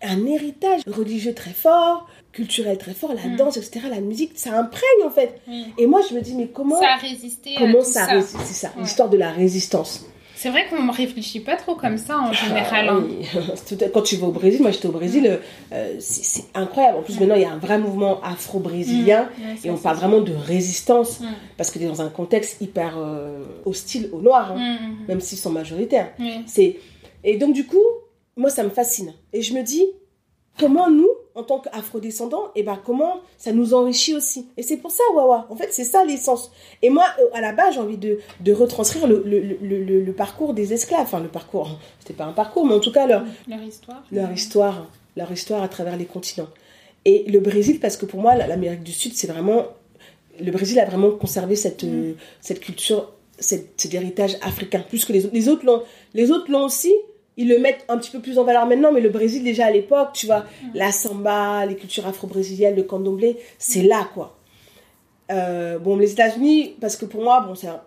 un 0.04 0.26
héritage 0.26 0.82
religieux 0.88 1.34
très 1.36 1.52
fort, 1.52 2.08
culturel 2.32 2.78
très 2.78 2.94
fort, 2.94 3.14
la 3.14 3.24
Mm. 3.30 3.36
danse, 3.36 3.58
etc., 3.58 3.82
la 3.90 4.00
musique, 4.02 4.32
ça 4.36 4.58
imprègne 4.58 5.04
en 5.06 5.12
fait. 5.12 5.40
Et 5.78 5.86
moi, 5.86 6.02
je 6.10 6.16
me 6.16 6.22
dis, 6.22 6.34
mais 6.34 6.48
comment, 6.48 6.80
Ça 6.80 6.94
a 6.94 6.98
résisté 6.98 7.56
à 7.56 7.60
comment 7.60 7.80
tout 7.80 7.86
ça, 7.86 8.08
ça. 8.08 8.22
C'est 8.22 8.54
ça, 8.54 8.68
Ouais. 8.76 8.82
l'histoire 8.84 9.10
de 9.10 9.18
la 9.18 9.32
résistance. 9.32 10.06
C'est 10.36 10.50
vrai 10.50 10.66
qu'on 10.68 10.82
ne 10.82 10.92
réfléchit 10.92 11.40
pas 11.42 11.56
trop 11.56 11.76
comme 11.76 12.00
ça 12.00 12.18
en 12.18 12.34
général. 12.34 12.88
Ah, 12.90 12.94
hein. 12.94 13.04
oui. 13.08 13.28
À- 13.86 13.90
Quand 13.90 14.02
tu 14.02 14.16
vas 14.16 14.26
au 14.26 14.32
Brésil, 14.32 14.60
moi 14.64 14.72
j'étais 14.72 14.88
au 14.88 14.92
Brésil, 14.92 15.40
euh, 15.72 15.96
c'est 16.00 16.46
incroyable. 16.56 16.98
En 16.98 17.02
plus, 17.04 17.20
maintenant, 17.20 17.36
il 17.36 17.44
y 17.44 17.46
a 17.46 17.52
un 17.52 17.60
vrai 17.60 17.78
mouvement 17.78 18.20
afro-brésilien. 18.24 19.30
Mm. 19.38 19.68
Et 19.68 19.70
on 19.70 19.78
parle 19.78 19.98
vraiment 19.98 20.22
de 20.22 20.34
résistance, 20.34 21.20
parce 21.58 21.70
que 21.70 21.78
tu 21.78 21.86
es 21.86 21.88
dans 21.88 22.02
un 22.02 22.10
contexte 22.10 22.60
hyper 22.60 22.96
euh, 22.98 23.44
hostile 23.66 24.10
aux 24.14 24.22
Noirs, 24.22 24.54
hein, 24.58 24.78
Mm, 24.82 25.08
même 25.10 25.22
s'ils 25.22 25.38
sont 25.38 25.52
majoritaires. 25.52 26.12
C'est 26.48 26.80
Et 27.24 27.38
donc, 27.38 27.54
du 27.54 27.66
coup, 27.66 27.84
moi, 28.36 28.50
ça 28.50 28.64
me 28.64 28.70
fascine. 28.70 29.14
Et 29.34 29.42
je 29.42 29.54
me 29.54 29.62
dis, 29.64 29.86
comment 30.60 30.90
nous, 30.90 31.10
en 31.36 31.44
tant 31.44 31.60
qu'afrodescendants, 31.60 32.52
et 32.56 32.64
ben 32.64 32.78
comment 32.86 33.22
ça 33.38 33.52
nous 33.54 33.74
enrichit 33.74 34.14
aussi? 34.16 34.48
Et 34.58 34.64
c'est 34.64 34.78
pour 34.78 34.92
ça, 34.92 35.04
Wawa. 35.16 35.48
En 35.50 35.56
fait, 35.56 35.70
c'est 35.72 35.84
ça 35.86 36.04
l'essence. 36.04 36.52
Et 36.82 36.90
moi, 36.90 37.06
euh, 37.20 37.26
à 37.34 37.40
la 37.42 37.54
base, 37.54 37.76
j'ai 37.76 37.80
envie 37.80 37.98
de, 37.98 38.20
de 38.42 38.54
retranscrire 38.54 39.08
le, 39.08 39.24
le, 39.26 40.00
le, 40.04 40.14
parcours 40.14 40.54
des 40.54 40.74
esclaves. 40.74 41.02
Enfin, 41.04 41.20
le 41.22 41.30
parcours, 41.30 41.70
c'était 42.00 42.14
pas 42.14 42.26
un 42.26 42.34
parcours, 42.34 42.66
mais 42.66 42.74
en 42.74 42.80
tout 42.82 42.92
cas, 42.92 43.08
leur, 43.08 43.24
Leur 43.48 43.62
histoire. 43.64 44.04
leur 44.12 44.32
histoire, 44.32 44.88
leur 45.16 45.32
histoire 45.32 45.64
à 45.64 45.68
travers 45.70 45.96
les 45.96 46.06
continents. 46.06 46.50
Et 47.06 47.24
le 47.30 47.40
Brésil, 47.40 47.80
parce 47.80 47.96
que 47.98 48.06
pour 48.06 48.20
moi, 48.20 48.36
la- 48.36 48.46
l'Amérique 48.48 48.84
du 48.84 48.92
Sud, 48.92 49.14
c'est 49.16 49.28
vraiment. 49.28 49.68
Le 50.40 50.52
Brésil 50.52 50.80
a 50.80 50.86
vraiment 50.86 51.12
conservé 51.12 51.56
cette, 51.56 51.84
euh, 51.84 52.14
cette 52.42 52.60
culture, 52.60 53.12
cette, 53.40 53.70
cet 53.80 53.94
héritage 53.94 54.38
africain, 54.42 54.84
plus 54.88 55.06
que 55.06 55.14
les 55.14 55.26
autres. 55.26 55.34
Les 56.14 56.30
autres 56.32 56.52
l'ont 56.52 56.66
aussi. 56.66 56.94
Ils 57.38 57.48
le 57.48 57.60
mettent 57.60 57.86
un 57.88 57.98
petit 57.98 58.12
peu 58.12 58.20
plus 58.20 58.38
en 58.40 58.44
valeur 58.44 58.66
maintenant, 58.66 58.92
mais 58.92 59.02
le 59.02 59.10
Brésil, 59.10 59.44
déjà 59.44 59.66
à 59.68 59.72
l'époque, 59.72 60.10
tu 60.14 60.26
vois, 60.26 60.46
la 60.74 60.92
samba, 60.92 61.66
les 61.66 61.76
cultures 61.76 62.06
afro-brésiliennes, 62.06 62.76
le 62.76 62.84
candomblé, 62.84 63.38
c'est 63.58 63.84
là, 63.84 64.08
quoi. 64.14 64.38
Euh, 65.32 65.80
bon, 65.80 65.96
les 65.96 66.12
États-Unis, 66.12 66.76
parce 66.82 66.98
que 66.98 67.06
pour 67.06 67.24
moi, 67.24 67.40
bon, 67.42 67.56
c'est 67.56 67.68
un- 67.68 67.82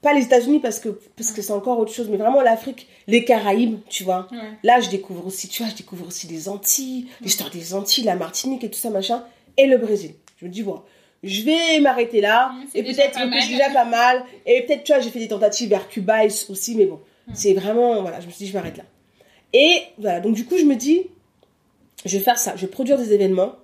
pas 0.00 0.14
les 0.14 0.22
États-Unis 0.22 0.60
parce 0.60 0.78
que 0.78 0.90
parce 1.16 1.32
que 1.32 1.42
c'est 1.42 1.52
encore 1.52 1.78
autre 1.78 1.92
chose, 1.92 2.08
mais 2.08 2.16
vraiment 2.16 2.40
l'Afrique, 2.40 2.86
les 3.08 3.24
Caraïbes, 3.24 3.78
tu 3.88 4.04
vois. 4.04 4.28
Là, 4.62 4.80
je 4.80 4.88
découvre 4.88 5.26
aussi, 5.26 5.48
tu 5.48 5.62
vois, 5.62 5.70
je 5.70 5.76
découvre 5.76 6.06
aussi 6.06 6.26
les 6.28 6.48
Antilles, 6.48 7.08
l'histoire 7.20 7.50
des 7.50 7.74
Antilles, 7.74 8.04
la 8.04 8.14
Martinique 8.14 8.62
et 8.64 8.70
tout 8.70 8.78
ça, 8.78 8.90
machin, 8.90 9.24
et 9.56 9.66
le 9.66 9.76
Brésil. 9.76 10.12
Je 10.40 10.46
me 10.46 10.50
dis, 10.50 10.62
bon, 10.62 10.80
je 11.24 11.42
vais 11.42 11.80
m'arrêter 11.80 12.20
là, 12.20 12.52
et 12.74 12.82
peut-être 12.94 13.18
que 13.18 13.40
c'est 13.42 13.48
déjà 13.48 13.70
pas 13.70 13.84
mal, 13.84 14.24
et 14.46 14.62
peut-être, 14.62 14.84
tu 14.84 14.92
vois, 14.92 15.00
j'ai 15.02 15.10
fait 15.10 15.18
des 15.18 15.28
tentatives 15.28 15.68
vers 15.68 15.88
Cuba 15.88 16.24
aussi, 16.48 16.74
mais 16.76 16.86
bon. 16.86 17.00
C'est 17.34 17.54
vraiment, 17.54 18.02
voilà, 18.02 18.20
je 18.20 18.26
me 18.26 18.30
suis 18.30 18.44
dit, 18.44 18.50
je 18.50 18.56
m'arrête 18.56 18.76
là. 18.76 18.84
Et 19.52 19.80
voilà, 19.98 20.20
donc 20.20 20.34
du 20.34 20.44
coup, 20.44 20.56
je 20.58 20.64
me 20.64 20.76
dis, 20.76 21.06
je 22.04 22.16
vais 22.16 22.22
faire 22.22 22.38
ça, 22.38 22.54
je 22.56 22.62
vais 22.62 22.66
produire 22.68 22.98
des 22.98 23.12
événements, 23.12 23.56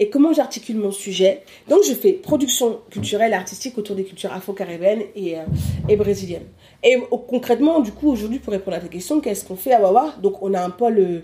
et 0.00 0.10
comment 0.10 0.32
j'articule 0.32 0.76
mon 0.76 0.92
sujet? 0.92 1.42
Donc, 1.68 1.80
je 1.88 1.92
fais 1.92 2.12
production 2.12 2.80
culturelle 2.90 3.34
artistique 3.34 3.76
autour 3.78 3.96
des 3.96 4.04
cultures 4.04 4.32
afro-caribéennes 4.32 5.02
et, 5.16 5.38
euh, 5.38 5.42
et 5.88 5.96
brésiliennes. 5.96 6.46
Et 6.84 6.96
concrètement, 7.26 7.80
du 7.80 7.90
coup, 7.90 8.08
aujourd'hui, 8.08 8.38
pour 8.38 8.52
répondre 8.52 8.76
à 8.76 8.80
ta 8.80 8.86
question, 8.86 9.20
qu'est-ce 9.20 9.44
qu'on 9.44 9.56
fait 9.56 9.72
à 9.72 9.80
Wawa? 9.80 10.14
Donc, 10.22 10.40
on 10.40 10.54
a 10.54 10.62
un 10.62 10.70
pôle 10.70 10.98
euh, 11.00 11.20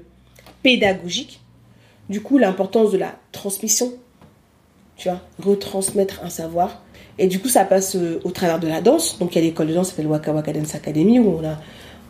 pédagogique. 0.64 1.40
Du 2.08 2.20
coup, 2.20 2.36
l'importance 2.36 2.90
de 2.90 2.98
la 2.98 3.14
transmission, 3.30 3.92
tu 4.96 5.08
vois, 5.08 5.20
retransmettre 5.40 6.24
un 6.24 6.30
savoir. 6.30 6.82
Et 7.18 7.26
du 7.28 7.40
coup, 7.40 7.48
ça 7.48 7.64
passe 7.64 7.96
euh, 7.96 8.20
au 8.24 8.30
travers 8.30 8.58
de 8.58 8.66
la 8.68 8.80
danse. 8.80 9.18
Donc, 9.18 9.34
il 9.34 9.38
y 9.38 9.42
a 9.42 9.44
l'école 9.44 9.68
de 9.68 9.74
danse 9.74 9.88
qui 9.88 9.96
s'appelle 9.96 10.08
Waka 10.10 10.32
Waka 10.32 10.52
Dance 10.52 10.74
Academy 10.74 11.18
où 11.20 11.38
on 11.40 11.46
a 11.48 11.56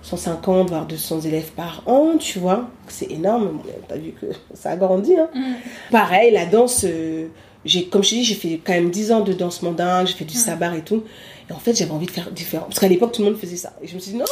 150 0.03 0.69
voire 0.71 0.87
200 0.87 1.23
élèves 1.23 1.53
par 1.53 1.83
an, 1.87 2.17
tu 2.19 2.39
vois. 2.39 2.69
C'est 2.89 3.11
énorme. 3.11 3.61
T'as 3.89 3.97
vu 3.97 4.13
que 4.13 4.27
ça 4.55 4.71
a 4.71 4.77
grandi, 4.77 5.15
hein. 5.17 5.29
Mm. 5.35 5.55
Pareil, 5.91 6.33
la 6.33 6.47
danse, 6.47 6.85
euh, 6.85 7.29
j'ai, 7.65 7.87
comme 7.87 8.03
je 8.05 8.11
te 8.11 8.15
dis, 8.17 8.25
j'ai 8.25 8.35
fait 8.35 8.61
quand 8.65 8.73
même 8.73 8.91
10 8.91 9.13
ans 9.13 9.21
de 9.21 9.33
danse 9.33 9.63
mandingue, 9.63 10.07
j'ai 10.07 10.15
fait 10.15 10.25
du 10.25 10.37
Mm. 10.37 10.41
sabar 10.41 10.75
et 10.75 10.83
tout. 10.83 11.05
Et 11.51 11.53
en 11.53 11.59
fait, 11.59 11.75
j'avais 11.77 11.91
envie 11.91 12.07
de 12.07 12.11
faire 12.11 12.31
différent. 12.31 12.65
Parce 12.65 12.81
qu'à 12.81 12.89
l'époque, 12.89 13.13
tout 13.13 13.23
le 13.23 13.31
monde 13.31 13.39
faisait 13.39 13.57
ça. 13.57 13.75
Et 13.83 13.87
je 13.87 13.95
me 13.95 13.99
suis 14.01 14.13
dit, 14.13 14.17
non, 14.19 14.25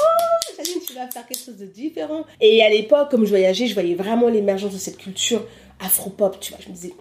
Janine, 0.56 0.80
tu 0.86 0.94
vas 0.94 1.06
faire 1.10 1.26
quelque 1.26 1.44
chose 1.44 1.56
de 1.58 1.66
différent. 1.66 2.24
Et 2.40 2.62
à 2.62 2.70
l'époque, 2.70 3.10
comme 3.10 3.24
je 3.24 3.30
voyageais, 3.30 3.66
je 3.66 3.74
voyais 3.74 3.94
vraiment 3.94 4.28
l'émergence 4.28 4.72
de 4.72 4.78
cette 4.78 4.96
culture 4.96 5.42
afro-pop, 5.84 6.38
tu 6.40 6.52
vois. 6.52 6.60
Je 6.64 6.70
me 6.70 6.74
disais, 6.74 6.94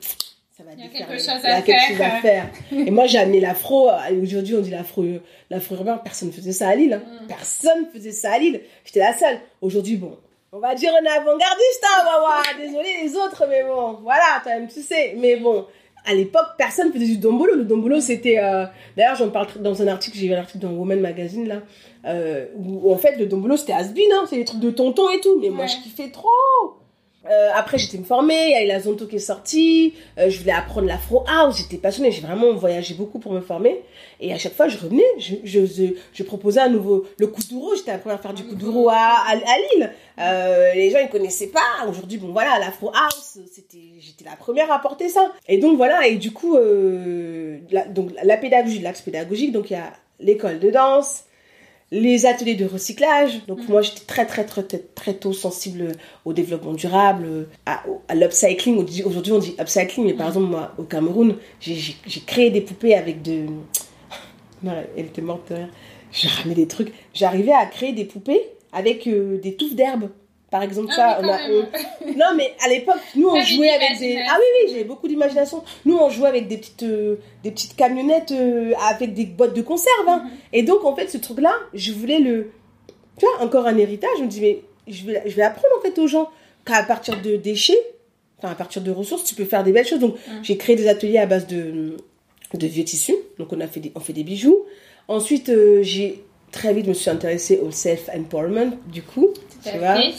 Il 0.78 0.84
y 0.84 0.88
a 0.88 0.90
quelque 0.90 1.18
chose 1.20 1.30
à 1.44 1.62
quelque 1.62 1.80
faire. 1.80 1.88
chose 1.90 2.02
à 2.02 2.10
faire. 2.22 2.50
Et 2.88 2.92
moi, 2.92 3.06
j'ai 3.08 3.18
amené 3.20 3.40
l'afro. 3.40 3.90
Et 4.10 4.18
aujourd'hui, 4.18 4.56
on 4.56 4.62
dit 4.62 4.70
l'afro, 4.72 5.04
l'afro 5.50 5.76
urbain. 5.76 5.98
Personne 5.98 6.30
ne 6.30 6.34
faisait 6.34 6.52
ça 6.54 6.70
à 6.70 6.76
Lille. 6.76 6.94
hein. 6.94 7.24
Mm. 7.24 7.28
Personne 7.28 7.82
ne 7.86 7.92
faisait 8.00 8.12
ça 8.12 8.34
à 8.34 8.38
Lille. 8.40 8.62
J'étais 8.86 9.00
la 9.00 9.14
seule. 9.18 9.38
Aujourd'hui, 9.62 9.98
bon. 9.98 10.18
On 10.54 10.60
va 10.60 10.76
dire 10.76 10.92
on 11.02 11.06
est 11.06 11.10
avant-gardiste, 11.10 11.84
hein, 11.86 12.04
Wawa. 12.06 12.42
Désolé 12.66 12.90
les 13.04 13.16
autres, 13.16 13.46
mais 13.50 13.64
bon. 13.64 14.00
Voilà, 14.04 14.40
toi-même, 14.44 14.68
tu 14.68 14.82
sais. 14.82 15.16
Mais 15.18 15.38
bon. 15.38 15.66
À 16.04 16.16
l'époque, 16.16 16.48
personne 16.58 16.92
faisait 16.92 17.06
du 17.06 17.18
dombolo. 17.18 17.54
Le 17.56 17.64
dombolo, 17.64 18.00
c'était. 18.02 18.40
euh, 18.40 18.66
D'ailleurs, 18.98 19.16
j'en 19.16 19.30
parle 19.30 19.48
dans 19.60 19.82
un 19.84 19.88
article, 19.88 20.18
j'ai 20.18 20.28
vu 20.28 20.34
un 20.34 20.40
article 20.40 20.58
dans 20.66 20.72
Woman 20.72 21.00
Magazine, 21.00 21.48
là. 21.48 21.62
euh, 22.08 22.48
où, 22.58 22.92
en 22.92 22.98
fait, 22.98 23.18
le 23.18 23.28
dombolo, 23.28 23.56
c'était 23.56 23.74
has-been, 23.74 24.12
hein. 24.14 24.26
C'est 24.28 24.38
des 24.38 24.46
trucs 24.46 24.60
de 24.62 24.72
tonton 24.72 25.10
et 25.12 25.20
tout. 25.20 25.40
Mais 25.40 25.50
moi, 25.50 25.68
je 25.68 25.76
kiffais 25.84 26.10
trop. 26.10 26.28
Euh, 27.30 27.50
après, 27.54 27.78
j'étais 27.78 28.00
me 28.00 28.04
former, 28.04 28.34
il 28.34 28.52
y 28.52 28.56
a 28.56 28.64
eu 28.64 28.68
la 28.68 28.80
Zonto 28.80 29.06
qui 29.06 29.18
est 29.18 29.20
sortie, 29.20 29.94
euh, 30.18 30.30
je 30.30 30.40
voulais 30.40 30.54
apprendre 30.54 30.88
l'afro 30.88 31.24
house, 31.28 31.58
j'étais 31.58 31.78
passionnée, 31.78 32.12
j'ai 32.12 32.22
vraiment 32.22 32.52
voyagé 32.54 32.96
beaucoup 32.96 33.20
pour 33.20 33.32
me 33.32 33.42
former. 33.42 33.84
Et 34.20 34.34
à 34.34 34.40
chaque 34.40 34.56
fois, 34.56 34.68
je 34.68 34.78
revenais, 34.80 35.04
je, 35.20 35.36
je, 35.44 35.94
je, 36.14 36.24
proposais 36.24 36.62
un 36.62 36.70
nouveau. 36.70 37.06
Le 37.18 37.28
kuduro, 37.28 37.76
j'étais 37.76 37.92
la 37.92 38.00
première 38.00 38.18
à 38.18 38.22
faire 38.22 38.34
du 38.34 38.44
kuduro 38.44 38.90
à, 38.90 38.96
à, 38.96 39.32
à 39.34 39.36
Lille. 39.36 39.92
Euh, 40.20 40.74
les 40.74 40.90
gens, 40.90 40.98
ils 41.00 41.10
connaissaient 41.10 41.48
pas. 41.48 41.88
Aujourd'hui, 41.88 42.18
bon 42.18 42.32
voilà, 42.32 42.58
l'afro 42.60 42.90
house, 42.90 43.38
j'étais 44.00 44.26
la 44.26 44.36
première 44.36 44.72
à 44.72 44.80
porter 44.80 45.08
ça. 45.08 45.32
Et 45.48 45.60
donc 45.60 45.78
voilà, 45.78 46.08
et 46.08 46.16
du 46.16 46.32
coup, 46.32 46.56
euh, 46.56 47.60
la, 47.70 47.86
donc, 47.86 48.10
la 48.24 48.38
pédagogie, 48.38 48.80
l'axe 48.80 49.02
pédagogique, 49.02 49.52
donc 49.52 49.70
il 49.70 49.74
y 49.74 49.78
a 49.78 49.94
l'école 50.20 50.60
de 50.60 50.72
danse, 50.72 51.26
les 51.92 52.26
ateliers 52.26 52.56
de 52.56 52.66
recyclage. 52.66 53.46
Donc 53.48 53.68
moi 53.68 53.82
j'étais 53.82 54.06
très 54.06 54.26
très 54.26 54.46
très 54.46 54.64
très 54.64 54.80
très 54.80 55.14
tôt 55.14 55.34
sensible 55.34 55.92
au 56.26 56.34
développement 56.34 56.74
durable, 56.74 57.48
à, 57.66 57.84
l'upcycling. 58.16 58.78
Aujourd'hui 59.06 59.34
on 59.34 59.40
dit 59.40 59.56
upcycling, 59.60 60.06
mais 60.06 60.14
par 60.14 60.28
exemple 60.28 60.48
moi 60.48 60.72
au 60.78 60.84
Cameroun 60.84 61.36
j'ai- 61.60 61.96
créé 62.26 62.50
des 62.50 62.62
poupées 62.62 62.96
avec 62.96 63.22
de... 63.22 63.46
Non, 64.64 64.74
elle 64.96 65.06
était 65.06 65.22
morte 65.22 65.50
de 65.50 65.56
rire. 65.56 65.70
J'ai 66.12 66.28
ramené 66.28 66.56
des 66.56 66.68
trucs. 66.68 66.94
J'arrivais 67.14 67.54
à 67.54 67.66
créer 67.66 67.94
des 67.94 68.06
poupées 68.06 68.42
avec 68.74 69.08
euh, 69.08 69.40
des 69.40 69.56
touffes 69.56 69.76
d'herbe. 69.76 70.10
Par 70.52 70.62
exemple, 70.64 70.90
Ah 70.92 70.96
ça, 70.96 71.20
on 71.24 71.28
a, 71.30 71.38
on- 71.50 72.12
Non, 72.18 72.36
mais 72.36 72.54
à 72.64 72.68
l'époque, 72.68 72.98
nous, 73.16 73.30
on 73.30 73.42
jouait 73.42 73.70
avec 73.70 73.98
des... 74.00 74.18
Ah 74.30 74.36
oui, 74.38 74.46
oui, 74.66 74.72
j'avais 74.72 74.84
beaucoup 74.84 75.08
d'imagination. 75.08 75.64
Nous, 75.86 75.96
on 75.98 76.10
jouait 76.10 76.28
avec 76.28 76.48
des 76.50 76.58
petites, 76.58 76.84
euh, 76.84 77.16
des 77.44 77.52
petites 77.52 77.76
camionnettes 77.78 78.32
euh, 78.34 78.74
avec 78.90 79.14
des 79.14 79.26
boîtes 79.26 79.54
de 79.56 79.62
conserve. 79.62 80.08
hein. 80.08 80.26
Et 80.52 80.64
donc, 80.64 80.84
en 80.84 80.94
fait, 80.96 81.08
ce 81.10 81.18
truc-là, 81.18 81.54
je 81.74 81.94
voulais 81.94 82.20
le... 82.20 82.52
Tu 83.18 83.26
vois, 83.26 83.42
encore 83.46 83.66
un 83.66 83.78
héritage. 83.78 84.10
Je 84.18 84.24
me 84.24 84.28
dis, 84.28 84.42
mais 84.42 84.62
je 84.90 85.06
vais, 85.06 85.22
je 85.26 85.36
vais 85.38 85.44
apprendre, 85.44 85.74
en 85.80 85.82
fait, 85.82 85.98
aux 86.00 86.08
gens 86.08 86.30
qu'à 86.66 86.84
partir 86.84 87.22
de 87.22 87.38
déchets, 87.38 87.80
enfin, 88.40 88.52
à 88.52 88.56
partir 88.56 88.82
de 88.82 88.92
ressources, 88.92 89.24
tu 89.24 89.36
peux 89.36 89.46
faire 89.46 89.64
des 89.64 89.72
belles 89.72 89.88
choses. 89.88 90.00
Donc, 90.00 90.16
Mm. 90.16 90.32
j'ai 90.44 90.58
créé 90.58 90.76
des 90.76 90.90
ateliers 90.90 91.20
à 91.20 91.26
base 91.28 91.48
de, 91.48 91.96
de 92.56 92.68
vieux 92.68 92.84
tissus. 92.84 93.16
Donc, 93.40 93.54
on 93.54 93.62
a 93.62 93.68
fait 93.68 93.80
des, 93.80 93.94
on 93.96 94.02
fait 94.02 94.12
des 94.14 94.24
bijoux. 94.26 94.66
Ensuite, 95.08 95.48
euh, 95.48 95.80
j'ai... 95.82 96.24
Très 96.52 96.74
vite, 96.74 96.84
je 96.84 96.90
me 96.90 96.94
suis 96.94 97.10
intéressée 97.10 97.62
au 97.64 97.72
self-empowerment, 97.72 98.74
du 98.92 99.02
coup. 99.02 99.30
Tout 99.34 99.70
tu 99.72 99.78
vois. 99.78 99.96
fait. 99.96 100.12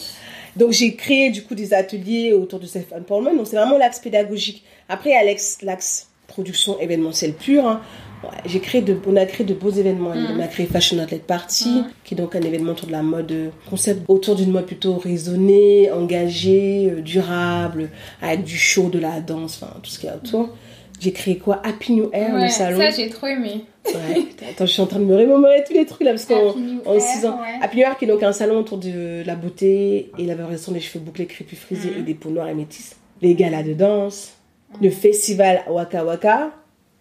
Donc 0.56 0.72
j'ai 0.72 0.94
créé 0.94 1.30
du 1.30 1.42
coup 1.42 1.54
des 1.54 1.72
ateliers 1.74 2.32
autour 2.32 2.60
de 2.60 2.66
self-empowerment. 2.66 3.36
Donc 3.36 3.46
c'est 3.46 3.56
vraiment 3.56 3.78
l'axe 3.78 3.98
pédagogique. 4.00 4.62
Après, 4.88 5.10
il 5.10 5.12
y 5.14 5.16
a 5.16 5.24
l'axe, 5.64 6.08
production 6.26 6.78
événementielle 6.80 7.32
pure. 7.34 7.66
hein. 7.66 7.80
Ouais, 8.24 8.28
j'ai 8.46 8.60
créé 8.60 8.82
de, 8.82 8.96
on 9.08 9.16
a 9.16 9.26
créé 9.26 9.44
de 9.44 9.52
beaux 9.52 9.70
événements. 9.70 10.14
Mhm. 10.14 10.36
On 10.36 10.40
a 10.40 10.46
créé 10.46 10.66
Fashion 10.66 10.96
Outlet 11.02 11.18
Party, 11.26 11.68
Mhm. 11.68 11.84
qui 12.04 12.14
est 12.14 12.16
donc 12.16 12.36
un 12.36 12.40
événement 12.40 12.70
autour 12.72 12.86
de 12.86 12.92
la 12.92 13.02
mode, 13.02 13.32
euh, 13.32 13.48
concept 13.68 14.02
autour 14.06 14.36
d'une 14.36 14.52
mode 14.52 14.66
plutôt 14.66 14.94
raisonnée, 14.96 15.90
engagée, 15.90 16.88
euh, 16.92 17.00
durable, 17.00 17.90
avec 18.20 18.44
du 18.44 18.56
show, 18.56 18.88
de 18.90 19.00
la 19.00 19.20
danse, 19.20 19.60
enfin 19.60 19.74
tout 19.82 19.90
ce 19.90 19.98
qu'il 19.98 20.08
y 20.08 20.12
a 20.12 20.16
autour. 20.16 20.50
J'ai 21.02 21.12
créé 21.12 21.36
quoi? 21.36 21.60
Happy 21.64 21.94
New 21.94 22.10
Air, 22.12 22.32
Ouais, 22.34 22.42
le 22.44 22.48
salon. 22.48 22.78
ça 22.78 22.90
j'ai 22.90 23.08
trop 23.08 23.26
aimé. 23.26 23.64
Ouais. 23.86 24.24
Attends, 24.50 24.66
je 24.66 24.72
suis 24.72 24.82
en 24.82 24.86
train 24.86 25.00
de 25.00 25.04
me 25.04 25.16
remémorer 25.16 25.64
tous 25.66 25.72
les 25.72 25.84
trucs 25.84 26.02
là 26.04 26.12
parce 26.12 26.26
qu'en 26.26 26.50
Happy 26.50 26.60
New 26.60 26.80
en 26.86 26.94
Air, 26.94 27.00
six 27.00 27.26
ans. 27.26 27.40
ouais. 27.40 27.58
Happy 27.60 27.76
New 27.78 27.82
York 27.82 28.00
est 28.02 28.06
donc 28.06 28.22
un 28.22 28.32
salon 28.32 28.58
autour 28.60 28.78
de 28.78 29.24
la 29.26 29.34
beauté 29.34 30.12
et 30.16 30.24
la 30.24 30.36
valorisation 30.36 30.70
des 30.70 30.78
cheveux 30.80 31.04
bouclés, 31.04 31.26
crépus, 31.26 31.58
frisés 31.58 31.90
Mhm. 31.90 31.98
et 31.98 32.02
des 32.02 32.14
peaux 32.14 32.30
noires 32.30 32.48
et 32.48 32.54
métisses. 32.54 32.94
Les 33.20 33.34
galas 33.34 33.64
de 33.64 33.72
danse, 33.72 34.34
le 34.80 34.90
festival 34.90 35.62
Waka 35.68 36.04
Waka, 36.04 36.52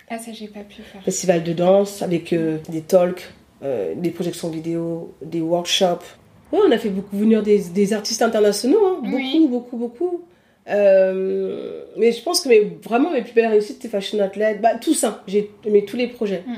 Ah 0.09 0.17
ça 0.17 0.31
j'ai 0.33 0.47
pas 0.47 0.61
pu 0.61 0.81
faire. 0.81 1.03
festival 1.03 1.43
de 1.43 1.53
danse 1.53 2.01
avec 2.01 2.33
euh, 2.33 2.57
des 2.69 2.81
talks, 2.81 3.29
euh, 3.63 3.93
des 3.95 4.09
projections 4.09 4.49
vidéo, 4.49 5.13
des 5.23 5.41
workshops. 5.41 6.17
Ouais, 6.51 6.59
on 6.67 6.71
a 6.71 6.77
fait 6.79 6.89
beaucoup 6.89 7.15
venir 7.17 7.43
des, 7.43 7.59
des 7.59 7.93
artistes 7.93 8.23
internationaux, 8.23 8.83
hein. 8.83 8.97
beaucoup, 9.03 9.15
Oui. 9.15 9.47
beaucoup, 9.49 9.77
beaucoup. 9.77 10.21
Euh, 10.69 11.83
mais 11.97 12.11
je 12.11 12.21
pense 12.21 12.41
que 12.41 12.49
mes, 12.49 12.77
vraiment 12.83 13.11
mes 13.11 13.21
plus 13.21 13.33
belles 13.33 13.47
réussites, 13.47 13.77
c'était 13.81 13.89
Fashion 13.89 14.23
Outlet, 14.23 14.59
bah, 14.61 14.75
tout 14.79 14.93
ça, 14.93 15.23
j'ai 15.27 15.51
aimé 15.65 15.85
tous 15.85 15.97
les 15.97 16.07
projets. 16.07 16.43
Mm. 16.45 16.55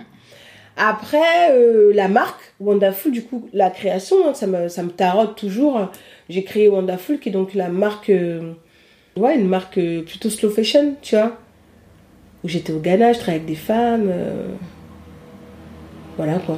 Après, 0.76 1.52
euh, 1.52 1.94
la 1.94 2.08
marque, 2.08 2.54
Wonderful, 2.60 3.12
du 3.12 3.24
coup, 3.24 3.48
la 3.54 3.70
création, 3.70 4.28
hein, 4.28 4.34
ça, 4.34 4.48
me, 4.48 4.68
ça 4.70 4.82
me 4.84 4.90
tarote 4.90 5.38
toujours. 5.38 5.90
j'ai 6.30 6.44
créé 6.44 6.68
Wonderful, 6.68 7.20
qui 7.20 7.30
est 7.30 7.32
donc 7.32 7.54
la 7.54 7.70
marque, 7.70 8.10
euh, 8.10 8.54
ouais, 9.16 9.36
une 9.36 9.48
marque 9.48 9.78
euh, 9.78 10.02
plutôt 10.02 10.30
slow 10.30 10.50
fashion, 10.50 10.96
tu 11.02 11.16
vois. 11.16 11.38
Où 12.44 12.48
j'étais 12.48 12.74
au 12.74 12.80
Ghana, 12.80 13.14
je 13.14 13.20
travaillais 13.20 13.44
avec 13.44 13.48
des 13.48 13.56
femmes. 13.56 14.12
Voilà 16.18 16.40
quoi. 16.40 16.58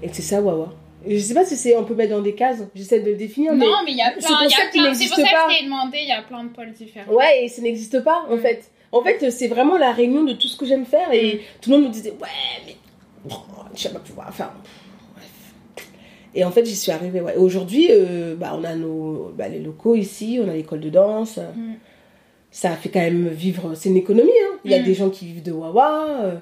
Et 0.00 0.08
c'est 0.12 0.22
ça, 0.22 0.40
Wawa. 0.40 0.72
Je 1.08 1.18
sais 1.18 1.34
pas 1.34 1.44
si 1.44 1.56
c'est, 1.56 1.76
on 1.76 1.84
peut 1.84 1.94
mettre 1.94 2.12
dans 2.14 2.22
des 2.22 2.34
cases, 2.34 2.62
j'essaie 2.74 3.00
de 3.00 3.10
le 3.10 3.16
définir. 3.16 3.54
Non, 3.54 3.66
mais 3.84 3.92
il 3.92 3.96
y 3.98 4.02
a 4.02 4.10
plein. 4.10 4.20
C'est 4.20 4.28
pour 4.28 4.50
ça 4.50 4.56
pas. 5.22 5.46
que 5.48 5.52
je 5.54 5.58
t'ai 5.58 5.64
demandé, 5.64 5.98
il 6.02 6.08
y 6.08 6.12
a 6.12 6.22
plein 6.22 6.44
de 6.44 6.48
pôles 6.50 6.72
différents. 6.72 7.12
Ouais, 7.12 7.44
et 7.44 7.48
ça 7.48 7.62
n'existe 7.62 8.02
pas 8.02 8.24
en 8.28 8.36
Mm. 8.36 8.40
fait. 8.40 8.70
En 8.92 9.02
fait, 9.02 9.30
c'est 9.30 9.48
vraiment 9.48 9.76
la 9.76 9.92
réunion 9.92 10.22
de 10.22 10.32
tout 10.34 10.46
ce 10.48 10.56
que 10.56 10.64
j'aime 10.66 10.86
faire 10.86 11.12
et 11.12 11.40
tout 11.60 11.70
le 11.70 11.76
monde 11.78 11.86
me 11.88 11.92
disait 11.92 12.10
ouais, 12.12 12.28
mais 12.66 12.76
oh, 13.30 13.34
tu 13.74 13.88
vas 13.88 13.94
pas 13.94 14.00
pouvoir. 14.00 14.26
Enfin, 14.28 14.52
bref. 15.14 15.84
Et 16.34 16.44
en 16.44 16.50
fait, 16.50 16.64
j'y 16.64 16.76
suis 16.76 16.92
arrivée. 16.92 17.20
Ouais. 17.20 17.34
Aujourd'hui, 17.36 17.88
euh, 17.90 18.34
bah, 18.36 18.52
on 18.58 18.62
a 18.64 18.74
nos, 18.76 19.32
bah, 19.36 19.48
les 19.48 19.58
locaux 19.60 19.96
ici, 19.96 20.38
on 20.42 20.48
a 20.48 20.52
l'école 20.54 20.80
de 20.80 20.90
danse. 20.90 21.38
Mm. 21.38 21.74
Ça 22.50 22.70
fait 22.76 22.88
quand 22.88 23.00
même 23.00 23.28
vivre. 23.28 23.74
C'est 23.74 23.88
une 23.88 23.96
économie. 23.96 24.30
Hein. 24.30 24.58
Il 24.64 24.70
y 24.70 24.74
a 24.74 24.80
Mm. 24.80 24.84
des 24.84 24.94
gens 24.94 25.10
qui 25.10 25.26
vivent 25.26 25.42
de 25.42 25.52
Wawa. 25.52 26.06
euh, 26.22 26.34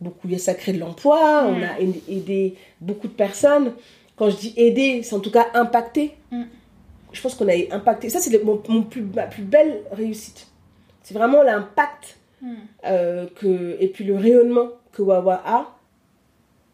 beaucoup, 0.00 0.28
ça 0.38 0.54
crée 0.54 0.72
de 0.74 0.78
l'emploi. 0.78 1.42
Mm. 1.50 1.56
On 1.56 1.62
a 1.64 1.80
aidé 2.08 2.54
beaucoup 2.80 3.08
de 3.08 3.12
personnes. 3.14 3.72
Quand 4.16 4.30
je 4.30 4.36
dis 4.36 4.54
aider, 4.56 5.02
c'est 5.02 5.14
en 5.14 5.20
tout 5.20 5.30
cas 5.30 5.46
impacter. 5.54 6.16
Mm. 6.30 6.44
Je 7.12 7.20
pense 7.22 7.34
qu'on 7.34 7.48
a 7.48 7.54
impacté. 7.74 8.08
Ça, 8.10 8.18
c'est 8.20 8.42
mon, 8.44 8.62
mon 8.68 8.82
plus, 8.82 9.02
ma 9.02 9.22
plus 9.26 9.42
belle 9.42 9.82
réussite. 9.92 10.48
C'est 11.02 11.14
vraiment 11.14 11.42
l'impact 11.42 12.18
Mm. 12.42 12.54
euh, 12.84 13.26
que, 13.34 13.78
et 13.80 13.88
puis 13.88 14.04
le 14.04 14.14
rayonnement 14.14 14.68
que 14.92 15.00
Wawa 15.00 15.40
a 15.46 15.74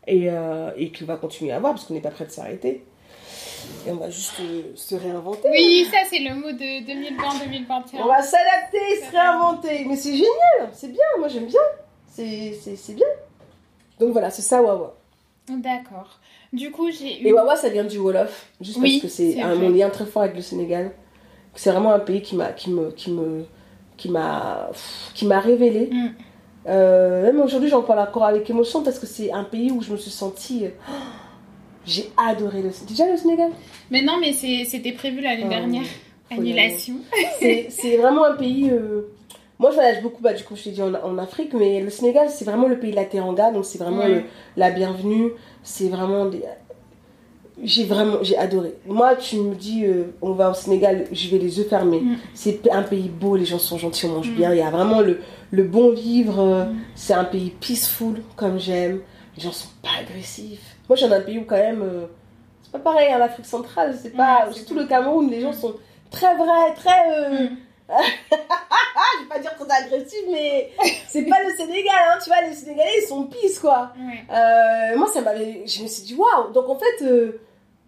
et, 0.08 0.28
euh, 0.28 0.72
et 0.76 0.90
qu'il 0.90 1.06
va 1.06 1.16
continuer 1.16 1.52
à 1.52 1.56
avoir 1.58 1.72
parce 1.74 1.84
qu'on 1.84 1.94
n'est 1.94 2.00
pas 2.00 2.10
prêt 2.10 2.24
de 2.26 2.32
s'arrêter. 2.32 2.84
Et 3.86 3.90
on 3.92 3.94
va 3.94 4.10
juste 4.10 4.40
euh, 4.40 4.72
se 4.74 4.96
réinventer. 4.96 5.48
Oui, 5.50 5.86
ça 5.88 5.98
c'est 6.10 6.18
le 6.18 6.34
mot 6.34 6.50
de 6.50 6.82
2020-2021. 6.84 8.02
On 8.02 8.06
va 8.06 8.22
s'adapter, 8.22 9.06
se 9.06 9.12
réinventer. 9.12 9.84
Mais 9.84 9.94
c'est 9.94 10.14
génial, 10.16 10.70
c'est 10.72 10.88
bien, 10.90 11.04
moi 11.20 11.28
j'aime 11.28 11.46
bien. 11.46 11.60
C'est 12.08 12.94
bien. 12.94 13.06
Donc 14.00 14.10
voilà, 14.10 14.30
c'est 14.30 14.42
ça 14.42 14.60
Wawa. 14.60 14.96
D'accord. 15.48 16.18
Du 16.52 16.70
coup, 16.70 16.90
j'ai 16.90 17.22
eu. 17.22 17.26
Et 17.28 17.32
Wawa, 17.32 17.56
ça 17.56 17.68
vient 17.70 17.84
du 17.84 17.98
Wolof, 17.98 18.46
juste 18.60 18.78
Oui, 18.80 19.00
parce 19.00 19.02
que 19.02 19.08
c'est 19.08 19.40
un- 19.40 19.54
mon 19.54 19.70
lien 19.70 19.88
très 19.90 20.04
fort 20.04 20.22
avec 20.22 20.36
le 20.36 20.42
Sénégal. 20.42 20.92
C'est 21.54 21.70
vraiment 21.70 21.92
un 21.92 21.98
pays 21.98 22.22
qui 22.22 22.36
m'a 22.36 22.52
qui 22.52 22.70
me 22.70 22.90
qui 22.90 23.10
me 23.10 23.44
qui 23.96 24.08
m'a 24.10 24.70
qui 25.14 25.26
m'a 25.26 25.40
révélé. 25.40 25.88
Mm. 25.92 26.08
Euh, 26.68 27.22
même 27.24 27.40
aujourd'hui, 27.40 27.68
j'en 27.68 27.82
parle 27.82 28.00
encore 28.00 28.24
avec 28.24 28.48
émotion 28.48 28.82
parce 28.82 28.98
que 28.98 29.06
c'est 29.06 29.32
un 29.32 29.44
pays 29.44 29.70
où 29.72 29.80
je 29.82 29.92
me 29.92 29.96
suis 29.96 30.10
sentie. 30.10 30.66
euh, 30.66 30.70
J'ai 31.86 32.10
adoré 32.16 32.62
le 32.62 32.70
Sénégal. 32.70 32.88
Déjà 32.96 33.10
le 33.10 33.16
Sénégal 33.16 33.50
Mais 33.90 34.02
non, 34.02 34.18
mais 34.20 34.32
c'était 34.32 34.92
prévu 34.92 35.20
l'année 35.20 35.42
Oh, 35.46 35.48
dernière. 35.48 35.82
Annulation. 36.30 36.94
C'est 37.40 37.66
c'est 37.70 37.96
vraiment 37.96 38.24
un 38.24 38.34
pays. 38.36 38.70
euh, 38.70 39.08
Moi, 39.62 39.70
je 39.70 39.76
voyage 39.76 40.02
beaucoup, 40.02 40.20
bah, 40.22 40.32
du 40.34 40.42
coup, 40.44 40.56
je 40.56 40.64
t'ai 40.64 40.70
dit 40.72 40.82
en, 40.82 40.92
en 40.92 41.16
Afrique, 41.18 41.54
mais 41.54 41.80
le 41.80 41.88
Sénégal, 41.88 42.28
c'est 42.30 42.44
vraiment 42.44 42.66
le 42.68 42.78
pays 42.78 42.90
de 42.90 42.96
la 42.96 43.04
Teranga, 43.04 43.50
donc 43.52 43.64
c'est 43.64 43.78
vraiment 43.78 44.06
le- 44.06 44.24
la 44.56 44.70
bienvenue. 44.70 45.30
C'est 45.62 45.88
vraiment 45.88 46.26
des. 46.26 46.42
J'ai 47.62 47.84
vraiment, 47.84 48.16
j'ai 48.22 48.36
adoré. 48.36 48.74
Moi, 48.86 49.14
tu 49.14 49.36
me 49.36 49.54
dis, 49.54 49.84
euh, 49.84 50.04
on 50.20 50.32
va 50.32 50.50
au 50.50 50.54
Sénégal, 50.54 51.04
je 51.12 51.28
vais 51.28 51.38
les 51.38 51.58
yeux 51.58 51.64
fermés. 51.64 52.00
Mm. 52.00 52.16
C'est 52.34 52.68
un 52.72 52.82
pays 52.82 53.08
beau, 53.08 53.36
les 53.36 53.44
gens 53.44 53.58
sont 53.58 53.78
gentils, 53.78 54.06
on 54.06 54.14
mange 54.14 54.30
Mm. 54.30 54.34
bien. 54.34 54.52
Il 54.52 54.58
y 54.58 54.62
a 54.62 54.70
vraiment 54.70 55.00
le, 55.00 55.20
le 55.52 55.62
bon 55.64 55.92
vivre. 55.92 56.40
euh, 56.40 56.64
Mm. 56.64 56.76
C'est 56.96 57.12
un 57.14 57.24
pays 57.24 57.50
peaceful, 57.60 58.22
comme 58.36 58.58
j'aime. 58.58 59.00
Les 59.36 59.42
gens 59.44 59.52
sont 59.52 59.68
pas 59.82 59.90
agressifs. 60.00 60.76
Moi, 60.88 60.98
dans 60.98 61.12
un 61.12 61.20
pays 61.20 61.38
où, 61.38 61.44
quand 61.44 61.56
même, 61.56 61.82
euh, 61.82 62.06
c'est 62.64 62.72
pas 62.72 62.78
pareil, 62.80 63.14
en 63.14 63.20
Afrique 63.20 63.46
centrale, 63.46 63.94
c'est 64.02 64.16
pas. 64.16 64.48
Surtout 64.50 64.74
le 64.74 64.86
Cameroun, 64.86 65.30
les 65.30 65.40
gens 65.40 65.52
sont 65.52 65.74
très 66.10 66.34
vrais, 66.34 66.74
très. 66.74 67.48
je 67.90 69.22
vais 69.22 69.28
pas 69.28 69.38
dire 69.38 69.54
trop 69.54 69.66
agressif, 69.68 70.20
mais 70.30 70.70
c'est 71.08 71.24
pas 71.24 71.42
le 71.42 71.50
Sénégal, 71.56 71.94
hein, 72.08 72.18
tu 72.22 72.30
vois, 72.30 72.40
les 72.48 72.54
Sénégalais, 72.54 72.90
ils 73.02 73.06
sont 73.06 73.24
pisse, 73.24 73.58
quoi. 73.58 73.92
Ouais. 73.98 74.24
Euh, 74.34 74.96
moi, 74.96 75.08
ça 75.12 75.20
m'avait, 75.20 75.62
je 75.66 75.82
me 75.82 75.88
suis 75.88 76.02
dit, 76.04 76.14
waouh, 76.14 76.52
donc 76.52 76.68
en 76.68 76.76
fait, 76.76 77.04
euh, 77.04 77.40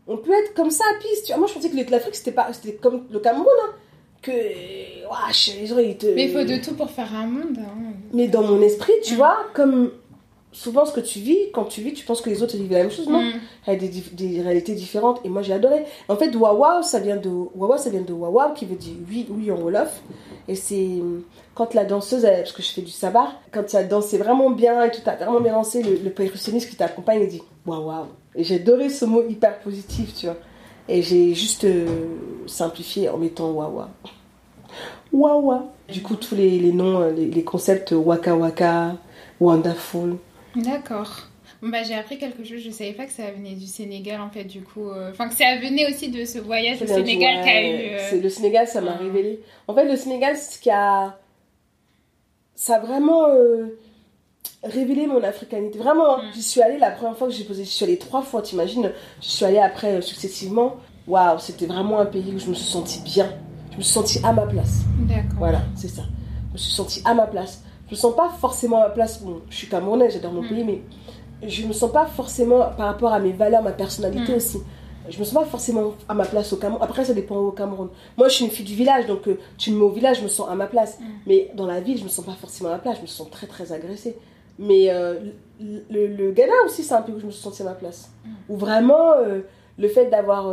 on 0.06 0.16
peut 0.18 0.32
être 0.32 0.54
comme 0.54 0.70
ça, 0.70 0.84
pisse, 1.00 1.22
tu 1.22 1.28
vois. 1.32 1.38
Moi, 1.38 1.46
je 1.48 1.54
pensais 1.54 1.70
que 1.70 1.90
l'Afrique, 1.90 2.14
c'était 2.14 2.32
pas, 2.32 2.52
c'était 2.52 2.74
comme 2.76 3.06
le 3.10 3.18
Cameroun, 3.20 3.46
hein, 3.64 3.72
que, 4.22 4.30
wesh, 4.32 5.54
les 5.58 5.66
gens, 5.66 5.78
ils 5.78 5.96
te... 5.98 6.06
Mais 6.06 6.24
il 6.24 6.32
faut 6.32 6.44
de 6.44 6.56
tout 6.56 6.74
pour 6.74 6.90
faire 6.90 7.14
un 7.14 7.26
monde. 7.26 7.58
hein. 7.58 7.92
Mais 8.12 8.28
dans 8.28 8.42
mon 8.42 8.60
esprit, 8.62 8.92
tu 9.02 9.14
vois, 9.16 9.46
comme 9.54 9.92
souvent 10.54 10.86
ce 10.86 10.92
que 10.92 11.00
tu 11.00 11.18
vis, 11.18 11.36
quand 11.52 11.64
tu 11.64 11.82
vis, 11.82 11.92
tu 11.92 12.04
penses 12.06 12.20
que 12.22 12.30
les 12.30 12.42
autres 12.42 12.56
vivent 12.56 12.72
la 12.72 12.78
même 12.78 12.90
chose, 12.90 13.08
non? 13.08 13.20
Mm. 13.22 13.32
il 13.66 13.72
y 13.72 13.76
a 13.76 13.76
des, 13.76 13.88
des 14.12 14.40
réalités 14.40 14.74
différentes 14.74 15.20
et 15.24 15.28
moi 15.28 15.42
j'ai 15.42 15.52
adoré. 15.52 15.84
En 16.08 16.16
fait, 16.16 16.34
Wawa, 16.34 16.82
ça 16.82 17.00
vient 17.00 17.16
de 17.18 17.28
Wawa, 17.28 17.76
ça 17.76 17.90
vient 17.90 18.00
de 18.02 18.12
Wawa 18.12 18.52
qui 18.56 18.64
veut 18.64 18.76
dire 18.76 18.94
oui, 19.10 19.26
oui 19.30 19.50
en 19.50 19.60
Wolof. 19.60 20.00
Et 20.48 20.54
c'est 20.54 20.88
quand 21.54 21.74
la 21.74 21.84
danseuse, 21.84 22.24
elle- 22.24 22.40
parce 22.44 22.52
que 22.52 22.62
je 22.62 22.70
fais 22.70 22.82
du 22.82 22.90
sabar, 22.90 23.34
quand 23.52 23.64
tu 23.64 23.76
as 23.76 23.84
dansé 23.84 24.16
vraiment 24.16 24.50
bien 24.50 24.82
et 24.84 24.90
tout, 24.90 25.00
tu 25.02 25.10
as 25.10 25.16
vraiment 25.16 25.40
bien 25.40 25.52
dansé, 25.52 25.82
le, 25.82 25.96
le 26.02 26.10
percussionniste 26.10 26.70
qui 26.70 26.76
t'accompagne, 26.76 27.20
il 27.22 27.28
dit 27.28 27.42
waouh. 27.66 28.06
Et 28.36 28.44
j'ai 28.44 28.56
adoré 28.56 28.88
ce 28.88 29.04
mot 29.04 29.22
hyper 29.28 29.58
positif, 29.60 30.14
tu 30.14 30.26
vois. 30.26 30.36
Et 30.88 31.02
j'ai 31.02 31.34
juste 31.34 31.64
euh, 31.64 31.86
simplifié 32.46 33.08
en 33.08 33.16
mettant 33.18 33.50
Wawa. 33.50 33.88
Wawa. 35.12 35.64
Du 35.88 36.02
coup, 36.02 36.16
tous 36.16 36.34
les, 36.34 36.58
les 36.58 36.72
noms, 36.72 37.00
euh, 37.00 37.10
les, 37.12 37.26
les 37.26 37.44
concepts 37.44 37.92
Waka 37.92 38.34
Waka, 38.36 38.96
Wonderful. 39.40 40.16
D'accord. 40.56 41.10
Bon, 41.62 41.68
bah, 41.70 41.82
j'ai 41.82 41.94
appris 41.94 42.18
quelque 42.18 42.44
chose, 42.44 42.58
je 42.64 42.70
savais 42.70 42.92
pas 42.92 43.06
que 43.06 43.12
ça 43.12 43.30
venait 43.30 43.54
du 43.54 43.66
Sénégal 43.66 44.20
en 44.20 44.28
fait, 44.30 44.44
du 44.44 44.60
coup. 44.62 44.88
euh, 44.90 45.10
Enfin, 45.10 45.28
que 45.28 45.34
ça 45.34 45.56
venait 45.60 45.88
aussi 45.90 46.10
de 46.10 46.24
ce 46.24 46.38
voyage 46.38 46.82
au 46.82 46.86
Sénégal 46.86 47.42
qu'a 47.44 47.62
eu. 47.62 47.94
euh, 47.94 47.98
c'est- 48.10 48.20
Le 48.20 48.28
Sénégal, 48.28 48.68
ça 48.68 48.80
m'a 48.80 48.94
révélé. 48.96 49.40
En 49.68 49.74
fait, 49.74 49.84
le 49.88 49.96
Sénégal, 49.96 50.36
c'est 50.36 50.56
ce 50.56 50.60
qui 50.60 50.70
a. 50.70 51.18
Ça 52.54 52.76
a 52.76 52.78
vraiment 52.80 53.28
euh, 53.28 53.78
révélé 54.62 55.06
mon 55.06 55.22
africanité. 55.22 55.78
Vraiment, 55.78 56.18
hein. 56.18 56.22
Mm. 56.28 56.34
j'y 56.34 56.42
suis 56.42 56.62
allée 56.62 56.78
la 56.78 56.90
première 56.90 57.16
fois 57.16 57.28
que 57.28 57.32
j'ai 57.34 57.44
posé. 57.44 57.64
J'y 57.64 57.70
suis 57.70 57.84
allée 57.84 57.98
trois 57.98 58.22
fois, 58.22 58.42
t'imagines? 58.42 58.92
J'y 59.20 59.30
suis 59.30 59.44
allée 59.44 59.58
après 59.58 59.94
euh, 59.96 60.00
successivement. 60.00 60.76
Waouh, 61.06 61.38
c'était 61.38 61.66
vraiment 61.66 61.98
un 62.00 62.06
pays 62.06 62.32
où 62.34 62.38
je 62.38 62.48
me 62.48 62.54
suis 62.54 62.70
sentie 62.70 63.00
bien. 63.02 63.30
Je 63.72 63.78
me 63.78 63.82
suis 63.82 63.92
sentie 63.92 64.20
à 64.22 64.32
ma 64.32 64.46
place. 64.46 64.80
D'accord. 65.00 65.38
Voilà, 65.38 65.62
c'est 65.76 65.88
ça. 65.88 66.02
Je 66.48 66.52
me 66.52 66.58
suis 66.58 66.72
sentie 66.72 67.02
à 67.04 67.12
ma 67.14 67.26
place. 67.26 67.62
Je 67.94 67.98
me 67.98 68.00
sens 68.00 68.16
pas 68.16 68.28
forcément 68.40 68.78
à 68.78 68.88
ma 68.88 68.90
place. 68.90 69.22
Bon, 69.22 69.40
je 69.48 69.54
suis 69.56 69.68
camerounaise, 69.68 70.14
j'adore 70.14 70.32
mon 70.32 70.42
Mm. 70.42 70.48
pays, 70.48 70.64
mais 70.64 70.82
je 71.48 71.64
me 71.64 71.72
sens 71.72 71.92
pas 71.92 72.06
forcément 72.06 72.58
par 72.76 72.86
rapport 72.88 73.12
à 73.12 73.20
mes 73.20 73.30
valeurs, 73.32 73.62
ma 73.62 73.70
personnalité 73.70 74.32
Mm. 74.32 74.36
aussi. 74.36 74.58
Je 75.08 75.16
me 75.20 75.24
sens 75.24 75.34
pas 75.44 75.48
forcément 75.48 75.92
à 76.08 76.14
ma 76.14 76.24
place 76.24 76.52
au 76.52 76.56
Cameroun. 76.56 76.82
Après, 76.82 77.04
ça 77.04 77.14
dépend 77.14 77.36
au 77.36 77.52
Cameroun. 77.52 77.90
Moi, 78.16 78.26
je 78.28 78.34
suis 78.34 78.44
une 78.46 78.50
fille 78.50 78.64
du 78.64 78.74
village, 78.74 79.06
donc 79.06 79.28
euh, 79.28 79.38
tu 79.58 79.70
me 79.70 79.76
mets 79.76 79.84
au 79.84 79.90
village, 79.90 80.18
je 80.18 80.22
me 80.24 80.28
sens 80.28 80.48
à 80.50 80.56
ma 80.56 80.66
place. 80.66 80.98
Mm. 80.98 81.04
Mais 81.28 81.50
dans 81.54 81.66
la 81.66 81.80
ville, 81.80 81.98
je 81.98 82.02
me 82.04 82.08
sens 82.08 82.24
pas 82.24 82.32
forcément 82.32 82.70
à 82.70 82.72
ma 82.72 82.78
place. 82.78 82.96
Je 82.96 83.02
me 83.02 83.06
sens 83.06 83.30
très, 83.30 83.46
très 83.46 83.70
agressée. 83.72 84.16
Mais 84.58 84.90
euh, 84.90 85.20
le, 85.60 85.84
le- 85.90 86.06
le 86.08 86.32
Ghana 86.32 86.52
aussi, 86.66 86.82
c'est 86.82 86.94
un 86.94 87.02
pays 87.02 87.14
où 87.14 87.20
je 87.20 87.26
me 87.26 87.30
suis 87.30 87.42
sentie 87.42 87.62
à 87.62 87.66
ma 87.66 87.74
place. 87.74 88.10
Où 88.48 88.56
vraiment, 88.56 89.12
euh, 89.12 89.40
le 89.78 89.88
fait 89.88 90.06
d'avoir. 90.06 90.48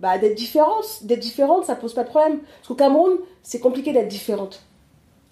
bah, 0.00 0.18
d'être 0.18 0.34
différente, 0.36 0.84
d'être 1.04 1.20
différente, 1.20 1.64
ça 1.64 1.76
pose 1.76 1.94
pas 1.94 2.02
de 2.02 2.08
problème. 2.08 2.40
Parce 2.40 2.68
qu'au 2.68 2.74
Cameroun, 2.74 3.16
c'est 3.42 3.60
compliqué 3.60 3.92
d'être 3.94 4.08
différente. 4.08 4.62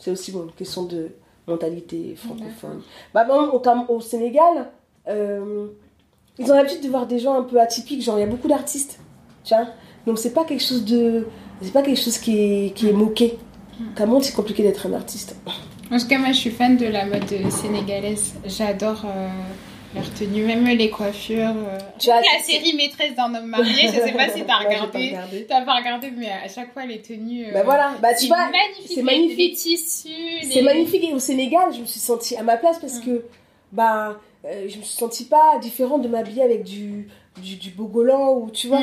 C'est 0.03 0.11
aussi 0.11 0.32
bon, 0.32 0.42
une 0.46 0.53
question 0.53 0.82
de 0.82 1.11
mentalité 1.46 2.16
francophone. 2.16 2.82
Bah, 3.14 3.24
bon, 3.24 3.50
au, 3.53 3.62
au 3.94 4.00
Sénégal, 4.00 4.68
euh, 5.07 5.68
ils 6.40 6.50
ont 6.50 6.57
l'habitude 6.57 6.82
de 6.82 6.88
voir 6.88 7.07
des 7.07 7.20
gens 7.20 7.38
un 7.38 7.44
peu 7.44 7.61
atypiques, 7.61 8.03
genre 8.03 8.18
il 8.18 8.22
y 8.22 8.24
a 8.24 8.26
beaucoup 8.26 8.48
d'artistes. 8.48 8.98
Vois 9.48 9.68
Donc 10.05 10.18
c'est 10.18 10.32
pas 10.32 10.44
quelque 10.44 10.64
chose 10.64 10.84
de. 10.84 11.28
C'est 11.61 11.72
pas 11.72 11.82
quelque 11.82 12.00
chose 12.00 12.18
qui 12.18 12.36
est, 12.36 12.74
qui 12.74 12.88
est 12.88 12.92
moqué. 12.92 13.38
Au 13.80 13.96
Cameroun, 13.96 14.20
c'est 14.20 14.34
compliqué 14.34 14.64
d'être 14.64 14.88
un 14.88 14.92
artiste. 14.92 15.36
En 15.88 15.98
tout 15.98 16.09
cas, 16.09 16.18
moi 16.18 16.32
je 16.32 16.38
suis 16.38 16.50
fan 16.50 16.76
de 16.76 16.86
la 16.86 17.07
mode 17.07 17.50
sénégalaise. 17.50 18.34
J'adore 18.44 19.05
euh, 19.05 19.28
leur 19.95 20.14
tenue, 20.14 20.45
même 20.45 20.64
les 20.64 20.88
coiffures. 20.90 21.49
euh. 21.51 21.78
Tu 21.99 22.11
as- 22.11 22.20
la 22.20 22.43
série 22.43 22.74
Maîtresse 22.74 23.14
d'un 23.14 23.34
homme 23.34 23.47
marié, 23.47 23.88
je 23.88 23.93
sais 24.01 24.12
pas 24.12 24.28
si 24.30 24.43
t'as 24.45 24.59
regardé. 24.64 25.14
T'as 25.49 25.62
pas 25.62 25.74
regardé, 25.76 26.11
mais 26.16 26.30
à 26.30 26.49
chaque 26.49 26.72
fois 26.72 26.86
les 26.86 27.01
tenues. 27.03 27.47
euh, 27.47 27.53
Bah 27.53 27.62
voilà, 27.62 27.93
bah 28.01 28.14
tu 28.14 28.22
c'est 28.22 28.26
vois, 28.28 28.49
magnifique. 28.51 28.93
c'est 28.95 29.03
magnifique. 29.03 29.38
Les 29.38 29.53
tissus. 29.53 30.51
C'est 30.51 30.62
magnifique. 30.62 31.05
Et 31.05 31.12
au 31.12 31.18
Sénégal, 31.18 31.72
je 31.74 31.80
me 31.80 31.86
suis 31.86 32.01
sentie 32.01 32.36
à 32.36 32.43
ma 32.43 32.57
place 32.57 32.78
parce 32.78 32.99
Mm. 33.01 33.05
que 33.05 33.24
bah, 33.70 34.18
euh, 34.47 34.66
je 34.68 34.76
me 34.78 34.82
suis 34.82 34.97
sentie 34.97 35.24
pas 35.26 35.59
différente 35.61 36.03
de 36.03 36.09
m'habiller 36.09 36.43
avec 36.43 36.64
du, 36.64 37.09
du, 37.43 37.57
du 37.57 37.70
bogolan 37.70 38.34
ou 38.38 38.51
tu 38.51 38.68
vois. 38.68 38.80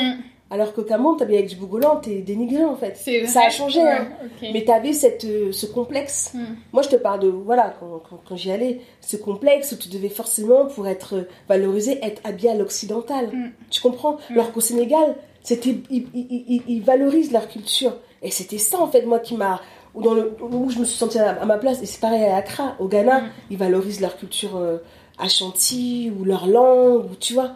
Alors 0.51 0.73
qu'au 0.73 0.81
Cameroun, 0.83 1.15
t'habilles 1.15 1.37
avec 1.37 1.49
du 1.49 1.55
bogolan, 1.55 1.97
t'es 1.97 2.21
dénigré 2.21 2.63
en 2.65 2.75
fait. 2.75 2.97
Ça 3.27 3.41
a 3.45 3.49
changé, 3.51 3.81
Ouais, 3.83 3.91
hein. 3.91 4.07
Mais 4.53 4.63
t'avais 4.63 4.93
cette, 4.93 5.23
euh, 5.25 5.51
ce 5.51 5.67
complexe. 5.67 6.31
Mm. 6.33 6.39
Moi, 6.73 6.81
je 6.81 6.89
te 6.89 6.95
parle 6.95 7.19
de, 7.19 7.27
voilà, 7.27 7.75
quand, 7.79 8.01
quand, 8.09 8.19
quand 8.27 8.35
j'y 8.35 8.49
allais, 8.51 8.81
ce 9.01 9.15
complexe 9.15 9.71
où 9.73 9.75
tu 9.75 9.89
devais 9.89 10.09
forcément, 10.09 10.65
pour 10.65 10.87
être 10.87 11.15
euh, 11.17 11.27
valorisé, 11.47 11.99
être 12.03 12.19
habillé 12.23 12.49
à 12.49 12.55
l'occidental. 12.55 13.27
Mm. 13.27 13.51
Tu 13.69 13.79
comprends 13.81 14.17
Mm. 14.29 14.33
Alors 14.33 14.51
qu'au 14.51 14.59
Sénégal, 14.61 15.15
c'était, 15.43 15.75
ils, 15.91 16.07
ils- 16.15 16.27
ils- 16.47 16.63
ils 16.67 16.81
valorisent 16.83 17.31
leur 17.31 17.47
culture. 17.47 17.93
Et 18.23 18.31
c'était 18.31 18.57
ça, 18.57 18.79
en 18.81 18.87
fait, 18.87 19.03
moi, 19.05 19.19
qui 19.19 19.35
m'a. 19.35 19.61
Où, 19.95 20.01
dans 20.01 20.13
le, 20.15 20.35
où 20.41 20.69
je 20.71 20.79
me 20.79 20.83
suis 20.85 20.97
sentie 20.97 21.19
à, 21.19 21.41
à 21.41 21.45
ma 21.45 21.57
place. 21.57 21.81
Et 21.83 21.85
c'est 21.85 21.99
pareil 22.01 22.23
à 22.23 22.35
Accra, 22.37 22.75
au 22.79 22.87
Ghana, 22.87 23.21
ils 23.51 23.57
valorisent 23.57 24.01
leur 24.01 24.17
culture 24.17 24.55
euh, 24.57 24.77
Ashanti 25.17 26.11
ou 26.19 26.23
leur 26.25 26.47
langue, 26.47 27.05
ou 27.11 27.15
tu 27.19 27.33
vois. 27.33 27.51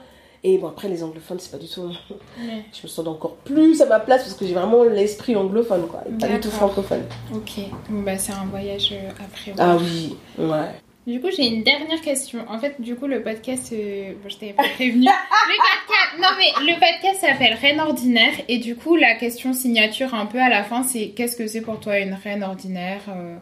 Et 0.46 0.58
bon, 0.58 0.68
après, 0.68 0.90
les 0.90 1.04
anglophones, 1.04 1.40
c'est 1.40 1.52
pas 1.52 1.58
du 1.58 1.70
tout. 1.70 1.90
Je 2.38 2.84
me 2.84 2.88
sens 2.88 3.08
encore 3.08 3.36
plus 3.38 3.82
à 3.82 3.86
ma 3.86 4.00
place 4.00 4.24
parce 4.24 4.34
que 4.34 4.46
j'ai 4.46 4.54
vraiment 4.54 4.84
l'esprit 4.84 5.36
anglophone, 5.36 5.88
quoi. 5.88 6.04
Pas 6.20 6.28
du 6.28 6.40
tout 6.40 6.52
francophone. 6.52 7.04
Ok, 7.34 7.64
bah, 7.90 8.18
c'est 8.18 8.34
un 8.34 8.46
voyage 8.46 8.90
euh, 8.92 9.10
après. 9.12 9.54
Ah 9.58 9.78
oui, 9.78 10.18
ouais. 10.38 10.70
Du 11.06 11.20
coup, 11.20 11.28
j'ai 11.36 11.48
une 11.48 11.64
dernière 11.64 12.00
question. 12.00 12.46
En 12.50 12.60
fait, 12.60 12.80
du 12.80 12.96
coup, 12.96 13.08
le 13.08 13.22
podcast, 13.22 13.72
euh, 13.74 14.14
bon, 14.22 14.30
je 14.30 14.38
t'avais 14.38 14.54
pas 14.54 14.64
prévenu. 14.76 15.06
le 15.06 15.58
podcast, 15.58 16.22
non 16.22 16.30
mais 16.38 16.74
le 16.74 16.80
podcast 16.80 17.22
s'appelle 17.22 17.54
Reine 17.56 17.80
ordinaire 17.82 18.34
et 18.48 18.58
du 18.58 18.76
coup, 18.78 18.96
la 18.96 19.16
question 19.16 19.54
signature 19.54 20.14
un 20.14 20.26
peu 20.26 20.40
à 20.40 20.50
la 20.50 20.64
fin, 20.64 20.84
c'est 20.84 21.10
qu'est-ce 21.10 21.36
que 21.36 21.48
c'est 21.48 21.60
pour 21.62 21.80
toi 21.82 22.00
une 22.00 22.14
reine 22.14 22.44
ordinaire 22.44 23.02
euh, 23.10 23.36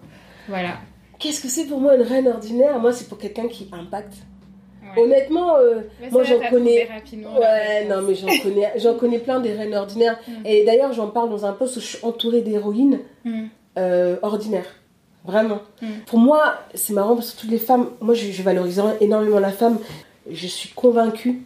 Voilà. 0.48 0.80
Qu'est-ce 1.20 1.42
que 1.42 1.48
c'est 1.50 1.66
pour 1.66 1.80
moi 1.80 1.96
une 1.96 2.02
reine 2.02 2.28
ordinaire? 2.28 2.80
Moi, 2.80 2.94
c'est 2.94 3.08
pour 3.08 3.20
quelqu'un 3.20 3.48
qui 3.48 3.70
impacte. 3.72 4.16
Ouais. 4.96 5.02
Honnêtement, 5.04 5.56
euh, 5.58 5.82
moi, 6.12 6.24
j'en 6.24 6.40
connais. 6.50 6.88
Ouais, 7.40 7.86
non, 7.90 8.02
mais 8.02 8.16
j'en 8.16 8.28
connais, 8.42 8.72
j'en 8.78 8.96
connais 8.96 9.20
plein 9.20 9.40
des 9.40 9.54
reines 9.54 9.76
ordinaires. 9.76 10.20
Mm. 10.28 10.46
Et 10.46 10.64
d'ailleurs, 10.66 10.94
j'en 10.94 11.08
parle 11.08 11.30
dans 11.30 11.46
un 11.46 11.54
post 11.54 11.78
où 11.78 11.80
je 11.80 11.86
suis 11.86 12.06
entourée 12.06 12.42
d'héroïnes 12.42 13.00
Mm. 13.24 13.44
euh, 13.78 14.16
ordinaires. 14.22 14.76
Vraiment. 15.26 15.60
Mm. 15.82 15.88
Pour 16.08 16.20
moi, 16.20 16.56
c'est 16.74 16.94
marrant 16.94 17.16
parce 17.16 17.32
que 17.32 17.42
toutes 17.42 17.52
les 17.52 17.60
femmes, 17.60 17.90
moi, 18.02 18.14
je, 18.16 18.32
je 18.32 18.42
valorise 18.44 18.82
énormément 19.00 19.40
la 19.40 19.52
femme. 19.52 19.78
Je 20.30 20.48
suis 20.48 20.70
convaincue 20.70 21.42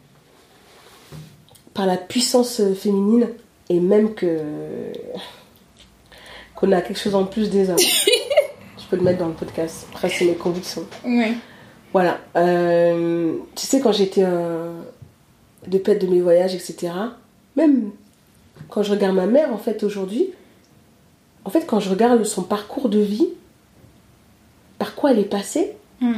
par 1.73 1.85
la 1.85 1.97
puissance 1.97 2.59
euh, 2.61 2.73
féminine 2.73 3.27
et 3.69 3.79
même 3.79 4.13
que 4.13 4.39
qu'on 6.55 6.71
a 6.71 6.81
quelque 6.81 6.99
chose 6.99 7.15
en 7.15 7.25
plus 7.25 7.49
des 7.49 7.69
hommes. 7.69 7.77
je 7.79 8.85
peux 8.89 8.95
le 8.95 9.01
mettre 9.01 9.19
dans 9.19 9.27
le 9.27 9.33
podcast. 9.33 9.87
Après, 9.91 10.07
c'est 10.09 10.25
mes 10.25 10.35
convictions. 10.35 10.85
Ouais. 11.05 11.33
Voilà. 11.95 12.19
Euh, 12.35 13.37
tu 13.55 13.65
sais, 13.65 13.79
quand 13.79 13.93
j'étais 13.93 14.25
euh, 14.25 14.81
de 15.65 15.77
pète 15.77 16.01
de 16.01 16.07
mes 16.07 16.19
voyages, 16.19 16.53
etc., 16.53 16.91
même 17.55 17.91
quand 18.67 18.83
je 18.83 18.91
regarde 18.91 19.15
ma 19.15 19.27
mère, 19.27 19.53
en 19.53 19.57
fait, 19.57 19.81
aujourd'hui, 19.81 20.31
en 21.45 21.49
fait, 21.49 21.65
quand 21.65 21.79
je 21.79 21.89
regarde 21.89 22.21
son 22.25 22.43
parcours 22.43 22.89
de 22.89 22.99
vie, 22.99 23.29
par 24.77 24.93
quoi 24.95 25.11
elle 25.11 25.19
est 25.19 25.23
passée, 25.23 25.77
Mm. 26.01 26.15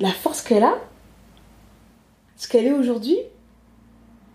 la 0.00 0.10
force 0.10 0.42
qu'elle 0.42 0.64
a, 0.64 0.74
ce 2.36 2.46
qu'elle 2.46 2.66
est 2.66 2.72
aujourd'hui, 2.72 3.16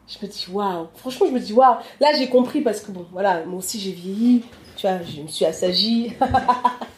je 0.08 0.26
me 0.26 0.32
dis 0.32 0.48
waouh. 0.52 0.88
Franchement, 0.96 1.28
je 1.28 1.32
me 1.34 1.40
dis 1.40 1.54
waouh. 1.54 1.76
Là, 2.00 2.08
j'ai 2.18 2.28
compris 2.28 2.62
parce 2.62 2.82
que 2.82 2.90
bon, 2.90 3.06
voilà, 3.12 3.46
moi 3.46 3.60
aussi 3.60 3.80
j'ai 3.80 3.92
vieilli, 3.92 4.42
tu 4.78 4.88
vois, 4.88 4.98
je 5.04 5.22
me 5.22 5.28
suis 5.28 5.46
assagie. 5.46 6.14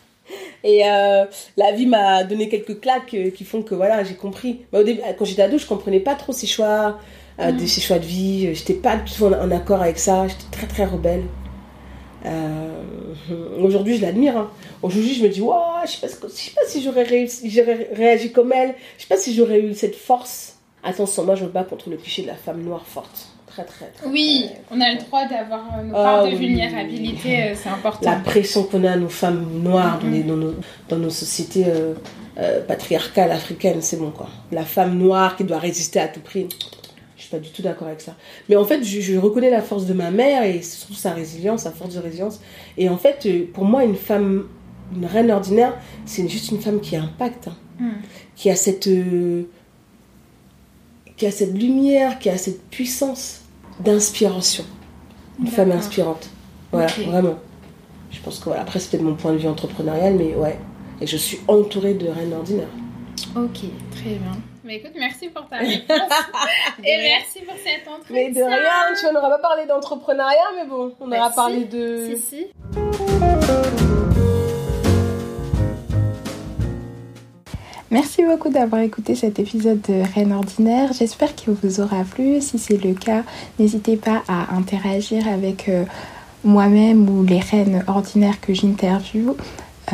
Et 0.67 0.81
euh, 0.89 1.25
la 1.57 1.71
vie 1.73 1.85
m'a 1.85 2.23
donné 2.23 2.49
quelques 2.49 2.79
claques 2.81 3.13
euh, 3.13 3.29
qui 3.29 3.43
font 3.45 3.61
que 3.61 3.75
voilà, 3.75 4.03
j'ai 4.03 4.15
compris. 4.15 4.61
Mais 4.73 4.79
au 4.79 4.83
début, 4.83 5.01
quand 5.17 5.23
j'étais 5.23 5.43
ado, 5.43 5.57
je 5.59 5.65
comprenais 5.67 5.99
pas 5.99 6.15
trop 6.15 6.33
ses 6.33 6.47
choix, 6.47 6.99
euh, 7.39 7.51
Mm. 7.51 7.57
de 7.57 7.65
ses 7.67 7.81
choix 7.81 7.99
de 7.99 8.05
vie. 8.05 8.55
J'étais 8.55 8.73
pas 8.73 8.95
du 8.97 9.11
tout 9.13 9.25
en, 9.25 9.33
en 9.33 9.51
accord 9.51 9.81
avec 9.81 9.99
ça. 9.99 10.27
J'étais 10.27 10.49
très 10.51 10.65
très 10.67 10.85
rebelle. 10.85 11.23
Euh, 12.25 13.13
Aujourd'hui, 13.61 13.97
je 13.97 14.01
l'admire. 14.01 14.37
hein. 14.37 14.49
Aujourd'hui, 14.81 15.13
je 15.13 15.23
me 15.23 15.29
dis, 15.29 15.41
waouh, 15.41 15.61
je 15.85 15.91
sais 15.91 15.99
pas, 16.01 16.07
je 16.07 16.33
sais 16.33 16.51
pas 16.51 16.61
si 16.67 16.81
j'aurais 16.81 17.03
réussi, 17.03 17.49
j'aurais 17.51 17.89
réagi 17.93 18.31
comme 18.31 18.51
elle. 18.51 18.73
Je 18.97 19.03
sais 19.03 19.07
pas 19.07 19.17
si 19.17 19.35
j'aurais 19.35 19.59
eu 19.61 19.73
cette 19.75 19.95
force. 19.95 20.57
Attention, 20.83 21.23
moi, 21.25 21.35
je 21.35 21.43
me 21.45 21.49
bats 21.49 21.63
contre 21.63 21.89
le 21.91 21.97
cliché 21.97 22.21
de 22.23 22.27
la 22.27 22.35
femme 22.35 22.61
noire 22.63 22.85
forte. 22.85 23.29
Très 23.55 23.63
très. 23.63 23.85
très 23.87 24.07
Oui, 24.07 24.47
très- 24.47 24.61
on 24.75 24.81
a 24.81 24.91
le 24.91 24.97
droit 24.99 25.25
d'avoir 25.27 25.63
euh, 25.79 25.83
nos 25.83 25.95
Ah 25.95 26.03
parts 26.03 26.25
de 26.29 26.35
vulnérabilité, 26.35 27.43
euh, 27.43 27.55
c'est 27.55 27.69
important. 27.69 28.09
la 28.11 28.17
pression 28.17 28.63
qu'on 28.63 28.83
a, 28.83 28.95
nous 28.97 29.07
femmes 29.09 29.45
noires, 29.63 29.99
dans, 30.01 30.35
nos, 30.35 30.53
dans 30.89 30.97
nos 30.97 31.09
sociétés 31.09 31.63
euh, 31.67 31.93
euh, 32.37 32.61
patriarcales 32.65 33.31
africaines, 33.31 33.81
c'est 33.81 33.97
bon 33.97 34.11
quoi. 34.11 34.27
La 34.51 34.63
femme 34.65 34.97
noire 34.97 35.37
qui 35.37 35.45
doit 35.45 35.59
résister 35.59 35.99
à 36.01 36.09
tout 36.09 36.19
prix. 36.19 36.47
Je 37.15 37.21
suis 37.21 37.31
pas 37.31 37.39
du 37.39 37.49
tout 37.49 37.61
d'accord 37.61 37.87
avec 37.87 38.01
ça. 38.01 38.15
Mais 38.49 38.57
en 38.57 38.65
fait, 38.65 38.83
je, 38.83 38.99
je 38.99 39.17
reconnais 39.17 39.49
la 39.49 39.61
force 39.61 39.85
de 39.85 39.93
ma 39.93 40.11
mère 40.11 40.43
et 40.43 40.61
surtout 40.61 40.93
sa 40.95 41.11
résilience, 41.11 41.61
sa 41.61 41.71
force 41.71 41.93
de 41.95 41.99
résilience. 42.01 42.41
Et 42.77 42.89
en 42.89 42.97
fait, 42.97 43.25
pour 43.53 43.63
moi, 43.63 43.85
une 43.85 43.95
femme, 43.95 44.47
une 44.93 45.05
reine 45.05 45.31
ordinaire, 45.31 45.73
c'est 46.05 46.27
juste 46.27 46.51
une 46.51 46.59
femme 46.59 46.81
qui 46.81 46.97
impacte, 46.97 47.47
hein. 47.47 47.55
Mm. 47.79 47.89
qui 48.35 48.49
a 48.49 48.55
cette, 48.57 48.87
euh, 48.87 49.43
qui 51.17 51.25
a 51.25 51.31
cette 51.31 51.53
lumière, 51.57 52.19
qui 52.19 52.29
a 52.29 52.37
cette 52.37 52.61
puissance 52.69 53.41
d'inspiration. 53.79 54.63
Une 55.39 55.47
femme 55.47 55.71
inspirante. 55.71 56.29
Voilà, 56.71 56.87
vraiment. 57.07 57.35
Je 58.11 58.19
pense 58.21 58.39
que 58.39 58.45
voilà, 58.45 58.61
après 58.61 58.79
c'est 58.79 58.91
peut-être 58.91 59.03
mon 59.03 59.15
point 59.15 59.33
de 59.33 59.37
vue 59.37 59.47
entrepreneurial, 59.47 60.15
mais 60.15 60.33
ouais. 60.35 60.57
Et 61.01 61.07
je 61.07 61.17
suis 61.17 61.39
entourée 61.47 61.93
de 61.93 62.07
reines 62.07 62.33
ordinaires. 62.33 62.67
Ok, 63.35 63.59
très 63.91 64.11
bien. 64.11 64.31
Mais 64.63 64.77
écoute, 64.77 64.93
merci 64.97 65.27
pour 65.29 65.47
ta 65.47 65.57
réponse. 65.59 66.11
Et 66.83 66.97
merci 66.97 67.41
pour 67.41 67.55
cet 67.57 67.87
entretien. 67.87 68.15
Mais 68.15 68.31
de 68.31 68.41
rien, 68.41 68.95
tu 68.95 69.01
vois, 69.01 69.09
on 69.09 69.13
n'aura 69.13 69.29
pas 69.29 69.39
parlé 69.49 69.65
d'entrepreneuriat, 69.65 70.51
mais 70.55 70.65
bon, 70.67 70.93
on 70.99 71.07
Bah 71.07 71.17
aura 71.19 71.29
si, 71.29 71.35
parlé 71.35 71.65
de. 71.65 72.15
Si, 72.15 72.21
si. 72.21 73.34
Merci 77.95 78.25
beaucoup 78.25 78.49
d'avoir 78.49 78.81
écouté 78.81 79.15
cet 79.15 79.39
épisode 79.39 79.79
de 79.83 80.01
Reine 80.13 80.33
Ordinaire. 80.33 80.91
J'espère 80.91 81.33
qu'il 81.33 81.53
vous 81.53 81.79
aura 81.79 82.03
plu. 82.03 82.41
Si 82.41 82.59
c'est 82.59 82.75
le 82.75 82.93
cas, 82.93 83.23
n'hésitez 83.57 83.95
pas 83.95 84.21
à 84.27 84.53
interagir 84.53 85.25
avec 85.29 85.69
euh, 85.69 85.85
moi-même 86.43 87.07
ou 87.07 87.23
les 87.23 87.39
reines 87.39 87.85
ordinaires 87.87 88.41
que 88.41 88.53
j'interviewe 88.53 89.37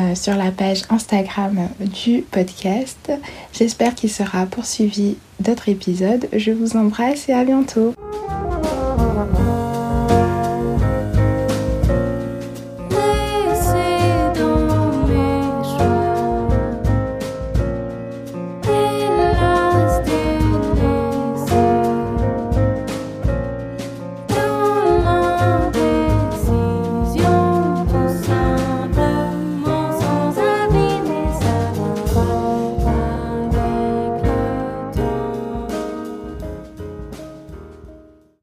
euh, 0.00 0.16
sur 0.16 0.34
la 0.34 0.50
page 0.50 0.82
Instagram 0.90 1.68
du 1.78 2.22
podcast. 2.22 3.12
J'espère 3.52 3.94
qu'il 3.94 4.10
sera 4.10 4.46
poursuivi 4.46 5.16
d'autres 5.38 5.68
épisodes. 5.68 6.26
Je 6.32 6.50
vous 6.50 6.76
embrasse 6.76 7.28
et 7.28 7.34
à 7.34 7.44
bientôt. 7.44 7.94